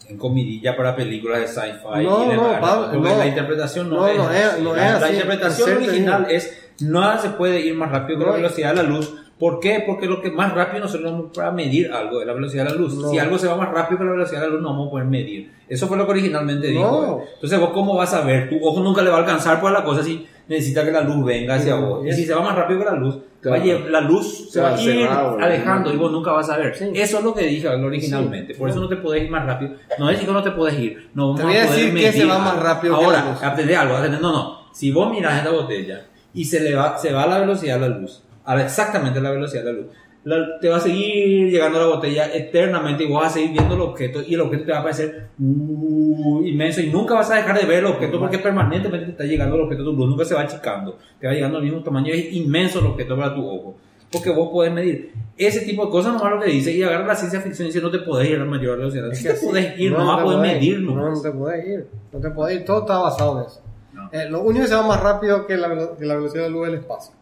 en 0.10 0.18
comidilla 0.18 0.76
para 0.76 0.96
películas 0.96 1.40
de 1.42 1.48
sci-fi. 1.48 2.04
No, 2.04 2.32
no, 2.34 2.60
Pablo, 2.62 2.90
porque 2.94 3.10
no. 3.10 3.18
la 3.18 3.28
interpretación 3.28 3.90
no, 3.90 3.96
No, 3.98 4.08
es, 4.08 4.18
no 4.18 4.32
es- 4.32 4.46
así. 4.46 4.62
no 4.64 4.76
la, 4.76 4.86
es 4.86 4.92
la 5.02 5.06
así. 5.08 5.14
interpretación 5.16 5.78
original 5.78 6.28
es 6.30 6.70
nada 6.82 7.18
se 7.20 7.30
puede 7.32 7.60
ir 7.62 7.76
más 7.76 7.92
rápido 7.92 8.20
que 8.20 8.26
la 8.26 8.32
velocidad 8.34 8.70
de 8.70 8.76
la 8.76 8.84
luz. 8.84 9.14
¿Por 9.40 9.60
qué? 9.60 9.84
Porque 9.86 10.08
lo 10.08 10.20
que 10.20 10.32
más 10.32 10.54
rápido 10.56 10.86
nosotros 10.86 11.12
vamos 11.12 11.28
para 11.36 11.52
medir 11.52 11.92
algo 11.92 12.22
es 12.22 12.26
la 12.28 12.34
velocidad 12.34 12.64
de 12.66 12.72
la 12.72 12.76
luz. 12.76 12.98
Si 13.12 13.20
algo 13.20 13.38
se 13.38 13.48
va 13.48 13.56
más 13.56 13.70
rápido 13.72 14.00
que 14.00 14.06
la 14.06 14.12
velocidad 14.12 14.42
de 14.42 14.48
la 14.48 14.54
luz, 14.54 14.62
no 14.64 14.70
vamos 14.70 14.88
a 14.88 14.92
poder 14.92 15.06
medir. 15.06 15.52
Eso 15.70 15.88
fue 15.88 15.96
lo 15.98 16.06
que 16.06 16.12
originalmente 16.14 16.68
dijo. 16.68 17.24
Entonces, 17.36 17.60
¿vos 17.60 17.70
cómo 17.70 17.96
vas 17.96 18.14
a 18.16 18.22
ver? 18.22 18.50
Tu 18.50 18.58
ojo 18.68 18.80
nunca 18.82 19.04
le 19.04 19.10
va 19.12 19.18
a 19.18 19.20
alcanzar 19.20 19.62
por 19.62 19.72
la 19.72 19.84
cosa 19.84 20.02
si 20.04 20.26
necesita 20.48 20.84
que 20.86 20.92
la 20.92 21.02
luz 21.02 21.24
venga 21.26 21.56
hacia 21.56 21.76
vos. 21.76 22.06
Y 22.06 22.12
si 22.14 22.26
se 22.26 22.34
va 22.34 22.42
más 22.42 22.56
rápido 22.56 22.80
que 22.80 22.86
la 22.86 22.94
luz, 22.96 23.18
Claro. 23.42 23.58
va 23.58 23.64
a 23.64 23.66
lle- 23.68 23.86
la 23.90 24.02
luz 24.02 24.50
se 24.52 24.60
va 24.60 24.76
a 24.76 24.82
ir 24.82 25.08
alejando 25.08 25.94
y 25.94 25.98
vos 25.98 26.12
nunca 26.12 26.32
vas 26.32 26.50
a 26.50 26.58
ver. 26.58 26.76
Sí. 26.76 26.86
Eso 26.96 27.20
es 27.20 27.24
lo 27.24 27.34
que 27.36 27.44
dije 27.46 27.68
originalmente. 27.68 28.56
Por 28.56 28.70
eso 28.70 28.80
no 28.80 28.88
te 28.90 28.96
podés 28.98 29.24
ir 29.24 29.30
más 29.30 29.46
rápido. 29.46 29.72
No 30.00 30.10
es 30.10 30.20
que 30.20 30.26
no 30.28 30.42
te 30.44 30.52
podés 30.52 30.78
ir. 30.80 31.10
No 31.14 31.36
Te 31.36 31.44
vamos 31.44 31.56
voy 31.56 31.64
a 31.64 31.68
poder 31.68 31.86
decir 31.94 31.94
que 31.94 32.12
se 32.12 32.26
va 32.26 32.40
más 32.40 32.60
rápido 32.62 32.98
que 32.98 33.06
Ahora, 33.06 33.24
la 33.24 33.32
luz. 33.32 33.44
aprende 33.44 33.76
algo. 33.76 33.96
aprende- 33.96 34.20
No, 34.20 34.32
no. 34.32 34.58
Si 34.74 34.92
vos 34.92 35.12
miras 35.12 35.38
esta 35.38 35.52
botella 35.52 36.06
y 36.34 36.46
se 36.46 36.60
le 36.62 36.74
va, 36.76 36.98
se 36.98 37.12
va 37.14 37.24
a 37.24 37.28
la 37.28 37.40
velocidad 37.40 37.80
de 37.80 37.90
la 37.90 37.98
luz, 37.98 38.24
a 38.46 38.62
exactamente 38.62 39.22
la 39.22 39.32
velocidad 39.32 39.64
de 39.64 39.74
la 39.74 39.80
luz, 39.80 39.88
la- 40.28 40.60
te 40.60 40.68
va 40.70 40.78
a 40.78 40.80
seguir 40.80 41.50
llegando 41.52 41.80
la 41.80 41.86
botella 41.88 42.26
eternamente 42.34 43.04
y 43.06 43.12
vas 43.12 43.28
a 43.28 43.30
seguir 43.36 43.52
viendo 43.52 43.76
el 43.76 43.82
objeto 43.82 44.22
y 44.22 44.34
el 44.34 44.42
objeto 44.42 44.66
te 44.66 44.72
va 44.72 44.80
a 44.80 44.84
parecer 44.84 45.28
uh, 45.40 46.42
inmenso 46.44 46.82
y 46.82 46.90
nunca 46.90 47.14
vas 47.16 47.30
a 47.32 47.36
dejar 47.36 47.60
de 47.60 47.66
ver 47.66 47.80
el 47.80 47.86
objeto 47.86 48.20
porque 48.20 48.40
permanentemente 48.40 49.06
te 49.06 49.12
está 49.12 49.24
llegando 49.24 49.56
el 49.56 49.62
objeto 49.62 49.82
a 49.84 49.86
tu 49.86 49.94
luz, 49.94 50.10
nunca 50.10 50.26
se 50.26 50.36
va 50.36 50.42
achicando, 50.42 50.98
te 51.20 51.28
va 51.28 51.34
llegando 51.34 51.58
al 51.58 51.64
mismo 51.64 51.82
tamaño, 51.82 52.14
es 52.14 52.34
inmenso 52.34 52.80
el 52.80 52.88
objeto 52.88 53.16
para 53.16 53.34
tu 53.34 53.48
ojo. 53.48 53.76
Porque 54.12 54.30
vos 54.30 54.50
podés 54.52 54.72
medir 54.72 55.12
ese 55.38 55.62
tipo 55.66 55.86
de 55.86 55.92
cosas, 55.92 56.14
nomás 56.14 56.32
lo 56.36 56.40
que 56.42 56.50
dice, 56.50 56.72
y 56.72 56.82
agarra 56.82 57.06
la 57.06 57.16
ciencia 57.16 57.42
ficción 57.42 57.66
y 57.66 57.70
dice 57.72 57.82
no 57.82 57.92
te 57.92 58.00
podés 58.00 58.30
ir 58.30 58.36
a 58.38 58.40
la 58.40 58.46
mayor 58.46 58.78
velocidad. 58.78 59.10
Que 59.12 59.18
te 59.22 59.30
así- 59.32 59.46
podés 59.46 59.78
ir, 59.78 59.92
no, 59.92 59.98
no, 60.04 60.12
a 60.14 60.24
poder 60.24 60.38
podés 60.40 60.54
medir 60.54 60.74
ir. 60.76 60.80
No, 60.82 60.96
nomás. 60.96 61.18
no 61.18 61.22
te 61.30 61.38
podés 61.38 61.68
ir. 61.68 61.88
No 62.14 62.20
te 62.22 62.30
podés 62.32 62.56
ir. 62.60 62.66
Todo 62.66 62.80
está 62.80 62.98
basado 63.00 63.40
en 63.42 63.46
eso. 63.48 63.62
No. 63.94 64.10
Eh, 64.14 64.30
lo 64.30 64.42
único 64.44 64.62
que 64.64 64.70
se 64.70 64.76
va 64.76 64.88
más 64.88 65.02
rápido 65.04 65.46
que 65.46 65.58
la, 65.58 65.68
que 66.00 66.06
la 66.06 66.16
velocidad 66.16 66.44
de 66.44 66.50
la 66.50 66.56
luz 66.56 66.68
es 66.68 66.74
el 66.74 66.80
espacio. 66.80 67.14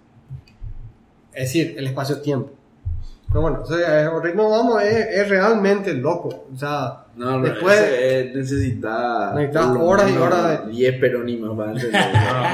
Es 1.34 1.44
decir, 1.46 1.76
el 1.78 1.88
espacio-tiempo. 1.88 2.52
Pero 3.30 3.42
bueno, 3.42 3.60
o 3.64 3.66
sea, 3.66 4.02
el 4.04 4.22
ritmo 4.24 4.50
vamos 4.50 4.82
es, 4.84 5.08
es 5.08 5.30
realmente 5.30 5.94
loco. 5.94 6.46
O 6.54 6.58
sea, 6.58 7.06
No, 7.16 7.40
no, 7.40 7.42
después. 7.44 7.80
ese, 7.80 8.20
eh, 8.20 8.32
necesita. 8.36 9.34
Necesita 9.36 9.68
por 9.68 9.78
lo 9.78 9.86
horas 9.86 10.12
y 10.12 10.18
horas 10.18 10.66
de- 10.66 10.72
10 10.72 11.00
perónimos 11.00 11.58
para 11.58 11.72
entender. 11.72 12.02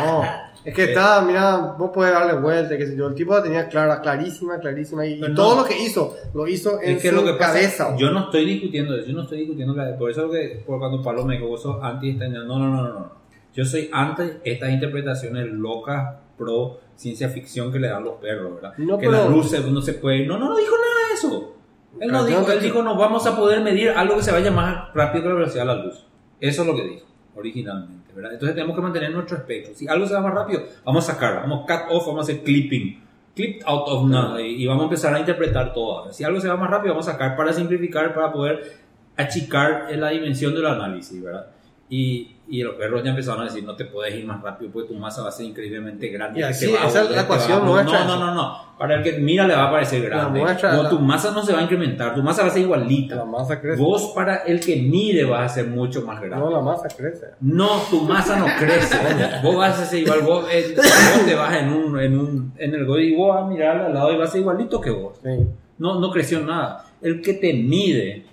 No, 0.06 0.24
es 0.64 0.74
que 0.76 0.84
está, 0.86 1.22
mira, 1.22 1.58
vos 1.78 1.90
podés 1.92 2.14
darle 2.14 2.34
vuelta, 2.40 2.78
qué 2.78 2.86
sé 2.88 2.96
yo. 2.96 3.08
El 3.08 3.16
tipo 3.16 3.34
la 3.36 3.42
tenía 3.44 3.68
clara, 3.68 4.00
clarísima, 4.02 4.60
clarísima. 4.60 5.06
Y, 5.06 5.14
y 5.24 5.34
todo 5.36 5.56
no. 5.56 5.62
lo 5.62 5.68
que 5.68 5.78
hizo, 5.82 6.16
lo 6.34 6.48
hizo 6.48 6.82
en 6.82 6.96
Es 6.98 7.02
que 7.02 7.10
su 7.10 7.16
lo 7.16 7.26
que 7.26 7.34
pasa, 7.34 7.54
cabeza. 7.54 7.96
yo 7.98 8.12
no 8.12 8.26
estoy 8.26 8.46
discutiendo 8.46 8.96
eso, 8.96 9.08
yo 9.08 9.14
no 9.16 9.24
estoy 9.24 9.40
discutiendo 9.40 9.76
la, 9.76 9.96
por 9.98 10.10
eso 10.12 10.30
que 10.32 10.64
por 10.66 10.80
cuando 10.80 11.02
Pablo 11.02 11.26
me 11.26 11.36
dijo, 11.36 11.48
vos 11.48 11.62
sos 11.62 11.78
anti 11.82 12.14
no, 12.14 12.30
no, 12.46 12.60
no, 12.60 12.70
no, 12.70 12.84
no, 12.84 13.12
yo 13.54 13.66
soy 13.66 13.90
anti 13.92 14.24
estas 14.44 14.70
interpretaciones 14.72 15.48
locas 15.48 16.16
pro 16.38 16.80
ciencia 17.02 17.30
ficción 17.30 17.72
que 17.72 17.80
le 17.80 17.88
dan 17.88 18.04
los 18.04 18.16
perros, 18.16 18.56
¿verdad? 18.56 18.74
No, 18.78 18.97
que 18.97 19.08
pero- 19.08 19.24
la 19.24 19.28
luz 19.28 19.52
no 19.72 19.82
se 19.82 19.93
puede, 19.93 20.28
no, 20.28 20.38
no, 20.38 20.49
no 20.49 20.56
dijo 20.56 20.76
nada 20.76 21.08
de 21.08 21.14
eso. 21.16 21.56
Él 21.99 22.12
no 22.12 22.24
dijo, 22.24 22.52
él 22.52 22.62
dijo, 22.62 22.84
no 22.84 22.95
vamos 22.95 23.26
a 23.26 23.36
poder 23.36 23.62
medir 23.62 23.89
algo 23.89 24.16
que 24.16 24.24
se 24.24 24.32
vaya 24.32 24.52
más 24.52 24.93
rápido 24.93 25.24
que 25.24 25.30
la 25.30 25.36
velocidad 25.36 25.64
de 25.64 25.68
la 25.68 25.84
luz. 25.84 26.06
Eso 26.39 26.62
es 26.62 26.68
lo 26.68 26.76
que 26.76 26.84
dijo 26.84 27.06
originalmente, 27.36 28.14
¿verdad? 28.14 28.34
Entonces 28.34 28.56
tenemos 28.56 28.76
que 28.76 28.82
mantener 28.82 29.12
nuestro 29.12 29.38
espectro. 29.38 29.74
Si 29.76 29.88
algo 29.88 30.06
se 30.06 30.14
va 30.14 30.22
más 30.22 30.34
rápido, 30.34 30.62
vamos 30.86 31.10
a 31.10 31.14
sacar, 31.14 31.41
vamos 31.41 31.64
a 31.64 31.66
cut 31.66 31.91
off, 31.91 32.06
vamos 32.06 32.30
a 32.30 32.32
hacer 32.32 32.43
clipping, 32.43 33.04
clip 33.36 33.62
out 33.66 33.84
of 33.88 34.08
nada 34.08 34.39
y, 34.41 34.66
vamos 34.68 34.84
a 34.84 34.86
empezar 34.86 35.14
a 35.16 35.20
interpretar 35.20 35.74
todo. 35.74 36.14
Si 36.14 36.24
algo 36.24 36.39
se 36.39 36.47
va 36.47 36.56
más 36.56 36.70
rápido, 36.70 36.93
vamos 36.93 37.08
a 37.08 37.14
sacar 37.14 37.36
para 37.36 37.52
simplificar, 37.52 38.14
para 38.14 38.32
poder 38.32 38.80
achicar 39.18 39.88
la 39.95 40.10
dimensión 40.10 40.54
del 40.54 40.68
análisis, 40.68 41.22
¿verdad? 41.22 41.47
Y, 41.89 42.36
y 42.52 42.64
los 42.64 42.76
perros 42.76 43.02
ya 43.02 43.12
empezaron 43.12 43.41
a 43.41 43.45
decir, 43.45 43.64
no 43.64 43.78
te 43.78 43.86
puedes 43.86 44.14
ir 44.14 44.26
más 44.26 44.41
rápido 44.41 44.70
porque 44.74 44.89
tu 44.93 44.99
masa 44.99 45.22
va 45.24 45.30
a 45.30 45.32
ser 45.32 45.45
increíblemente 45.45 46.10
grande. 46.10 46.41
Y 46.41 46.43
así, 46.43 46.70
va 46.70 46.86
esa 46.86 47.04
es 47.04 47.12
la 47.12 47.22
ecuación 47.22 47.66
no, 47.66 47.82
No, 47.82 48.06
no, 48.06 48.18
no, 48.20 48.34
no. 48.36 48.72
Para 48.78 48.95
el 48.95 49.04
que 49.04 49.14
mira 49.20 49.47
le 49.47 49.56
va 49.56 49.70
a 49.70 49.72
parecer 49.72 50.02
grande. 50.02 50.41
muestra, 50.41 50.74
no, 50.74 50.84
la- 50.84 50.89
tu 50.89 50.99
masa 50.99 51.32
no 51.32 51.43
se 51.43 51.54
va 51.54 51.60
a 51.60 51.62
incrementar, 51.62 52.14
tu 52.14 52.22
masa 52.22 52.41
va 52.41 52.49
a 52.49 52.52
ser 52.52 52.64
igualita. 52.64 53.16
La 53.16 53.24
masa 53.24 53.62
crece. 53.62 53.82
Vos 53.82 54.12
para 54.14 54.38
el 54.43 54.60
que 54.60 54.76
mire 54.76 55.24
vas 55.24 55.49
a 55.49 55.56
ser 55.56 55.68
mucho 55.68 56.02
más 56.02 56.20
grande. 56.20 56.43
No, 56.45 56.52
la 56.52 56.60
masa 56.60 56.89
crece. 56.89 57.28
No, 57.39 57.70
tu 57.89 58.02
masa 58.02 58.38
no 58.38 58.47
crece. 58.60 58.97
vos 59.43 59.56
vas 59.56 59.80
a 59.80 59.86
ser 59.86 59.99
igual, 59.99 60.20
vos, 60.24 60.45
eh, 60.52 60.74
vos 60.76 61.26
te 61.26 61.36
vas 61.36 61.56
en 61.56 61.70
un, 61.70 61.99
en 62.02 62.20
un, 62.20 62.54
en 62.58 62.74
el 62.76 62.82
y 62.99 63.16
vos 63.16 63.34
vas 63.34 63.45
a 63.45 63.47
mirar 63.47 63.78
al 63.78 63.93
lado 63.93 64.12
y 64.12 64.18
vas 64.18 64.28
a 64.28 64.32
ser 64.34 64.41
igualito 64.41 64.82
que 64.82 64.89
vos. 64.89 65.18
Sí. 65.24 65.47
No, 65.78 66.02
no 66.02 66.12
creció 66.12 66.41
nada. 66.41 66.86
El 67.02 67.22
que 67.22 67.34
te 67.36 67.54
mide, 67.54 68.26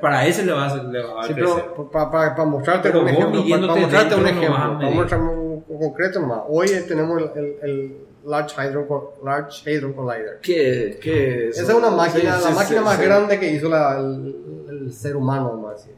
para 0.00 0.26
ese 0.26 0.44
le 0.44 0.52
va 0.52 0.66
a, 0.66 0.82
le 0.82 1.02
va 1.02 1.20
a 1.20 1.24
Sí, 1.24 1.32
pero 1.34 1.90
para 1.90 2.44
mostrarte 2.44 2.88
Pero 2.88 3.00
un 3.00 3.04
vos 3.06 3.12
ejemplo, 3.12 3.30
para, 3.32 3.42
midiéndote 3.42 3.80
mostrarte 3.80 4.14
un 4.14 4.22
vas 4.22 4.30
ejemplo, 4.32 4.78
para 4.78 4.90
mostrarme 4.90 5.30
un, 5.30 5.64
un 5.68 5.78
concreto 5.78 6.20
nomás. 6.20 6.40
Hoy 6.48 6.68
tenemos 6.88 7.22
el, 7.22 7.30
el, 7.36 7.56
el 7.62 7.96
Large, 8.26 8.60
Hadron, 8.60 8.86
Co- 8.86 9.14
Large 9.24 9.70
Hadron 9.76 9.92
Collider. 9.92 10.38
¿Qué, 10.42 10.98
qué 11.00 11.48
Esa 11.48 11.62
es 11.62 11.74
una 11.74 11.90
máquina, 11.90 12.36
Sí, 12.38 12.44
la 12.44 12.50
sí, 12.50 12.54
máquina 12.54 12.80
más 12.82 13.00
grande 13.00 13.38
que 13.38 13.50
hizo 13.52 13.68
la- 13.68 13.98
el, 13.98 14.66
el 14.68 14.92
ser 14.92 15.16
humano, 15.16 15.70
decir. 15.74 15.94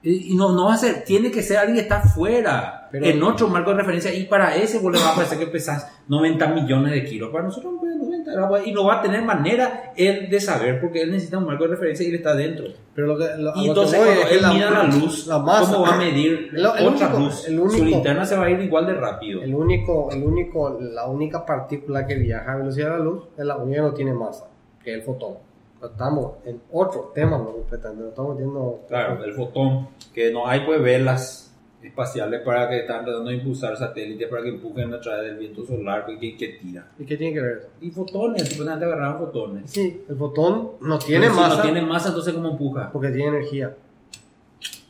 Y 0.00 0.36
no, 0.36 0.52
no 0.52 0.66
va 0.66 0.74
a 0.74 0.78
ser, 0.78 1.02
tiene 1.04 1.30
que 1.30 1.42
ser 1.42 1.56
alguien 1.58 1.74
que 1.74 1.82
está 1.82 2.00
fuera, 2.00 2.88
Pero- 2.92 3.04
en 3.04 3.20
otro 3.22 3.48
marco 3.48 3.70
de 3.72 3.78
referencia, 3.78 4.14
y 4.14 4.24
para 4.26 4.54
ese 4.54 4.78
vos 4.78 4.92
le 4.92 5.00
va 5.00 5.10
a 5.10 5.14
parecer 5.16 5.38
que 5.40 5.48
pesas 5.48 5.90
90 6.06 6.46
millones 6.48 6.92
de 6.92 7.04
kilos. 7.04 7.30
Para 7.30 7.44
nosotros 7.44 7.72
no 7.74 7.80
puede 7.80 7.96
90, 7.96 8.62
y 8.64 8.72
no 8.72 8.84
va 8.84 9.00
a 9.00 9.02
tener 9.02 9.22
manera 9.22 9.92
él 9.96 10.30
de 10.30 10.40
saber, 10.40 10.80
porque 10.80 11.02
él 11.02 11.10
necesita 11.10 11.38
un 11.38 11.46
marco 11.46 11.64
de 11.64 11.70
referencia 11.70 12.06
y 12.06 12.10
él 12.10 12.14
está 12.14 12.34
dentro. 12.36 12.66
Pero 12.94 13.08
lo 13.08 13.18
que, 13.18 13.24
lo- 13.42 13.54
a 13.54 13.58
Y 13.58 13.68
entonces 13.68 13.98
cuando 13.98 14.22
él 14.30 14.54
mida 14.54 14.70
la 14.70 14.84
luz, 14.84 15.26
la 15.26 15.38
masa- 15.40 15.72
¿cómo 15.72 15.82
va 15.84 15.94
a 15.94 15.98
medir 15.98 16.50
el 16.54 16.64
otra 16.64 16.86
único- 17.08 17.18
luz? 17.18 17.48
el 17.48 17.58
único- 17.58 17.76
Su 17.78 17.84
linterna 17.84 18.24
se 18.24 18.36
va 18.36 18.44
a 18.44 18.50
ir 18.50 18.60
igual 18.60 18.86
de 18.86 18.94
rápido. 18.94 19.42
El 19.42 19.52
único, 19.54 20.10
el 20.12 20.22
único, 20.22 20.78
la 20.80 21.06
única 21.08 21.44
partícula 21.44 22.06
que 22.06 22.14
viaja 22.14 22.52
a 22.52 22.56
velocidad 22.56 22.92
de 22.92 22.98
la 22.98 23.04
luz 23.04 23.24
es 23.36 23.44
la 23.44 23.56
única 23.56 23.78
que 23.78 23.82
no 23.88 23.94
tiene 23.94 24.12
masa, 24.12 24.44
que 24.82 24.92
es 24.92 24.98
el 24.98 25.02
fotón. 25.02 25.34
Estamos 25.82 26.32
en 26.44 26.60
otro 26.72 27.12
tema, 27.14 27.38
no 27.38 27.54
nos 27.56 27.72
estamos 27.72 28.34
metiendo... 28.34 28.80
Claro, 28.88 29.22
el 29.24 29.32
fotón, 29.34 29.88
que 30.12 30.30
no 30.32 30.46
hay 30.48 30.60
pues 30.66 30.82
velas 30.82 31.44
espaciales 31.82 32.40
para 32.40 32.68
que 32.68 32.80
están 32.80 33.04
tratando 33.04 33.30
de 33.30 33.36
impulsar 33.36 33.76
satélites 33.76 34.28
para 34.28 34.42
que 34.42 34.48
empujen 34.48 34.92
a 34.92 35.00
través 35.00 35.26
del 35.30 35.38
viento 35.38 35.64
solar 35.64 36.04
que, 36.06 36.18
que, 36.18 36.36
que 36.36 36.48
tira. 36.60 36.88
¿Y 36.98 37.04
qué 37.04 37.16
tiene 37.16 37.32
que 37.34 37.40
ver 37.40 37.58
eso? 37.58 37.68
Y 37.80 37.90
fotones, 37.92 38.48
supuestamente 38.48 38.84
agarraron 38.86 39.18
fotones. 39.18 39.70
Sí, 39.70 40.02
el 40.08 40.16
fotón 40.16 40.70
no 40.80 40.98
tiene 40.98 41.26
Pero 41.26 41.34
si 41.34 41.40
masa 41.40 41.56
no 41.56 41.62
tiene 41.62 41.82
masa, 41.82 42.08
entonces 42.08 42.34
¿cómo 42.34 42.50
empuja? 42.50 42.90
porque 42.92 43.08
tiene 43.10 43.28
energía. 43.36 43.74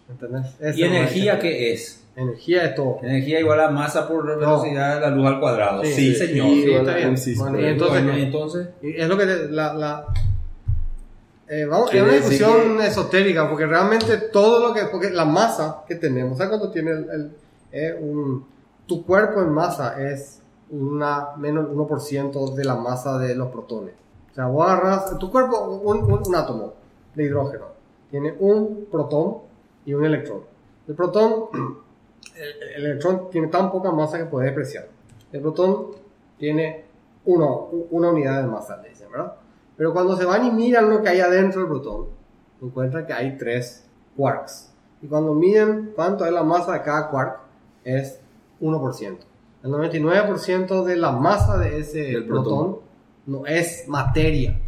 ¿Entendés? 0.08 0.46
Esa 0.58 0.78
¿Y 0.78 0.82
energía 0.84 1.38
qué 1.38 1.72
es? 1.74 2.02
Energía 2.16 2.64
es 2.64 2.74
todo. 2.74 2.98
Energía 3.02 3.40
igual 3.40 3.60
a 3.60 3.70
masa 3.70 4.08
por 4.08 4.26
velocidad 4.26 4.94
de 4.94 5.00
la 5.02 5.10
luz 5.10 5.26
al 5.26 5.38
cuadrado. 5.40 5.84
Sí, 5.84 5.92
Sí, 5.92 6.14
sí, 6.14 6.26
señor. 6.26 6.46
sí, 6.48 6.72
está 6.72 6.96
bien. 6.96 7.14
Bueno, 7.36 7.60
y 7.60 7.64
entonces, 7.66 8.02
Bueno, 8.04 8.18
y 8.18 8.22
entonces, 8.22 8.68
es 8.82 9.08
lo 9.08 9.18
que 9.18 9.26
te- 9.26 9.48
la, 9.50 9.74
la 9.74 10.06
eh, 11.48 11.64
vamos, 11.64 11.86
es 11.86 11.90
Quiere 11.92 12.06
una 12.06 12.14
discusión 12.16 12.80
esotérica 12.80 13.48
porque 13.48 13.66
realmente 13.66 14.16
todo 14.32 14.66
lo 14.68 14.74
que 14.74 14.84
porque 14.86 15.10
la 15.10 15.24
masa 15.24 15.82
que 15.86 15.94
tenemos 15.96 16.36
¿sabes 16.38 16.50
cuánto 16.50 16.70
tiene 16.70 16.90
el, 16.92 17.10
el- 17.10 17.36
eh, 17.72 17.98
un, 18.00 18.46
tu 18.86 19.04
cuerpo 19.04 19.40
en 19.42 19.50
masa 19.50 20.00
es 20.10 20.40
una 20.70 21.36
menos 21.36 21.68
del 21.68 21.76
1% 21.76 22.54
de 22.54 22.64
la 22.64 22.74
masa 22.76 23.18
de 23.18 23.34
los 23.34 23.48
protones. 23.48 23.94
O 24.32 24.34
sea 24.34 24.46
vos 24.46 24.66
agarras 24.68 25.18
tu 25.18 25.30
cuerpo 25.30 25.58
un, 25.82 26.02
un- 26.12 26.22
un 26.26 26.34
átomo 26.34 26.74
de 27.14 27.24
hidrógeno 27.24 27.66
tiene 28.10 28.34
un 28.38 28.86
protón 28.90 29.38
y 29.84 29.92
un 29.94 30.04
electrón. 30.04 30.40
El 30.86 30.94
protón 30.94 31.44
el, 32.36 32.62
el 32.76 32.86
electrón 32.86 33.28
tiene 33.30 33.48
tan 33.48 33.70
poca 33.70 33.90
masa 33.90 34.18
que 34.18 34.24
puede 34.26 34.46
despreciar. 34.46 34.86
El 35.32 35.40
protón 35.42 35.88
tiene 36.38 36.84
uno, 37.26 37.68
una 37.90 38.10
unidad 38.10 38.40
de 38.42 38.48
masa, 38.48 38.78
le 38.82 38.88
dicen, 38.90 39.10
¿verdad? 39.12 39.34
Pero 39.78 39.92
cuando 39.92 40.16
se 40.16 40.24
van 40.24 40.44
y 40.44 40.50
miran 40.50 40.90
lo 40.90 41.00
que 41.00 41.08
hay 41.08 41.20
adentro 41.20 41.60
del 41.60 41.70
protón, 41.70 42.06
encuentran 42.60 43.06
que 43.06 43.12
hay 43.12 43.38
tres 43.38 43.86
quarks. 44.16 44.72
Y 45.00 45.06
cuando 45.06 45.32
miden 45.34 45.92
cuánto 45.94 46.26
es 46.26 46.32
la 46.32 46.42
masa 46.42 46.72
de 46.72 46.82
cada 46.82 47.08
quark, 47.08 47.38
es 47.84 48.20
1%. 48.60 49.16
El 49.62 49.70
99% 49.70 50.84
de 50.84 50.96
la 50.96 51.12
masa 51.12 51.56
de 51.58 51.78
ese 51.78 52.22
protón, 52.26 52.26
protón. 52.26 52.78
no 53.26 53.46
es 53.46 53.86
materia, 53.86 54.58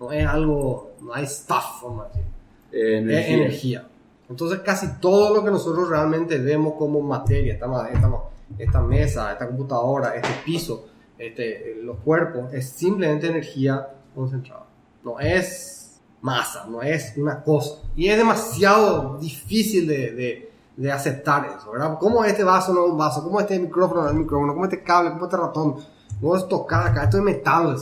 no 0.00 0.12
es 0.12 0.26
algo, 0.26 0.92
no 1.02 1.12
hay 1.12 1.26
stuff, 1.26 1.82
vamos 1.82 2.06
a 2.06 2.08
decir 2.08 2.24
Eh, 2.72 2.98
es 2.98 3.02
energía. 3.02 3.34
energía. 3.34 3.88
Entonces 4.30 4.60
casi 4.60 4.98
todo 4.98 5.34
lo 5.34 5.44
que 5.44 5.50
nosotros 5.50 5.90
realmente 5.90 6.38
vemos 6.38 6.74
como 6.78 7.02
materia, 7.02 7.52
esta, 7.52 7.66
esta, 7.90 8.10
esta 8.58 8.80
mesa, 8.80 9.32
esta 9.32 9.46
computadora, 9.46 10.14
este 10.14 10.28
piso, 10.42 10.86
este, 11.18 11.76
los 11.82 11.98
cuerpos, 11.98 12.52
es 12.54 12.68
simplemente 12.70 13.26
energía 13.26 13.88
concentrada. 14.18 14.66
No 15.04 15.18
es 15.20 16.00
masa, 16.20 16.66
no 16.68 16.82
es 16.82 17.14
una 17.16 17.42
cosa. 17.42 17.76
Y 17.96 18.08
es 18.08 18.16
demasiado 18.18 19.18
difícil 19.18 19.86
de, 19.86 20.12
de- 20.12 20.52
de 20.76 20.92
aceptar 20.92 21.44
eso, 21.58 21.72
¿verdad? 21.72 21.98
¿Cómo 21.98 22.24
este 22.24 22.44
vaso 22.44 22.72
no 22.72 22.84
es 22.84 22.90
un 22.92 22.98
vaso? 22.98 23.22
¿Cómo 23.24 23.40
este 23.40 23.58
micrófono 23.58 24.02
no 24.02 24.06
es 24.08 24.12
un 24.14 24.20
micrófono? 24.20 24.52
¿Cómo 24.52 24.64
este 24.64 24.82
cable? 24.84 25.10
¿Cómo 25.10 25.24
este 25.24 25.36
ratón? 25.36 25.74
No 26.20 26.36
es 26.36 26.46
tocar 26.46 26.86
acá, 26.86 27.04
esto 27.04 27.16
es 27.18 27.22
metal. 27.24 27.76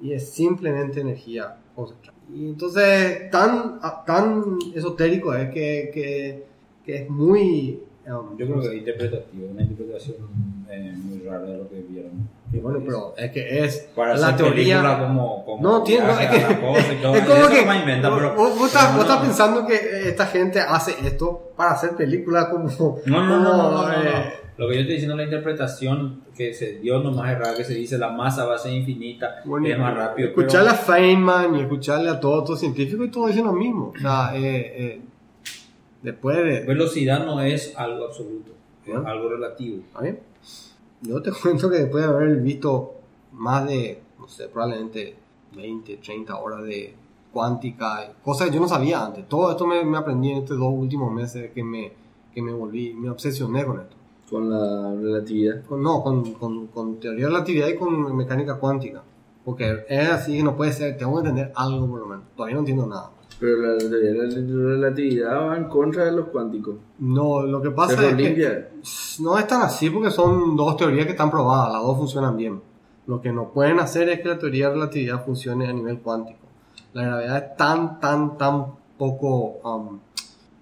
Y 0.00 0.12
es 0.14 0.30
simplemente 0.30 1.00
energía 1.02 1.58
concentrada. 1.74 2.16
Y 2.32 2.48
entonces, 2.48 3.30
tan, 3.30 3.78
tan 4.06 4.56
esotérico 4.74 5.34
es 5.34 5.50
que, 5.50 5.90
que, 5.92 6.46
que 6.84 7.02
es 7.02 7.10
muy... 7.10 7.82
um, 8.06 8.36
yo 8.38 8.46
creo 8.46 8.60
que 8.60 8.66
es 8.68 8.74
interpretativo, 8.74 9.46
una 9.50 9.62
interpretación 9.62 10.16
eh, 10.70 10.92
muy 10.96 11.18
rara 11.26 11.44
de 11.46 11.58
lo 11.58 11.68
que 11.68 11.80
vieron. 11.88 12.12
y 12.52 12.58
bueno, 12.58 12.80
pero 12.84 13.14
es 13.16 13.30
que 13.32 13.64
es 13.64 13.88
Para 13.94 14.16
la 14.16 14.36
teoría... 14.36 14.98
como, 15.00 15.44
como 15.44 15.62
No, 15.62 15.82
tiene, 15.82 16.06
no, 16.06 16.12
es 16.18 16.28
que, 16.28 16.38
todo, 16.56 16.76
es 17.14 17.24
como 17.24 17.36
eso 17.38 17.48
que 17.50 17.60
inventa, 17.76 18.14
pero- 18.14 18.34
vos, 18.34 18.58
vos 18.58 18.66
estás, 18.68 18.90
no, 18.92 18.98
vos 18.98 19.06
estás 19.06 19.20
pensando 19.22 19.66
que 19.66 19.74
esta 20.08 20.26
gente 20.26 20.60
hace 20.60 20.94
esto 21.06 21.52
para 21.56 21.72
hacer 21.72 21.90
películas 21.96 22.46
como... 22.46 22.68
No, 23.06 23.26
no, 23.26 23.40
no, 23.40 23.72
no, 23.86 23.92
eh, 23.92 24.32
Lo 24.56 24.68
que 24.68 24.74
yo 24.74 24.80
estoy 24.80 24.94
diciendo 24.94 25.14
es 25.14 25.18
la 25.18 25.24
interpretación 25.24 26.22
que 26.36 26.54
se 26.54 26.78
dio 26.78 27.00
nomás 27.00 27.30
errada, 27.32 27.54
que 27.56 27.64
se 27.64 27.74
dice 27.74 27.98
la 27.98 28.10
masa 28.10 28.44
va 28.46 28.54
a 28.54 28.58
ser 28.58 28.72
infinita, 28.72 29.40
Bueno, 29.44 29.66
es 29.66 29.78
más 29.78 29.94
rápido. 29.96 30.28
Escucharle 30.28 30.70
pero- 30.70 30.80
a 30.80 30.96
Feynman 30.96 31.56
y 31.56 31.60
escucharle 31.62 32.08
a 32.10 32.18
todos 32.20 32.44
estos 32.44 32.60
científicos 32.60 33.06
y 33.06 33.10
todos 33.10 33.28
dicen 33.28 33.44
lo 33.44 33.52
mismo. 33.52 33.92
O 33.94 33.98
sea, 33.98 34.30
eh, 34.36 34.40
eh, 34.42 35.00
después 36.02 36.36
de... 36.38 36.60
Velocidad 36.66 37.24
no 37.24 37.40
es 37.40 37.76
algo 37.76 38.06
absoluto, 38.06 38.52
es 38.84 38.92
Bueno. 38.92 39.08
algo 39.08 39.28
relativo. 39.28 39.78
¿Está 39.86 40.00
bien? 40.02 40.20
Yo 41.02 41.22
te 41.22 41.30
cuento 41.42 41.70
que 41.70 41.76
después 41.78 42.04
de 42.04 42.10
haber 42.10 42.36
visto 42.40 42.94
más 43.32 43.66
de, 43.66 44.02
no 44.18 44.28
sé, 44.28 44.48
probablemente 44.48 45.16
20, 45.56 45.96
30 45.98 46.36
horas 46.36 46.62
de 46.64 46.94
cuántica, 47.32 48.12
cosas 48.24 48.48
que 48.48 48.54
yo 48.54 48.60
no 48.60 48.68
sabía 48.68 49.04
antes. 49.04 49.28
Todo 49.28 49.50
esto 49.50 49.66
me, 49.66 49.84
me 49.84 49.96
aprendí 49.98 50.30
en 50.30 50.38
estos 50.38 50.58
dos 50.58 50.72
últimos 50.72 51.12
meses 51.12 51.50
que 51.52 51.62
me, 51.62 51.92
que 52.34 52.42
me 52.42 52.52
volví, 52.52 52.92
me 52.94 53.08
obsesioné 53.10 53.64
con 53.64 53.80
esto. 53.80 53.96
Con 54.28 54.48
la 54.50 54.94
relatividad. 54.94 55.64
Con- 55.64 55.82
no, 55.82 56.02
con, 56.02 56.32
con, 56.34 56.66
con 56.68 57.00
teoría 57.00 57.26
de 57.26 57.32
relatividad 57.32 57.68
y 57.68 57.76
con 57.76 58.16
mecánica 58.16 58.58
cuántica. 58.58 59.02
Porque 59.44 59.84
es 59.88 60.08
así, 60.08 60.42
no 60.42 60.56
puede 60.56 60.72
ser, 60.72 60.96
tengo 60.96 61.14
que 61.14 61.28
entender 61.28 61.52
algo 61.56 61.88
por 61.88 62.00
lo 62.00 62.06
menos. 62.06 62.24
Todavía 62.36 62.54
no 62.54 62.60
entiendo 62.60 62.86
nada. 62.86 63.10
Pero 63.40 63.56
la, 63.56 63.78
teoría 63.78 64.12
de 64.12 64.42
la 64.42 64.68
relatividad 64.68 65.48
va 65.48 65.56
en 65.56 65.64
contra 65.64 66.04
de 66.04 66.12
los 66.12 66.28
cuánticos. 66.28 66.76
No, 66.98 67.40
lo 67.40 67.62
que 67.62 67.70
pasa 67.70 68.10
es 68.10 68.14
que 68.14 68.68
no 69.20 69.38
es 69.38 69.46
tan 69.46 69.62
así 69.62 69.88
porque 69.88 70.10
son 70.10 70.54
dos 70.54 70.76
teorías 70.76 71.06
que 71.06 71.12
están 71.12 71.30
probadas, 71.30 71.72
las 71.72 71.82
dos 71.82 71.96
funcionan 71.96 72.36
bien. 72.36 72.60
Lo 73.06 73.22
que 73.22 73.32
no 73.32 73.50
pueden 73.50 73.80
hacer 73.80 74.10
es 74.10 74.20
que 74.20 74.28
la 74.28 74.38
teoría 74.38 74.68
de 74.68 74.74
relatividad 74.74 75.24
funcione 75.24 75.66
a 75.66 75.72
nivel 75.72 76.00
cuántico. 76.00 76.38
La 76.92 77.02
gravedad 77.02 77.38
es 77.38 77.56
tan, 77.56 77.98
tan, 77.98 78.36
tan 78.36 78.66
poco 78.98 79.58
um, 79.64 79.98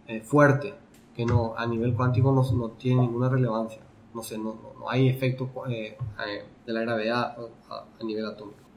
eh, 0.07 0.21
fuerte 0.21 0.73
que 1.17 1.27
no 1.27 1.55
a 1.57 1.67
nivel 1.67 1.95
cuántico 1.95 2.31
no, 2.31 2.49
no 2.53 2.71
tiene 2.71 3.03
ninguna 3.03 3.29
relevancia. 3.29 3.83
No 4.15 4.23
sé, 4.23 4.39
no, 4.39 4.57
no, 4.79 4.89
hay 4.89 5.09
efecto 5.09 5.51
eh, 5.69 5.99
eh, 6.27 6.45
de 6.65 6.73
la 6.73 6.83
gravedad 6.83 7.37
a, 7.69 7.85
a 8.01 8.05
nivel 8.05 8.25
atómico. 8.25 8.68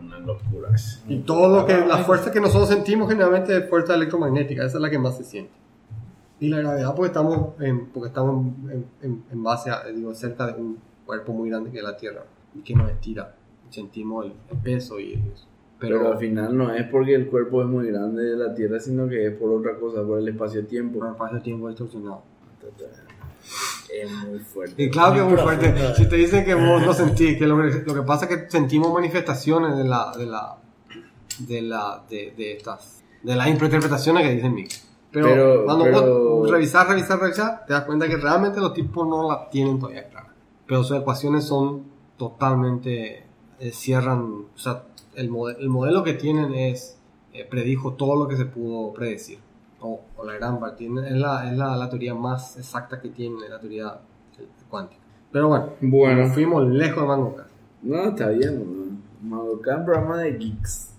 Una 0.00 0.18
locura. 0.18 0.70
Y 1.08 1.18
todo 1.20 1.60
lo 1.60 1.66
que, 1.66 1.76
la 1.86 1.98
fuerza 1.98 2.32
que 2.32 2.40
nosotros 2.40 2.68
sentimos 2.68 3.08
generalmente 3.08 3.56
es 3.56 3.68
fuerza 3.68 3.94
electromagnética, 3.94 4.64
esa 4.64 4.78
es 4.78 4.82
la 4.82 4.90
que 4.90 4.98
más 4.98 5.16
se 5.16 5.24
siente. 5.24 5.52
Y 6.40 6.48
la 6.48 6.58
gravedad 6.58 6.94
porque 6.94 7.08
estamos 7.08 7.60
en, 7.60 7.86
porque 7.86 8.08
estamos 8.08 8.46
en, 8.70 8.86
en- 9.02 9.24
en 9.30 9.42
base 9.42 9.70
a, 9.70 9.84
digo, 9.84 10.14
cerca 10.14 10.46
de 10.46 10.60
un 10.60 10.78
cuerpo 11.04 11.32
muy 11.32 11.50
grande 11.50 11.70
que 11.70 11.78
es 11.78 11.84
la 11.84 11.96
Tierra 11.96 12.24
y 12.54 12.60
que 12.60 12.74
nos 12.74 12.90
estira. 12.90 13.34
Sentimos 13.70 14.26
el, 14.26 14.32
el 14.50 14.58
peso 14.58 14.98
y 15.00 15.14
eso. 15.14 15.46
Pero, 15.80 15.98
Pero, 15.98 16.12
al 16.12 16.18
final 16.18 16.56
no 16.56 16.72
es 16.74 16.86
porque 16.88 17.14
el 17.14 17.28
cuerpo 17.28 17.60
es 17.62 17.68
muy 17.68 17.86
grande 17.90 18.22
de 18.22 18.36
la 18.36 18.54
Tierra, 18.54 18.80
sino 18.80 19.08
que 19.08 19.26
es 19.28 19.34
por 19.36 19.50
otra 19.52 19.76
cosa, 19.78 20.02
por 20.04 20.18
el 20.18 20.28
espacio-tiempo. 20.28 20.98
por 21.16 21.34
el 21.34 21.42
tiempo 21.42 21.68
distorsionado. 21.68 22.22
Es 23.92 24.10
muy 24.10 24.38
fuerte. 24.40 24.82
Y 24.82 24.90
claro 24.90 25.14
que 25.14 25.20
es 25.20 25.26
muy 25.26 25.36
fuerte. 25.38 25.94
Si 25.96 26.06
te 26.08 26.16
dicen 26.16 26.44
que 26.44 26.54
vos 26.54 26.82
lo 26.84 26.92
sentís, 26.92 27.38
que 27.38 27.46
lo, 27.46 27.56
que 27.62 27.82
lo 27.86 27.94
que 27.94 28.02
pasa 28.02 28.26
es 28.26 28.36
que 28.36 28.50
sentimos 28.50 28.92
manifestaciones 28.92 29.76
de 29.76 29.84
la, 29.84 30.12
de 30.16 30.26
la, 30.26 30.56
de 31.38 31.62
la, 31.62 32.04
de, 32.08 32.34
de 32.36 32.52
estas, 32.52 33.02
de 33.22 33.34
las 33.36 33.48
interpretaciones 33.48 34.22
que 34.26 34.34
dicen 34.34 34.54
Mick. 34.54 34.70
Pero, 35.10 35.26
Pero- 35.28 35.64
cuando 35.64 35.84
pero- 35.84 36.24
vos 36.36 36.50
revisar, 36.50 36.86
revisar, 36.88 37.18
revisar, 37.18 37.64
te 37.66 37.72
das 37.72 37.84
cuenta 37.84 38.06
que 38.08 38.16
realmente 38.18 38.60
los 38.60 38.74
tipos 38.74 39.06
no 39.08 39.26
la 39.28 39.48
tienen 39.48 39.78
todavía 39.78 40.06
clara. 40.08 40.34
Pero 40.66 40.84
sus 40.84 40.98
ecuaciones 40.98 41.44
son 41.44 41.84
totalmente, 42.18 43.24
eh, 43.58 43.72
cierran, 43.72 44.20
o 44.54 44.58
sea, 44.58 44.84
el, 45.14 45.30
mode- 45.30 45.56
el 45.58 45.68
modelo 45.70 46.04
que 46.04 46.12
tienen 46.14 46.54
es, 46.54 46.98
eh, 47.32 47.44
predijo 47.44 47.94
todo 47.94 48.16
lo 48.16 48.28
que 48.28 48.36
se 48.36 48.44
pudo 48.44 48.92
predecir. 48.92 49.38
O, 49.80 50.00
o 50.16 50.24
la 50.24 50.34
gran 50.34 50.58
parte, 50.58 50.84
es, 50.86 51.12
la, 51.12 51.50
es 51.50 51.56
la, 51.56 51.76
la 51.76 51.88
teoría 51.88 52.14
más 52.14 52.56
exacta 52.58 53.00
que 53.00 53.10
tiene, 53.10 53.48
la 53.48 53.60
teoría 53.60 53.96
cuántica. 54.68 55.00
Pero 55.30 55.48
bueno, 55.48 55.66
Bueno. 55.80 56.28
fuimos 56.30 56.66
lejos 56.68 57.02
de 57.02 57.06
Mangoka. 57.08 57.46
No, 57.82 58.08
está 58.08 58.28
bien. 58.30 58.98
Madokan, 59.22 59.84
programa 59.84 60.18
de 60.18 60.32
geeks. 60.36 60.94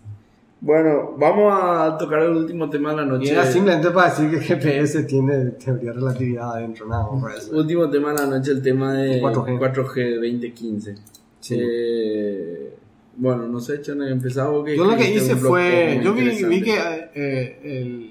Bueno, 0.62 1.16
vamos 1.18 1.54
a 1.58 1.98
tocar 1.98 2.22
el 2.24 2.32
último 2.36 2.70
tema 2.70 2.90
de 2.92 2.98
la 2.98 3.04
Y 3.04 3.08
noche. 3.08 3.32
era 3.32 3.46
simplemente 3.46 3.92
para 3.92 4.10
decir 4.10 4.30
que 4.30 4.40
GPS 4.40 5.04
tiene 5.04 5.52
teoría 5.52 5.92
de 5.92 6.00
relatividad 6.00 6.54
adentro, 6.56 6.86
nada 6.88 7.10
más. 7.14 7.50
Último 7.50 7.90
tema 7.90 8.12
de 8.14 8.20
la 8.20 8.26
noche, 8.28 8.52
el 8.52 8.62
tema 8.62 8.94
de 8.94 9.22
4G. 9.22 9.58
4G 9.58 10.16
2015. 10.16 10.96
Sí. 11.40 11.56
Eh, 11.58 12.76
bueno, 13.16 13.48
no 13.48 13.60
sé, 13.60 13.82
Chana, 13.82 14.06
que 14.22 14.78
Yo 14.78 14.84
lo 14.86 14.96
que 14.98 15.14
hice 15.14 15.36
fue, 15.36 16.00
yo 16.04 16.14
vi, 16.14 16.44
vi 16.46 16.62
que 16.62 16.78
eh, 17.16 17.60
el, 17.64 18.09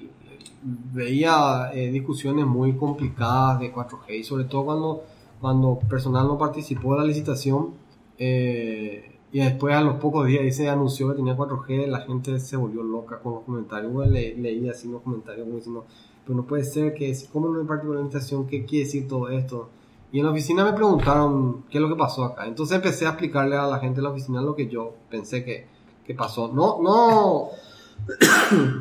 veía 0.63 1.71
eh, 1.73 1.89
discusiones 1.91 2.45
muy 2.45 2.73
complicadas 2.75 3.59
de 3.59 3.73
4G 3.73 4.19
y 4.19 4.23
sobre 4.23 4.43
todo 4.45 4.65
cuando, 4.65 5.03
cuando 5.41 5.79
personal 5.79 6.27
no 6.27 6.37
participó 6.37 6.93
de 6.93 6.99
la 6.99 7.05
licitación 7.05 7.69
eh, 8.17 9.15
y 9.31 9.39
después 9.39 9.75
a 9.75 9.81
los 9.81 9.95
pocos 9.97 10.25
días 10.27 10.41
ahí 10.41 10.51
se 10.51 10.67
anunció 10.69 11.09
que 11.09 11.15
tenía 11.15 11.37
4G, 11.37 11.87
la 11.87 12.01
gente 12.01 12.39
se 12.39 12.57
volvió 12.57 12.81
loca 12.83 13.19
con 13.19 13.35
los 13.35 13.43
comentarios. 13.43 13.93
Bueno, 13.93 14.11
le, 14.11 14.35
leí 14.35 14.67
así 14.67 14.87
los 14.89 15.01
comentarios 15.01 15.45
como 15.45 15.57
diciendo, 15.57 15.85
pero 16.25 16.35
no 16.37 16.43
puede 16.45 16.63
ser 16.63 16.93
que, 16.95 17.13
si- 17.13 17.27
¿cómo 17.27 17.47
no 17.49 17.61
impartió 17.61 17.93
la 17.93 18.01
licitación? 18.01 18.47
¿Qué 18.47 18.65
quiere 18.65 18.85
decir 18.85 19.07
todo 19.07 19.29
esto? 19.29 19.69
Y 20.11 20.17
en 20.19 20.25
la 20.25 20.31
oficina 20.31 20.65
me 20.65 20.73
preguntaron 20.73 21.63
qué 21.69 21.77
es 21.77 21.81
lo 21.81 21.87
que 21.89 21.95
pasó 21.95 22.23
acá. 22.25 22.47
Entonces 22.47 22.75
empecé 22.75 23.05
a 23.05 23.09
explicarle 23.09 23.55
a 23.55 23.67
la 23.67 23.77
gente 23.77 23.97
de 23.97 24.01
la 24.01 24.09
oficina 24.09 24.41
lo 24.41 24.55
que 24.55 24.67
yo 24.67 24.93
pensé 25.11 25.45
que, 25.45 25.67
que 26.03 26.15
pasó. 26.15 26.47
No, 26.47 26.81
no, 26.81 27.49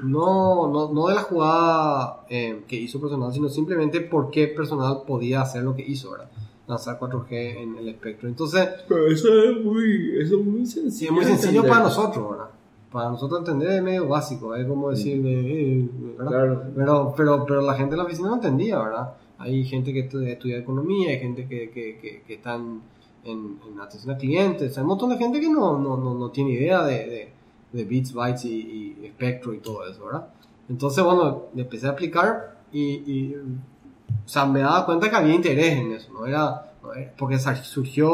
no, 0.05 0.69
no, 0.69 0.93
no 0.93 1.07
de 1.09 1.15
la 1.15 1.23
jugada 1.23 2.25
eh, 2.29 2.63
que 2.67 2.77
hizo 2.77 3.01
personal, 3.01 3.33
sino 3.33 3.49
simplemente 3.49 4.01
por 4.01 4.31
qué 4.31 4.49
personal 4.49 5.03
podía 5.07 5.43
hacer 5.43 5.63
lo 5.63 5.75
que 5.75 5.83
hizo, 5.83 6.11
¿verdad? 6.13 6.31
Lanzar 6.67 6.99
4G 6.99 7.29
en 7.63 7.77
el 7.79 7.89
espectro. 7.89 8.29
Entonces, 8.29 8.69
Pero 8.89 9.07
eso 9.07 9.29
es 9.43 9.65
muy, 9.65 10.19
eso 10.21 10.39
es 10.39 10.45
muy 10.47 10.67
sencillo. 10.67 11.11
Es 11.11 11.17
muy 11.17 11.25
sencillo 11.25 11.61
entender. 11.61 11.71
para 11.71 11.83
nosotros, 11.85 12.31
¿verdad? 12.31 12.51
Para 12.93 13.11
nosotros 13.11 13.41
entender 13.41 13.71
es 13.71 13.83
medio 13.83 14.09
básico, 14.09 14.55
es 14.55 14.67
como 14.67 14.91
decirle, 14.91 15.81
eh, 15.81 15.89
¿verdad? 16.17 16.31
Claro. 16.31 16.63
Pero, 16.75 17.15
pero, 17.17 17.45
pero 17.47 17.61
la 17.63 17.75
gente 17.75 17.93
de 17.93 17.97
la 17.99 18.05
oficina 18.05 18.29
no 18.29 18.35
entendía, 18.37 18.79
¿verdad? 18.79 19.13
Hay 19.39 19.65
gente 19.65 19.93
que 19.93 20.09
estu- 20.11 20.27
estudia 20.27 20.59
economía, 20.59 21.11
hay 21.11 21.21
gente 21.21 21.47
que, 21.47 21.71
que, 21.71 21.99
que, 21.99 22.23
que 22.27 22.35
están 22.35 22.81
en, 23.25 23.59
en 23.71 23.81
atención 23.81 24.15
a 24.15 24.19
clientes, 24.19 24.77
hay 24.77 24.83
un 24.83 24.89
montón 24.89 25.11
de 25.11 25.17
gente 25.19 25.41
que 25.41 25.49
no, 25.51 25.79
no, 25.79 25.97
no, 25.97 26.15
no 26.15 26.31
tiene 26.31 26.53
idea 26.53 26.83
de, 26.85 26.95
de, 27.07 27.33
de 27.73 27.85
bits, 27.85 28.13
bytes 28.13 28.45
y, 28.45 28.97
y 29.03 29.07
espectro 29.07 29.53
y 29.55 29.59
todo 29.59 29.87
eso, 29.87 30.05
¿verdad? 30.07 30.29
Entonces, 30.69 31.03
bueno, 31.05 31.45
empecé 31.57 31.87
a 31.87 31.91
aplicar 31.91 32.59
y, 32.73 32.81
y, 33.07 33.35
o 33.35 34.29
sea, 34.29 34.47
me 34.47 34.61
daba 34.61 34.85
cuenta 34.87 35.09
que 35.11 35.17
había 35.17 35.35
interés 35.35 35.79
en 35.79 35.93
eso, 35.93 36.13
no 36.13 36.27
era, 36.27 36.73
no 36.83 36.93
era- 36.95 37.13
porque 37.17 37.39
sa- 37.39 37.57
surgió 37.57 38.11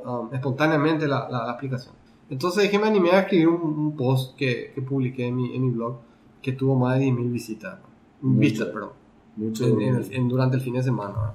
um, 0.00 0.34
espontáneamente 0.34 1.06
la, 1.06 1.28
la, 1.30 1.44
la 1.46 1.52
aplicación. 1.52 1.94
Entonces 2.30 2.62
dije, 2.64 2.78
me 2.78 2.86
animé 2.88 3.10
a 3.10 3.20
escribir 3.20 3.48
un, 3.48 3.62
un 3.62 3.96
post 3.96 4.36
que, 4.36 4.72
que 4.74 4.82
publiqué 4.82 5.26
en 5.28 5.36
mi, 5.36 5.54
en 5.54 5.62
mi 5.66 5.70
blog 5.70 5.96
que 6.42 6.52
tuvo 6.52 6.74
más 6.76 6.98
de 6.98 7.06
10.000 7.06 7.30
visitas. 7.32 7.78
Mucho. 8.20 8.40
vistas, 8.40 8.68
perdón, 8.68 8.90
Mucho. 9.36 9.64
en- 9.66 9.80
en 9.82 10.12
en- 10.12 10.28
durante 10.28 10.56
el 10.56 10.62
fin 10.62 10.74
de 10.74 10.82
semana. 10.82 11.14
¿verdad? 11.14 11.34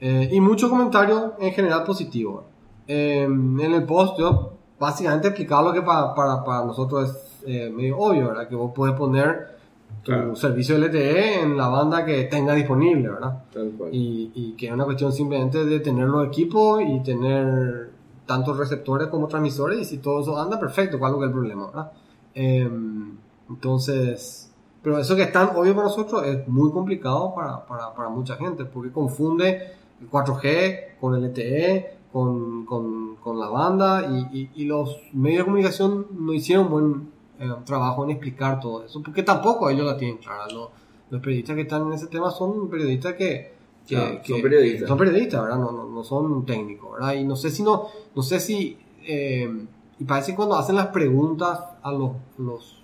Eh, 0.00 0.28
y 0.32 0.40
muchos 0.40 0.70
comentarios 0.70 1.32
en 1.40 1.52
general 1.52 1.84
positivos. 1.84 2.44
Eh, 2.86 3.22
en 3.24 3.60
el 3.60 3.84
post 3.84 4.18
yo 4.18 4.47
básicamente 4.78 5.28
explicaba 5.28 5.62
lo 5.62 5.72
que 5.72 5.82
para, 5.82 6.14
para, 6.14 6.44
para 6.44 6.64
nosotros 6.64 7.10
es 7.10 7.42
eh, 7.46 7.70
medio 7.70 7.98
obvio, 7.98 8.28
¿verdad? 8.28 8.48
Que 8.48 8.54
vos 8.54 8.72
podés 8.74 8.94
poner 8.94 9.56
tu 10.02 10.12
Claro. 10.12 10.36
servicio 10.36 10.76
LTE 10.76 11.40
en 11.42 11.56
la 11.56 11.68
banda 11.68 12.04
que 12.04 12.24
tenga 12.24 12.54
disponible, 12.54 13.08
¿verdad? 13.08 13.42
Tal 13.52 13.70
cual. 13.76 13.90
Y, 13.92 14.30
y 14.34 14.52
que 14.52 14.66
es 14.66 14.72
una 14.72 14.84
cuestión 14.84 15.12
simplemente 15.12 15.64
de 15.64 15.80
tener 15.80 16.06
los 16.08 16.26
equipos 16.26 16.82
y 16.86 17.00
tener 17.02 17.90
tantos 18.26 18.56
receptores 18.58 19.08
como 19.08 19.26
transmisores 19.26 19.80
y 19.80 19.84
si 19.84 19.98
todo 19.98 20.20
eso 20.20 20.38
anda 20.38 20.60
perfecto, 20.60 20.98
¿cuál 20.98 21.14
es 21.16 21.22
el 21.22 21.32
problema? 21.32 21.66
¿verdad? 21.66 21.92
Em, 22.34 23.16
entonces, 23.48 24.50
pero 24.82 24.98
eso 24.98 25.16
que 25.16 25.22
es 25.22 25.32
tan 25.32 25.48
obvio 25.56 25.74
para 25.74 25.88
nosotros 25.88 26.24
es 26.26 26.46
muy 26.48 26.70
complicado 26.70 27.34
para, 27.34 27.64
para, 27.66 27.94
para 27.94 28.08
mucha 28.08 28.36
gente 28.36 28.64
porque 28.64 28.90
confunde 28.92 29.72
el 30.00 30.10
4G 30.10 30.98
con 31.00 31.14
el 31.14 31.24
LTE, 31.24 31.97
con, 32.12 32.64
con, 32.66 33.16
con 33.16 33.38
la 33.38 33.48
banda 33.48 34.06
y, 34.32 34.38
y, 34.38 34.50
y 34.62 34.64
los 34.64 34.96
medios 35.12 35.40
de 35.40 35.44
comunicación 35.44 36.06
no 36.18 36.32
hicieron 36.32 36.70
buen 36.70 37.10
eh, 37.38 37.48
trabajo 37.64 38.04
en 38.04 38.10
explicar 38.10 38.60
todo 38.60 38.84
eso 38.84 39.02
porque 39.02 39.22
tampoco 39.22 39.68
ellos 39.70 39.84
la 39.86 39.96
tienen 39.96 40.16
clara. 40.18 40.44
Los, 40.52 40.68
los 41.10 41.20
periodistas 41.20 41.54
que 41.56 41.62
están 41.62 41.86
en 41.86 41.92
ese 41.92 42.06
tema 42.06 42.30
son 42.30 42.68
periodistas 42.68 43.14
que, 43.14 43.52
que- 43.86 43.94
Claro, 43.94 44.22
que- 44.22 44.32
son 44.32 44.42
periodistas. 44.42 44.88
son 44.88 44.98
periodistas, 44.98 45.42
¿verdad? 45.42 45.58
No, 45.58 45.72
no, 45.72 45.84
no 45.88 46.04
son 46.04 46.44
técnicos, 46.46 46.92
¿verdad? 46.92 47.14
Y 47.14 47.24
no 47.24 47.36
sé 47.36 47.50
si 47.50 47.62
no, 47.62 47.86
no 48.14 48.22
sé 48.22 48.40
si, 48.40 48.76
eh, 49.06 49.66
y 49.98 50.04
parece 50.04 50.32
que 50.32 50.36
cuando 50.36 50.56
hacen 50.56 50.76
las 50.76 50.88
preguntas 50.88 51.60
a 51.82 51.92
los, 51.92 52.12
los, 52.38 52.82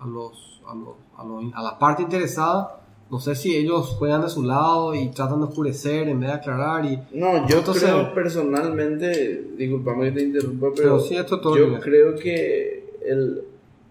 a 0.00 0.06
los, 0.06 0.62
a 0.68 0.74
los, 0.74 0.94
a 1.16 1.24
los- 1.24 1.54
a 1.54 1.62
la 1.62 1.78
parte 1.78 2.02
interesada, 2.02 2.80
no 3.10 3.18
sé 3.20 3.34
si 3.34 3.56
ellos 3.56 3.96
juegan 3.98 4.20
de 4.22 4.28
su 4.28 4.42
lado 4.42 4.94
y 4.94 5.08
tratan 5.08 5.40
de 5.40 5.46
oscurecer 5.46 6.08
en 6.08 6.20
vez 6.20 6.28
de 6.28 6.34
aclarar 6.36 6.84
y, 6.84 6.98
No, 7.12 7.48
yo 7.48 7.58
Entonces- 7.58 7.84
creo 7.84 8.12
personalmente, 8.14 9.44
disculpame 9.56 10.06
que 10.06 10.12
te 10.12 10.22
interrumpa, 10.24 10.68
pero, 10.74 10.82
Pero 10.96 11.00
sí, 11.00 11.16
esto 11.16 11.40
todo 11.40 11.56
yo 11.56 11.68
bien. 11.68 11.80
creo 11.80 12.16
que 12.16 12.84
el, 13.06 13.42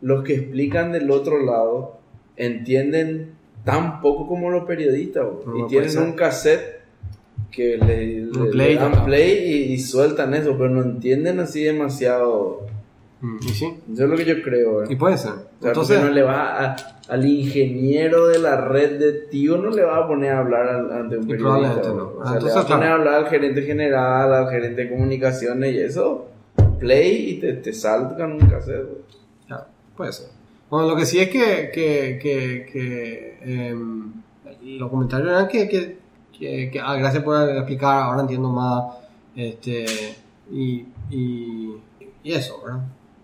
los 0.01 0.23
que 0.23 0.35
explican 0.35 0.91
del 0.91 1.09
otro 1.09 1.43
lado 1.43 1.97
entienden 2.35 3.31
tan 3.65 4.01
poco 4.01 4.27
como 4.27 4.49
los 4.51 4.65
periodistas, 4.65 5.25
y 5.53 5.59
no 5.61 5.67
tienen 5.67 5.97
un 5.97 6.13
cassette 6.13 6.77
que 7.51 7.77
le, 7.77 8.27
play, 8.51 8.75
le 8.75 8.79
dan 8.79 9.03
play 9.05 9.31
y, 9.69 9.73
y 9.73 9.79
sueltan 9.79 10.33
eso, 10.35 10.55
pero 10.57 10.69
no 10.69 10.81
entienden 10.83 11.39
así 11.39 11.63
demasiado. 11.63 12.61
Mm, 13.21 13.37
y 13.41 13.47
sí, 13.49 13.65
Eso 13.93 14.03
es 14.03 14.09
lo 14.09 14.15
que 14.17 14.25
yo 14.25 14.41
creo. 14.41 14.83
¿eh? 14.83 14.87
y 14.89 14.95
puede 14.95 15.17
ser. 15.17 15.31
O 15.31 15.61
sea, 15.61 15.69
Entonces, 15.69 16.01
no 16.03 16.09
le 16.11 16.21
va 16.23 16.65
a- 16.65 16.75
al 17.09 17.25
ingeniero 17.25 18.27
de 18.27 18.39
la 18.39 18.57
red 18.67 18.99
de 18.99 19.13
tío 19.29 19.57
no 19.57 19.69
le 19.69 19.83
va 19.83 19.97
a 19.99 20.07
poner 20.07 20.31
a 20.33 20.39
hablar 20.39 20.67
al- 20.67 20.91
ante 20.91 21.17
un 21.17 21.25
periodista. 21.27 21.37
probablemente 21.81 21.87
¿no? 21.89 22.03
O 22.03 22.21
Ah, 22.21 22.25
sea, 22.25 22.33
entonces, 22.33 22.43
le 22.49 22.53
va 22.55 22.59
a 22.61 22.67
poner 22.67 22.79
claro. 22.79 22.91
a 22.91 22.95
hablar 22.97 23.13
al 23.15 23.29
gerente 23.29 23.61
general, 23.61 24.33
al 24.33 24.49
gerente 24.49 24.81
de 24.83 24.89
comunicaciones 24.89 25.73
y 25.73 25.79
eso. 25.79 26.25
Play 26.79 27.29
y 27.31 27.39
te, 27.39 27.53
te 27.53 27.73
saltan 27.73 28.33
un 28.33 28.39
cassette. 28.49 28.87
Ya, 29.49 29.65
puede 29.95 30.11
ser. 30.11 30.27
Bueno, 30.69 30.89
lo 30.89 30.95
que 30.97 31.05
sí 31.05 31.17
es 31.19 31.29
que, 31.29 31.71
que, 31.73 32.19
que, 32.21 32.65
que 32.71 33.37
em, 33.41 34.11
los 34.77 34.89
comentarios 34.89 35.29
eran 35.29 35.47
que, 35.47 35.67
que, 35.69 35.97
que, 36.37 36.69
que, 36.69 36.79
ah, 36.79 36.95
gracias 36.95 37.23
por 37.23 37.49
explicar, 37.49 38.03
ahora 38.03 38.21
entiendo 38.21 38.49
más, 38.49 38.95
este, 39.35 39.85
y, 40.51 40.85
y, 41.09 41.71
y 42.23 42.33
eso, 42.33 42.61
¿verdad? 42.63 42.81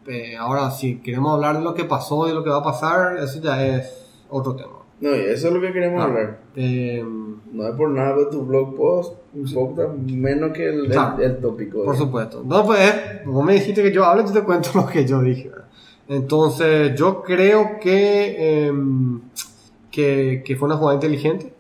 Eh, 0.08 0.36
ahora, 0.38 0.70
si 0.72 0.98
queremos 0.98 1.34
hablar 1.34 1.58
de 1.58 1.64
lo 1.64 1.74
que 1.74 1.86
pasó 1.86 2.26
y 2.26 2.30
de 2.30 2.36
lo 2.36 2.44
que 2.44 2.50
va 2.50 2.58
a 2.58 2.64
pasar, 2.64 3.18
eso 3.18 3.40
ya 3.42 3.66
es 3.66 4.06
otro 4.30 4.56
tema. 4.56 4.74
No, 5.00 5.16
y 5.16 5.20
eso 5.20 5.48
es 5.48 5.54
lo 5.54 5.62
que 5.62 5.72
queremos 5.74 6.02
Ah. 6.02 6.06
hablar. 6.06 6.40
Em, 6.56 7.34
No 7.54 7.68
es 7.68 7.76
por 7.76 7.90
nada, 7.92 8.16
pero 8.16 8.30
tu 8.30 8.42
blog 8.46 8.76
post 8.76 9.14
importa 9.36 9.84
menos 10.08 10.54
que 10.54 10.68
el, 10.70 10.86
el- 10.86 10.92
Claro. 10.92 11.22
el 11.22 11.38
tópico. 11.38 11.84
Por 11.86 11.94
¿eh? 11.94 11.98
supuesto. 12.00 12.42
No, 12.44 12.66
pues, 12.66 13.24
vos 13.26 13.46
me 13.46 13.54
dijiste 13.54 13.84
que 13.84 13.92
yo 13.92 14.04
hable, 14.06 14.24
yo 14.26 14.32
te 14.34 14.42
cuento 14.42 14.70
lo 14.76 14.88
que 14.88 15.06
yo 15.06 15.22
dije. 15.22 15.52
Entonces, 16.08 16.96
yo 16.98 17.22
creo 17.22 17.80
que, 17.80 18.66
em, 18.68 19.22
que, 19.92 20.42
que 20.46 20.56
fue 20.56 20.66
una 20.68 20.78
jugada 20.78 20.96
inteligente, 20.96 21.54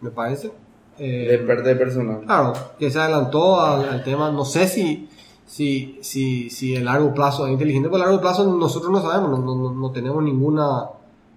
me 0.00 0.10
parece. 0.10 0.50
De 0.98 1.38
perder 1.46 1.78
personal. 1.78 2.20
claro, 2.26 2.52
que 2.78 2.90
se 2.90 2.98
adelantó 2.98 3.60
al, 3.60 3.88
al 3.88 4.02
tema. 4.04 4.30
No 4.32 4.44
sé 4.44 4.66
si, 4.66 5.08
si, 5.50 5.98
si, 6.00 6.48
si 6.48 6.76
el 6.76 6.84
largo 6.84 7.12
plazo 7.12 7.46
es 7.46 7.52
inteligente, 7.52 7.88
porque 7.88 8.04
a 8.04 8.06
largo 8.06 8.20
plazo 8.20 8.46
nosotros 8.56 8.92
no 8.92 9.02
sabemos, 9.02 9.30
no, 9.30 9.38
no, 9.44 9.54
no- 9.56 9.72
no 9.74 9.90
tenemos 9.90 10.22
ninguna. 10.22 10.82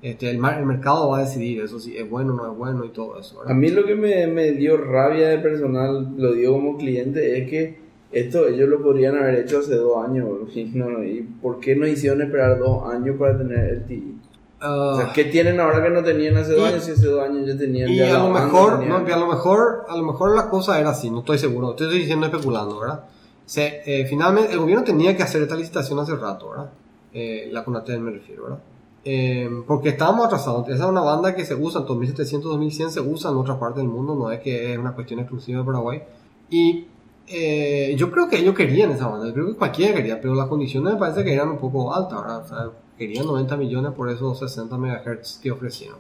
Este, 0.04 0.30
el, 0.30 0.38
mar- 0.38 0.60
el 0.60 0.66
mercado 0.66 1.10
va 1.10 1.20
a 1.20 1.22
decidir 1.22 1.62
eso, 1.62 1.80
si 1.80 1.96
es 1.98 2.08
bueno 2.10 2.34
o 2.34 2.36
no 2.36 2.52
es 2.52 2.58
bueno 2.58 2.84
y 2.86 2.90
todo 2.90 3.18
eso. 3.20 3.38
¿verdad? 3.40 3.54
A 3.54 3.56
mí 3.56 3.70
lo 3.70 3.86
que 3.86 3.96
me, 3.96 4.28
me 4.28 4.52
dio 4.52 4.76
rabia 4.78 5.30
de 5.30 5.40
personal, 5.40 6.10
lo 6.18 6.34
digo 6.34 6.54
como 6.54 6.78
cliente, 6.78 7.42
es 7.42 7.50
que 7.50 7.80
esto 8.12 8.46
ellos 8.48 8.68
lo 8.70 8.84
podrían 8.84 9.16
haber 9.18 9.36
hecho 9.40 9.60
hace 9.60 9.76
dos 9.76 10.06
años. 10.06 10.28
Y, 10.56 10.66
no, 10.66 11.04
¿Y 11.04 11.22
por 11.42 11.60
qué 11.62 11.76
nos 11.76 11.88
hicieron 11.90 12.22
esperar 12.22 12.60
dos 12.60 12.84
años 12.94 13.16
para 13.18 13.38
tener 13.38 13.70
el 13.70 13.86
TI? 13.86 14.18
Ah, 14.60 14.92
O 14.94 14.98
sea, 14.98 15.14
¿qué 15.14 15.24
tienen 15.26 15.60
ahora 15.60 15.82
que 15.82 15.90
no 15.90 16.04
tenían 16.04 16.36
hace 16.38 16.54
dos 16.54 16.68
años 16.68 16.84
si 16.84 16.92
hace 16.92 17.08
dos 17.08 17.24
años 17.24 17.48
ya 17.48 17.58
tenían? 17.58 17.90
Y 17.90 17.98
ya 17.98 18.20
a 18.22 18.28
lo 18.28 18.30
mejor, 18.34 18.80
tenían- 18.80 19.06
no, 19.08 19.14
a 19.16 19.18
lo 19.20 19.28
mejor, 19.28 19.86
a 19.90 19.98
lo 19.98 20.04
mejor 20.04 20.36
la 20.36 20.50
cosa 20.50 20.80
era 20.80 20.90
así, 20.92 21.10
no 21.10 21.20
estoy 21.20 21.38
seguro, 21.40 21.72
estoy 21.72 21.98
diciendo 21.98 22.26
especulando, 22.28 22.80
¿verdad? 22.82 23.06
Se, 23.46 23.82
eh, 23.86 24.06
finalmente 24.06 24.54
el 24.54 24.60
gobierno 24.60 24.84
tenía 24.84 25.16
que 25.16 25.24
hacer 25.24 25.42
esta 25.42 25.56
licitación 25.56 26.00
hace 26.00 26.16
rato, 26.16 26.50
¿verdad? 26.50 26.70
Eh, 27.14 27.50
la 27.52 27.64
Conatel 27.64 28.00
me 28.00 28.12
refiero, 28.12 28.44
¿verdad? 28.44 28.60
Eh, 29.06 29.50
porque 29.68 29.90
estábamos 29.90 30.26
atrasados. 30.26 30.68
Esa 30.70 30.84
es 30.86 30.90
una 30.90 31.02
banda 31.02 31.36
que 31.36 31.46
se 31.46 31.56
usa 31.56 31.82
en 31.82 31.88
2700, 31.88 32.52
2100, 32.52 32.92
se 32.92 33.02
usa 33.02 33.32
en 33.32 33.38
otras 33.38 33.58
partes 33.58 33.78
del 33.78 33.92
mundo, 33.92 34.16
no 34.16 34.32
es 34.32 34.40
que 34.40 34.74
es 34.74 34.78
una 34.78 34.94
cuestión 34.94 35.20
exclusiva 35.20 35.60
de 35.60 35.66
Paraguay. 35.66 36.02
Y 36.50 36.88
eh, 37.28 37.96
yo 37.98 38.12
creo 38.12 38.30
que 38.30 38.38
ellos 38.40 38.56
querían 38.56 38.92
esa 38.92 39.08
banda, 39.08 39.28
yo 39.28 39.34
creo 39.34 39.48
que 39.48 39.56
cualquiera 39.56 39.94
quería, 39.94 40.22
pero 40.22 40.36
las 40.36 40.48
condiciones 40.48 40.94
me 40.94 41.00
parece 41.00 41.24
que 41.24 41.34
eran 41.34 41.50
un 41.50 41.58
poco 41.58 41.94
altas, 41.94 42.22
¿verdad? 42.22 42.44
O 42.44 42.48
sea, 42.48 42.70
querían 42.98 43.26
90 43.26 43.58
millones 43.58 43.92
por 43.94 44.10
esos 44.10 44.40
60 44.40 44.78
MHz 44.78 45.40
que 45.42 45.52
ofrecieron. 45.52 45.98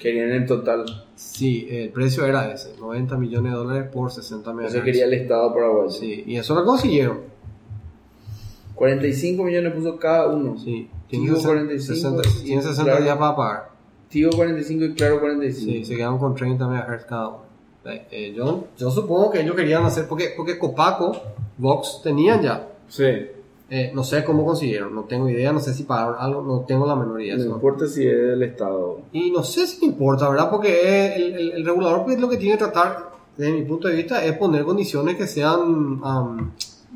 Querían 0.00 0.30
en 0.30 0.46
total. 0.46 0.84
Sí, 1.14 1.68
el 1.70 1.90
precio 1.90 2.24
era 2.24 2.52
ese, 2.52 2.74
90 2.78 3.18
millones 3.18 3.52
de 3.52 3.58
dólares 3.58 3.90
por 3.92 4.10
60 4.10 4.50
millones. 4.52 4.74
Eso 4.74 4.82
quería 4.82 5.04
el 5.04 5.12
Estado 5.12 5.52
paraguayo. 5.52 5.90
Sí, 5.90 6.24
y 6.26 6.36
eso 6.36 6.54
lo 6.54 6.64
consiguieron. 6.64 7.18
45 8.74 9.44
millones 9.44 9.74
puso 9.74 9.98
cada 9.98 10.28
uno. 10.28 10.56
Sí, 10.58 10.88
tiene 11.06 11.26
60, 11.26 11.48
45 11.48 11.94
60, 11.94 12.22
y 12.40 12.44
tiene 12.44 12.62
60 12.62 12.82
claro. 12.82 13.04
días 13.04 13.16
para 13.18 13.36
pagar. 13.36 13.70
Tigo 14.08 14.30
45 14.34 14.84
y 14.84 14.94
Claro 14.94 15.20
45. 15.20 15.70
Sí, 15.70 15.84
se 15.84 15.96
quedaron 15.96 16.18
con 16.18 16.34
30 16.34 16.66
MHz 16.66 17.04
cada 17.04 17.28
uno. 17.28 17.50
Eh, 17.84 18.32
yo, 18.34 18.68
yo 18.78 18.90
supongo 18.90 19.30
que 19.30 19.40
ellos 19.40 19.54
querían 19.54 19.84
hacer, 19.84 20.08
porque, 20.08 20.32
porque 20.36 20.58
Copaco, 20.58 21.12
Vox 21.58 22.00
tenían 22.02 22.42
ya. 22.42 22.68
Sí. 22.88 23.04
Eh, 23.72 23.92
no 23.94 24.02
sé 24.02 24.24
cómo 24.24 24.44
consiguieron, 24.44 24.92
no 24.94 25.04
tengo 25.04 25.28
idea, 25.28 25.52
no 25.52 25.60
sé 25.60 25.72
si 25.72 25.84
pagaron 25.84 26.16
algo, 26.18 26.42
no 26.42 26.64
tengo 26.66 26.86
la 26.86 26.96
menor 26.96 27.22
idea. 27.22 27.36
No 27.36 27.42
Eso- 27.44 27.52
importa 27.54 27.86
si 27.86 28.04
es 28.04 28.16
del 28.16 28.42
Estado. 28.42 29.02
Y 29.12 29.30
no 29.30 29.44
sé 29.44 29.66
si 29.68 29.86
importa, 29.86 30.28
¿verdad? 30.28 30.50
Porque 30.50 31.14
el, 31.14 31.34
el- 31.34 31.52
el 31.52 31.64
regulador 31.64 32.04
pues, 32.04 32.18
lo 32.20 32.28
que 32.28 32.36
tiene 32.36 32.54
que 32.58 32.64
tratar, 32.64 33.10
desde 33.36 33.52
mi 33.52 33.62
punto 33.62 33.86
de 33.86 33.94
vista, 33.94 34.24
es 34.24 34.36
poner 34.36 34.64
condiciones 34.64 35.16
que 35.16 35.26
sean 35.28 36.02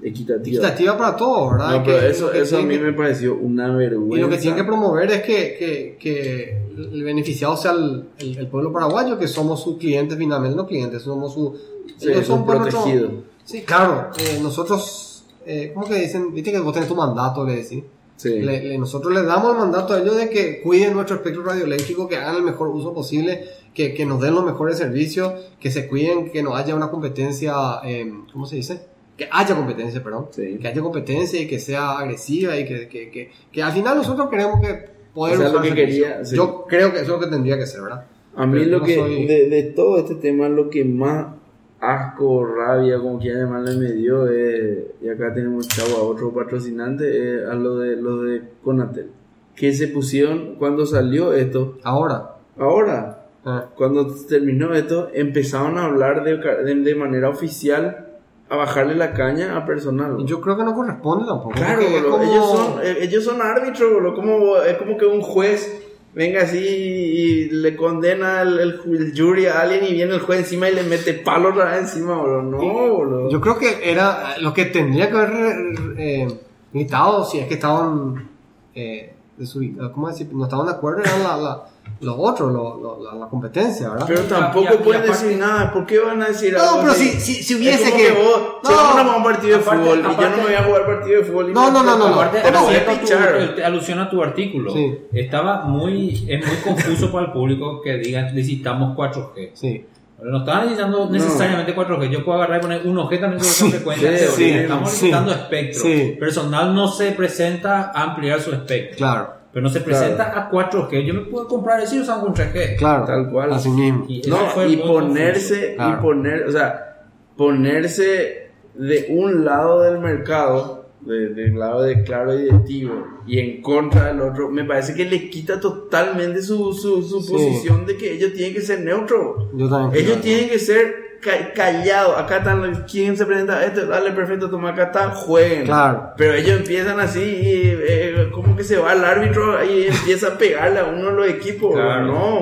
Equitativa. 0.03 0.59
equitativas 0.59 0.97
para 0.97 1.17
todos, 1.17 1.53
¿verdad? 1.53 1.79
No, 1.79 1.85
pero 1.85 2.01
Que- 2.01 2.11
eso, 2.11 2.33
eso 2.33 2.59
a 2.59 2.63
mí 2.63 2.77
me 2.79 2.93
pareció 2.93 3.37
una 3.37 3.75
vergüenza. 3.75 4.17
Y 4.19 4.21
lo 4.21 4.29
que 4.29 4.39
tienen 4.39 4.59
que 4.59 4.65
promover 4.65 5.11
es 5.13 5.23
que, 5.23 5.57
que, 5.57 5.97
que 6.01 6.59
el 6.77 7.05
beneficiado 7.05 7.57
sea 7.57 7.71
el, 7.73 8.49
pueblo 8.51 8.73
paraguayo, 8.73 9.17
que 9.17 9.29
somos 9.29 9.63
sus 9.63 9.79
clientes 9.79 10.19
finalmente, 10.19 10.57
no 10.57 10.67
clientes, 10.67 11.03
somos 11.03 11.33
su... 11.33 11.55
Sí, 11.97 12.09
son 12.25 12.45
nuestro- 12.45 12.45
protegidos. 12.45 13.13
Sí, 13.45 13.61
claro, 13.63 14.11
eh, 14.19 14.41
nosotros, 14.43 15.14
eh, 15.47 15.71
¿cómo 15.75 15.87
que 15.87 15.95
dicen? 15.97 16.33
Viste 16.35 16.53
que 16.53 16.59
vos 16.61 16.73
tenés 16.73 16.89
tu 16.89 16.95
mandato, 16.95 17.45
le 17.47 17.57
decís. 17.57 17.83
Sí. 18.17 18.29
Le- 18.41 18.63
le- 18.63 18.79
nosotros 18.79 19.13
les 19.13 19.27
damos 19.27 19.53
el 19.53 19.59
mandato 19.59 19.93
a 19.95 19.99
ellos 20.01 20.17
de 20.17 20.31
que 20.31 20.61
cuiden 20.63 20.95
nuestro 20.95 21.17
espectro 21.17 21.43
radioeléctrico, 21.43 22.07
que 22.09 22.17
hagan 22.17 22.37
el 22.37 22.43
mejor 22.43 22.69
uso 22.69 22.95
posible, 22.95 23.45
que, 23.75 23.93
que 23.93 24.07
nos 24.07 24.21
den 24.21 24.35
los 24.35 24.45
mejores 24.45 24.79
servicios, 24.79 25.33
que 25.59 25.71
se 25.73 25.89
cuiden, 25.89 26.31
que 26.31 26.43
no 26.43 26.55
haya 26.55 26.75
una 26.77 26.91
competencia, 26.91 27.53
eh, 27.85 28.13
¿cómo 28.33 28.47
se 28.47 28.57
dice? 28.57 28.81
Que 29.17 29.29
haya 29.31 29.55
competencia, 29.57 30.03
perdón. 30.03 30.27
Sí. 30.31 30.59
Que 30.61 30.69
haya 30.69 30.81
competencia 30.81 31.41
y 31.41 31.47
que 31.49 31.59
sea 31.59 31.99
agresiva 31.99 32.57
y 32.57 32.65
que, 32.65 32.89
que, 32.89 33.11
que, 33.11 33.31
que 33.53 33.63
al 33.63 33.73
final 33.73 33.97
nosotros 33.97 34.29
queremos 34.31 34.61
que 34.61 34.89
poder 35.13 35.35
O 35.35 35.39
sea, 35.41 35.49
lo 35.49 35.51
usar 35.59 35.63
que 35.63 35.69
servicio. 35.81 36.05
quería, 36.05 36.25
sí. 36.25 36.37
Yo 36.37 36.65
creo 36.69 36.91
que 36.93 36.97
eso 36.99 37.05
es 37.05 37.09
lo 37.09 37.21
que 37.21 37.27
tendría 37.27 37.59
que 37.59 37.67
ser, 37.67 37.83
¿verdad? 37.83 38.07
A 38.37 38.47
mí 38.47 38.59
Pero 38.61 38.79
lo 38.79 38.85
que, 38.85 38.95
soy- 38.97 39.27
de, 39.27 39.49
de 39.49 39.63
todo 39.65 39.99
este 39.99 40.15
tema, 40.17 40.49
lo 40.49 40.71
que 40.71 40.85
más 40.85 41.35
asco, 41.81 42.45
rabia, 42.47 42.99
como 42.99 43.19
quieran 43.19 43.43
llamarle, 43.47 43.77
me 43.77 43.93
dio, 43.93 44.27
es, 44.29 44.79
y 45.03 45.09
acá 45.09 45.33
tenemos 45.35 45.69
chavo 45.69 45.97
a 45.99 46.03
otro 46.03 46.33
patrocinante, 46.33 47.37
es 47.43 47.47
a 47.47 47.55
lo 47.55 47.77
de, 47.79 47.97
lo 47.97 48.23
de 48.23 48.43
Conatel. 48.63 49.11
Que 49.55 49.73
se 49.73 49.89
pusieron, 49.89 50.57
cuando 50.57 50.85
salió 50.87 51.33
esto, 51.33 51.79
Ahora. 51.85 52.37
ahora, 52.59 53.27
ah, 53.45 53.67
cuando 53.77 54.07
terminó 54.29 54.73
esto, 54.75 55.09
empezaron 55.13 55.79
a 55.79 55.85
hablar 55.85 56.25
de, 56.25 56.39
de, 56.39 56.75
de 56.75 56.95
manera 56.95 57.29
oficial 57.29 58.01
a 58.49 58.57
bajarle 58.57 58.95
la 58.95 59.13
caña 59.15 59.57
a 59.57 59.65
personal. 59.65 60.17
yo 60.27 60.41
creo 60.41 60.57
que 60.57 60.65
no 60.65 60.75
corresponde 60.75 61.27
tampoco. 61.27 61.53
Claro, 61.55 61.83
como- 62.11 62.23
ellos, 62.23 62.51
son, 62.51 62.81
eh, 62.83 62.97
ellos 63.01 63.25
son 63.25 63.41
árbitros, 63.43 63.93
boludo, 63.93 64.15
como, 64.15 64.57
es 64.59 64.77
como 64.77 64.97
que 64.99 65.07
un 65.07 65.21
juez 65.21 65.84
venga 66.15 66.43
así 66.43 66.59
y 66.59 67.51
le 67.51 67.75
condena 67.77 68.43
el, 68.43 68.59
el, 68.61 68.81
ju- 68.81 68.97
el 68.97 69.13
jury 69.17 69.47
a 69.47 69.61
alguien 69.61 69.85
y 69.85 69.93
viene 69.93 70.15
el 70.15 70.21
juez 70.21 70.41
encima 70.41 70.69
y 70.69 70.75
le 70.75 70.83
mete 70.85 71.15
palo 71.15 71.51
otra 71.51 71.79
encima, 71.79 72.15
boludo. 72.17 72.43
No, 72.43 72.59
boludo. 72.95 73.31
Yo 73.31 73.41
creo 73.41 73.59
que 73.59 73.91
era 73.91 74.39
lo 74.39 74.53
que 74.55 74.67
tendría 74.67 75.11
que 75.11 75.17
haber 75.17 75.57
eh, 75.99 76.29
gritado 76.73 77.25
si 77.25 77.39
es 77.39 77.47
que 77.49 77.55
estaban 77.55 78.29
eh, 78.75 79.13
desubicados, 79.37 79.93
¿cómo 79.93 80.09
decir? 80.09 80.29
No 80.33 80.45
estaban 80.45 80.67
de 80.67 80.73
acuerdo, 80.73 81.01
eran 81.03 81.23
la, 81.23 81.37
la- 81.37 81.65
los 82.01 82.17
otros, 82.19 82.53
lo- 82.53 82.77
lo- 82.81 83.03
la, 83.03 83.15
la 83.19 83.27
competencia, 83.29 83.89
¿verdad? 83.91 84.05
Pero 84.07 84.21
tampoco 84.23 84.65
y 84.65 84.67
a- 84.67 84.75
y 84.75 84.79
pueden 84.79 85.03
aparte- 85.03 85.25
decir 85.27 85.39
nada. 85.41 85.73
¿Por 85.73 85.87
qué 85.87 85.99
van 85.99 86.23
a 86.23 86.27
decir 86.29 86.53
No, 86.53 86.61
algo 86.63 86.81
pero 86.81 86.93
así? 86.93 87.09
si- 87.13 87.21
si- 87.21 87.43
si 87.43 87.55
Es 87.55 87.59
hubiese 87.61 87.91
como 87.91 87.97
que- 88.03 88.13
vos, 88.13 88.41
No. 88.63 88.69
che, 88.69 88.75
vamos 88.75 88.97
a 88.97 89.03
jugar 89.05 89.17
un 89.17 89.23
partido 89.25 89.57
de 89.59 89.63
Aparte- 89.65 89.81
fútbol 89.83 89.99
y 89.99 90.03
yo 90.03 90.09
no 90.09 90.15
aparte- 90.15 90.37
me 90.37 90.43
voy 90.43 90.55
a 90.55 90.63
jugar 90.65 90.87
partido 90.87 91.19
de 91.21 91.25
fútbol. 91.27 91.51
y 91.51 91.53
No, 91.55 91.65
me- 91.67 91.71
no, 91.73 91.83
no, 91.83 91.97
no, 91.99 92.09
no. 92.09 92.15
Aparte, 92.21 92.43
lo 92.51 93.01
pichar. 93.01 93.55
te- 93.57 93.65
alusión 93.65 93.99
a 94.01 94.11
tu 94.11 94.23
artículo, 94.23 94.73
Sí. 94.73 94.99
estaba 95.13 95.63
muy, 95.63 96.25
es 96.29 96.47
muy 96.47 96.57
confuso 96.57 97.11
para 97.13 97.27
el 97.27 97.33
público 97.33 97.81
que 97.83 97.97
digan 97.99 98.27
necesitamos 98.35 98.95
4G. 98.97 99.53
Sí. 99.55 99.87
Pero 100.17 100.31
no 100.31 100.39
estaban 100.39 100.63
necesitando 100.63 101.11
necesariamente 101.11 101.75
4G. 101.75 102.09
Yo 102.09 102.25
puedo 102.25 102.39
agarrar 102.39 102.59
y 102.59 102.63
poner 102.63 102.87
1G 102.87 103.19
también 103.21 103.41
con 103.41 103.49
esa 103.49 103.67
frecuencia. 103.67 104.19
sí, 104.29 104.51
Estamos 104.51 104.89
sí. 104.91 104.95
necesitando 104.97 105.33
espectro. 105.33 105.83
Sí. 105.83 106.17
Personal 106.19 106.75
no 106.75 106.89
se 106.89 107.13
presenta 107.13 107.91
a 107.95 108.03
ampliar 108.05 108.41
su 108.41 108.53
espectro. 108.53 108.97
Claro, 108.97 109.35
Pero 109.55 109.63
no 109.63 109.69
se 109.71 109.81
presenta 109.81 110.37
a 110.39 110.51
4G. 110.51 111.05
Yo 111.07 111.15
me 111.15 111.21
puedo 111.23 111.47
comprar 111.47 111.81
ese 111.81 111.97
y 111.97 112.01
usar 112.01 112.23
un 112.27 112.35
3G. 112.35 112.77
claro. 112.77 113.05
Tal 113.07 113.31
cual. 113.31 113.53
Así 113.53 113.71
mismo. 113.71 114.05
Y 114.09 114.21
No, 114.29 114.39
y 114.69 114.77
ponerse. 114.79 115.75
Claro. 115.77 115.99
y 115.99 116.03
poner, 116.03 116.47
o 116.49 116.51
sea, 116.53 117.07
ponerse 117.37 118.51
de 118.75 119.07
un 119.11 119.45
lado 119.45 119.83
del 119.83 120.01
mercado, 120.01 120.87
de- 121.03 121.29
del 121.35 121.59
lado 121.59 121.83
de 121.83 122.03
Claro 122.03 122.35
y 122.39 122.45
de 122.45 122.59
Tigo, 122.67 123.07
y 123.27 123.39
en 123.39 123.63
contra 123.63 124.07
del 124.07 124.21
otro, 124.23 124.51
me 124.51 124.65
parece 124.65 124.95
que 124.95 125.05
le 125.05 125.31
quita 125.31 125.61
totalmente 125.61 126.43
su, 126.43 126.73
su, 126.73 127.03
su 127.03 127.21
Sí. 127.21 127.33
posición 127.33 127.87
de 127.87 127.97
que 127.97 128.13
ellos 128.13 128.33
tienen 128.33 128.55
que 128.55 128.61
ser 128.61 128.81
neutros. 128.81 129.51
Yo 129.55 129.69
también. 129.69 130.05
Ellos 130.05 130.21
tienen 130.21 130.49
que 130.49 130.59
ser 130.59 131.04
ca- 131.25 131.53
callados. 131.55 132.19
Acá 132.19 132.39
están, 132.39 132.85
¿quién 132.91 133.17
se 133.17 133.25
presenta? 133.27 133.65
Este, 133.65 133.87
dale, 133.87 134.13
perfecto, 134.13 134.51
toma 134.51 134.71
acá 134.71 134.85
está, 134.85 135.11
jueguen. 135.11 135.65
Claro. 135.65 136.11
Pero 136.17 136.35
ellos 136.35 136.59
empiezan 136.61 137.01
así, 137.01 137.21
y, 137.21 137.63
eh, 137.87 138.29
como 138.33 138.55
que 138.57 138.65
se 138.65 138.77
va 138.79 138.93
el 138.93 139.05
árbitro 139.05 139.65
y 139.65 139.87
empieza 139.89 140.29
a 140.29 140.39
pegarle 140.39 140.81
a 140.81 140.85
uno 140.85 141.07
de 141.07 141.13
los 141.13 141.29
equipos. 141.29 141.75
Claro. 141.75 142.07
No. 142.07 142.41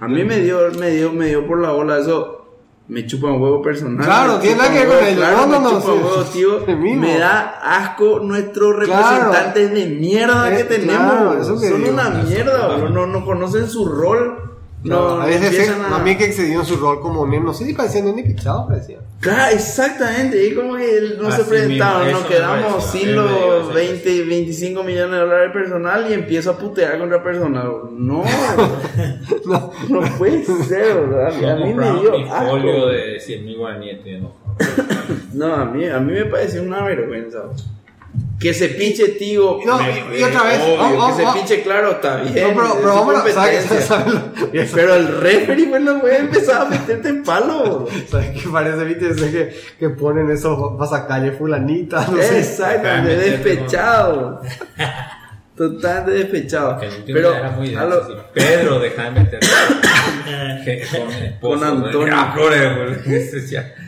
A 0.00 0.08
mí 0.08 0.24
me 0.24 0.38
dio, 0.40 0.58
me 0.78 0.90
dio, 0.90 1.12
me 1.12 1.26
dio 1.26 1.46
por 1.46 1.60
la 1.60 1.70
bola 1.70 1.98
eso. 1.98 2.34
Me 2.88 3.04
chupa 3.06 3.26
un 3.26 3.42
huevo 3.42 3.60
personal. 3.60 4.02
Claro, 4.02 4.34
me 4.36 4.40
tiene 4.40 4.62
que 4.72 4.86
ver 4.86 4.98
con. 5.08 5.14
Claro, 5.16 5.36
No, 5.36 5.46
no, 5.46 5.60
me 5.60 5.68
chupa 5.78 5.92
huevo, 5.92 6.24
tío. 6.32 6.64
Me 6.96 7.18
da 7.18 7.60
asco 7.62 8.20
nuestros 8.20 8.76
Claro. 8.86 9.16
representantes 9.26 9.74
de 9.74 9.86
mierda 9.94 10.50
Eh, 10.52 10.56
que 10.56 10.64
tenemos. 10.64 11.12
claro, 11.12 11.38
eso 11.40 11.60
que 11.60 11.68
Son 11.68 11.82
digo. 11.82 11.92
una 11.92 12.08
mierda, 12.08 12.66
boludo. 12.66 12.88
no, 12.88 13.06
no 13.06 13.24
conocen 13.26 13.68
su 13.68 13.86
rol. 13.86 14.57
No, 14.84 15.20
a 15.20 15.26
veces 15.26 15.56
se- 15.66 15.72
a 15.72 15.98
mí 15.98 16.16
que 16.16 16.26
excedió 16.26 16.64
su 16.64 16.76
rol 16.76 17.00
como 17.00 17.26
nene, 17.26 17.44
no 17.44 17.52
sé 17.52 17.64
si 17.64 17.74
parecía 17.74 18.02
nene 18.02 18.22
pichado, 18.22 18.68
parecía. 18.68 18.98
Claro, 19.20 19.52
exactamente. 19.52 20.46
Y 20.46 20.54
como 20.54 20.76
que 20.76 20.98
él 20.98 21.18
no 21.20 21.26
Así 21.28 21.42
se 21.42 21.48
presentaron, 21.48 22.04
mismo, 22.06 22.20
nos 22.20 22.28
quedamos 22.28 22.84
sin 22.84 23.16
los 23.16 23.30
ese 23.64 23.74
20, 23.74 24.24
25 24.24 24.82
millones 24.84 25.10
de 25.10 25.18
dólares 25.18 25.52
de 25.52 25.60
personal 25.60 26.06
y 26.08 26.12
empiezo 26.14 26.50
a 26.52 26.58
putear 26.58 26.96
contra 26.98 27.20
personal. 27.24 27.72
No, 27.92 28.22
No. 29.46 29.72
no 29.88 30.00
puede 30.18 30.44
ser, 30.44 30.94
¿verdad? 31.08 31.32
No 31.40 31.48
A 31.48 31.56
mí 31.56 31.74
me 31.74 31.90
dio 32.00 32.12
mi 32.18 32.24
folio 32.28 32.72
asco. 32.76 32.86
de 32.86 33.20
100 33.20 33.44
mil 33.44 33.58
guaraníes. 33.58 33.98
No, 35.32 35.54
a 35.54 35.64
mí, 35.64 35.86
a 35.86 35.98
mí 36.00 36.12
me 36.12 36.24
pareció 36.26 36.62
una 36.62 36.82
vergüenza. 36.82 37.44
Que 38.38 38.54
se 38.54 38.68
pinche 38.68 39.08
tío. 39.08 39.58
No, 39.66 39.78
me- 39.78 40.16
y- 40.16 40.20
y 40.20 40.22
otra 40.22 40.44
vez, 40.44 40.60
obvio, 40.62 40.76
vamos, 40.76 41.08
que 41.10 41.16
se 41.16 41.22
vamos. 41.24 41.36
pinche 41.38 41.62
claro, 41.62 41.90
está 41.90 42.16
bien. 42.18 42.34
No, 42.34 42.54
pero, 42.54 42.66
es 42.68 42.74
pero 42.76 42.92
a 42.92 42.94
¿sabes, 43.32 43.64
sabes, 43.86 44.70
Pero 44.74 44.94
el 44.94 45.20
referee 45.20 45.66
pues 45.66 45.82
no 45.82 46.00
puede 46.00 46.18
empezar 46.18 46.62
a 46.62 46.64
meterte 46.66 47.08
en 47.08 47.22
palo. 47.24 47.86
¿sabes 48.08 48.40
qué 48.40 48.48
parece? 48.48 48.84
¿Viste? 48.84 49.08
Ese 49.10 49.30
que, 49.32 49.56
que 49.80 49.88
ponen 49.90 50.30
esos 50.30 50.76
pasacalle 50.78 51.32
fulanita, 51.32 52.06
no 52.10 52.16
sé. 52.22 52.38
Exactamente, 52.38 53.14
Para 53.16 53.26
meterte 53.26 53.66
Totalmente 55.58 56.12
despechado. 56.12 56.80
El 56.80 57.12
Pero 57.12 57.34
era 57.34 57.50
muy 57.50 57.74
a 57.74 57.84
lo- 57.84 57.96
denso, 57.96 58.12
sí. 58.12 58.18
Pedro, 58.32 58.78
deja 58.78 59.10
de 59.10 59.28
con 61.40 61.64
Antonio. 61.64 62.14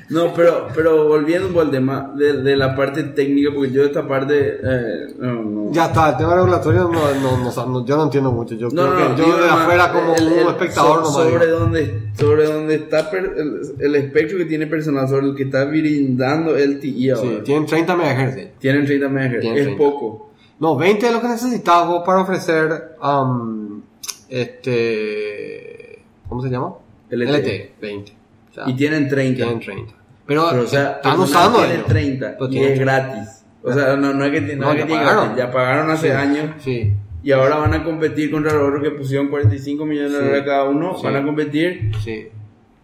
No, 0.08 0.34
pero, 0.34 0.66
pero 0.74 1.06
volviendo 1.06 1.60
al 1.60 1.70
tema 1.70 2.12
de, 2.16 2.42
de 2.42 2.56
la 2.56 2.74
parte 2.74 3.04
técnica, 3.04 3.50
porque 3.54 3.70
yo 3.70 3.84
esta 3.84 4.08
parte 4.08 4.58
eh, 4.60 5.06
no, 5.18 5.34
no. 5.44 5.72
Ya 5.72 5.86
está, 5.86 6.10
el 6.10 6.16
tema 6.16 6.34
regulatorio 6.34 6.90
no, 6.92 7.14
no, 7.14 7.36
no, 7.38 7.66
no- 7.66 7.86
yo 7.86 7.96
no 7.96 8.02
entiendo 8.04 8.32
mucho. 8.32 8.56
Yo 8.56 8.68
No, 8.72 8.90
creo 8.92 9.08
no, 9.10 9.14
que 9.14 9.22
yo 9.22 9.36
de 9.40 9.48
afuera 9.48 9.92
como 9.92 10.16
el- 10.16 10.26
el- 10.26 10.32
un 10.44 10.48
espectador 10.50 11.04
so- 11.04 11.12
sobre 11.12 11.46
donde 11.46 12.10
sobre 12.18 12.44
donde 12.44 12.74
está 12.74 13.08
per- 13.08 13.34
el, 13.36 13.60
el 13.78 13.94
espectro 13.94 14.36
que 14.38 14.46
tiene 14.46 14.66
personal 14.66 15.06
sobre 15.08 15.26
el 15.28 15.36
que 15.36 15.44
está 15.44 15.64
brindando 15.66 16.56
LTE 16.56 17.12
ahora. 17.12 17.22
Sí, 17.30 17.40
tienen 17.44 17.66
30 17.66 17.94
MHz. 17.96 18.58
Tienen 18.58 18.84
30 18.86 19.08
MHz, 19.08 19.40
Tienen 19.40 19.58
es 19.58 19.64
30. 19.66 19.78
poco. 19.78 20.29
No, 20.60 20.76
20 20.76 21.06
es 21.06 21.12
lo 21.12 21.20
que 21.20 21.28
necesitas 21.28 21.86
vos 21.88 22.02
para 22.06 22.20
ofrecer 22.20 22.96
um, 23.02 23.80
este 24.28 26.02
¿cómo 26.28 26.42
se 26.42 26.48
llama? 26.50 26.74
LTE. 27.10 27.72
20. 27.80 28.12
O 28.50 28.54
sea, 28.54 28.68
Y 28.68 28.74
tienen 28.76 29.08
30. 29.08 29.36
tienen 29.36 29.60
30. 29.60 29.94
Pero, 30.26 30.46
Pero, 30.50 30.62
o 30.62 30.66
sea, 30.66 30.92
están 30.92 31.18
usando 31.18 31.58
tiene 31.58 31.74
ellos. 31.74 31.86
30 31.86 32.36
Pero 32.38 32.52
y 32.52 32.58
es 32.58 32.78
gratis. 32.78 33.44
O 33.62 33.72
sea, 33.72 33.96
no, 33.96 34.14
no 34.14 34.24
es 34.24 34.30
que, 34.32 34.40
no 34.56 34.66
No, 34.66 34.70
es 34.70 34.74
que 34.76 34.80
ya 34.82 34.86
tiene 34.86 35.02
pagaron. 35.02 35.24
gratis, 35.24 35.38
ya 35.44 35.52
pagaron 35.52 35.90
hace 35.90 36.06
Sí. 36.08 36.12
años 36.12 36.50
Sí, 36.60 36.92
y 37.22 37.32
ahora 37.32 37.56
van 37.56 37.74
a 37.74 37.84
competir 37.84 38.30
contra 38.30 38.52
los 38.54 38.68
otros 38.68 38.82
que 38.82 38.90
pusieron 38.92 39.28
45 39.28 39.84
millones 39.86 40.12
de 40.12 40.18
Sí. 40.18 40.24
dólares 40.24 40.44
cada 40.46 40.64
uno. 40.64 40.96
Sí. 40.96 41.04
Van 41.04 41.16
a 41.16 41.24
competir 41.24 41.90
sí. 42.04 42.28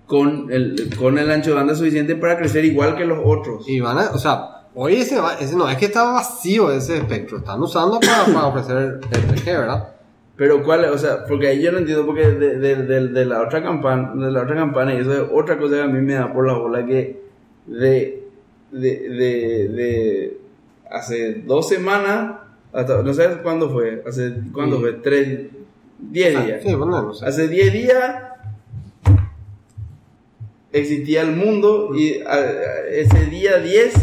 con 0.06 0.50
el, 0.52 0.90
con 0.98 1.18
el 1.18 1.30
ancho 1.30 1.50
de 1.50 1.56
banda 1.56 1.74
suficiente 1.74 2.16
para 2.16 2.36
crecer 2.36 2.64
igual 2.64 2.96
que 2.96 3.04
los 3.04 3.18
otros. 3.24 3.68
Y 3.68 3.80
van 3.80 3.98
a, 3.98 4.10
o 4.10 4.18
sea, 4.18 4.55
hoy 4.76 4.96
ese, 4.96 5.18
ese 5.40 5.56
no 5.56 5.68
es 5.68 5.76
que 5.78 5.86
está 5.86 6.04
vacío 6.04 6.70
ese 6.70 6.98
espectro, 6.98 7.38
están 7.38 7.60
usando 7.62 7.98
para, 7.98 8.24
para 8.26 8.46
ofrecer 8.46 8.76
el 8.76 9.00
3G, 9.00 9.44
¿verdad? 9.46 9.88
Pero 10.36 10.62
cuál, 10.62 10.84
o 10.84 10.98
sea, 10.98 11.24
porque 11.24 11.48
ahí 11.48 11.62
yo 11.62 11.72
no 11.72 11.78
entiendo 11.78 12.04
porque 12.04 12.28
de, 12.28 12.58
de, 12.58 12.76
de, 12.84 13.08
de 13.08 13.24
la 13.24 13.40
otra 13.42 13.62
campana, 13.62 14.12
de 14.14 14.30
la 14.30 14.42
otra 14.42 14.54
campana 14.54 14.92
y 14.94 14.98
eso 14.98 15.12
es 15.14 15.22
otra 15.32 15.58
cosa 15.58 15.76
que 15.76 15.80
a 15.82 15.86
mí 15.86 16.00
me 16.02 16.12
da 16.14 16.30
por 16.32 16.46
la 16.46 16.52
bola 16.52 16.84
que 16.86 17.20
de 17.66 18.22
de, 18.70 18.80
de, 19.08 19.68
de 19.68 20.38
hace 20.90 21.34
dos 21.46 21.66
semanas 21.68 22.36
hasta 22.72 23.02
no 23.02 23.14
sé 23.14 23.28
cuándo 23.42 23.70
fue, 23.70 24.02
hace 24.06 24.34
cuándo 24.52 24.76
Sí. 24.76 24.82
fue, 24.82 24.92
tres, 24.94 25.38
diez 25.98 26.44
días. 26.44 26.62
Sí, 26.62 26.74
bueno, 26.74 27.00
no 27.02 27.14
sé. 27.14 27.24
Hace 27.24 27.48
10 27.48 27.72
días 27.72 28.14
existía 30.72 31.22
el 31.22 31.32
mundo 31.34 31.92
y 31.94 32.20
a- 32.20 32.32
a- 32.34 32.86
ese 32.90 33.26
día 33.26 33.58
10 33.58 33.94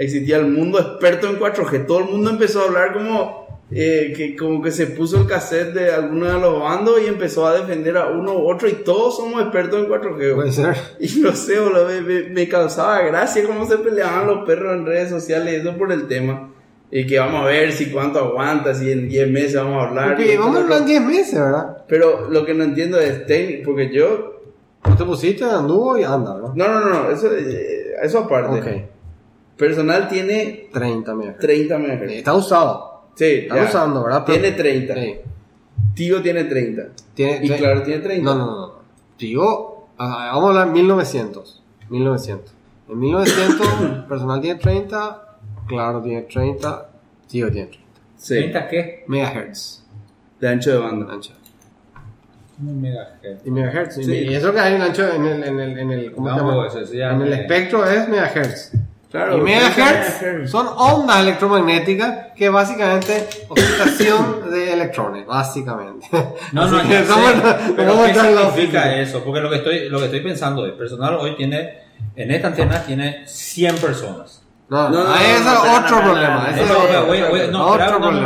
existía 0.00 0.36
el 0.38 0.46
mundo 0.48 0.78
experto 0.80 1.28
en 1.28 1.38
4G. 1.38 1.86
Todo 1.86 1.98
el 2.00 2.04
mundo 2.06 2.30
empezó 2.30 2.62
a 2.62 2.64
hablar 2.64 2.92
como 2.94 3.40
eh, 3.72 4.12
que 4.16 4.34
como 4.36 4.60
que 4.60 4.72
se 4.72 4.86
puso 4.88 5.20
el 5.20 5.26
cassette 5.28 5.72
de 5.74 5.92
alguno 5.92 6.26
de 6.26 6.40
los 6.40 6.60
bandos 6.60 7.00
y 7.04 7.06
empezó 7.06 7.46
a 7.46 7.54
defender 7.54 7.96
a 7.96 8.08
uno 8.08 8.32
u 8.34 8.50
otro 8.50 8.68
y 8.68 8.72
todos 8.72 9.16
somos 9.16 9.40
expertos 9.42 9.78
en 9.84 9.88
4G. 9.88 10.34
Puede 10.34 10.52
ser. 10.52 10.74
Y 10.98 11.20
no 11.20 11.32
sé, 11.32 11.60
boludo, 11.60 11.86
me, 11.86 12.00
me- 12.00 12.22
me 12.30 12.48
causaba 12.48 13.00
gracia 13.02 13.44
cómo 13.46 13.64
se 13.66 13.78
peleaban 13.78 14.26
los 14.26 14.44
perros 14.44 14.74
en 14.76 14.86
redes 14.86 15.10
sociales, 15.10 15.60
eso 15.62 15.76
por 15.76 15.92
el 15.92 16.08
tema. 16.08 16.48
Y 16.92 17.06
que 17.06 17.20
vamos 17.20 17.42
a 17.42 17.46
ver 17.46 17.70
si 17.72 17.86
cuánto 17.92 18.18
aguanta, 18.18 18.74
si 18.74 18.90
en 18.90 19.08
10 19.08 19.30
meses 19.30 19.54
vamos 19.54 19.80
a 19.84 19.88
hablar. 19.88 20.16
Porque 20.16 20.34
y 20.34 20.36
vamos 20.36 20.56
a 20.56 20.60
hablar 20.62 20.78
en 20.80 20.86
10 20.86 21.02
meses, 21.02 21.34
¿verdad? 21.38 21.76
Pero 21.86 22.28
lo 22.28 22.44
que 22.44 22.52
no 22.54 22.64
entiendo 22.64 22.98
es 22.98 23.26
técnico, 23.26 23.66
porque 23.70 23.90
yo... 23.94 24.40
Tú 24.82 24.96
te 24.96 25.04
pusiste, 25.04 25.44
anduvo 25.44 25.96
y 25.98 26.02
anda, 26.02 26.34
¿verdad? 26.34 26.50
No, 26.56 26.68
no, 26.68 26.80
no, 26.88 27.10
eso, 27.12 27.28
eh, 27.32 27.92
eso 28.02 28.18
aparte. 28.20 28.58
Ok. 28.58 28.82
Personal 29.60 30.08
tiene 30.08 30.68
30 30.72 31.14
MHz. 31.14 31.38
30 31.38 31.78
MHz. 31.78 32.10
Está 32.12 32.32
usado. 32.34 33.04
Sí, 33.14 33.24
Está 33.42 33.56
ya. 33.56 33.64
usando, 33.64 34.02
¿verdad? 34.02 34.24
Pero- 34.26 34.40
Tiene 34.40 34.56
30. 34.56 34.94
Sí. 34.94 35.14
Tío 35.94 36.22
tiene 36.22 36.44
30. 36.44 36.82
Tiene, 37.14 37.44
Y 37.44 37.48
tre- 37.50 37.58
claro, 37.58 37.82
tiene 37.82 38.00
30. 38.02 38.24
No, 38.24 38.38
no, 38.38 38.46
no, 38.46 38.56
no. 38.68 38.72
Digo, 39.18 39.88
ah, 39.98 40.30
vamos 40.32 40.56
a 40.56 40.60
hablar 40.62 40.74
1900. 40.74 41.62
1900. 41.90 42.54
En 42.88 42.98
1900, 42.98 43.66
personal 44.08 44.40
tiene 44.40 44.58
30, 44.58 45.36
claro 45.68 46.00
tiene 46.02 46.22
30, 46.22 46.88
Tío 47.28 47.50
tiene 47.52 47.66
30. 47.68 47.90
Sí, 48.16 48.34
¿30 48.34 48.68
qué? 48.68 49.04
Megahertz. 49.08 49.84
de 50.40 50.48
ancho 50.48 50.70
de 50.72 50.78
banda. 50.78 51.12
Ancho. 51.12 51.32
Un 52.62 52.80
megahertz. 52.80 53.46
Y 53.46 53.50
megahertz. 53.50 53.94
Sí. 53.96 54.12
Y 54.12 54.34
eso 54.34 54.52
que 54.52 54.60
hay 54.60 54.74
en 54.74 54.82
ancho, 54.82 55.06
en 55.06 55.24
el, 55.26 55.44
en 55.44 55.60
el, 55.60 55.78
en 55.78 55.90
el, 55.90 56.12
¿cómo 56.12 56.28
se 56.30 56.36
No, 56.36 56.50
llama? 56.50 56.66
eso, 56.66 56.80
eso 56.80 56.92
en 56.94 57.20
el 57.22 57.28
me- 57.30 57.40
espectro 57.42 57.84
es 57.86 58.08
megahertz. 58.08 58.72
Claro, 59.10 59.38
y 59.38 59.42
30 59.44 59.68
megahertz 59.76 60.50
son 60.50 60.68
ondas 60.76 61.20
electromagnéticas 61.20 62.28
que 62.36 62.48
básicamente 62.48 63.26
oscilación 63.48 64.50
de 64.50 64.72
electrones, 64.72 65.26
básicamente. 65.26 66.06
No, 66.52 66.68
no, 66.68 66.80
que 66.88 67.04
sé, 67.04 67.12
pero 67.76 68.04
¿qué 68.04 68.14
significa 68.14 68.96
eso? 69.00 69.22
Porque 69.24 69.40
lo 69.40 69.50
que 69.50 69.56
estoy, 69.56 69.88
lo 69.88 69.98
que 69.98 70.04
estoy 70.04 70.20
pensando 70.20 70.64
es, 70.66 70.72
personal 70.74 71.14
hoy 71.16 71.34
tiene, 71.36 71.78
en 72.14 72.30
esta 72.30 72.48
antena 72.48 72.82
tiene 72.84 73.26
100 73.26 73.76
personas. 73.78 74.42
No, 74.68 74.88
No, 74.88 75.02
no, 75.02 75.14
ese 75.16 75.22
no, 75.32 75.36
es 75.38 75.44
no, 75.44 75.74
otro 75.84 75.96
no, 75.96 76.02
no, 76.02 76.12
problema. 76.12 76.46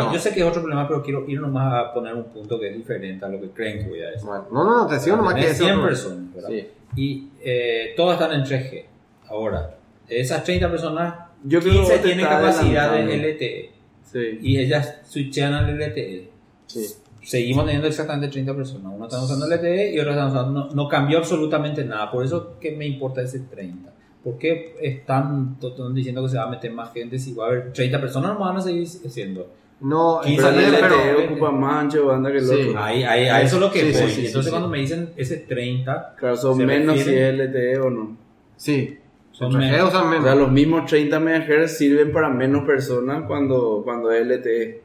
no, 0.04 0.12
yo 0.12 0.18
sé 0.18 0.34
que 0.34 0.40
es 0.40 0.46
otro 0.46 0.60
problema, 0.60 0.86
pero 0.86 1.02
quiero 1.02 1.24
ir 1.26 1.40
nomás 1.40 1.72
a 1.72 1.94
poner 1.94 2.14
un 2.14 2.24
punto 2.24 2.60
que 2.60 2.68
es 2.68 2.76
diferente 2.76 3.24
a 3.24 3.28
lo 3.28 3.40
que 3.40 3.48
creen 3.52 3.78
que 3.82 3.88
voy 3.88 4.02
a 4.02 4.08
decir. 4.10 4.26
Bueno, 4.26 4.44
no, 4.52 4.62
no, 4.64 4.76
no, 4.80 4.86
te 4.86 5.00
sigo 5.00 5.16
nomás 5.16 5.34
que 5.36 5.40
Tenés 5.40 5.54
ese 5.56 5.64
100 5.64 5.76
otro- 5.76 5.88
personas, 5.88 6.34
¿verdad? 6.34 6.48
Sí. 6.50 6.68
Y 6.96 7.28
eh, 7.42 7.94
todas 7.96 8.20
están 8.20 8.34
en 8.38 8.44
3G. 8.44 8.84
Ahora, 9.30 9.70
de 10.08 10.20
esas 10.20 10.44
30 10.44 10.70
personas, 10.70 11.14
Yo 11.44 11.60
creo 11.60 11.72
que 11.72 11.78
15 11.78 11.92
vos 11.92 12.02
te 12.02 12.08
tienen 12.08 12.26
capacidad 12.26 12.92
de. 12.92 13.16
LTE. 13.16 13.70
Sí. 14.02 14.38
Y 14.42 14.58
ellas 14.58 15.00
switchean 15.04 15.52
al 15.54 15.76
LTE. 15.78 16.30
Sí. 16.66 16.86
Seguimos 17.22 17.64
teniendo 17.64 17.88
exactamente 17.88 18.28
30 18.28 18.54
personas. 18.54 18.92
Una 18.94 19.06
están 19.06 19.22
usando 19.24 19.46
LTE 19.46 19.94
y 19.94 19.98
otra 19.98 20.12
están 20.12 20.28
usando. 20.28 20.50
No, 20.66 20.70
no 20.74 20.88
cambió 20.88 21.18
absolutamente 21.18 21.84
nada. 21.84 22.10
Por 22.10 22.24
eso 22.24 22.58
que 22.60 22.72
me 22.72 22.86
importa 22.86 23.22
ese 23.22 23.40
30. 23.40 23.90
¿Por 24.22 24.38
qué 24.38 24.74
están, 24.80 25.58
diciendo 25.92 26.22
que 26.22 26.28
se 26.30 26.36
va 26.38 26.44
a 26.44 26.48
meter 26.50 26.72
más 26.72 26.92
gente 26.92 27.18
si 27.18 27.34
va 27.34 27.44
a 27.44 27.48
haber 27.48 27.72
30 27.72 28.00
personas? 28.00 28.34
No 28.34 28.40
van 28.40 28.56
a 28.56 28.60
seguir 28.60 28.86
siendo. 28.88 29.50
No, 29.80 30.20
Pero 30.24 30.50
LTE 30.50 30.78
pero, 30.80 31.24
ocupa 31.26 31.50
más 31.50 31.94
banda 32.06 32.30
que 32.30 32.38
el 32.38 32.44
Sí. 32.44 32.54
otro. 32.54 32.82
Ahí, 32.82 33.02
ahí, 33.02 33.26
a 33.26 33.42
eso 33.42 33.56
es 33.56 33.60
lo 33.62 33.70
que 33.70 33.82
voy. 33.82 34.26
Entonces, 34.26 34.50
cuando 34.50 34.68
me 34.68 34.78
dicen 34.78 35.10
ese 35.16 35.38
30, 35.38 36.14
Claro, 36.18 36.36
son 36.36 36.64
menos 36.64 37.00
si 37.00 37.10
es 37.14 37.34
LTE 37.34 37.78
o 37.80 37.90
no. 37.90 38.16
sí. 38.56 38.98
Son 39.36 39.50
Son 39.50 39.60
menos. 39.60 39.88
usan 39.88 40.06
O 40.14 40.22
sea, 40.22 40.34
los 40.36 40.50
mismos 40.50 40.86
30 40.86 41.18
MHz 41.18 41.76
sirven 41.76 42.12
para 42.12 42.28
menos 42.28 42.64
personas 42.64 43.24
cuando, 43.26 43.82
cuando 43.84 44.10
es 44.12 44.24
LTE. 44.24 44.82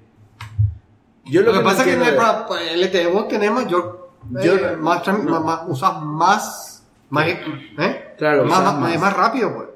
Yo 1.26 1.42
Lo 1.44 1.54
que 1.54 1.60
pasa 1.60 1.82
es 1.84 1.88
que 1.90 1.94
entiendo 1.94 2.18
para, 2.18 2.48
para 2.48 2.62
LTE 2.76 3.08
vos 3.08 3.28
tenés 3.28 3.52
mayor. 3.52 4.10
Yo- 4.32 4.56
eh, 4.56 4.76
más, 4.78 5.06
no. 5.08 5.24
más- 5.24 5.44
más- 5.44 5.62
usas 5.68 6.02
más. 6.02 6.84
más 7.10 7.28
¿eh? 7.28 8.14
Claro, 8.18 8.46
más, 8.46 8.64
más, 8.64 8.76
más. 8.80 8.94
es 8.96 9.00
más 9.00 9.14
rápido, 9.16 9.54
pues. 9.56 9.68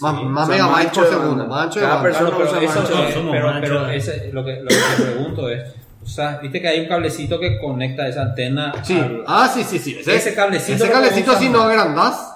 Más, 0.00 0.16
Sí, 0.18 0.24
más 0.24 0.48
o 0.48 0.52
sea, 0.52 0.62
más 0.64 0.70
megabytes 0.70 0.98
por 0.98 1.06
segundo. 1.08 1.46
Más 1.46 1.62
ancho 1.64 1.80
de 1.80 1.84
Cada 1.86 1.94
banda. 1.96 2.08
persona 2.08 2.30
Claro, 2.30 2.44
pero 2.50 2.50
usa 2.66 2.80
eso, 2.82 3.02
eh, 3.02 3.28
pero, 3.30 3.52
pero 3.60 3.88
ese- 3.90 4.30
lo, 4.32 4.42
que, 4.44 4.60
lo 4.62 4.68
que 4.68 4.74
te 4.96 5.02
pregunto 5.02 5.48
es, 5.50 5.74
o 6.02 6.06
sea, 6.06 6.38
viste 6.38 6.62
que 6.62 6.68
hay 6.68 6.80
un 6.80 6.88
cablecito 6.88 7.38
que 7.38 7.58
conecta 7.60 8.08
esa 8.08 8.22
antena 8.22 8.72
Sí. 8.82 8.98
al- 8.98 9.22
Ah, 9.26 9.50
sí, 9.52 9.62
sí, 9.64 9.78
sí. 9.78 9.98
Ese 10.04 10.34
cablecito 10.34 10.82
Ese 10.84 10.90
cablecito 10.92 11.34
si 11.36 11.50
no 11.50 11.60
agrandás. 11.60 12.31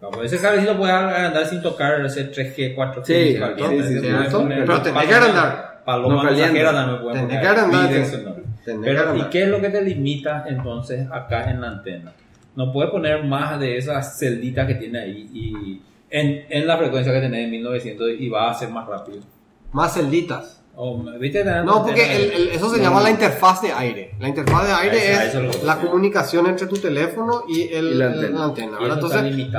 No, 0.00 0.10
pues 0.10 0.32
ese 0.32 0.40
cablecito 0.42 0.76
puede 0.76 0.92
andar 0.92 1.44
sin 1.46 1.60
tocar 1.60 2.00
ese 2.04 2.30
3G, 2.30 2.76
4G. 2.76 3.04
Sí, 3.04 3.38
caliente. 3.38 3.82
sí, 3.82 3.94
sí, 3.94 4.00
Puede 4.00 4.18
cierto. 4.18 4.38
poner 4.38 4.58
Pero 4.64 4.82
tenés 4.82 5.06
que 5.06 5.14
agrandar. 5.14 5.82
Paloma 5.84 6.14
No 6.16 6.22
calienta. 6.22 6.72
también 6.74 7.00
puede 7.02 7.14
Tenés 7.20 7.40
que 7.40 7.46
que 8.64 8.78
Pero, 8.82 9.16
¿y 9.16 9.22
qué 9.24 9.42
es 9.42 9.48
lo 9.48 9.60
que 9.60 9.70
te 9.70 9.82
limita 9.82 10.44
entonces 10.46 11.06
acá 11.10 11.50
en 11.50 11.60
la 11.62 11.68
antena? 11.68 12.12
No 12.54 12.72
puede 12.72 12.90
poner 12.90 13.24
más 13.24 13.58
de 13.58 13.76
esas 13.78 14.18
celditas 14.18 14.66
que 14.66 14.74
tiene 14.74 14.98
ahí 15.00 15.30
y 15.32 15.80
en, 16.10 16.44
en 16.48 16.66
la 16.66 16.76
frecuencia 16.76 17.12
que 17.12 17.20
tenés 17.20 17.44
en 17.44 17.50
1900 17.50 18.08
y 18.18 18.28
va 18.28 18.50
a 18.50 18.54
ser 18.54 18.68
más 18.68 18.86
rápido. 18.86 19.18
Más 19.72 19.94
celditas. 19.94 20.57
No, 21.64 21.84
porque 21.84 22.02
antena 22.02 22.16
el- 22.16 22.30
el- 22.32 22.48
eso 22.50 22.70
se 22.72 22.80
llama 22.80 23.00
la 23.00 23.10
interfaz 23.10 23.60
de 23.62 23.72
aire. 23.72 24.14
La 24.20 24.28
interfaz 24.28 24.64
de 24.66 24.72
aire 24.74 25.12
Eso- 25.28 25.40
es 25.42 25.62
la 25.64 25.80
comunicación 25.80 26.46
entre 26.46 26.66
tu 26.68 26.76
teléfono 26.76 27.42
y, 27.48 27.62
el, 27.72 27.92
Y 27.92 27.94
la 27.94 28.06
antena. 28.44 28.78
Entonces, 28.94 29.18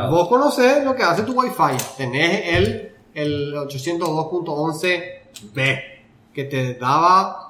vos 0.10 0.28
conocés 0.30 0.84
lo 0.86 0.96
que 0.96 1.04
hace 1.04 1.24
tu 1.24 1.34
Wi-Fi. 1.34 1.76
Tenés 1.98 2.56
el, 2.56 2.91
el 3.14 3.54
802.11b 3.56 5.82
que 6.34 6.44
te 6.46 6.74
daba 6.76 7.46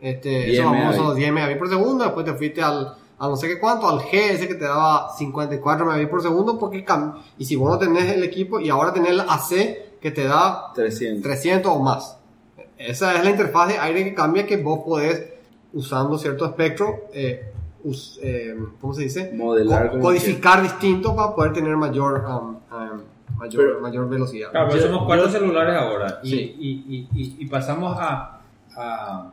este, 0.00 0.28
10 0.28 0.46
esos 0.58 0.64
famosos 0.66 0.90
megabits. 0.92 1.16
10 1.16 1.32
megabits 1.32 1.58
por 1.58 1.68
segundo. 1.68 2.04
Después 2.04 2.26
te 2.26 2.34
fuiste 2.34 2.62
al 2.62 2.94
a 3.16 3.28
no 3.28 3.36
sé 3.36 3.46
qué 3.46 3.60
cuánto, 3.60 3.88
al 3.88 4.00
G, 4.00 4.08
ese 4.12 4.48
que 4.48 4.56
te 4.56 4.64
daba 4.64 5.08
54 5.16 5.86
megabits 5.86 6.10
por 6.10 6.20
segundo. 6.20 6.58
Porque 6.58 6.84
y 7.38 7.44
si 7.44 7.54
vos 7.56 7.70
no 7.70 7.78
tenés 7.78 8.10
el 8.12 8.22
equipo 8.24 8.58
y 8.60 8.68
ahora 8.70 8.92
tenés 8.92 9.10
el 9.12 9.20
AC 9.20 9.94
que 10.00 10.10
te 10.10 10.24
da 10.24 10.72
300. 10.74 11.22
300 11.22 11.72
o 11.72 11.78
más. 11.78 12.18
Esa 12.78 13.14
es 13.16 13.24
la 13.24 13.30
interfaz 13.30 13.68
de 13.68 13.78
aire 13.78 14.04
que 14.04 14.14
cambia 14.14 14.46
que 14.46 14.56
vos 14.56 14.80
podés, 14.84 15.32
usando 15.72 16.18
cierto 16.18 16.44
espectro, 16.46 17.04
eh, 17.12 17.52
us- 17.84 18.18
eh, 18.22 18.56
¿cómo 18.80 18.92
se 18.94 19.02
dice? 19.02 19.32
Modelar 19.34 19.90
Co- 19.92 20.00
codificar 20.00 20.62
distinto 20.62 21.14
para 21.14 21.34
poder 21.34 21.52
tener 21.52 21.76
mayor, 21.76 22.24
um, 22.28 22.56
um, 22.76 23.00
mayor, 23.38 23.64
Pero- 23.64 23.80
mayor 23.80 24.08
velocidad. 24.08 24.50
Claro, 24.50 24.68
pero 24.70 24.82
somos 24.86 25.04
cuatro 25.06 25.28
celulares 25.28 25.76
ahora 25.76 26.20
y, 26.22 26.30
Sí. 26.30 26.56
y, 26.58 26.70
y, 26.96 27.08
y, 27.22 27.36
y 27.40 27.46
pasamos 27.46 27.96
a, 27.98 28.40
a, 28.76 29.30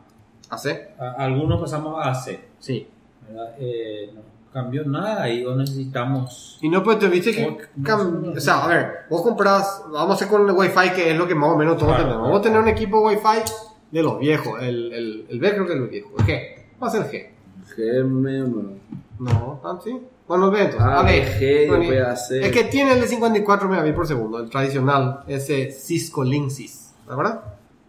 ¿AC? 0.50 0.94
a- 0.98 1.12
Algunos 1.18 1.60
pasamos 1.60 2.04
a 2.04 2.10
AC. 2.10 2.40
Sí. 2.58 2.86
¿verdad? 3.28 3.54
Eh, 3.58 4.10
no 4.14 4.20
cambió 4.52 4.84
nada 4.84 5.22
ahí 5.22 5.44
o 5.44 5.54
necesitamos... 5.56 6.58
Y 6.60 6.68
no, 6.68 6.82
pues 6.82 6.98
te 6.98 7.08
viste 7.08 7.32
que, 7.32 7.44
o 7.46 8.40
sea, 8.40 8.64
a 8.64 8.68
ver, 8.68 8.88
vos 9.08 9.22
compras, 9.22 9.82
vamos 9.90 10.10
a 10.10 10.14
hacer 10.14 10.28
con 10.28 10.48
el 10.48 10.54
Wi-Fi 10.54 10.90
que 10.94 11.10
es 11.10 11.16
lo 11.16 11.26
que 11.26 11.34
más 11.34 11.50
o 11.50 11.56
menos 11.56 11.76
todos 11.76 11.88
Claro, 11.88 12.04
tenemos. 12.04 12.22
Vamos 12.24 12.40
a 12.40 12.42
tener 12.42 12.60
un 12.60 12.68
equipo 12.68 13.00
Wi-Fi 13.00 13.42
de 13.90 14.02
los 14.02 14.18
viejos, 14.18 14.60
el, 14.62 14.92
el, 14.92 15.26
el 15.28 15.40
B 15.40 15.50
creo 15.52 15.66
que 15.66 15.72
es 15.72 15.78
el 15.78 15.88
viejo, 15.88 16.10
el 16.18 16.24
G, 16.24 16.40
va 16.82 16.86
a 16.86 16.90
ser 16.90 17.02
el 17.02 17.08
G. 17.10 17.28
G 17.76 18.04
nuevo. 18.04 18.74
No, 19.18 19.60
ah, 19.64 19.78
sí. 19.82 19.98
Bueno, 20.26 20.50
ve 20.50 20.60
entonces. 20.62 20.80
Ah, 20.88 21.00
a 21.00 21.02
ver, 21.02 21.24
G, 21.38 21.68
bueno, 21.68 21.84
después 21.84 22.30
AC. 22.30 22.44
Es 22.44 22.52
que 22.52 22.64
tiene 22.64 22.92
el 22.94 23.00
de 23.00 23.06
54 23.06 23.68
megabits 23.68 23.94
por 23.94 24.06
segundo, 24.06 24.38
el 24.38 24.50
tradicional, 24.50 25.20
ese 25.26 25.70
Cisco 25.72 26.24
Linksys, 26.24 26.94
¿te 27.06 27.12
acuerdas? 27.12 27.38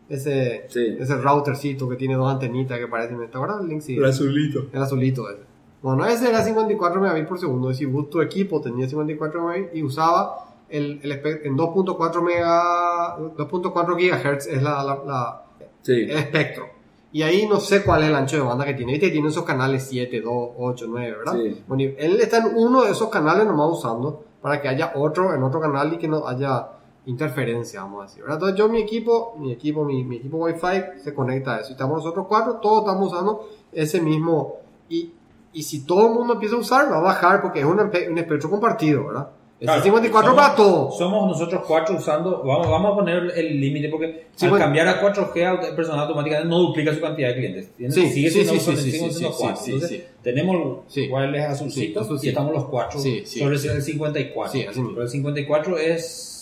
Ese, 0.10 0.66
Sí. 0.70 0.98
ese 1.00 1.16
routercito 1.16 1.88
que 1.88 1.96
tiene 1.96 2.16
dos 2.16 2.32
antenitas 2.32 2.78
que 2.78 2.88
parecen, 2.88 3.18
¿te 3.20 3.26
acuerdas? 3.38 3.62
El 3.62 3.68
Linksys. 3.70 3.98
El 3.98 4.06
azulito. 4.06 4.66
El 4.74 4.82
azulito 4.82 5.30
ese. 5.30 5.53
Bueno, 5.84 6.06
ese 6.06 6.30
era 6.30 6.42
54 6.44 7.00
megabits 7.00 7.28
por 7.28 7.38
segundo. 7.40 7.72
Si 7.74 7.86
vos, 7.86 8.10
tu 8.10 8.22
equipo 8.22 8.60
tenía 8.62 8.88
54 8.88 9.44
megabits 9.46 9.76
y 9.76 9.84
usaba 9.84 10.46
el, 10.70 11.00
el 11.04 11.12
en 11.44 11.56
2.4 11.58 12.22
mega, 12.24 13.18
2.4 13.18 13.98
gigahertz 13.98 14.48
es 14.48 14.64
la, 14.64 14.84
la- 14.84 15.02
la- 15.06 15.44
Sí. 15.84 15.92
el 15.92 16.12
espectro. 16.18 16.66
Y 17.12 17.22
ahí 17.22 17.46
no 17.48 17.60
sé 17.60 17.84
cuál 17.84 18.02
es 18.04 18.10
el 18.10 18.16
ancho 18.16 18.38
de 18.38 18.42
banda 18.42 18.66
que 18.66 18.74
tiene. 18.74 18.94
Viste, 18.94 19.10
tiene 19.12 19.28
esos 19.28 19.44
canales 19.44 19.86
7, 19.88 20.20
2, 20.22 20.50
8, 20.58 20.86
9, 20.90 21.16
¿verdad? 21.18 21.34
Sí. 21.34 21.62
Bueno, 21.68 21.84
él 21.98 22.20
está 22.22 22.38
en 22.38 22.56
uno 22.56 22.84
de 22.84 22.92
esos 22.92 23.10
canales 23.10 23.46
nomás 23.46 23.70
usando 23.70 24.24
para 24.42 24.60
que 24.62 24.68
haya 24.70 24.94
otro 24.96 25.34
en 25.36 25.44
otro 25.44 25.60
canal 25.60 25.94
y 25.94 25.98
que 25.98 26.08
no 26.08 26.26
haya 26.28 26.70
interferencia, 27.06 27.82
vamos 27.82 28.00
a 28.00 28.04
decir. 28.06 28.22
¿verdad? 28.24 28.38
Entonces 28.38 28.58
yo 28.58 28.70
mi 28.70 28.80
equipo, 28.82 29.36
mi 29.38 29.52
equipo, 29.52 29.84
mi, 29.84 30.04
mi 30.06 30.16
equipo 30.16 30.38
Wi-Fi 30.38 31.02
se 31.04 31.14
conecta 31.14 31.56
a 31.56 31.60
eso. 31.60 31.70
Y 31.70 31.74
estamos 31.74 31.98
nosotros 31.98 32.26
cuatro, 32.28 32.54
todos 32.56 32.80
estamos 32.86 33.12
usando 33.12 33.50
ese 33.74 34.02
mismo. 34.02 34.56
Y, 34.90 35.12
y 35.54 35.64
si 35.64 35.86
todo 35.86 36.08
el 36.08 36.14
mundo 36.14 36.34
empieza 36.34 36.56
a 36.56 36.60
usar, 36.60 36.92
va 36.92 36.98
a 36.98 37.02
bajar 37.02 37.42
porque 37.42 37.60
es 37.60 37.66
un, 37.66 37.80
un 37.80 38.18
espectro 38.18 38.50
compartido, 38.50 39.08
¿verdad? 39.08 39.28
Es 39.60 39.68
Claro, 39.68 39.82
54 39.84 40.32
somos- 40.32 40.44
para 40.44 40.56
todos. 40.56 40.98
Somos 40.98 41.26
nosotros 41.28 41.64
cuatro 41.66 41.96
usando, 41.96 42.44
vamos, 42.44 42.68
vamos 42.70 42.92
a 42.92 42.96
poner 42.96 43.32
el 43.34 43.62
límite 43.62 43.88
porque 43.88 44.28
al 44.42 44.58
cambiar 44.58 44.88
a 44.90 45.00
4G 45.02 45.46
auto- 45.46 45.68
el 45.68 45.76
personal 45.76 46.02
automáticamente 46.02 46.50
no 46.50 46.60
duplica 46.60 46.94
su 46.94 47.00
cantidad 47.00 47.30
de 47.30 47.36
clientes. 47.36 47.72
Sí, 47.78 48.08
sigue 48.08 48.30
sí, 48.30 48.44
siendo, 48.44 48.60
sí, 48.60 48.76
sí, 48.76 48.92
sí, 49.10 49.26
cuatro. 49.38 49.64
Entonces, 49.66 50.04
tenemos 50.22 50.80
wireless 50.96 51.46
azulcito 51.46 52.00
Sí, 52.02 52.06
azulcito. 52.06 52.26
y 52.26 52.30
estamos 52.30 52.54
los 52.54 52.66
cuatro 52.66 53.00
sobre 53.00 53.56
el 53.56 53.82
54. 53.82 54.52
Sí, 54.52 54.66
así 54.68 54.80
mismo. 54.80 54.90
Pero 54.96 55.04
el 55.04 55.10
54 55.10 55.78
es 55.78 56.33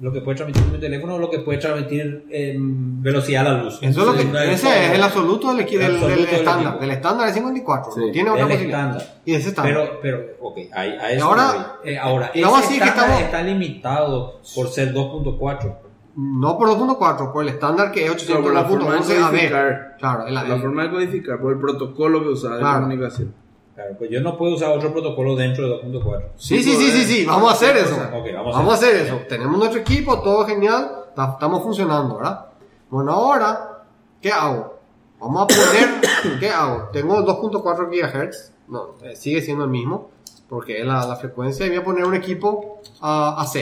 lo 0.00 0.12
que 0.12 0.20
puede 0.20 0.36
transmitir 0.36 0.66
mi 0.72 0.78
teléfono 0.78 1.14
o 1.14 1.18
lo 1.18 1.30
que 1.30 1.38
puede 1.40 1.58
transmitir 1.58 2.26
en 2.30 3.02
velocidad 3.02 3.46
a 3.46 3.52
la 3.52 3.62
luz. 3.62 3.78
Eso 3.82 4.00
es 4.00 4.06
lo 4.06 4.14
que, 4.14 4.52
ese 4.52 4.86
es 4.86 4.92
el 4.94 5.02
absoluto 5.02 5.54
del, 5.54 5.60
absoluto 5.60 6.08
del 6.08 6.26
del 6.26 6.34
estándar. 6.34 6.80
Del 6.80 6.90
estándar 6.90 7.28
es 7.28 7.34
54. 7.34 7.92
Sí. 7.92 8.00
no 8.06 8.10
Tiene 8.12 8.30
otra 8.30 8.44
posibilidad. 8.46 8.80
estándar. 8.96 9.20
Y 9.24 9.34
ese 9.34 9.48
estándar. 9.50 9.74
Pero, 9.74 9.98
pero, 10.02 10.18
ok, 10.48 10.56
ahí, 10.74 10.90
a 10.90 11.12
eso 11.12 11.24
ahora. 11.24 11.76
Eh, 11.84 11.98
ahora, 11.98 12.30
ese 12.34 12.44
a 12.44 12.56
decir 12.60 12.82
que 12.82 12.88
estamos- 12.88 13.20
está 13.20 13.42
limitado 13.42 14.40
por 14.54 14.68
ser 14.68 14.92
2.4. 14.92 15.76
No 16.16 16.58
por 16.58 16.68
2.4, 16.68 17.32
por 17.32 17.42
el 17.44 17.50
estándar 17.50 17.90
que 17.92 18.04
es 18.06 18.28
No, 18.28 18.42
por 18.42 18.52
la 18.52 18.64
forma 18.64 18.92
de 18.94 18.98
802.11 18.98 19.22
AB. 19.22 19.30
codificar. 19.30 19.96
Claro, 19.98 20.26
el, 20.26 20.34
La 20.34 20.58
forma 20.58 20.82
de 20.82 20.90
codificar, 20.90 21.40
por 21.40 21.52
el 21.52 21.58
protocolo 21.58 22.20
que 22.22 22.28
usaba 22.28 22.56
de 22.56 22.60
Claro. 22.60 22.80
comunicación. 22.80 23.34
Claro, 23.74 23.94
pues 23.98 24.10
yo 24.10 24.20
no 24.20 24.36
puedo 24.36 24.54
usar 24.54 24.70
otro 24.76 24.92
protocolo 24.92 25.34
dentro 25.34 25.66
de 25.66 25.82
2.4. 25.82 26.22
Sí, 26.36 26.62
sí, 26.62 26.74
sí, 26.76 26.90
sí, 26.90 27.04
sí, 27.04 27.26
vamos 27.26 27.50
a 27.50 27.54
hacer 27.54 27.76
eso. 27.76 27.94
Ok, 27.94 28.26
vamos 28.34 28.54
a 28.54 28.58
Vamos 28.58 28.74
a 28.74 28.76
hacer 28.76 28.96
eso. 28.96 29.20
Tenemos 29.28 29.56
nuestro 29.56 29.80
equipo, 29.80 30.20
todo 30.20 30.44
genial, 30.46 31.06
ta- 31.16 31.30
estamos 31.32 31.62
funcionando, 31.62 32.16
¿verdad? 32.16 32.46
Bueno, 32.90 33.12
ahora, 33.12 33.84
¿qué 34.20 34.30
hago? 34.30 34.78
Vamos 35.18 35.44
a 35.44 35.46
poner, 35.46 36.38
¿qué 36.40 36.50
hago? 36.50 36.88
Tengo 36.92 37.16
2.4 37.24 37.88
GHz, 37.88 38.52
no, 38.68 38.88
eh, 39.04 39.16
sigue 39.16 39.40
siendo 39.40 39.64
el 39.64 39.70
mismo, 39.70 40.10
porque 40.50 40.80
es 40.80 40.86
la, 40.86 41.06
la 41.06 41.16
frecuencia, 41.16 41.64
y 41.64 41.70
voy 41.70 41.78
a 41.78 41.84
poner 41.84 42.04
un 42.04 42.14
equipo 42.14 42.80
a 43.00 43.40
AC. 43.40 43.56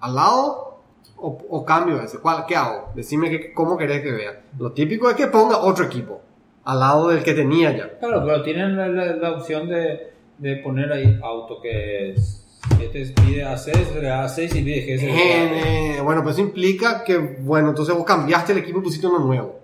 ¿Al 0.00 0.16
lado 0.16 0.80
o, 1.16 1.38
o 1.48 1.64
cambio 1.64 2.00
ese? 2.02 2.18
¿Cuál, 2.18 2.44
¿Qué 2.46 2.56
hago? 2.56 2.88
Decime 2.96 3.30
que, 3.30 3.52
cómo 3.54 3.76
querés 3.76 4.02
que 4.02 4.10
vea. 4.10 4.42
Lo 4.58 4.72
típico 4.72 5.08
es 5.08 5.14
que 5.14 5.28
ponga 5.28 5.58
otro 5.58 5.84
equipo, 5.84 6.20
al 6.64 6.78
lado 6.80 7.08
del 7.08 7.22
que 7.22 7.34
tenía 7.34 7.76
ya. 7.76 7.98
Claro, 7.98 8.22
pero 8.24 8.42
tienen 8.42 8.76
la, 8.76 8.88
la- 8.88 9.16
la 9.16 9.30
opción 9.32 9.68
de, 9.68 10.12
de 10.38 10.56
poner 10.56 10.92
ahí 10.92 11.18
auto 11.22 11.60
que 11.60 12.10
es, 12.12 12.44
que 12.78 12.86
te 12.88 13.04
pide 13.22 13.44
A6, 13.44 13.94
le 14.00 14.08
da 14.08 14.24
A6 14.26 14.44
y 14.56 14.62
pide 14.62 14.86
que 14.86 14.94
es 14.94 15.02
el 15.02 15.08
Eh, 15.10 16.00
bueno, 16.02 16.22
pues 16.22 16.36
eso 16.36 16.44
implica 16.46 17.02
que, 17.04 17.18
bueno, 17.18 17.70
entonces 17.70 17.94
vos 17.94 18.04
cambiaste 18.04 18.52
el 18.52 18.58
equipo 18.58 18.78
y 18.78 18.82
pusiste 18.82 19.06
uno 19.06 19.18
nuevo. 19.18 19.58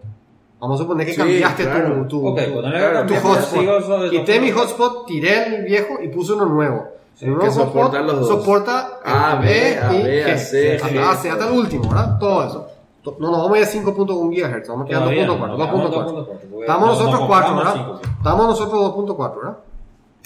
Vamos 0.60 0.80
a 0.80 0.82
suponer 0.82 1.06
que 1.06 1.12
Sí, 1.12 1.18
cambiaste 1.18 1.62
claro. 1.62 1.94
tu, 2.02 2.08
tu, 2.08 2.26
Ok, 2.28 2.40
tu- 2.44 2.52
ponele 2.54 2.78
claro, 2.78 3.06
tu 3.06 3.14
que 3.14 3.20
hotspot. 3.20 4.10
Quité 4.10 4.40
mi 4.40 4.50
2.4. 4.50 4.52
hotspot, 4.54 5.06
tiré 5.06 5.56
el 5.56 5.64
viejo 5.64 5.98
y 6.02 6.08
puse 6.08 6.32
uno 6.32 6.46
nuevo. 6.46 6.88
El 7.20 7.28
nuevo 7.30 7.44
que 7.44 7.50
soporta 7.52 8.00
los 8.00 8.20
dos. 8.20 8.28
Soporta 8.28 8.98
A, 9.04 9.36
B, 9.36 9.78
A, 9.78 9.94
y 9.94 10.02
B, 10.02 10.24
G. 10.24 10.32
A, 10.32 10.38
C, 10.38 10.74
hasta, 10.76 10.88
G. 11.36 11.46
El 11.48 11.58
último, 11.58 11.88
¿verdad? 11.88 12.18
Todo 12.18 12.46
eso. 12.46 12.68
No, 13.18 13.30
nos 13.30 13.42
vamos 13.42 13.56
a 13.56 13.58
ir 13.60 13.64
a 13.64 13.68
5.1 13.68 14.30
GHz, 14.62 14.68
vamos 14.68 14.84
a 14.84 14.88
quedar 14.88 15.02
Todavía 15.02 15.26
2.4. 15.28 15.38
no, 15.48 15.58
2.4. 15.58 15.90
2.4, 15.90 16.26
porque 16.26 16.60
Estamos 16.60 16.86
no- 16.86 16.92
nosotros 16.92 17.20
no 17.20 17.26
4, 17.26 17.46
compramos 17.48 17.64
¿verdad? 17.64 17.74
cinco, 17.74 18.00
sí. 18.04 18.10
Estamos 18.18 18.46
nosotros 18.46 18.80
2.4, 19.16 19.36
¿verdad? 19.36 19.58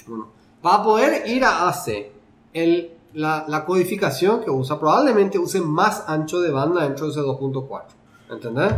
Bueno, 0.07 0.27
para 0.61 0.83
poder 0.83 1.27
ir 1.29 1.43
a 1.45 1.67
AC, 1.69 2.11
el, 2.53 2.91
la, 3.13 3.45
la 3.47 3.65
codificación 3.65 4.41
que 4.41 4.49
usa 4.49 4.79
probablemente 4.79 5.37
use 5.37 5.61
más 5.61 6.03
ancho 6.07 6.41
de 6.41 6.51
banda 6.51 6.83
dentro 6.83 7.05
de 7.05 7.11
ese 7.11 7.21
2.4. 7.21 7.81
¿Entendés? 8.31 8.73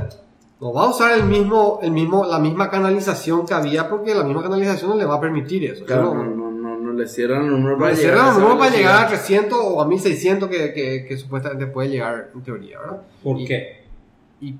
No 0.59 0.71
va 0.73 0.83
a 0.85 0.89
usar 0.89 1.11
el 1.11 1.25
mismo, 1.25 1.79
el 1.81 1.91
mismo, 1.91 2.25
la 2.25 2.39
misma 2.39 2.69
canalización 2.69 3.45
que 3.45 3.53
había 3.53 3.89
porque 3.89 4.15
la 4.15 4.23
misma 4.23 4.41
canalización 4.41 4.91
no 4.91 4.95
le 4.97 5.05
va 5.05 5.15
a 5.15 5.19
permitir 5.19 5.65
eso. 5.65 5.85
Claro, 5.85 6.13
No- 6.13 6.23
no, 6.23 6.33
no, 6.33 6.51
no, 6.51 6.77
no 6.77 6.93
le 6.93 7.07
cierran 7.07 7.43
el 7.43 7.51
número 7.51 7.73
no 7.75 7.79
para 7.81 7.91
le 7.91 7.97
llegar. 7.97 8.13
cierran 8.13 8.29
esa 8.31 8.39
números 8.39 8.57
para 8.65 8.75
llegar 8.75 9.03
a 9.03 9.07
300 9.07 9.59
o 9.61 9.81
a 9.81 9.85
1600 9.85 10.49
que, 10.49 10.73
que, 10.73 11.05
que 11.07 11.17
supuestamente 11.17 11.67
puede 11.67 11.89
llegar 11.89 12.31
en 12.33 12.41
teoría, 12.41 12.79
¿verdad? 12.79 13.01
¿Por 13.23 13.37
Y- 13.39 13.45
qué? 13.45 13.84
Y 14.49 14.59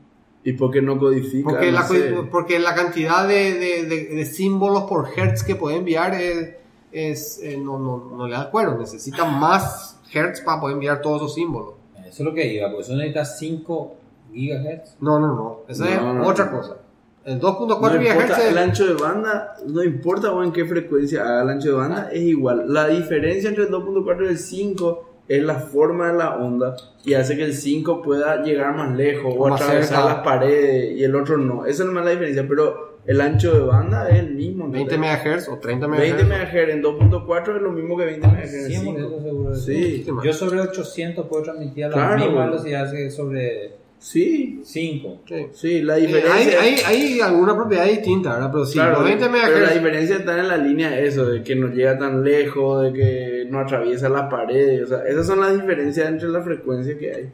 ¿Y 0.49 0.53
por 0.53 0.69
qué 0.71 0.81
no 0.81 0.97
codifica? 0.99 1.49
porque, 1.49 1.67
No 1.67 1.71
la, 1.71 1.83
sé. 1.87 2.13
porque 2.31 2.59
la 2.59 2.75
cantidad 2.75 3.27
de, 3.27 3.53
de- 3.55 3.85
de- 3.85 4.05
de 4.15 4.25
símbolos 4.25 4.83
por 4.83 5.07
hertz 5.15 5.43
que 5.43 5.55
puede 5.55 5.77
enviar 5.77 6.13
es, 6.13 6.53
es, 6.91 7.39
eh, 7.41 7.57
no, 7.57 7.79
no, 7.79 8.11
no 8.15 8.27
le 8.27 8.33
da 8.33 8.41
acuerdo. 8.43 8.77
Necesita 8.77 9.25
más 9.25 9.99
hertz 10.13 10.41
para 10.41 10.61
poder 10.61 10.75
enviar 10.75 11.01
todos 11.01 11.17
esos 11.23 11.33
símbolos. 11.33 11.73
Eso 11.99 12.09
es 12.09 12.19
lo 12.29 12.33
que 12.33 12.53
iba, 12.53 12.67
porque 12.69 12.83
eso 12.83 12.93
necesita 12.93 13.25
5 13.25 13.95
gigahertz. 14.33 14.95
No, 15.01 15.19
no, 15.19 15.27
no. 15.35 15.59
Esa 15.67 15.85
No, 15.85 15.89
es 15.89 16.01
no, 16.01 16.27
otra 16.27 16.45
no. 16.45 16.57
cosa. 16.57 16.77
El 17.25 17.39
No 17.39 17.57
2.4 17.57 18.07
importa 18.07 18.35
GHz 18.37 18.45
el 18.49 18.57
ancho 18.59 18.85
de 18.85 18.93
banda, 18.93 19.55
no 19.65 19.83
importa 19.83 20.31
o 20.31 20.43
en 20.43 20.51
qué 20.51 20.63
frecuencia 20.65 21.23
haga 21.23 21.41
el 21.41 21.49
ancho 21.49 21.69
de 21.69 21.73
banda, 21.75 22.09
es 22.13 22.21
igual. 22.21 22.65
La 22.71 22.87
diferencia 22.87 23.49
entre 23.49 23.63
el 23.63 23.71
2.4 23.71 24.25
y 24.25 24.27
el 24.27 24.37
5 24.37 25.09
es 25.27 25.43
la 25.43 25.55
forma 25.55 26.11
de 26.11 26.17
la 26.19 26.35
onda 26.35 26.75
y 27.03 27.13
hace 27.15 27.35
que 27.35 27.43
el 27.45 27.53
5 27.53 28.01
pueda 28.01 28.43
llegar 28.43 28.75
más 28.75 28.95
lejos 28.95 29.33
o 29.35 29.43
O 29.43 29.49
más 29.49 29.61
atravesar 29.61 29.97
cerca. 29.97 30.05
las 30.13 30.23
paredes 30.23 30.97
y 30.97 31.03
el 31.03 31.15
otro 31.15 31.37
no. 31.37 31.65
Esa 31.65 31.83
es 31.83 31.89
más 31.89 32.05
la 32.05 32.11
diferencia, 32.11 32.45
pero 32.47 32.95
el 33.07 33.21
ancho 33.21 33.53
de 33.53 33.59
banda 33.65 34.09
es 34.09 34.19
el 34.19 34.35
mismo. 34.35 34.67
20 34.69 34.97
MHz 34.97 35.49
o 35.49 35.57
30 35.59 35.87
MHz. 35.87 35.97
20 35.99 36.23
MHz 36.25 36.69
en 36.69 36.83
2.4 36.83 37.55
es 37.55 37.61
lo 37.61 37.71
mismo 37.71 37.97
que 37.97 38.05
20 38.05 38.27
MHz 38.27 38.53
en 38.53 38.71
100% 38.71 38.79
5. 38.81 39.21
seguro 39.23 39.49
de. 39.51 39.55
Sí, 39.57 40.05
Yo 40.23 40.33
sobre 40.33 40.59
800 40.61 41.25
puedo 41.27 41.43
transmitir 41.43 41.85
a 41.85 41.89
la 41.89 41.93
Claro, 41.93 42.25
misma 42.25 42.45
velocidad 42.45 42.91
que 42.91 43.09
sobre 43.11 43.73
sí, 43.99 44.61
5. 44.63 45.21
Sí. 45.27 45.47
sí, 45.53 45.81
la 45.81 45.97
Eh, 45.97 46.01
diferencia... 46.01 46.61
hay, 46.61 46.75
hay, 46.75 46.79
hay 46.85 47.19
alguna 47.21 47.55
propiedad 47.55 47.85
distinta, 47.85 48.33
¿verdad? 48.33 48.49
Pero 48.51 48.65
sí, 48.65 48.73
Claro, 48.73 48.93
los 48.99 49.03
20 49.05 49.25
pero 49.29 49.59
la 49.59 49.65
MHz... 49.67 49.73
diferencia 49.73 50.15
está 50.17 50.39
en 50.39 50.47
la 50.47 50.57
línea 50.57 50.99
eso, 50.99 51.25
de 51.27 51.43
que 51.43 51.55
no 51.55 51.67
llega 51.69 51.97
tan 51.97 52.23
lejos, 52.23 52.83
de 52.83 52.93
que 52.93 53.34
atraviesa 53.59 54.09
las 54.09 54.29
paredes, 54.29 54.83
o 54.83 54.87
sea, 54.87 55.03
esas 55.07 55.27
son 55.27 55.39
las 55.39 55.53
diferencias 55.53 56.07
entre 56.07 56.29
las 56.29 56.43
frecuencias 56.43 56.97
que 56.97 57.13
hay. 57.13 57.29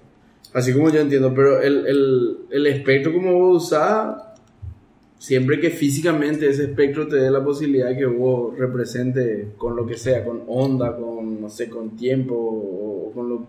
Así 0.54 0.74
como 0.74 0.90
yo 0.90 1.00
entiendo, 1.00 1.34
pero 1.34 1.62
el, 1.62 1.88
el, 1.88 2.38
el 2.50 2.68
espectro 2.68 3.14
como 3.14 3.34
vos 3.34 3.66
usás, 3.66 4.16
siempre 5.22 5.60
que 5.60 5.70
físicamente 5.70 6.50
ese 6.50 6.64
espectro 6.64 7.08
te 7.08 7.18
dé 7.18 7.30
la 7.30 7.44
posibilidad 7.44 7.90
de 7.90 7.98
que 7.98 8.06
vos 8.08 8.58
represente 8.58 9.50
con 9.56 9.76
lo 9.76 9.86
que 9.86 9.96
sea, 9.96 10.26
con 10.26 10.42
onda, 10.48 10.98
con, 10.98 11.40
no 11.40 11.48
sé, 11.48 11.70
con 11.70 11.96
tiempo, 11.96 13.12
con 13.14 13.30
lo, 13.30 13.48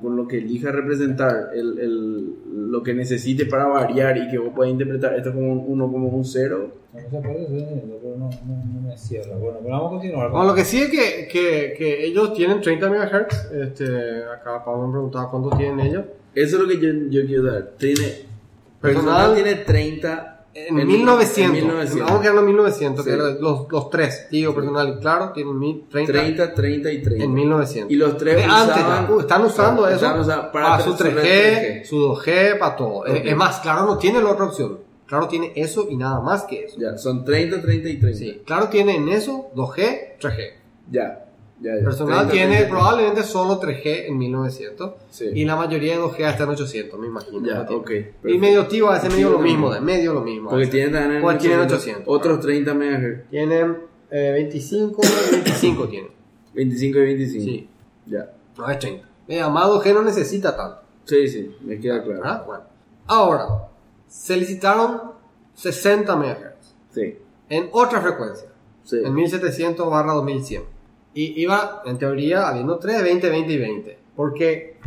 con 0.00 0.16
lo 0.16 0.28
que 0.28 0.38
elija 0.38 0.70
representar, 0.70 1.50
el, 1.54 1.78
el, 1.80 2.70
lo 2.70 2.82
que 2.82 2.94
necesite 2.94 3.46
para 3.46 3.66
variar 3.66 4.16
y 4.16 4.30
que 4.30 4.38
vos 4.38 4.52
puedas 4.54 4.72
interpretar 4.72 5.16
esto 5.16 5.34
como 5.34 5.52
un 5.52 5.64
1 5.66 5.92
como 5.92 6.08
un 6.08 6.24
0. 6.24 6.72
No 7.04 7.10
se 7.10 7.28
puede 7.28 7.44
hacer, 7.46 7.82
pero 8.02 8.16
no, 8.16 8.30
no, 8.30 8.64
no 8.74 8.80
me 8.88 8.96
cierra. 8.96 9.36
Bueno, 9.36 9.58
pero 9.62 9.74
vamos 9.74 9.86
a 9.86 9.90
continuar. 9.90 10.30
Bueno, 10.30 10.46
lo 10.46 10.54
que 10.54 10.64
sí 10.64 10.82
es 10.82 10.90
que, 10.90 11.28
que, 11.30 11.74
que 11.76 12.04
ellos 12.06 12.32
tienen 12.34 12.60
30 12.60 12.88
MHz. 12.90 13.52
Este, 13.52 14.24
acá 14.24 14.64
Pablo 14.64 14.86
me 14.86 14.92
preguntaba 14.92 15.30
cuánto 15.30 15.50
tienen 15.56 15.80
ellos. 15.80 16.04
Eso 16.34 16.56
es 16.56 16.62
lo 16.62 16.68
que 16.68 16.78
yo, 16.80 16.88
yo 17.10 17.26
quiero 17.26 17.46
saber. 17.46 17.72
Tiene, 17.78 18.28
Personal- 18.80 18.80
personal 18.80 19.34
tiene 19.34 19.54
30 19.56 20.34
En, 20.54 20.74
1900, 20.86 21.58
en 21.58 21.64
1900. 21.66 22.00
Vamos 22.06 22.18
a 22.18 22.22
quedarnos 22.22 22.42
en 22.42 22.46
1900, 22.46 23.04
Sí. 23.04 23.10
que 23.10 23.16
eran 23.16 23.40
los, 23.40 23.66
los 23.70 23.90
tres, 23.90 24.26
Tigo, 24.30 24.54
personal 24.54 24.94
y 24.96 25.00
claro, 25.00 25.32
tienen 25.32 25.58
mil- 25.58 25.84
30, 25.90 26.12
30, 26.12 26.54
30 26.54 26.92
y 26.92 27.02
30. 27.02 27.24
en 27.24 27.34
1900. 27.34 27.92
Y 27.92 27.96
los 27.96 28.16
tres 28.16 28.36
De 28.36 28.44
antes, 28.44 28.76
usaban- 28.76 29.08
ya, 29.08 29.20
están 29.20 29.44
usando 29.44 29.82
Claro, 29.82 29.96
eso 29.96 30.06
están 30.06 30.20
usando 30.20 30.52
para, 30.52 30.66
para 30.68 30.84
su 30.84 30.92
su 30.92 30.96
3G, 31.04 31.20
3G. 31.22 31.84
su 31.84 31.96
2G, 32.00 32.58
para 32.58 32.76
todo. 32.76 33.06
Es- 33.06 33.20
Ok. 33.20 33.26
Es 33.26 33.36
más, 33.36 33.60
claro, 33.60 33.84
no 33.86 33.98
tiene 33.98 34.20
la 34.22 34.30
otra 34.30 34.46
opción. 34.46 34.78
Claro, 35.08 35.26
tiene 35.26 35.52
eso 35.56 35.88
y 35.90 35.96
nada 35.96 36.20
más 36.20 36.44
que 36.44 36.66
eso. 36.66 36.78
Ya, 36.78 36.96
son 36.98 37.24
30, 37.24 37.60
30 37.62 37.88
y 37.88 37.98
30. 37.98 38.18
Sí, 38.18 38.42
claro, 38.44 38.68
tiene 38.68 38.94
en 38.96 39.08
eso 39.08 39.50
2G, 39.56 40.18
3G. 40.20 40.50
Ya, 40.90 41.24
ya, 41.60 41.76
ya. 41.76 41.82
Personal 41.84 42.26
30, 42.28 42.32
tiene 42.32 42.56
30. 42.58 42.68
probablemente 42.70 43.22
solo 43.24 43.58
3G 43.58 44.06
en 44.08 44.18
1900 44.18 44.92
Sí. 45.10 45.30
y 45.34 45.44
la 45.46 45.56
mayoría 45.56 45.94
de 45.96 46.02
2G 46.02 46.30
está 46.30 46.44
en 46.44 46.50
800, 46.50 47.00
me 47.00 47.06
imagino. 47.06 47.44
Ya, 47.46 47.54
No 47.54 47.64
tiene. 47.66 47.80
ok. 47.80 47.90
Y 48.26 48.38
medio 48.38 48.66
TIO 48.66 48.90
hace 48.90 49.08
medio 49.08 49.28
Sí, 49.28 49.32
lo 49.32 49.38
mismo, 49.38 49.72
de 49.72 49.80
medio 49.80 50.12
lo 50.12 50.20
mismo. 50.20 50.50
Porque 50.50 50.66
tienen 50.66 50.92
también 50.92 51.16
en 51.16 51.22
Pues 51.22 51.38
tienen 51.38 51.60
800, 51.60 51.78
800. 52.04 52.04
Otros 52.14 52.40
30 52.40 52.74
MHz. 52.74 53.30
Tienen 53.30 53.76
eh, 54.10 54.30
25, 54.32 55.00
25 55.32 55.88
tienen. 55.88 56.10
25 56.54 56.98
y 56.98 57.02
25. 57.02 57.44
Sí, 57.44 57.68
Ya. 58.06 58.30
no 58.58 58.68
es 58.70 58.78
30. 58.78 59.08
Eh, 59.28 59.40
Amado 59.40 59.80
G 59.82 59.92
no 59.94 60.02
necesita 60.02 60.54
tanto. 60.56 60.80
Sí, 61.04 61.26
sí, 61.28 61.54
me 61.62 61.78
queda 61.80 62.02
claro. 62.02 62.20
¿verdad? 62.20 62.44
Bueno. 62.46 62.64
Ahora, 63.06 63.46
se 64.08 64.36
licitaron 64.36 65.12
60 65.54 66.16
MHz 66.16 66.74
Sí, 66.90 67.18
en 67.48 67.68
otra 67.72 68.00
frecuencia, 68.00 68.48
sí. 68.84 68.96
en 69.04 69.14
1700 69.14 69.88
barra 69.90 70.12
2100. 70.14 70.62
Y 71.14 71.40
iba, 71.42 71.82
en 71.86 71.98
teoría, 71.98 72.48
habiendo 72.48 72.78
3, 72.78 73.02
20, 73.02 73.30
20 73.30 73.52
y 73.52 73.58
20. 73.58 73.98
Porque 74.16 74.78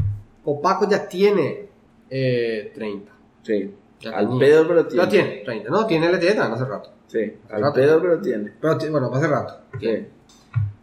Copaco 0.44 0.88
ya 0.90 1.08
tiene 1.08 1.68
eh, 2.10 2.72
30. 2.76 3.12
sí. 3.44 3.76
Ya 4.00 4.18
Al 4.18 4.30
tenía. 4.30 4.40
pedo, 4.40 4.68
pero 4.68 4.88
tiene. 4.88 5.04
Ya 5.04 5.10
tiene 5.10 5.42
30. 5.46 5.70
No, 5.70 5.86
tiene 5.86 6.10
LTE 6.12 6.34
también 6.34 6.54
hace 6.54 6.66
rato. 6.66 6.90
Sí, 7.06 7.34
al 7.52 7.62
Rato. 7.62 7.74
pedo, 7.76 8.02
pero 8.02 8.20
tiene. 8.20 8.52
Pero 8.60 8.76
bueno, 8.90 9.12
hace 9.14 9.28
rato. 9.28 9.54
Sí. 9.80 10.08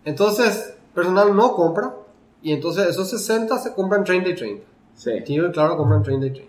Entonces, 0.04 0.74
personal 0.94 1.34
no 1.34 1.52
compra. 1.52 1.94
Y 2.42 2.52
entonces 2.52 2.86
esos 2.86 3.10
60 3.10 3.58
se 3.58 3.74
compran 3.74 4.04
30 4.04 4.28
y 4.30 4.34
30. 4.36 4.64
Sí. 4.94 5.10
Y 5.26 5.50
claro 5.50 5.76
compran 5.76 6.02
30 6.04 6.26
y 6.26 6.30
30. 6.30 6.47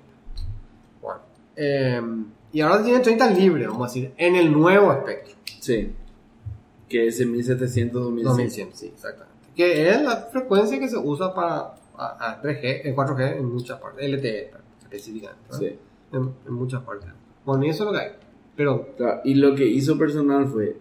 Eh, 1.61 2.01
y 2.53 2.61
ahora 2.61 2.81
tienen 2.83 3.01
30 3.01 3.29
libre, 3.31 3.67
vamos 3.67 3.91
a 3.91 3.93
decir, 3.93 4.13
en 4.17 4.35
el 4.35 4.51
nuevo 4.51 4.91
espectro. 4.93 5.35
Sí. 5.59 5.91
Que 6.87 7.07
es 7.07 7.19
en 7.19 7.31
1700, 7.33 8.01
2100. 8.01 8.25
2100, 8.25 8.69
sí, 8.73 8.87
exactamente. 8.87 9.47
Que 9.55 9.89
es 9.89 10.01
la 10.01 10.15
frecuencia 10.31 10.79
que 10.79 10.87
se 10.87 10.97
usa 10.97 11.33
para 11.33 11.75
a, 11.97 12.31
a 12.31 12.41
3G, 12.41 12.81
en 12.85 12.95
4G 12.95 13.37
en 13.37 13.45
muchas 13.53 13.79
partes. 13.79 14.09
LTE 14.09 14.51
específicamente. 14.81 15.43
Sí. 15.51 15.77
En, 16.13 16.33
en 16.47 16.53
muchas 16.53 16.81
partes. 16.83 17.09
Bueno, 17.45 17.65
y 17.65 17.69
eso 17.69 17.83
es 17.83 17.91
lo 17.91 17.97
que 17.97 18.03
hay. 18.05 18.11
Pero, 18.55 18.95
Claro, 18.95 19.21
y 19.25 19.35
lo 19.35 19.53
que 19.53 19.65
hizo 19.65 19.97
personal 19.97 20.47
fue 20.47 20.77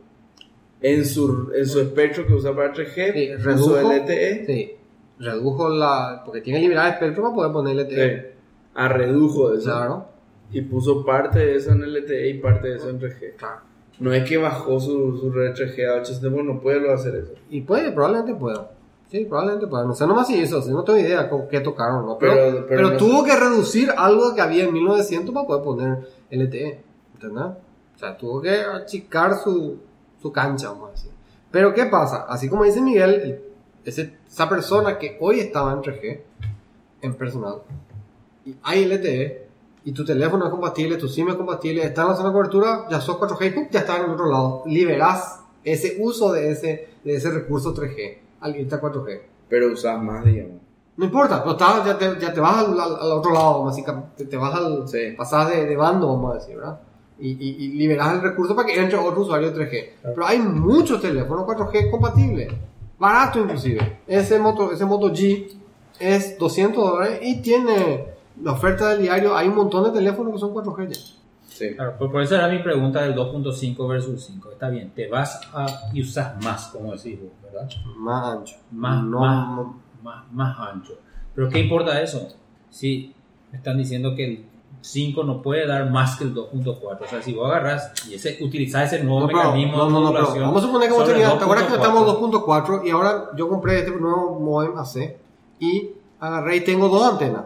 en 0.81 1.05
su, 1.05 1.51
en 1.55 1.67
su 1.67 1.81
espectro 1.81 2.25
que 2.27 2.35
usa 2.35 2.55
para 2.55 2.73
3G, 2.73 3.13
sí, 3.13 3.35
redujo. 3.37 3.77
LTE 3.93 4.47
Sí. 4.47 4.73
redujo 5.19 5.69
la. 5.69 6.23
Porque 6.25 6.41
tiene 6.41 6.61
liberar 6.61 6.93
espectro 6.95 7.23
para 7.25 7.35
poder 7.35 7.53
poner 7.53 7.77
LTE. 7.77 8.21
Sí. 8.21 8.27
A 8.75 8.89
redujo 8.89 9.53
eso. 9.55 9.65
Claro, 9.65 10.09
Y 10.51 10.63
puso 10.63 11.05
parte 11.05 11.39
de 11.41 11.57
eso 11.57 11.73
en 11.73 11.83
LTE 11.83 12.29
y 12.31 12.35
parte 12.39 12.69
de 12.69 12.77
eso 12.77 12.89
en 12.89 12.99
3G. 13.01 13.35
claro. 13.37 13.61
No 14.01 14.13
es 14.13 14.29
que 14.29 14.37
bajó 14.39 14.79
su, 14.79 15.19
su 15.19 15.31
red 15.33 15.53
3G 15.55 15.89
a 15.89 16.01
800, 16.01 16.33
bueno, 16.33 16.55
no 16.55 16.61
puede 16.61 16.81
lo 16.81 16.93
hacer 16.93 17.17
eso. 17.17 17.33
Y 17.51 17.63
puede, 17.63 17.91
probablemente 17.91 18.35
pueda. 18.35 18.71
Sí, 19.11 19.25
probablemente 19.25 19.67
pueda. 19.67 19.85
No 19.85 19.95
sé 19.95 20.07
nomás 20.07 20.29
si 20.29 20.39
eso, 20.41 20.63
si 20.63 20.71
no 20.71 20.85
tengo 20.85 20.99
idea 21.01 21.29
con 21.29 21.49
qué 21.49 21.61
tocaron, 21.61 22.07
¿no? 22.07 22.17
Pero, 22.19 22.33
Pero- 22.35 22.53
pero 22.53 22.67
pero 22.69 22.91
no 22.91 22.97
tuvo 22.97 23.25
que 23.25 23.35
reducir 23.37 23.91
algo 23.97 24.35
que 24.35 24.41
había 24.41 24.65
en 24.65 24.73
1900 24.73 25.35
para 25.35 25.47
poder 25.49 25.65
poner 25.65 25.99
LTE. 26.31 26.81
¿Entendés? 27.15 27.43
O 27.45 27.99
sea, 27.99 28.17
tuvo 28.17 28.41
que 28.41 28.51
achicar 28.61 29.35
su, 29.43 29.79
su 30.23 30.31
cancha, 30.31 30.69
vamos 30.71 30.91
a 30.91 30.93
decir. 30.93 31.11
Pero 31.51 31.75
¿qué 31.75 31.87
pasa? 31.87 32.27
Así 32.29 32.49
como 32.49 32.63
dice 32.65 32.81
Miguel, 32.81 33.15
el- 33.15 33.41
ese- 33.85 34.15
esa 34.29 34.49
persona 34.49 34.97
que 34.99 35.17
hoy 35.21 35.41
estaba 35.41 35.73
en 35.73 35.81
3G, 35.83 36.21
en 37.03 37.15
personal, 37.15 37.57
y 38.45 38.55
hay 38.63 38.85
LTE, 38.85 39.48
y 39.85 39.93
tu 39.93 40.05
teléfono 40.05 40.45
es 40.45 40.51
compatible, 40.51 40.97
tu 40.97 41.09
SIM 41.09 41.29
es 41.29 41.35
compatible, 41.37 41.83
está 41.83 42.03
en 42.03 42.09
la 42.09 42.15
zona 42.17 42.29
de 42.29 42.33
cobertura, 42.35 42.87
ya 42.91 43.01
sos 43.01 43.17
4G, 43.19 43.47
y 43.47 43.51
¡pum! 43.51 43.69
ya 43.71 43.81
está 43.81 43.97
en 43.99 44.05
el 44.05 44.11
otro 44.11 44.27
lado. 44.31 44.63
Liberás 44.67 45.41
ese 45.65 45.97
uso 46.01 46.33
de 46.33 46.51
ese, 46.51 46.89
de 47.05 47.15
ese 47.15 47.31
recurso 47.31 47.75
3G 47.75 48.19
al 48.41 48.57
irte 48.57 48.75
a 48.75 48.81
4G. 48.81 49.21
Pero 49.49 49.73
usas 49.73 50.01
más, 50.03 50.25
digamos. 50.25 50.57
No 50.97 51.05
importa, 51.05 51.41
pero 51.43 51.53
está- 51.53 51.85
ya, 51.87 51.97
te, 51.97 52.21
ya 52.21 52.33
te 52.33 52.41
vas 52.41 52.59
al, 52.59 52.79
al- 52.79 52.97
al 53.01 53.13
otro 53.13 53.33
lado, 53.33 53.65
básicamente. 53.65 54.09
Te, 54.17 54.25
te 54.25 54.37
vas 54.37 54.55
al. 54.55 54.89
Sí. 54.89 55.15
Pasás 55.17 55.49
de, 55.49 55.65
de 55.65 55.77
bando, 55.77 56.09
vamos 56.09 56.33
a 56.33 56.35
decir, 56.39 56.57
¿verdad? 56.57 56.81
Y, 57.21 57.31
y, 57.31 57.57
y 57.65 57.69
liberas 57.75 58.13
el 58.15 58.21
recurso 58.21 58.55
para 58.57 58.67
que 58.67 58.79
entre 58.81 58.99
otro 58.99 59.23
usuario 59.23 59.55
3G. 59.55 59.91
Pero 60.03 60.27
hay 60.27 60.39
muchos 60.41 61.01
teléfonos 61.01 61.45
4G 61.47 61.91
compatibles. 61.91 62.49
Barato, 62.99 63.39
inclusive. 63.41 64.01
Ese 64.09 64.39
Moto, 64.41 64.73
ese 64.73 64.85
Moto 64.85 65.11
G 65.13 65.53
es 66.01 66.37
200 66.39 66.85
dólares 66.91 67.21
y 67.23 67.41
tiene 67.43 68.07
la 68.43 68.53
oferta 68.53 68.91
del 68.91 69.03
diario. 69.03 69.37
Hay 69.37 69.49
un 69.49 69.57
montón 69.57 69.85
de 69.85 69.91
teléfonos 69.91 70.33
que 70.33 70.39
son 70.39 70.53
4G 70.55 70.89
ya. 70.89 71.01
Sí. 71.49 71.75
Claro, 71.75 71.97
por, 71.99 72.13
por 72.13 72.23
eso 72.23 72.37
era 72.37 72.49
mi 72.49 72.59
pregunta 72.61 73.03
del 73.03 73.15
2.5 73.17 73.89
versus 73.89 74.25
5. 74.27 74.51
Está 74.53 74.69
bien, 74.69 74.93
te 74.95 75.09
vas 75.09 75.41
a 75.53 75.67
y 75.93 76.03
usas 76.03 76.43
más, 76.45 76.69
como 76.69 76.93
decís 76.93 77.19
vos, 77.21 77.31
¿verdad? 77.43 77.69
Más 77.97 78.37
ancho. 78.37 78.57
Más, 78.71 79.03
No, 79.05 79.19
más, 79.21 79.49
no- 79.57 79.81
más, 80.03 80.33
más 80.33 80.59
ancho. 80.71 80.93
Pero 81.35 81.49
¿qué 81.49 81.59
importa 81.61 82.01
eso? 82.01 82.29
Si 82.71 83.13
me 83.51 83.59
están 83.59 83.77
diciendo 83.79 84.15
que 84.15 84.25
el 84.25 84.45
5 84.81 85.25
no 85.25 85.43
puede 85.43 85.67
dar 85.67 85.91
más 85.91 86.17
que 86.17 86.25
el 86.25 86.35
2.4. 86.35 86.99
O 87.05 87.07
sea, 87.09 87.21
si 87.23 87.35
vos 87.35 87.47
agarras 87.51 87.93
y 88.09 88.15
ese, 88.15 88.39
utilizás 88.41 88.93
ese 88.93 89.03
nuevo 89.03 89.21
No, 89.23 89.27
pero, 89.27 89.39
mecanismo 89.39 89.77
no, 89.79 89.85
de 89.87 89.91
no, 89.93 90.13
pero 90.13 90.41
vamos 90.43 90.63
a 90.63 90.67
suponer 90.67 90.89
que 90.89 90.95
vos 90.95 91.03
sobre 91.03 91.15
tenías, 91.19 91.39
¿te 91.39 91.45
acuerdas 91.45 91.67
que 91.67 91.73
2.4? 91.75 91.77
estamos 91.77 92.21
2.4 92.21 92.87
y 92.87 92.91
ahora 92.91 93.25
yo 93.37 93.49
compré 93.49 93.79
este 93.81 93.91
nuevo 93.91 94.39
modem 94.39 94.79
AC 94.79 95.17
y 95.59 95.91
agarré 96.21 96.57
y 96.57 96.61
tengo 96.61 96.89
dos 96.89 97.13
antenas, 97.13 97.45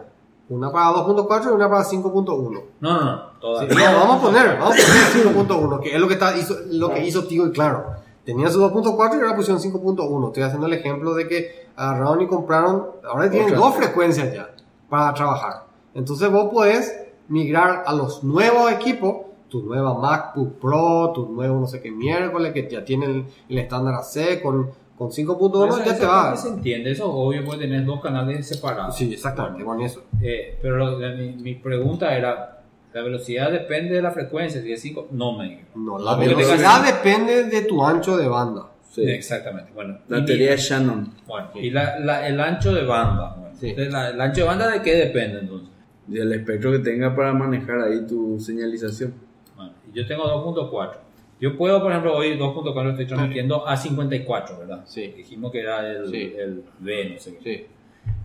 una 0.53 0.71
para 0.71 0.87
2.4 0.91 1.43
y 1.45 1.47
una 1.49 1.69
para 1.69 1.83
5.1. 1.83 2.63
No, 2.79 2.93
no, 2.99 3.03
no, 3.05 3.21
Sí, 3.23 3.67
todavía. 3.67 3.91
no, 3.91 3.97
vamos 3.99 4.17
a 4.17 4.21
poner, 4.21 4.57
vamos 4.59 4.75
a 4.75 5.13
poner 5.23 5.35
5.1, 5.35 5.79
que 5.81 5.93
es 5.95 5.99
lo 5.99 6.07
que 6.07 6.13
está, 6.13 6.37
hizo, 6.37 6.55
lo 6.71 6.93
que 6.93 7.05
hizo 7.05 7.25
Tigo 7.25 7.47
y 7.47 7.51
Claro. 7.51 7.85
Tenía 8.25 8.49
su 8.49 8.61
2.4 8.61 9.17
y 9.17 9.21
ahora 9.21 9.35
pusieron 9.35 9.61
5.1. 9.61 10.27
Estoy 10.27 10.43
haciendo 10.43 10.67
el 10.67 10.73
ejemplo 10.73 11.13
de 11.13 11.27
que 11.27 11.67
agarraron 11.75 12.21
y 12.21 12.27
compraron, 12.27 12.87
ahora 13.05 13.29
tienen 13.29 13.49
Otra. 13.49 13.59
dos 13.59 13.75
frecuencias 13.75 14.33
ya 14.33 14.49
para 14.89 15.13
trabajar. 15.13 15.65
Entonces 15.93 16.31
vos 16.31 16.49
podés 16.53 16.95
migrar 17.27 17.83
a 17.85 17.93
los 17.93 18.23
nuevos 18.23 18.71
equipos, 18.71 19.25
tu 19.49 19.61
nueva 19.63 19.93
MacBook 19.95 20.53
Pro, 20.59 21.11
tu 21.13 21.27
nuevo 21.29 21.59
no 21.59 21.67
sé 21.67 21.81
qué 21.81 21.91
miércoles, 21.91 22.53
que 22.53 22.69
ya 22.69 22.85
tiene 22.85 23.05
el, 23.07 23.25
el 23.49 23.57
estándar 23.57 23.95
AC 23.95 24.41
con, 24.41 24.71
con 24.97 25.11
5.1, 25.11 25.67
Eso- 25.67 25.85
ya 25.85 25.97
te 25.97 26.05
va. 26.05 26.35
se 26.37 26.49
entiende, 26.49 26.91
eso 26.91 27.03
es 27.05 27.09
obvio, 27.13 27.43
porque 27.45 27.61
tenés 27.65 27.85
dos 27.85 28.01
canales 28.01 28.47
separados. 28.47 28.95
Sí, 28.95 29.11
exactamente, 29.13 29.63
con 29.63 29.81
eso. 29.81 30.03
Eh, 30.21 30.57
pero 30.61 30.77
lo- 30.77 30.99
la- 30.99 31.15
mi, 31.15 31.29
mi 31.33 31.55
pregunta 31.55 32.15
era, 32.15 32.61
¿la 32.93 33.01
velocidad 33.01 33.51
depende 33.51 33.95
de 33.95 34.01
la 34.01 34.11
frecuencia? 34.11 34.61
Si 34.61 34.71
es 34.71 34.81
5, 34.81 35.07
no 35.11 35.37
me 35.37 35.49
digas. 35.49 35.65
No, 35.75 35.97
la 35.97 36.15
Porque 36.15 36.35
velocidad 36.35 36.83
depende 36.85 37.43
de 37.45 37.61
tu 37.63 37.83
ancho 37.83 38.15
de 38.17 38.27
banda. 38.27 38.69
Sí. 38.91 39.01
Exactamente, 39.09 39.71
bueno. 39.73 39.97
La 40.07 40.23
teoría 40.23 40.51
de 40.51 40.57
Shannon. 40.57 41.11
Bueno, 41.25 41.49
y 41.55 41.71
la, 41.71 41.97
la- 41.99 42.27
el 42.27 42.39
ancho 42.39 42.71
de 42.73 42.83
banda. 42.85 43.35
bueno. 43.39 43.55
Sí. 43.59 43.69
Entonces, 43.69 43.91
la- 43.91 44.09
¿El 44.11 44.21
ancho 44.21 44.41
de 44.41 44.47
banda 44.47 44.69
de 44.69 44.81
qué 44.83 44.93
depende 44.93 45.39
entonces? 45.39 45.69
Y 46.07 46.19
el 46.19 46.31
espectro 46.33 46.71
que 46.71 46.79
tenga 46.79 47.15
para 47.15 47.33
manejar 47.33 47.79
ahí 47.81 48.05
tu 48.05 48.39
señalización. 48.39 49.13
Bueno, 49.55 49.71
y 49.91 49.97
yo 49.97 50.05
tengo 50.05 50.27
2.4. 50.27 50.99
Yo 51.43 51.57
puedo, 51.57 51.81
por 51.81 51.91
ejemplo, 51.91 52.15
hoy 52.15 52.37
2.4 52.37 52.91
estoy 52.91 53.05
transmitiendo 53.05 53.67
a 53.67 53.75
54, 53.75 54.59
¿verdad? 54.59 54.83
Sí. 54.85 55.07
Dijimos 55.17 55.51
que 55.51 55.59
era 55.59 55.85
el, 55.91 56.09
Sí. 56.09 56.33
el 56.37 56.63
B, 56.79 57.09
no 57.09 57.19
sé 57.19 57.37
qué. 57.37 57.67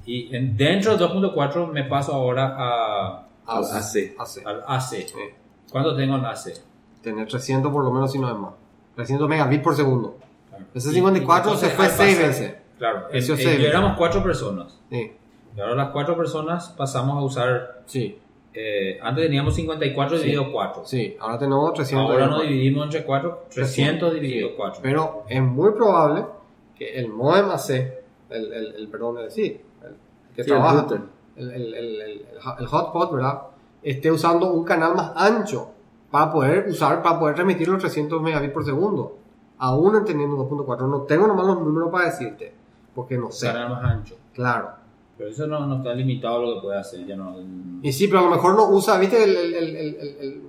Sí. 0.05 0.21
Y 0.31 0.37
en- 0.37 0.57
dentro 0.57 0.93
del 0.93 1.01
2.4 1.01 1.67
me 1.67 1.83
paso 1.83 2.13
ahora 2.15 2.55
a, 2.57 3.27
Al 3.45 3.65
AC. 3.65 4.15
AC. 4.17 4.43
al 4.47 4.63
AC. 4.69 5.09
Sí. 5.09 5.15
¿Cuánto 5.73 5.97
tengo 5.97 6.15
en 6.15 6.25
AC? 6.27 6.53
Tener 7.03 7.27
300 7.27 7.73
por 7.73 7.83
lo 7.83 7.91
menos 7.91 8.13
si 8.13 8.21
no 8.21 8.31
es 8.31 8.39
más. 8.39 8.53
300 8.95 9.29
megabits 9.29 9.65
por 9.65 9.75
segundo. 9.75 10.17
Claro. 10.49 10.65
Ese 10.73 10.91
Y- 10.91 10.95
54 10.95 11.55
y 11.55 11.57
se 11.57 11.71
fue 11.71 11.87
al 11.87 11.91
6 11.91 12.15
pasar- 12.19 12.29
veces. 12.29 12.55
Claro, 12.79 13.07
en, 13.11 13.21
seis 13.23 13.41
éramos 13.45 13.97
cuatro 13.99 14.23
personas. 14.23 14.79
Sí, 14.91 15.11
Y 15.57 15.61
ahora 15.61 15.75
las 15.75 15.89
cuatro 15.89 16.17
personas 16.17 16.69
pasamos 16.69 17.17
a 17.19 17.23
usar. 17.23 17.83
sí, 17.87 18.17
eh, 18.55 18.99
antes 19.03 19.25
teníamos 19.25 19.55
54 19.55 20.17
Sí. 20.17 20.23
dividido 20.25 20.51
4. 20.53 20.85
sí. 20.85 21.17
Ahora 21.21 21.39
tenemos 21.39 21.73
300. 21.75 22.11
Ahora 22.11 22.27
nos 22.27 22.43
dividimos 22.43 22.85
entre 22.87 23.05
4. 23.05 23.47
300 23.53 24.13
Sí. 24.13 24.21
dividido 24.21 24.51
4. 24.57 24.81
Pero 24.83 25.25
es 25.29 25.43
muy 25.43 25.73
probable 25.73 26.25
que 26.77 26.99
el 26.99 27.09
modem 27.09 27.51
AC, 27.51 27.71
el, 28.31 28.53
el, 28.53 28.75
el 28.77 28.89
perdón, 28.89 29.19
el, 29.19 29.31
sí, 29.31 29.61
el 29.85 29.97
que 30.35 30.45
Sí, 30.45 30.51
trabaja, 30.51 30.87
el, 31.37 31.65
el 32.59 32.67
hotspot, 32.67 33.13
¿verdad? 33.13 33.43
Esté 33.83 34.11
usando 34.11 34.53
un 34.53 34.65
canal 34.65 34.95
más 34.95 35.13
ancho 35.17 35.71
para 36.11 36.33
poder 36.33 36.67
usar, 36.69 37.03
para 37.03 37.19
poder 37.19 37.35
transmitir 37.35 37.69
los 37.69 37.79
300 37.81 38.21
megabits 38.23 38.53
por 38.53 38.65
segundo. 38.65 39.19
Aún 39.59 39.97
entendiendo 39.97 40.37
2.4. 40.37 40.89
No 40.89 41.03
tengo 41.03 41.27
nomás 41.27 41.47
los 41.47 41.61
números 41.61 41.91
para 41.91 42.07
decirte, 42.07 42.53
porque 42.95 43.17
no 43.19 43.31
sé. 43.31 43.47
Canal 43.49 43.71
más 43.71 43.85
ancho. 43.85 44.17
Claro. 44.35 44.71
Pero 45.19 45.31
eso 45.31 45.47
no, 45.49 45.67
no 45.67 45.79
está 45.79 45.93
limitado 45.95 46.37
a 46.37 46.41
lo 46.47 46.55
que 46.55 46.61
puede 46.63 46.79
hacer. 46.79 47.05
Ya 47.05 47.17
no, 47.17 47.37
Y 47.83 47.93
sí, 47.93 48.07
pero 48.09 48.21
a 48.21 48.23
lo 48.23 48.31
mejor 48.31 48.55
no 48.57 48.69
usa, 48.71 48.97
¿viste? 48.99 49.23
El, 49.25 49.37
el, 49.37 49.55
el, 49.55 49.77
el, 49.77 49.97
el- 49.97 50.17
el- 50.21 50.43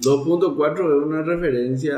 2.4 0.00 0.72
es 0.72 1.06
una 1.06 1.22
referencia, 1.22 1.96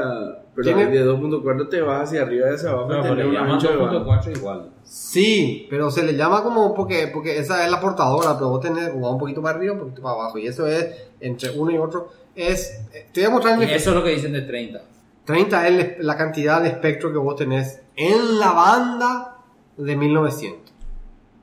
pero 0.54 0.64
Tiene- 0.66 0.86
de 0.90 1.04
2.4 1.06 1.68
te 1.70 1.80
vas 1.80 2.02
hacia 2.08 2.22
arriba 2.22 2.50
y 2.50 2.54
hacia 2.54 2.70
abajo. 2.70 2.88
Pero 2.88 3.00
y 3.00 3.02
le 3.04 3.08
tenés 3.10 3.26
un 3.26 3.32
llaman 3.32 3.50
ancho 3.52 3.68
de 3.70 3.76
banda. 3.76 4.04
2.4 4.04 4.36
igual. 4.36 4.70
Sí, 4.84 5.66
pero 5.70 5.90
se 5.90 6.02
le 6.02 6.14
llama 6.14 6.42
como 6.42 6.74
porque, 6.74 7.08
porque 7.12 7.38
esa 7.38 7.64
es 7.64 7.70
la 7.70 7.80
portadora, 7.80 8.34
pero 8.36 8.50
vos 8.50 8.60
tenés 8.60 8.90
o 8.94 9.00
va 9.00 9.10
un 9.12 9.18
poquito 9.18 9.40
para 9.40 9.56
arriba, 9.56 9.72
un 9.72 9.80
poquito 9.80 10.02
para 10.02 10.14
abajo. 10.16 10.36
Y 10.38 10.46
eso 10.46 10.66
es 10.66 10.86
entre 11.20 11.50
uno 11.58 11.70
y 11.70 11.78
otro. 11.78 12.08
Es, 12.34 12.72
eh, 12.92 13.06
te 13.12 13.20
voy 13.22 13.28
a 13.28 13.30
mostrar 13.30 13.58
Y 13.60 13.64
el- 13.64 13.70
eso 13.70 13.90
es 13.90 13.96
lo 13.96 14.04
que 14.04 14.10
dicen 14.10 14.32
de 14.32 14.42
30. 14.42 14.82
30 15.24 15.68
es 15.68 16.04
la 16.04 16.16
cantidad 16.18 16.60
de 16.60 16.68
espectro 16.68 17.10
que 17.10 17.18
vos 17.18 17.36
tenés 17.36 17.80
en 17.96 18.38
la 18.38 18.52
banda 18.52 19.38
de 19.78 19.96
1900. 19.96 20.63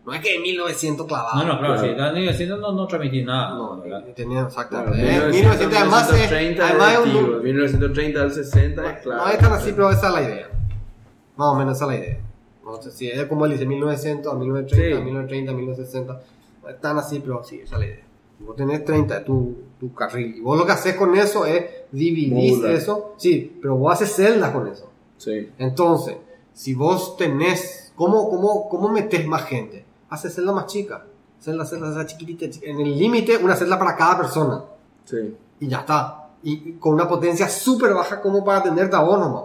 No 0.06 0.14
es 0.14 0.22
que 0.22 0.36
en 0.36 0.42
1900 0.42 1.06
clavado. 1.08 1.44
No, 1.44 1.54
no, 1.54 1.60
claro, 1.60 1.74
claro. 1.76 1.82
si 1.82 1.90
están 1.90 2.16
diciendo 2.16 2.58
no, 2.58 2.72
no 2.72 2.88
transmitís 2.88 3.24
nada. 3.26 3.52
No, 3.56 3.82
¿verdad? 3.82 4.04
tenía 4.16 4.42
exactamente. 4.42 5.00
Claro, 5.00 5.28
Eh, 5.30 5.34
1900 5.34 5.78
además 5.78 6.04
es, 6.10 6.14
1930 6.32 6.68
además 6.68 6.92
es 6.94 6.98
un 6.98 7.04
activo, 7.06 7.22
número. 7.22 7.44
1930 7.44 8.22
al 8.22 8.32
60 8.32 8.92
es 8.92 9.02
claro. 9.02 9.22
No 9.26 9.30
es 9.32 9.38
tan 9.38 9.54
así, 9.54 9.72
pero 9.74 9.92
esa 9.92 10.08
es 10.08 10.14
la 10.14 10.22
idea. 10.24 10.50
Más 11.36 11.48
o 11.48 11.56
menos 11.56 11.76
esa 11.78 11.86
es 11.86 11.90
la 11.92 11.98
idea. 12.06 12.18
No 12.64 12.82
sé 12.82 12.92
si 12.92 13.08
es 13.10 13.26
como 13.26 13.46
él 13.46 13.52
dice 13.52 13.66
1900 13.66 14.34
a 14.34 14.36
1930, 14.38 14.98
Sí. 14.98 15.04
1930 15.04 15.52
a 15.52 15.56
1960. 15.56 16.22
No 16.64 16.70
es 16.70 16.82
tan 16.82 16.98
así, 16.98 17.20
pero 17.20 17.44
sí, 17.44 17.60
esa 17.64 17.76
es 17.76 17.80
la 17.80 17.86
idea. 17.86 18.04
Vos 18.40 18.56
tenés 18.56 18.84
30, 18.84 19.24
tu, 19.24 19.56
tu 19.80 19.94
carril. 19.94 20.36
Y 20.38 20.42
vos 20.42 20.58
lo 20.58 20.66
que 20.66 20.72
haces 20.72 20.96
con 20.96 21.16
eso 21.16 21.46
es 21.46 21.64
dividir 21.92 22.54
Modular. 22.54 22.72
eso. 22.76 23.14
Sí, 23.18 23.56
pero 23.62 23.76
vos 23.76 23.94
haces 23.94 24.16
celdas 24.16 24.50
con 24.52 24.68
eso. 24.68 24.90
Sí. 25.18 25.50
Entonces, 25.60 26.18
si 26.54 26.74
vos 26.74 27.18
tenés, 27.18 27.94
¿cómo, 27.96 28.30
cómo, 28.32 28.68
cómo 28.68 28.90
metes 28.90 29.28
más 29.28 29.44
gente? 29.46 29.86
Haces 30.12 30.36
celda 30.36 30.52
más 30.52 30.68
chica. 30.68 31.04
Celda, 31.40 31.66
celda, 31.66 31.88
celda 31.88 32.06
chiquitita. 32.06 32.46
chiqui- 32.46 32.68
En 32.70 32.80
el 32.80 32.98
límite, 32.98 33.38
una 33.38 33.56
celda 33.56 33.80
para 33.80 33.96
cada 33.96 34.18
persona 34.18 34.64
Sí. 35.06 35.36
y 35.60 35.68
ya 35.68 35.80
está. 35.80 36.18
Y 36.44 36.52
y 36.70 36.72
con 36.74 36.94
una 36.94 37.08
potencia 37.08 37.48
súper 37.50 37.94
baja 37.94 38.22
como 38.22 38.44
para 38.46 38.60
atenderte 38.60 38.96
a 38.96 39.00
vos 39.00 39.18
nomás. 39.20 39.44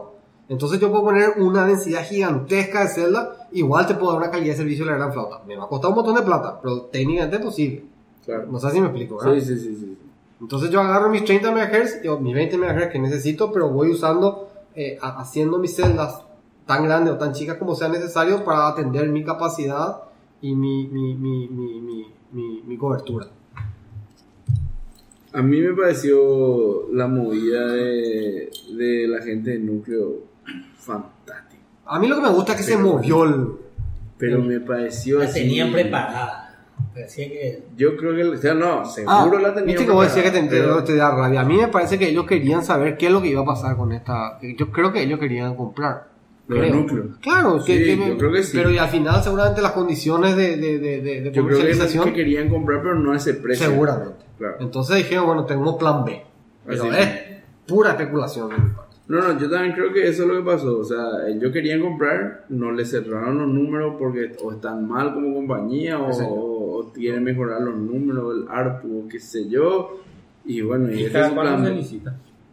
Entonces 0.48 0.78
yo 0.78 0.90
puedo 0.90 1.04
poner 1.04 1.34
una 1.38 1.66
densidad 1.66 2.02
gigantesca 2.04 2.82
de 2.82 2.88
celda, 2.88 3.48
igual 3.52 3.86
te 3.86 3.94
puedo 3.94 4.12
dar 4.12 4.20
una 4.22 4.30
calidad 4.30 4.52
de 4.52 4.58
servicio 4.58 4.84
de 4.84 4.90
la 4.92 4.96
gran 4.98 5.12
flauta. 5.12 5.40
Me 5.46 5.56
va 5.56 5.64
a 5.64 5.68
costar 5.68 5.88
un 5.90 5.96
montón 5.96 6.14
de 6.14 6.22
plata, 6.22 6.60
pero 6.62 6.82
técnicamente 6.82 7.36
es 7.36 7.42
posible. 7.42 7.84
Claro. 8.24 8.46
No 8.50 8.58
sé 8.60 8.70
si 8.70 8.80
me 8.80 8.86
explico, 8.88 9.16
¿verdad? 9.18 9.34
Sí, 9.34 9.40
sí, 9.40 9.58
sí, 9.58 9.76
sí. 9.76 9.98
Entonces 10.40 10.70
yo 10.70 10.80
agarro 10.80 11.08
mis 11.08 11.24
30 11.24 11.50
MHz 11.50 12.06
o 12.08 12.18
mis 12.18 12.34
20 12.34 12.56
MHz 12.58 12.88
que 12.92 12.98
necesito, 12.98 13.50
pero 13.52 13.70
voy 13.70 13.90
usando, 13.90 14.48
eh, 14.74 14.98
ha- 15.00 15.20
haciendo 15.20 15.58
mis 15.58 15.74
celdas 15.74 16.22
tan 16.66 16.84
grandes 16.84 17.14
o 17.14 17.18
tan 17.18 17.32
chicas 17.32 17.56
como 17.56 17.74
sea 17.74 17.88
necesario 17.88 18.44
para 18.44 18.68
atender 18.68 19.08
mi 19.08 19.24
capacidad 19.24 20.02
y 20.42 20.54
mi, 20.54 20.86
mi, 20.88 21.14
mi, 21.14 21.48
mi, 21.48 21.80
mi, 21.80 22.06
mi- 22.32 22.62
mi 22.66 22.76
cobertura. 22.76 23.26
A 25.32 25.42
mí 25.42 25.60
me 25.60 25.74
pareció 25.74 26.88
la 26.92 27.06
movida 27.08 27.66
de, 27.66 28.50
de 28.74 29.06
la 29.08 29.22
gente 29.22 29.50
de 29.50 29.58
núcleo 29.58 30.22
fantástica. 30.78 31.62
A 31.84 31.98
mí 31.98 32.08
lo 32.08 32.16
que 32.16 32.22
me 32.22 32.30
gusta 32.30 32.52
es 32.52 32.58
que 32.58 32.64
se 32.64 32.78
movió 32.78 33.24
el, 33.24 33.46
pero 34.18 34.40
me 34.40 34.60
pareció 34.60 35.18
La 35.18 35.26
así. 35.26 35.40
tenían 35.40 35.72
preparada. 35.72 36.42
Parecía 36.92 37.28
que. 37.28 37.64
Yo 37.76 37.96
creo 37.96 38.14
que, 38.14 38.24
o 38.24 38.36
sea, 38.38 38.54
no, 38.54 38.84
seguro 38.86 39.12
Ah, 39.38 39.40
la 39.42 39.48
tenían 39.54 39.66
viste 39.66 39.84
que 39.84 39.90
vos 39.92 40.04
decías 40.06 40.24
que 40.24 40.30
te, 40.40 40.46
preparada, 40.46 40.84
te, 40.84 40.92
te 40.92 40.98
da 40.98 41.10
rabia. 41.14 41.40
A 41.40 41.44
mí 41.44 41.56
me 41.58 41.68
parece 41.68 41.98
que 41.98 42.08
ellos 42.08 42.26
querían 42.26 42.64
saber 42.64 42.96
qué 42.96 43.06
es 43.06 43.12
lo 43.12 43.20
que 43.20 43.28
iba 43.28 43.42
a 43.42 43.46
pasar 43.46 43.76
con 43.76 43.92
esta. 43.92 44.38
Yo 44.56 44.70
creo 44.72 44.92
que 44.92 45.02
ellos 45.02 45.18
querían 45.20 45.54
comprar. 45.54 46.08
Lo 46.48 46.56
del 46.60 46.70
Creo. 46.70 46.80
núcleo. 46.82 47.04
Claro, 47.20 47.64
que, 47.64 47.76
Sí, 47.78 47.84
que 47.84 48.08
yo 48.08 48.18
creo 48.18 48.32
que 48.32 48.42
sí. 48.44 48.56
Pero 48.56 48.70
y 48.70 48.78
al 48.78 48.88
final, 48.88 49.22
seguramente 49.22 49.60
las 49.62 49.72
condiciones 49.72 50.36
de, 50.36 50.56
de, 50.56 50.78
de, 50.78 51.00
de, 51.00 51.16
Yo 51.24 51.32
creo 51.32 51.32
que, 51.32 51.40
comercialización. 51.40 52.04
que 52.04 52.12
querían 52.12 52.48
comprar, 52.48 52.82
pero 52.82 52.94
no 52.94 53.12
a 53.12 53.16
ese 53.16 53.34
precio. 53.34 53.66
seguramente. 53.68 54.24
Claro. 54.38 54.56
Entonces 54.60 54.96
dijeron, 54.98 55.26
bueno, 55.26 55.44
tenemos 55.44 55.74
plan 55.76 56.04
B. 56.04 56.22
Pero 56.66 56.84
Así 56.84 56.92
es 56.96 57.08
pura 57.66 57.90
especulación 57.90 58.48
de 58.50 58.58
mi 58.58 58.70
parte. 58.70 58.96
No, 59.08 59.20
no, 59.22 59.38
yo 59.40 59.48
también 59.50 59.72
creo 59.72 59.92
que 59.92 60.06
eso 60.08 60.22
es 60.24 60.28
lo 60.28 60.36
que 60.36 60.42
pasó. 60.50 60.78
O 60.78 60.84
sea, 60.84 61.28
ellos 61.28 61.52
querían 61.52 61.80
comprar, 61.80 62.44
no 62.48 62.70
le 62.72 62.84
cerraron 62.84 63.38
los 63.38 63.48
números 63.48 63.94
porque 63.98 64.36
o 64.42 64.52
están 64.52 64.86
mal 64.88 65.14
como 65.14 65.32
compañía 65.34 65.98
o, 65.98 66.10
o- 66.10 66.78
o 66.80 66.92
quieren 66.92 67.22
mejorar 67.24 67.60
los 67.62 67.74
números, 67.76 68.34
el 68.36 68.48
ARPU 68.48 69.04
o 69.04 69.08
qué 69.08 69.18
sé 69.20 69.48
yo. 69.48 70.00
Y 70.44 70.60
bueno, 70.60 70.92
y 70.92 71.02
Y 71.02 71.04
ese 71.06 71.20
es 71.20 71.26
su 71.28 71.34
plan. 71.34 71.78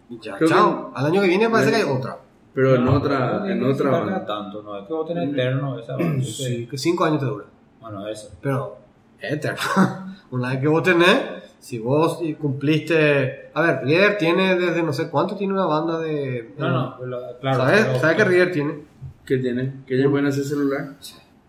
Y 0.10 0.20
ya, 0.20 0.38
Creo 0.38 0.50
chao. 0.50 0.92
que- 0.94 1.00
Al 1.00 1.06
año 1.08 1.22
que 1.22 1.28
viene 1.28 1.50
parece 1.50 1.72
que 1.72 1.78
hay 1.78 1.84
otra. 1.84 2.18
Pero 2.54 2.76
en 2.76 2.86
No, 2.86 2.94
otra, 2.94 3.42
pero 3.42 3.46
en 3.54 3.60
tiene 3.60 3.74
otra 3.74 3.90
banda. 3.92 4.26
tanto, 4.26 4.62
no 4.62 4.78
es 4.80 4.88
que 4.88 4.94
vos 4.94 5.08
tenés 5.08 5.30
eterno 5.30 5.80
esa 5.80 5.96
banda. 5.98 6.24
Sí, 6.24 6.68
que 6.68 6.78
cinco 6.78 7.04
años 7.06 7.20
te 7.20 7.26
dura. 7.26 7.46
Bueno, 7.82 8.08
eso. 8.08 8.30
Pero 8.42 8.78
es 9.20 9.34
eterno. 9.34 9.60
Una 10.32 10.50
vez 10.50 10.60
que 10.60 10.68
vos 10.68 10.84
tenés, 10.84 11.20
si 11.60 11.80
vos 11.80 12.20
cumpliste. 12.40 13.50
A 13.54 13.62
ver, 13.62 13.86
Rieder 13.86 14.18
tiene 14.18 14.56
desde 14.56 14.82
no 14.84 14.94
sé 14.94 15.10
cuánto 15.10 15.36
tiene 15.36 15.54
una 15.54 15.66
banda 15.66 16.00
de. 16.00 16.54
No, 16.58 16.70
no, 17.00 17.06
lo- 17.06 17.40
claro. 17.40 17.58
¿Sabes? 17.58 17.86
pero- 17.86 18.00
¿Sabes 18.00 18.18
que 18.18 18.24
Rieder 18.26 18.52
tiene? 18.52 18.80
¿Qué 19.26 19.38
tienen? 19.38 19.84
Que 19.88 19.96
ellos 19.98 20.12
pueden 20.12 20.26
hacer 20.28 20.44
celular 20.44 20.96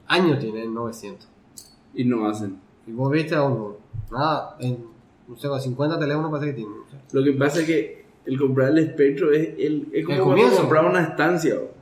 Años 0.07 0.39
tiene, 0.39 0.67
900. 0.67 1.29
y 1.95 2.05
no 2.05 2.29
hacen. 2.29 2.61
Y 2.87 2.93
vos 2.93 3.11
viste 3.11 3.35
a 3.35 3.43
uno. 3.43 3.77
Nada, 4.11 4.57
en. 4.61 4.87
No 5.27 5.37
sé, 5.37 5.49
con 5.49 5.59
50 5.61 5.99
teléfonos 5.99 6.31
parece 6.31 6.51
que 6.51 6.57
tiene. 6.57 6.71
no. 6.71 6.85
Lo 7.13 7.25
que 7.25 7.33
pasa 7.33 7.61
es 7.61 7.67
que 7.67 8.04
el 8.27 8.39
comprar 8.39 8.71
el 8.71 8.79
espectro 8.79 9.33
es, 9.33 9.51
el, 9.59 9.89
es 9.93 10.05
como 10.05 10.17
El 10.17 10.23
cuando 10.23 10.25
comienzo. 10.25 10.61
comprar 10.63 10.85
una 10.87 11.03
estancia. 11.03 11.57
¿o? 11.57 11.75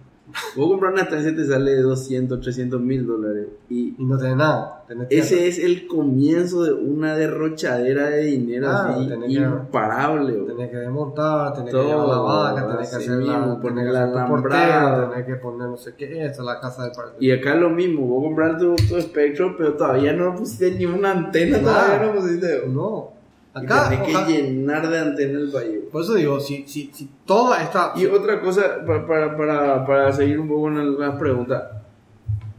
Vos 0.57 0.69
comprar 0.71 0.93
una 0.95 1.03
estancia 1.03 1.37
te 1.37 1.45
sale 1.45 1.77
200, 1.77 2.41
300 2.41 2.81
mil 2.81 3.07
dólares. 3.07 3.49
Y 3.69 3.95
no 3.99 4.17
tenés 4.17 4.37
nada. 4.37 4.83
Tenés 4.89 5.09
tierra. 5.09 5.25
ese 5.27 5.47
es 5.49 5.59
el 5.59 5.87
comienzo 5.87 6.63
de 6.65 6.73
una 6.73 7.15
derrochadera 7.17 8.09
de 8.09 8.25
dinero 8.25 8.69
así 8.71 9.09
tenés 9.09 9.27
que- 9.29 9.35
imparable. 9.35 10.41
¿o? 10.41 10.45
Tenés 10.47 10.71
que 10.71 10.77
desmontar, 10.79 11.53
tenés 11.55 11.71
Todo, 11.73 11.83
que 11.83 11.89
llevar 11.89 12.09
la 12.09 12.19
vaca, 12.19 12.67
tenés 12.73 12.91
que 12.91 12.97
hacer 12.97 13.17
mismo, 13.19 13.61
poner 13.61 13.87
que 13.87 13.93
la 13.93 15.11
tenés 15.11 15.27
que 15.27 15.35
poner 15.37 15.69
no 15.69 15.77
sé 15.77 15.95
qué, 15.97 16.25
esta 16.25 16.43
la 16.43 16.61
casa 16.61 16.85
del. 16.85 16.93
Y 17.21 17.31
acá 17.31 17.55
es 17.55 17.61
lo 17.61 17.71
mismo, 17.71 18.07
vos 18.07 18.25
comprar 18.25 18.59
tu, 18.59 18.75
tu 18.77 18.97
espectro, 18.97 19.55
pero 19.59 19.75
todavía 19.75 20.13
no 20.15 20.35
pusiste 20.35 20.71
ni 20.73 20.87
una 20.87 21.11
antena, 21.13 21.61
todavía 21.61 22.07
no 22.07 22.19
pusiste. 22.19 22.63
¿o? 22.75 23.12
Y 23.55 23.59
Acá, 23.65 23.89
tenés 23.91 24.09
ojalá- 24.09 24.27
que 24.27 24.33
llenar 24.33 24.89
de 24.89 24.99
antena 24.99 25.39
el 25.39 25.51
país. 25.51 25.79
por 25.93 26.03
eso 26.03 26.15
digo, 26.15 26.41
si, 26.41 26.67
si, 26.67 26.91
si 26.93 27.11
toda 27.27 27.63
esta. 27.63 27.93
Y 27.97 28.07
otra 28.07 28.41
cosa, 28.41 28.83
para, 28.87 29.07
para, 29.07 29.37
para, 29.37 29.87
para 29.87 30.13
seguir 30.13 30.41
un 30.41 30.49
poco 30.49 30.69
en 30.69 30.99
las 30.99 31.17
preguntas. 31.19 31.63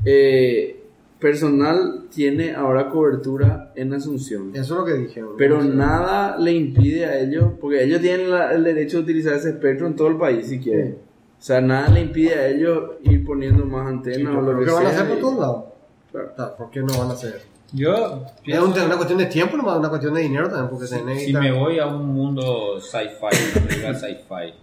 Eh, 0.06 0.80
personal 1.20 2.04
tiene 2.14 2.54
ahora 2.54 2.90
cobertura 2.90 3.72
en 3.76 3.94
Asunción. 3.94 4.52
Eso 4.54 4.62
es 4.74 4.80
lo 4.82 4.86
que 4.86 4.94
dijeron. 4.94 5.30
Pero 5.38 5.58
No 5.58 5.64
sé. 5.64 5.70
nada 5.76 6.38
le 6.38 6.52
impide 6.52 7.06
a 7.06 7.18
ellos, 7.20 7.54
porque 7.62 7.84
ellos 7.84 8.02
tienen 8.02 8.30
la- 8.30 8.52
el 8.54 8.64
derecho 8.64 8.98
de 8.98 9.04
utilizar 9.04 9.34
ese 9.36 9.50
espectro 9.52 9.88
en 9.88 9.96
todo 9.96 10.10
el 10.10 10.18
país 10.18 10.48
si 10.48 10.60
quieren. 10.60 10.90
Sí. 10.92 10.98
O 11.40 11.46
sea, 11.46 11.62
nada 11.62 11.90
le 11.90 12.02
impide 12.02 12.36
a 12.36 12.48
ellos 12.50 12.92
ir 13.04 13.26
poniendo 13.26 13.66
más 13.66 13.88
antenas 13.88 14.18
pero 14.34 14.40
o 14.40 14.42
lo 14.42 14.52
¿Por 14.52 14.60
que 14.60 14.66
qué 14.66 14.72
van 14.72 14.86
a 14.86 14.90
sea. 14.90 14.98
hacer 15.00 15.10
por 15.10 15.18
y- 15.18 15.22
todos 15.22 15.40
lados? 15.40 15.64
Claro. 16.12 16.32
Sea, 16.36 16.56
¿Por 16.58 16.70
qué 16.70 16.80
no 16.82 16.98
van 16.98 17.10
a 17.10 17.14
hacer? 17.14 17.42
Yo 17.74 18.24
Es 18.46 18.60
un- 18.60 18.72
una 18.72 18.96
cuestión 18.96 19.18
de 19.18 19.26
tiempo, 19.26 19.58
nomás 19.58 19.78
una 19.78 19.90
cuestión 19.90 20.14
de 20.14 20.22
dinero 20.22 20.48
también, 20.48 20.70
porque 20.70 20.86
se 20.86 21.00
si 21.26 21.34
me 21.34 21.52
voy 21.52 21.80
a 21.80 21.88
un 21.88 22.06
mundo 22.14 22.80
sci-fi, 22.80 23.58
una 23.58 23.68
película 23.68 23.94
sci-fi, 23.96 24.54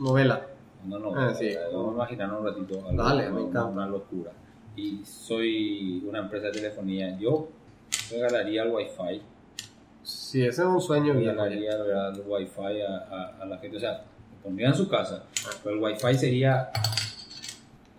novela. 0.00 0.46
no, 0.84 0.98
no, 0.98 1.14
Ah, 1.16 1.32
sí. 1.34 1.50
vamos 1.72 1.92
a 1.92 1.94
imaginar 1.94 2.32
un 2.34 2.44
ratito 2.44 2.86
algo, 2.86 3.02
Dale, 3.02 3.26
una, 3.28 3.34
me 3.34 3.40
encanta. 3.40 3.64
una 3.64 3.86
locura. 3.86 4.32
Y 4.76 5.00
soy 5.04 6.02
una 6.06 6.18
empresa 6.20 6.46
de 6.46 6.52
telefonía, 6.52 7.16
yo 7.18 7.48
regalaría 8.10 8.64
el 8.64 8.70
wifi, 8.72 9.22
Sí, 10.02 10.44
ese 10.44 10.62
es 10.62 10.66
un 10.68 10.80
sueño 10.80 11.14
bien. 11.14 11.30
regalaría 11.30 11.72
el 11.76 12.22
wifi 12.26 12.82
a, 12.82 12.96
a- 13.10 13.42
a 13.42 13.46
la 13.46 13.56
gente, 13.58 13.76
o 13.76 13.80
sea, 13.80 14.02
pondría 14.42 14.68
en 14.68 14.74
su 14.74 14.88
casa, 14.88 15.22
pero 15.62 15.76
el 15.76 15.82
wifi 15.82 16.18
sería 16.18 16.70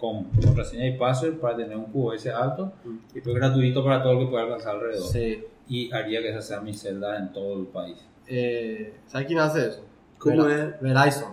con 0.04 0.26
contraseña 0.26 0.86
y 0.86 0.98
password 0.98 1.36
para 1.36 1.56
tener 1.56 1.78
un 1.78 1.86
QoS 1.86 2.28
alto 2.28 2.74
y 3.16 3.22
pues 3.22 3.34
gratuito 3.34 3.86
para 3.86 4.04
todo 4.04 4.12
el 4.14 4.20
que 4.20 4.26
pueda 4.26 4.44
alcanzar 4.44 4.76
alrededor. 4.76 5.10
Sí. 5.10 5.46
Y 5.70 5.94
haría 5.94 6.22
que 6.22 6.28
esas 6.28 6.46
sean 6.46 6.66
mis 6.66 6.82
celdas 6.82 7.22
en 7.22 7.32
todo 7.32 7.58
el 7.58 7.68
país. 7.68 8.06
Eh, 8.28 8.96
¿Sabes 9.08 9.28
quién 9.28 9.40
hace 9.40 9.68
eso? 9.70 9.86
¿Cómo 10.18 10.46
es? 10.50 10.82
Verizon. 10.82 11.30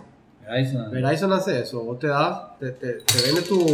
Verizon, 0.47 0.89
Verizon 0.89 1.33
hace 1.33 1.59
eso. 1.59 1.83
Vos 1.83 1.99
te 1.99 2.07
das, 2.07 2.57
te, 2.59 2.71
te, 2.71 2.93
te 2.93 3.21
vende 3.25 3.41
tu. 3.41 3.65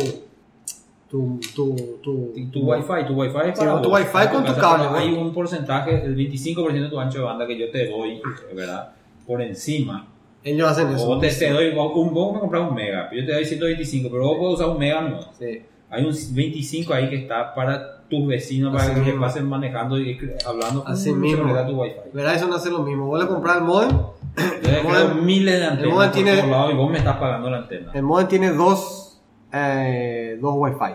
Tu. 1.08 1.40
Tu. 1.56 2.00
Tu. 2.02 2.34
Y 2.36 2.48
tu 2.48 2.68
wifi, 2.68 3.06
tu 3.06 3.14
wifi 3.14 3.38
es 3.50 3.60
Sí, 3.60 3.66
para 3.66 3.80
tu 3.80 3.94
wifi 3.94 4.12
para 4.12 4.32
con 4.32 4.46
tu 4.46 4.56
cable. 4.56 4.98
Hay 4.98 5.14
un 5.14 5.32
porcentaje, 5.32 6.06
el 6.06 6.16
25% 6.16 6.74
de 6.74 6.90
tu 6.90 7.00
ancho 7.00 7.20
de 7.20 7.24
banda 7.24 7.46
que 7.46 7.56
yo 7.56 7.70
te 7.70 7.88
doy, 7.88 8.20
¿verdad? 8.56 8.94
Por 9.28 9.44
encima. 9.44 10.08
Ellos 10.48 10.68
hacen 10.70 10.88
O 10.88 10.96
eso. 10.96 11.06
vos 11.08 11.20
te, 11.22 11.30
te 11.30 11.50
doy, 11.52 11.70
un, 11.70 12.14
vos 12.14 12.34
me 12.34 12.40
compras 12.40 12.70
un 12.70 12.76
mega, 12.76 13.10
yo 13.14 13.26
te 13.26 13.34
doy 13.34 13.46
125, 13.46 14.10
pero 14.12 14.24
vos 14.28 14.38
puedes 14.38 14.56
usar 14.56 14.70
un 14.70 14.78
mega 14.80 15.02
no. 15.02 15.20
Sí. 15.38 15.62
Hay 15.90 16.04
un 16.06 16.14
25 16.32 16.94
ahí 16.94 17.10
que 17.10 17.16
está 17.16 17.54
para 17.56 18.04
tus 18.10 18.28
vecinos, 18.28 18.72
para 18.74 18.86
Así 18.86 18.94
que 18.96 19.02
mismo. 19.08 19.22
pasen 19.22 19.46
manejando 19.48 19.98
y 20.00 20.18
hablando 20.46 20.84
Así 20.88 21.10
con 21.12 21.22
mismo. 21.22 21.38
seguridad 21.38 21.68
tu 21.68 21.82
wifi. 21.82 21.96
Verizon 22.14 22.54
hace 22.54 22.70
lo 22.70 22.80
mismo. 22.84 23.08
Vos 23.08 23.22
le 23.22 23.28
compras 23.28 23.58
el 23.58 23.64
modem. 23.64 23.98
El 24.38 24.84
modem- 24.84 25.22
miles 25.24 25.60
de 25.60 25.66
antenas 25.66 25.94
modem 25.94 26.10
por 26.12 26.24
tiene- 26.24 26.48
lados 26.48 26.72
y 26.72 26.76
vos 26.76 26.92
me 26.92 26.98
estás 26.98 27.18
pagando 27.18 27.50
la 27.50 27.58
antena. 27.58 27.92
El 27.94 28.04
modem 28.04 28.28
tiene 28.28 28.52
dos. 28.52 29.22
Eh, 29.54 30.38
dos 30.42 30.54
Wi-Fi. 30.58 30.94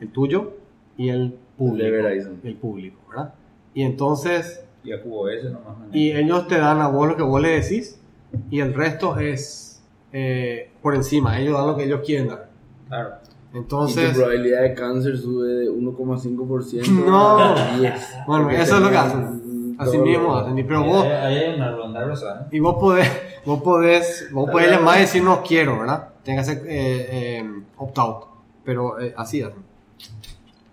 El 0.00 0.08
tuyo 0.10 0.52
y 0.96 1.08
el 1.10 1.34
público. 1.56 1.86
El. 2.08 2.38
El 2.42 2.54
público, 2.56 2.98
¿verdad? 3.08 3.34
Y 3.72 3.82
entonces. 3.82 4.64
Y 4.84 4.92
a 4.92 5.00
QoS 5.02 5.44
nomás. 5.44 5.76
Y 5.92 6.10
ellos 6.12 6.46
te 6.48 6.58
dan 6.58 6.80
a 6.80 6.88
vos 6.88 7.08
lo 7.08 7.16
que 7.16 7.22
vos 7.22 7.40
le 7.40 7.60
decís. 7.60 8.00
Y 8.50 8.60
el 8.60 8.74
resto 8.74 9.18
es. 9.18 9.82
eh, 10.12 10.70
por 10.82 10.94
encima. 10.94 11.38
Ellos 11.40 11.56
dan 11.58 11.66
lo 11.66 11.76
que 11.76 11.84
ellos 11.84 12.00
quieren 12.04 12.28
dar. 12.28 12.48
Claro. 12.88 13.10
Y 13.52 13.58
Entonces. 13.58 14.10
tu 14.12 14.16
probabilidad 14.18 14.62
de 14.62 14.74
cáncer 14.74 15.16
sube 15.18 15.46
de 15.48 15.70
1,5% 15.70 16.88
No. 17.06 17.38
a 17.38 17.76
10. 17.78 17.94
Bueno, 18.26 18.50
eso 18.50 18.76
es 18.76 18.82
lo 18.82 18.90
que 18.90 18.96
hacen. 18.96 19.76
Así 19.78 19.98
mismo 19.98 20.36
hacen. 20.36 20.56
Y- 20.58 20.62
Pero 20.64 20.84
vos. 20.84 21.04
Ahí 21.04 21.36
hay 21.36 21.54
una 21.56 21.70
ronda 21.74 22.04
rosa, 22.04 22.42
¿eh? 22.42 22.56
Y 22.56 22.60
vos 22.60 22.76
podés, 22.78 23.10
vos 23.44 23.60
podés, 23.62 24.28
vos 24.32 24.48
podés 24.50 24.70
llamar 24.70 24.98
y 24.98 25.00
decir 25.02 25.22
no 25.22 25.42
quiero, 25.42 25.80
¿verdad? 25.80 26.10
Tenés 26.22 26.46
que 26.46 26.52
hacer 26.52 26.66
eh, 26.68 27.38
eh, 27.40 27.62
opt-out. 27.76 28.24
Pero 28.64 29.00
eh, 29.00 29.12
así 29.16 29.42
hacen. 29.42 29.62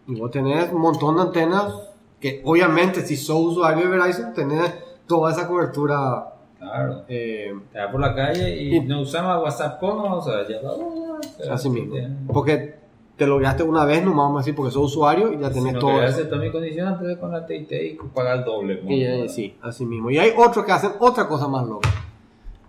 Y 0.07 0.19
vos 0.19 0.29
tenés 0.31 0.71
un 0.71 0.81
montón 0.81 1.15
de 1.15 1.21
antenas 1.23 1.73
que 2.19 2.41
obviamente 2.45 3.01
si 3.05 3.17
sos 3.17 3.37
usuario 3.53 3.89
de 3.89 3.97
Verizon 3.97 4.33
tenés 4.33 4.71
toda 5.07 5.31
esa 5.31 5.47
cobertura. 5.47 6.27
Claro. 6.71 7.03
eh, 7.07 7.53
Te 7.71 7.79
vas 7.79 7.91
por 7.91 7.99
la 8.01 8.15
calle 8.15 8.55
y 8.61 8.75
Y- 8.77 8.79
no 8.81 9.01
usamos 9.01 9.43
WhatsApp 9.43 9.79
con, 9.79 9.99
o 9.99 10.21
sea, 10.21 10.47
ya 10.47 10.57
va. 10.61 11.53
así 11.53 11.69
mismo. 11.69 11.95
Porque 12.31 12.79
te 13.17 13.27
lograste 13.27 13.61
una 13.63 13.85
vez 13.85 14.03
nomás, 14.03 14.25
vamos 14.25 14.37
a 14.37 14.41
decir, 14.41 14.55
porque 14.55 14.71
sos 14.71 14.83
usuario 14.85 15.31
y 15.33 15.37
ya 15.39 15.49
Si 15.49 15.55
tenés 15.55 15.73
no 15.73 15.79
todo 15.79 16.01
eso. 16.01 16.15
aceptar 16.15 16.39
mi 16.39 16.51
condición, 16.51 16.87
antes 16.87 17.17
con 17.17 17.31
la 17.31 17.45
TIT 17.45 17.71
y 17.71 17.97
pagar 18.13 18.39
el 18.39 18.43
doble. 18.45 18.81
¿no? 18.83 18.91
Y, 18.91 19.29
sí, 19.29 19.55
así 19.61 19.85
mismo. 19.85 20.09
Y 20.09 20.17
hay 20.17 20.31
otros 20.35 20.65
que 20.65 20.71
hacen 20.71 20.91
otra 20.99 21.27
cosa 21.27 21.47
más 21.47 21.67
loca. 21.67 21.89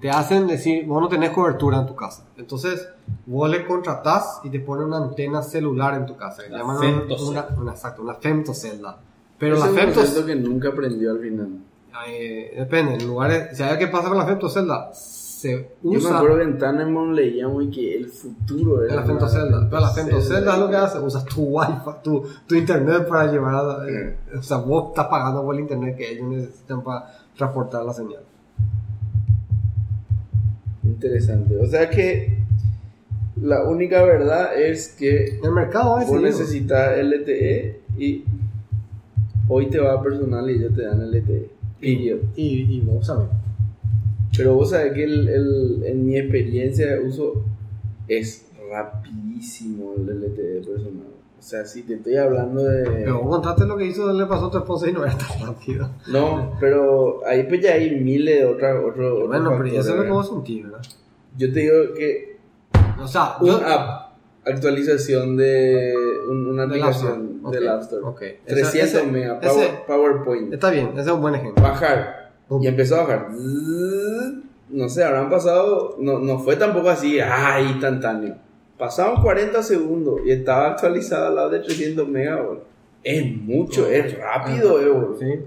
Te 0.00 0.10
hacen 0.10 0.48
decir, 0.48 0.84
vos 0.84 1.00
no 1.00 1.08
tenés 1.08 1.30
cobertura 1.30 1.78
en 1.78 1.86
tu 1.86 1.94
casa. 1.94 2.26
Entonces, 2.36 2.88
vos 3.24 3.48
le 3.48 3.64
contratás 3.64 4.40
y 4.42 4.50
te 4.50 4.58
ponen 4.58 4.86
una 4.86 4.96
antena 4.98 5.42
celular 5.42 5.94
en 5.94 6.06
tu 6.06 6.16
casa. 6.16 6.42
La 6.50 6.58
llaman 6.58 6.78
femtocelda. 6.80 7.46
una, 7.50 7.60
una, 7.62 7.70
exacto, 7.70 8.02
una 8.02 8.14
femtocelda. 8.14 8.98
Pero 9.38 9.54
Ese 9.54 9.60
la 9.64 9.66
es 9.66 9.72
un 9.72 9.78
femtos... 9.78 10.02
concepto 10.04 10.26
que 10.26 10.34
nunca 10.36 10.68
aprendió 10.70 11.12
al 11.12 11.20
final. 11.20 11.48
Eh, 12.08 12.54
depende, 12.56 12.94
en 12.94 13.06
lugares... 13.06 13.56
¿Sabes 13.56 13.78
qué 13.78 13.86
pasa 13.88 14.08
con 14.08 14.18
la 14.18 14.26
femtocelda? 14.26 14.90
Se 14.94 15.52
Yo 15.82 15.90
me 15.90 15.96
usa... 15.98 16.16
acuerdo 16.16 16.36
que 16.38 16.42
en 16.44 16.58
Tanemon 16.58 17.14
leíamos 17.14 17.64
que 17.74 17.96
el 17.96 18.06
futuro 18.06 18.84
era 18.84 18.96
la 18.96 19.02
femtocelda. 19.04 19.68
Pero 19.68 19.80
la 19.82 19.90
femtocelda 19.90 20.54
es 20.54 20.58
lo 20.60 20.70
que 20.70 20.76
hace. 20.76 20.98
Usas 21.00 21.24
tu 21.24 21.42
wifi, 21.42 21.72
tu, 22.02 22.24
tu 22.46 22.54
internet 22.54 23.06
para 23.08 23.30
llevar 23.30 23.54
a... 23.54 23.88
eh, 23.88 24.16
o 24.38 24.42
sea, 24.42 24.58
vos 24.58 24.90
estás 24.90 25.06
pagando 25.06 25.42
por 25.42 25.54
el 25.54 25.62
internet 25.62 25.96
que 25.96 26.12
ellos 26.12 26.28
necesitan 26.28 26.82
para 26.82 27.06
transportar 27.36 27.84
la 27.84 27.92
señal. 27.92 28.22
Interesante. 30.84 31.56
O 31.56 31.66
sea 31.66 31.88
que 31.90 32.38
la 33.40 33.64
única 33.64 34.02
verdad 34.04 34.56
es 34.56 34.88
que 34.88 35.40
El 35.42 35.50
mercado 35.52 35.98
vos 36.06 36.20
necesitas 36.20 36.96
LTE 36.98 37.80
y 37.98 38.24
hoy 39.48 39.68
te 39.68 39.80
va 39.80 40.00
personal 40.02 40.48
y 40.48 40.54
ellos 40.54 40.74
te 40.74 40.82
dan 40.82 41.10
LTE. 41.10 41.50
Period. 41.82 42.18
Y, 42.36 42.76
y 42.76 42.80
vos 42.80 43.06
sabés. 43.06 43.28
Pero 44.36 44.54
vos 44.54 44.70
sabés 44.70 44.94
que 44.94 45.04
el, 45.04 45.28
el- 45.28 45.82
en 45.84 46.06
mi 46.06 46.16
experiencia 46.16 46.86
de 46.94 47.00
uso 47.00 47.44
es 48.08 48.46
rapidísimo 48.70 49.94
el 49.98 50.08
LTE 50.08 50.62
personal. 50.66 51.06
O 51.06 51.38
O 51.38 51.42
sea, 51.44 51.66
si 51.66 51.82
te 51.82 51.94
estoy 51.94 52.16
hablando 52.16 52.62
de... 52.62 52.84
Pero 52.84 53.20
vos 53.22 53.30
contaste 53.36 53.66
lo 53.66 53.76
que 53.76 53.86
hizo, 53.86 54.12
le 54.12 54.24
pasó 54.26 54.46
a 54.46 54.50
tu 54.52 54.58
esposa 54.58 54.88
y 54.88 54.92
no 54.92 55.04
era 55.04 55.18
tan 55.18 55.46
rápido. 55.48 55.90
No, 56.06 56.56
pero 56.60 57.26
ahí 57.26 57.42
pues 57.48 57.60
ya 57.60 57.72
hay 57.74 57.90
miles 58.00 58.38
de 58.40 58.46
otras 58.46 58.80
Bueno, 58.80 59.26
pero 59.28 59.42
factores, 59.50 59.72
eso 59.74 59.80
es 59.80 59.86
lo 59.88 59.92
que 59.94 59.98
¿verdad? 60.00 60.12
vos 60.14 60.28
sentís, 60.28 60.62
¿verdad? 60.64 60.82
Yo 61.36 61.52
te 61.52 61.60
digo 61.60 61.74
que 61.96 62.36
O 63.02 63.06
sea, 63.08 63.36
un 63.40 63.46
yo... 63.48 63.56
app, 63.66 64.12
actualización 64.46 65.36
de 65.36 65.92
un- 66.30 66.46
una 66.48 66.62
App 66.64 66.70
Store. 67.50 67.58
del 67.58 67.68
App 67.68 67.82
Store. 67.82 68.02
ok. 68.04 68.22
Ese- 68.22 68.38
300 68.46 68.94
ese- 68.94 69.06
mega, 69.10 69.38
ese- 69.42 69.48
Power- 69.86 69.86
PowerPoint. 69.86 70.52
Está 70.54 70.70
bien, 70.70 70.90
ese 70.94 71.00
es 71.02 71.14
un 71.14 71.20
buen 71.22 71.34
ejemplo. 71.34 71.62
Bajar. 71.62 72.32
Y 72.60 72.66
empezó 72.66 72.96
a 72.96 73.00
bajar. 73.02 73.28
No 74.68 74.88
sé, 74.88 75.04
habrán 75.04 75.28
pasado, 75.30 75.96
no, 75.98 76.18
no 76.18 76.38
fue 76.38 76.56
tampoco 76.56 76.88
así, 76.90 77.18
ah, 77.20 77.60
instantáneo. 77.60 78.36
Pasaron 78.78 79.20
40 79.22 79.62
segundos 79.62 80.20
y 80.24 80.30
estaba 80.32 80.68
actualizada 80.68 81.28
al 81.28 81.34
lado 81.36 81.50
de 81.50 81.60
300 81.60 82.08
megas, 82.08 82.38
boludo. 82.44 82.64
Es 83.04 83.36
mucho, 83.36 83.86
es 83.88 84.16
rápido, 84.18 84.80
eh. 84.80 85.16
Sí. 85.18 85.40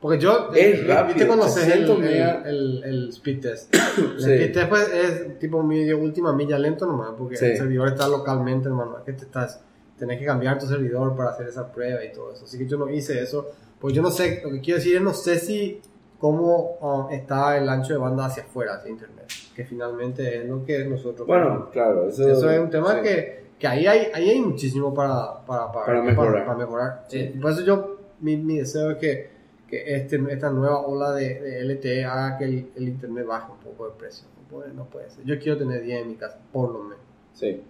Porque 0.00 0.18
yo, 0.18 0.50
Es 0.54 0.80
eh, 0.80 0.84
rápido, 0.88 1.06
¿viste 1.08 1.26
cuando 1.26 1.44
haces 1.44 1.64
el, 1.64 1.84
300 1.86 1.96
el, 1.98 2.02
mega. 2.02 2.42
el, 2.46 2.82
el 2.84 3.08
speed 3.10 3.40
test? 3.40 3.74
El 3.98 4.20
Sí. 4.22 4.30
speed 4.32 4.52
test 4.54 4.68
pues, 4.70 4.88
es 4.94 5.38
tipo 5.38 5.62
medio 5.62 5.98
última 5.98 6.32
milla 6.32 6.58
lento 6.58 6.86
nomás, 6.86 7.10
porque 7.18 7.36
Sí. 7.36 7.44
el 7.46 7.56
servidor 7.58 7.88
está 7.88 8.08
localmente, 8.08 8.68
hermano. 8.68 8.96
Es 8.98 9.04
que 9.04 9.12
te 9.12 9.24
estás, 9.24 9.60
tenés 10.00 10.18
que 10.18 10.24
cambiar 10.24 10.58
tu 10.58 10.66
servidor 10.66 11.14
para 11.14 11.30
hacer 11.30 11.46
esa 11.46 11.70
prueba 11.70 12.02
y 12.04 12.10
todo 12.12 12.32
eso. 12.32 12.44
Así 12.46 12.58
que 12.58 12.66
yo 12.66 12.76
no 12.78 12.88
hice 12.88 13.22
eso. 13.22 13.52
Pues 13.78 13.94
yo 13.94 14.02
no 14.02 14.10
sé, 14.10 14.40
lo 14.42 14.50
que 14.50 14.60
quiero 14.60 14.78
decir 14.78 14.96
es, 14.96 15.02
no 15.02 15.14
sé 15.14 15.38
si 15.38 15.80
cómo 16.18 16.78
ah, 16.82 17.08
está 17.12 17.56
el 17.56 17.68
ancho 17.68 17.92
de 17.92 17.98
banda 17.98 18.24
hacia 18.26 18.42
afuera, 18.42 18.74
hacia 18.74 18.90
internet. 18.90 19.26
Que 19.54 19.64
finalmente 19.64 20.38
es 20.38 20.48
lo 20.48 20.64
que 20.64 20.84
nosotros... 20.86 21.26
Bueno, 21.26 21.68
claro, 21.70 22.08
eso, 22.08 22.28
Eso 22.28 22.50
es 22.50 22.58
un 22.58 22.70
tema 22.70 22.96
sí. 22.96 23.00
que, 23.02 23.44
que 23.58 23.66
ahí, 23.66 23.86
hay, 23.86 24.08
ahí 24.12 24.30
hay 24.30 24.40
muchísimo 24.40 24.92
para, 24.92 25.44
para, 25.46 25.70
para, 25.70 25.86
Para 25.86 26.02
mejorar. 26.02 26.46
para 26.46 26.58
mejorar. 26.58 27.04
Sí. 27.08 27.32
Y 27.34 27.38
Por 27.38 27.52
eso 27.52 27.60
yo, 27.62 27.98
mi, 28.20 28.36
mi 28.36 28.58
deseo 28.58 28.90
es 28.92 28.96
que, 28.98 29.30
que 29.68 29.94
este, 29.96 30.20
esta 30.30 30.50
nueva 30.50 30.80
ola 30.80 31.12
de, 31.12 31.40
de 31.40 31.64
LTE 31.64 32.04
haga 32.04 32.38
que 32.38 32.44
el, 32.44 32.70
el 32.76 32.88
internet 32.88 33.26
baje 33.26 33.52
un 33.52 33.58
poco 33.58 33.86
de 33.86 33.92
precio. 33.98 34.26
No 34.36 34.48
puede, 34.48 34.74
no 34.74 34.84
puede 34.86 35.10
ser. 35.10 35.24
Yo 35.24 35.38
quiero 35.38 35.58
tener 35.58 35.82
10 35.82 36.02
en 36.02 36.08
mi 36.08 36.14
casa, 36.16 36.38
por 36.52 36.70
lo 36.70 36.82
menos. 36.82 37.04
Sí, 37.32 37.62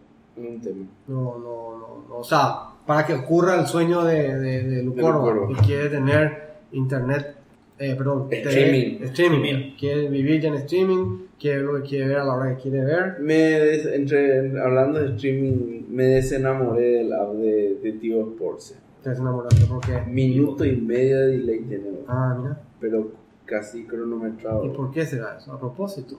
es 0.44 0.50
un 0.50 0.60
tema. 0.60 0.86
No, 1.08 1.38
no, 1.38 1.78
no, 1.78 2.04
no. 2.08 2.16
O 2.18 2.24
sea, 2.24 2.54
para 2.86 3.04
que 3.06 3.14
ocurra 3.14 3.58
el 3.60 3.66
sueño 3.66 4.02
de, 4.04 4.38
de, 4.38 4.62
de 4.64 4.82
Lucorba, 4.82 5.48
que 5.48 5.54
quiere 5.66 5.88
tener 5.90 6.50
internet, 6.72 7.36
eh, 7.78 7.94
perdón, 7.96 8.28
Streaming. 8.30 8.98
TV, 8.98 9.04
streaming. 9.06 9.38
Streaming. 9.44 9.76
Quiere 9.78 10.08
vivir 10.08 10.40
ya 10.40 10.48
en 10.48 10.54
streaming, 10.56 11.18
quiere 11.38 11.56
ver 11.58 11.66
lo 11.66 11.82
que 11.82 11.88
quiere 11.88 12.08
ver 12.08 12.16
a 12.18 12.24
la 12.24 12.34
hora 12.34 12.56
que 12.56 12.62
quiere 12.62 12.84
ver. 12.84 13.16
Me 13.20 13.34
des- 13.34 13.86
entre, 13.86 14.60
hablando 14.60 14.98
de 15.00 15.06
streaming, 15.14 15.84
me 15.88 16.04
desenamoré 16.04 16.82
del 16.98 17.12
app 17.12 17.32
de, 17.34 17.78
de 17.82 17.92
Tío 17.92 18.20
Sports. 18.22 18.76
Te 19.02 19.10
enamoraste 19.12 19.64
porque... 19.66 19.98
Minuto 20.10 20.62
y 20.64 20.76
medio 20.76 21.18
de 21.20 21.26
delay 21.38 21.60
tenemos, 21.60 22.00
Ah, 22.06 22.36
mira. 22.38 22.60
pero 22.78 23.12
casi 23.46 23.84
cronometrado. 23.84 24.64
¿Y 24.66 24.68
por 24.70 24.90
qué 24.90 25.06
será 25.06 25.38
eso? 25.38 25.52
A 25.54 25.58
propósito. 25.58 26.16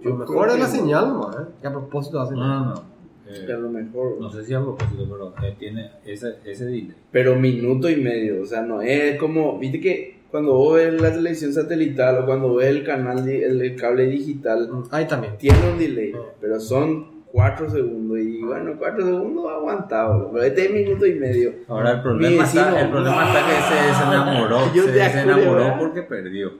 Yo 0.00 0.10
Lo 0.10 0.16
mejor 0.16 0.48
es 0.50 0.58
la 0.60 0.66
señal, 0.66 1.08
nomás, 1.08 1.36
¿eh? 1.36 1.44
Que 1.60 1.66
a 1.66 1.72
propósito 1.72 2.20
hacen 2.20 2.36
No, 2.36 2.66
no, 2.66 2.74
que 3.40 3.52
a 3.52 3.56
lo 3.58 3.68
mejor. 3.70 4.20
no 4.20 4.30
sé 4.30 4.44
si 4.44 4.54
a 4.54 4.60
propósito, 4.60 5.06
pero 5.10 5.34
eh, 5.46 5.54
tiene 5.58 5.90
ese, 6.06 6.34
ese 6.44 6.64
delay. 6.66 6.92
Pero 7.10 7.34
minuto 7.36 7.88
y 7.90 7.96
medio, 7.96 8.42
o 8.42 8.46
sea, 8.46 8.62
no 8.62 8.80
es 8.82 9.16
como, 9.18 9.58
viste 9.58 9.80
que 9.80 10.22
cuando 10.30 10.54
vos 10.54 10.76
ves 10.76 11.00
la 11.00 11.12
televisión 11.12 11.52
satelital 11.52 12.18
o 12.22 12.26
cuando 12.26 12.54
ves 12.54 12.68
el 12.68 12.84
canal, 12.84 13.24
di- 13.26 13.42
el, 13.42 13.60
el 13.60 13.76
cable 13.76 14.06
digital, 14.06 14.68
Ahí 14.90 15.06
también. 15.06 15.36
tiene 15.38 15.58
un 15.72 15.78
delay, 15.78 16.12
Ah. 16.14 16.20
pero 16.40 16.58
son 16.58 17.22
4 17.32 17.70
segundos 17.70 18.18
y 18.18 18.42
bueno, 18.42 18.74
4 18.78 19.04
segundos 19.04 19.50
aguantado, 19.50 20.30
pero 20.32 20.44
este 20.44 20.66
es 20.66 20.70
minuto 20.72 21.06
y 21.06 21.14
medio. 21.14 21.52
Ahora 21.68 21.92
el 21.92 22.02
problema, 22.02 22.42
vecino, 22.42 22.62
está, 22.62 22.80
el 22.82 22.90
problema 22.90 23.26
está 23.26 23.40
que 23.46 24.72
se. 24.72 24.76
Yo 24.76 24.82
se 24.84 24.92
te 24.92 24.98
desenamoró 24.98 25.64
acuerdo, 25.64 25.78
porque 25.78 26.02
perdió. 26.02 26.52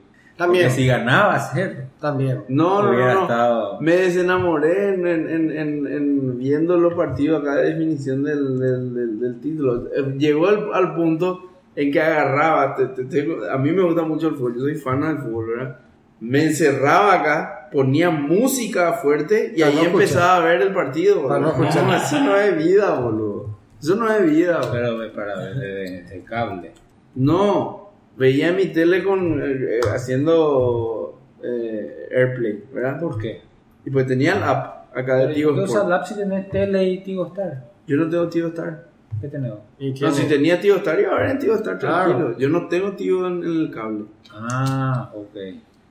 También. 0.43 0.65
Porque 0.67 0.81
si 0.83 0.87
ganaba, 0.87 1.35
hacer. 1.35 1.87
También. 2.01 2.45
No, 2.49 2.83
no, 2.83 2.93
no, 2.93 3.15
no. 3.15 3.23
estado. 3.23 3.81
Me 3.81 3.97
desenamoré 3.97 4.95
en, 4.95 5.07
en, 5.07 5.29
en, 5.31 5.51
en- 5.57 5.87
en 5.87 6.39
viendo 6.39 6.77
los 6.79 6.95
partidos 6.95 7.41
acá 7.43 7.57
de 7.57 7.71
definición 7.71 8.23
del, 8.25 8.59
del, 8.59 8.95
del- 8.95 9.21
del 9.21 9.41
título. 9.41 9.89
Eh, 9.95 10.15
Llegó 10.19 10.49
al, 10.49 10.69
al 10.73 10.95
punto 10.95 11.49
en 11.77 11.91
que 11.93 12.01
agarraba. 12.01 12.75
te- 12.75 12.87
te- 12.89 13.05
te- 13.05 13.29
a 13.51 13.57
mí 13.59 13.73
me 13.73 13.83
gusta 13.83 14.03
mucho 14.03 14.29
el 14.29 14.35
fútbol, 14.35 14.55
yo 14.55 14.61
soy 14.61 14.75
fan 14.75 15.01
del 15.01 15.19
fútbol, 15.19 15.47
¿verdad? 15.57 15.77
Me 16.21 16.45
encerraba 16.45 17.15
acá, 17.15 17.69
ponía 17.73 18.11
música 18.11 18.93
fuerte 18.95 19.55
y 19.57 19.61
Para 19.61 19.71
ahí 19.71 19.75
no 19.77 19.83
escuchar. 19.83 20.03
empezaba 20.03 20.37
a 20.37 20.41
ver 20.41 20.63
el 20.63 20.73
partido. 20.73 21.27
Para 21.27 21.41
no 21.41 21.49
escuchar. 21.49 21.95
eso 21.97 22.21
no 22.21 22.37
es 22.37 22.57
vida, 22.57 22.95
boludo. 23.01 23.59
Eso 23.81 23.97
no 23.97 24.09
es 24.13 24.31
vida, 24.31 24.59
boludo. 24.59 24.73
Pero 24.73 25.03
eh, 25.03 25.09
para 25.11 25.37
ver 25.37 25.57
el, 25.57 26.07
el 26.13 26.25
cable. 26.25 26.73
No, 27.17 27.82
veía 28.17 28.53
mi 28.53 28.67
tele 28.67 29.03
con 29.03 29.43
eh, 29.43 29.79
eh, 29.79 29.81
haciendo 29.95 31.19
eh, 31.43 32.09
AirPlay, 32.15 32.65
¿verdad? 32.73 33.01
¿Por 33.01 33.19
qué? 33.19 33.41
Y 33.85 33.91
pues 33.91 34.07
tenía 34.07 34.37
el 34.37 34.43
app 34.43 34.97
acá 34.97 35.17
de 35.17 35.35
Tigo 35.35 35.51
Entonces, 35.51 35.75
Sport. 35.77 35.91
Lab 35.91 36.07
si 36.07 36.15
tenés 36.17 36.49
tele 36.51 36.85
y 36.85 36.99
Tigo 37.03 37.27
Star. 37.29 37.71
Yo 37.87 37.97
no 37.97 38.09
tengo 38.09 38.29
Tigo 38.29 38.49
Star. 38.49 38.89
¿Qué 39.21 39.29
tenemos? 39.29 39.59
Y 39.79 39.93
No, 40.01 40.11
si 40.13 40.27
tenía 40.27 40.61
Tigo 40.61 40.77
Star, 40.77 40.99
iba 41.01 41.15
a 41.15 41.21
ver 41.21 41.31
en 41.31 41.39
Tigo 41.39 41.55
Star 41.55 41.79
Claro. 41.79 42.11
tranquilo. 42.17 42.39
Yo 42.39 42.49
no 42.49 42.69
tengo 42.69 42.93
Tigo 42.93 43.27
en, 43.27 43.43
en 43.43 43.51
el 43.61 43.71
cable. 43.71 44.05
Ah, 44.33 45.11
ok. 45.15 45.37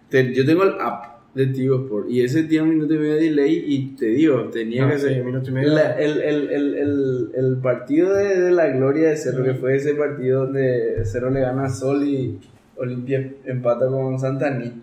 Te- 0.10 0.34
yo 0.34 0.46
tengo 0.46 0.64
el 0.64 0.76
app 0.80 1.21
de 1.34 1.48
Tigo 1.48 1.84
Sport. 1.86 2.10
Y 2.10 2.24
ese 2.24 2.44
tiene 2.44 2.64
un 2.64 2.70
minuto 2.76 2.94
y 2.94 2.98
medio 2.98 3.14
de 3.16 3.22
delay. 3.22 3.64
Y 3.68 3.96
te 3.96 4.06
digo, 4.08 4.50
tenía 4.50 4.86
Ah, 4.86 4.92
que 4.92 5.00
ser. 5.00 5.24
minuto 5.24 5.50
y 5.50 5.54
medio. 5.54 5.70
La- 5.74 5.98
el, 6.00 6.22
el, 6.22 6.50
el, 6.52 6.76
el, 6.76 7.30
el 7.36 7.58
partido 7.62 8.14
de, 8.14 8.40
de 8.42 8.52
la 8.52 8.68
gloria 8.68 9.10
de 9.10 9.18
Cerro, 9.18 9.44
que 9.44 9.54
fue 9.54 9.76
ese 9.76 9.94
partido 9.96 10.42
donde 10.46 11.06
Cerro 11.06 11.30
le 11.30 11.42
gana 11.42 11.66
a 11.66 11.70
Sol 11.70 12.04
y 12.06 12.38
Olimpia 12.76 13.32
empata 13.46 13.88
con 13.88 14.20
Santaní. 14.20 14.74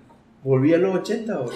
Volví 0.42 0.72
a 0.72 0.78
los 0.78 0.94
80, 1.00 1.36
boludo. 1.36 1.52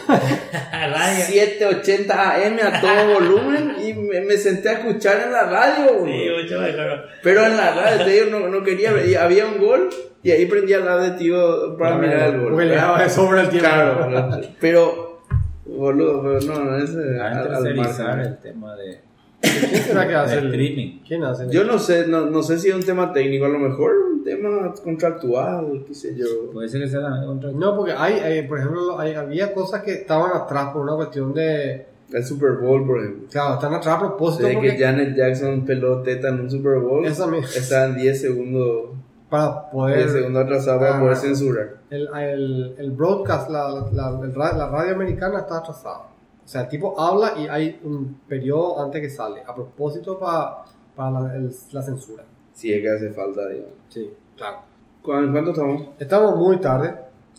Radio. 0.73 1.25
780 1.25 2.35
AM 2.35 2.57
a 2.63 2.81
todo 2.81 3.15
volumen 3.21 3.73
y 3.87 3.95
me, 3.95 4.21
me 4.23 4.37
senté 4.37 4.69
a 4.71 4.73
escuchar 4.73 5.23
en 5.25 5.33
la 5.33 5.45
radio. 5.45 6.05
Sí, 6.05 6.43
mucho 6.43 6.61
mejor. 6.61 7.05
Pero 7.23 7.47
en 7.47 7.57
la 7.57 7.75
radio, 7.75 8.05
te 8.05 8.11
digo, 8.11 8.27
no, 8.39 8.49
no 8.49 8.63
quería 8.65 8.91
había 9.21 9.47
un 9.47 9.59
gol 9.59 9.89
y 10.23 10.31
ahí 10.31 10.47
prendía 10.47 10.79
la 10.81 10.97
de 10.99 11.11
tío 11.13 11.77
para 11.77 11.99
mirar 11.99 12.35
el 12.35 12.41
gol. 12.41 12.51
Porque 12.51 12.67
le 12.67 12.75
daba 12.77 13.03
de 13.03 13.09
sobra 13.11 13.43
el 13.43 13.49
tiempo. 13.49 13.69
Claro, 13.69 14.41
pero, 14.61 15.21
boludo, 15.67 16.23
pero 16.23 16.41
no, 16.55 16.65
no, 16.65 16.79
ese. 16.79 17.21
A 17.21 17.41
al- 17.41 17.55
al 17.55 17.75
margen. 17.75 18.21
el 18.21 18.39
tema 18.39 18.77
de, 18.77 19.01
¿Quién 19.41 19.83
será 19.83 20.07
que 20.07 20.15
hace 20.15 20.37
de 20.37 20.41
el 20.43 20.47
streaming. 20.49 20.99
¿Quién 21.07 21.25
hace 21.25 21.45
el- 21.45 21.51
Yo 21.51 21.65
no 21.65 21.79
sé, 21.79 22.07
no, 22.07 22.27
no 22.27 22.43
sé 22.43 22.59
si 22.59 22.69
es 22.69 22.75
un 22.75 22.83
tema 22.85 23.13
técnico, 23.13 23.47
a 23.47 23.49
lo 23.49 23.59
mejor 23.59 23.91
un 24.13 24.23
tema 24.23 24.73
contractual, 24.85 25.85
qué 25.87 25.95
sé 25.95 26.15
yo. 26.17 26.27
Puede 26.53 26.69
ser 26.69 26.81
que 26.83 26.89
sea 26.89 27.01
también 27.03 27.27
contra 27.27 27.51
No, 27.51 27.77
porque 27.77 27.93
hay, 27.93 28.15
hay, 28.21 28.43
por 28.47 28.59
ejemplo, 28.59 28.99
hay- 29.01 29.15
había 29.15 29.53
cosas 29.53 29.83
que 29.83 29.93
estaban 29.95 30.31
atrás 30.35 30.69
por 30.73 30.83
una 30.83 30.95
cuestión 30.95 31.35
de. 31.35 31.87
El 32.13 32.25
Super 32.25 32.53
Bowl, 32.53 32.87
por 32.87 33.01
ejemplo. 33.01 33.27
Claro, 33.33 33.55
están 33.55 33.73
atrás 33.73 33.97
a 33.97 33.99
propósito 34.01 34.47
que 34.47 34.53
porque 34.55 34.77
Janet 34.79 35.17
Jackson 35.17 35.65
peló 35.65 36.03
teta 36.03 36.29
en 36.29 36.41
un 36.41 36.51
Super 36.51 36.79
Bowl, 36.79 37.07
Eso 37.07 37.27
mismo. 37.27 37.47
estaban 37.47 37.97
10 37.97 38.21
segundos, 38.21 38.91
para 39.33 39.47
10 39.47 39.73
poder. 39.73 40.09
segundos 40.11 40.45
atrasados 40.45 40.81
para 40.83 40.97
Ah, 40.97 41.01
poder 41.01 41.17
censurar. 41.17 41.69
El, 41.91 42.09
el, 42.15 42.75
el 42.79 42.91
broadcast, 42.93 43.51
la, 43.51 43.69
la, 43.93 44.21
el 44.23 44.35
ra- 44.35 44.53
la 44.57 44.69
radio 44.69 44.95
americana 44.95 45.41
está 45.41 45.59
atrasada. 45.59 45.99
O 46.45 46.49
sea, 46.49 46.63
el 46.63 46.69
tipo 46.69 46.99
habla 47.01 47.33
y 47.39 47.47
hay 47.49 47.81
un 47.85 48.21
periodo 48.29 48.81
antes 48.83 49.01
que 49.01 49.09
sale, 49.11 49.43
a 49.47 49.55
propósito 49.55 50.19
para, 50.19 50.59
para 50.95 51.11
la, 51.23 51.35
el- 51.37 51.51
la 51.73 51.83
censura. 51.83 52.25
Si 52.53 52.73
es 52.73 52.83
que 52.83 52.91
hace 52.91 53.11
falta, 53.11 53.49
digamos. 53.49 53.73
Sí, 53.89 54.11
claro. 54.37 54.59
¿Cu- 55.03 55.13
¿En 55.15 55.33
cuánto 55.33 55.51
estamos? 55.53 55.83
Estamos 55.99 56.37
muy 56.37 56.59
tarde, 56.59 56.95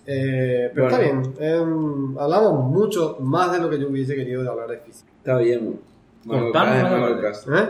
eh, 0.08 0.72
pero 0.74 0.90
Bueno. 0.90 1.22
está 1.22 1.40
bien. 1.40 1.54
Em, 1.62 2.18
hablamos 2.18 2.66
mucho 2.66 3.18
más 3.20 3.52
de 3.52 3.60
lo 3.60 3.70
que 3.70 3.80
yo 3.80 3.88
hubiese 3.90 4.16
querido 4.16 4.42
de 4.42 4.50
hablar 4.50 4.68
de 4.70 4.78
física. 4.80 5.12
Está 5.20 5.38
bien, 5.38 5.80
bueno. 6.26 6.44
Cortamos. 6.52 7.48
¿Eh? 7.48 7.70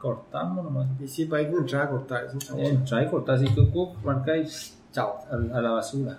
Cortamos 0.00 0.64
nomás. 0.64 0.88
Y 1.00 1.06
sí, 1.06 1.26
para 1.26 1.42
ir 1.42 1.48
a 1.48 1.52
entrar 1.58 1.82
a 1.86 1.90
cortar. 1.90 2.24
Es 2.26 2.32
un 2.32 2.40
chavo. 2.40 2.58
Entra 2.60 3.02
y 3.02 3.08
cortar 3.08 3.34
así 3.36 3.46
que 3.54 3.60
y 4.38 4.46
Chao. 4.92 5.18
a, 5.30 5.58
a 5.58 5.60
la 5.60 5.70
basura. 5.72 6.18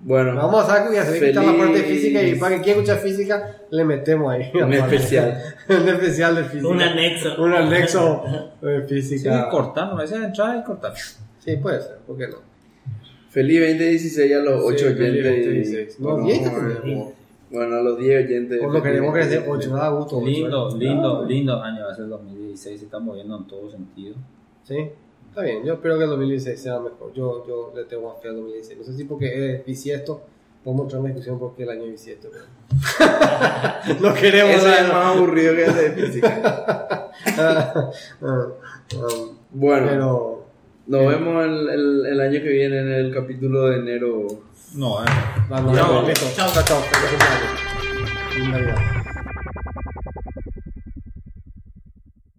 Bueno, 0.00 0.36
Vamos 0.36 0.68
a 0.70 0.92
ya 0.92 1.04
se 1.04 1.28
está 1.30 1.42
la 1.42 1.58
parte 1.58 1.72
de 1.78 1.82
Feliz- 1.82 2.00
física 2.00 2.22
y 2.22 2.34
para 2.38 2.56
que 2.56 2.62
quien 2.62 2.76
escucha 2.76 2.96
física 2.98 3.56
le 3.70 3.84
metemos 3.84 4.32
ahí. 4.32 4.48
un 4.54 4.72
especial. 4.72 5.42
un 5.68 5.88
especial 5.88 6.36
de 6.36 6.44
física. 6.44 6.68
Un 6.68 6.80
anexo. 6.80 7.42
Un 7.42 7.52
anexo 7.52 8.22
de 8.62 8.86
Sí, 8.88 8.94
física. 8.94 9.48
cortar, 9.50 9.88
no, 9.92 10.00
ese 10.00 10.16
es 10.16 10.22
entrar 10.22 10.56
y 10.56 10.62
cortar. 10.62 10.92
Sí, 11.40 11.56
puede 11.56 11.80
ser, 11.80 11.96
¿por 12.06 12.16
qué 12.16 12.28
no? 12.28 12.36
Feliz 13.30 13.60
2016 13.60 14.34
a 14.34 14.38
los 14.38 14.62
8 14.64 14.78
Sí, 14.78 14.84
feliz 14.94 15.26
oyentes. 15.26 15.44
2016. 15.46 16.00
No, 16.00 16.08
Bueno, 16.10 16.26
10 16.26 17.17
Bueno, 17.50 17.76
a 17.76 17.82
los 17.82 17.98
10 17.98 18.24
oyentes. 18.26 18.60
Por 18.60 18.72
lo 18.74 18.82
que 18.82 18.88
queremos 18.90 19.14
sea 19.26 19.44
8, 19.46 19.70
me 19.72 19.78
da 19.78 19.88
gusto. 19.88 20.16
ocho, 20.18 20.26
Lindo, 20.26 20.76
lindo, 20.76 21.24
lindo 21.24 21.62
año 21.62 21.84
va 21.86 21.92
a 21.92 21.94
ser 21.94 22.04
el 22.04 22.10
2016, 22.10 22.78
se 22.78 22.84
está 22.84 22.98
moviendo 22.98 23.36
en 23.38 23.46
todo 23.46 23.70
sentido. 23.70 24.14
Sí, 24.64 24.76
está 25.30 25.42
bien. 25.42 25.64
Yo 25.64 25.74
espero 25.74 25.96
que 25.96 26.04
el 26.04 26.10
2016 26.10 26.60
sea 26.60 26.78
mejor. 26.78 27.12
Yo, 27.14 27.46
yo 27.46 27.72
le 27.74 27.84
tengo 27.84 28.12
más 28.12 28.20
fe 28.20 28.28
al 28.28 28.36
2016. 28.36 28.78
No 28.78 28.84
sé 28.84 28.92
si 28.94 29.04
porque 29.04 29.54
es 29.56 29.64
bisiesto, 29.64 30.22
Podemos 30.64 30.86
entrar 30.86 30.98
en 30.98 31.04
una 31.04 31.14
discusión 31.14 31.38
porque 31.38 31.62
el 31.62 31.70
año 31.70 31.84
bisiesto. 31.84 32.28
pero- 32.32 32.44
no 34.00 34.12
queremos 34.14 34.56
Eso 34.56 34.68
es 34.68 34.74
saber. 34.76 34.92
más 34.92 35.16
aburrido 35.16 35.54
que 35.54 35.64
el 35.64 35.74
de 35.74 35.90
física. 35.92 37.10
Ah, 37.40 37.90
um, 38.92 39.36
Bueno, 39.52 39.86
pero 39.88 40.44
nos 40.86 41.06
vemos 41.08 41.44
el, 41.44 41.68
el, 41.68 42.06
el 42.06 42.20
año 42.20 42.40
que 42.42 42.48
viene 42.48 42.78
en 42.80 42.92
el 42.92 43.14
capítulo 43.14 43.66
de 43.68 43.76
enero. 43.78 44.26
No, 44.72 45.02
eh. 45.02 45.06
cumpleaños. 47.10 47.60
Feliz 48.30 48.48
Navidad. 48.48 48.97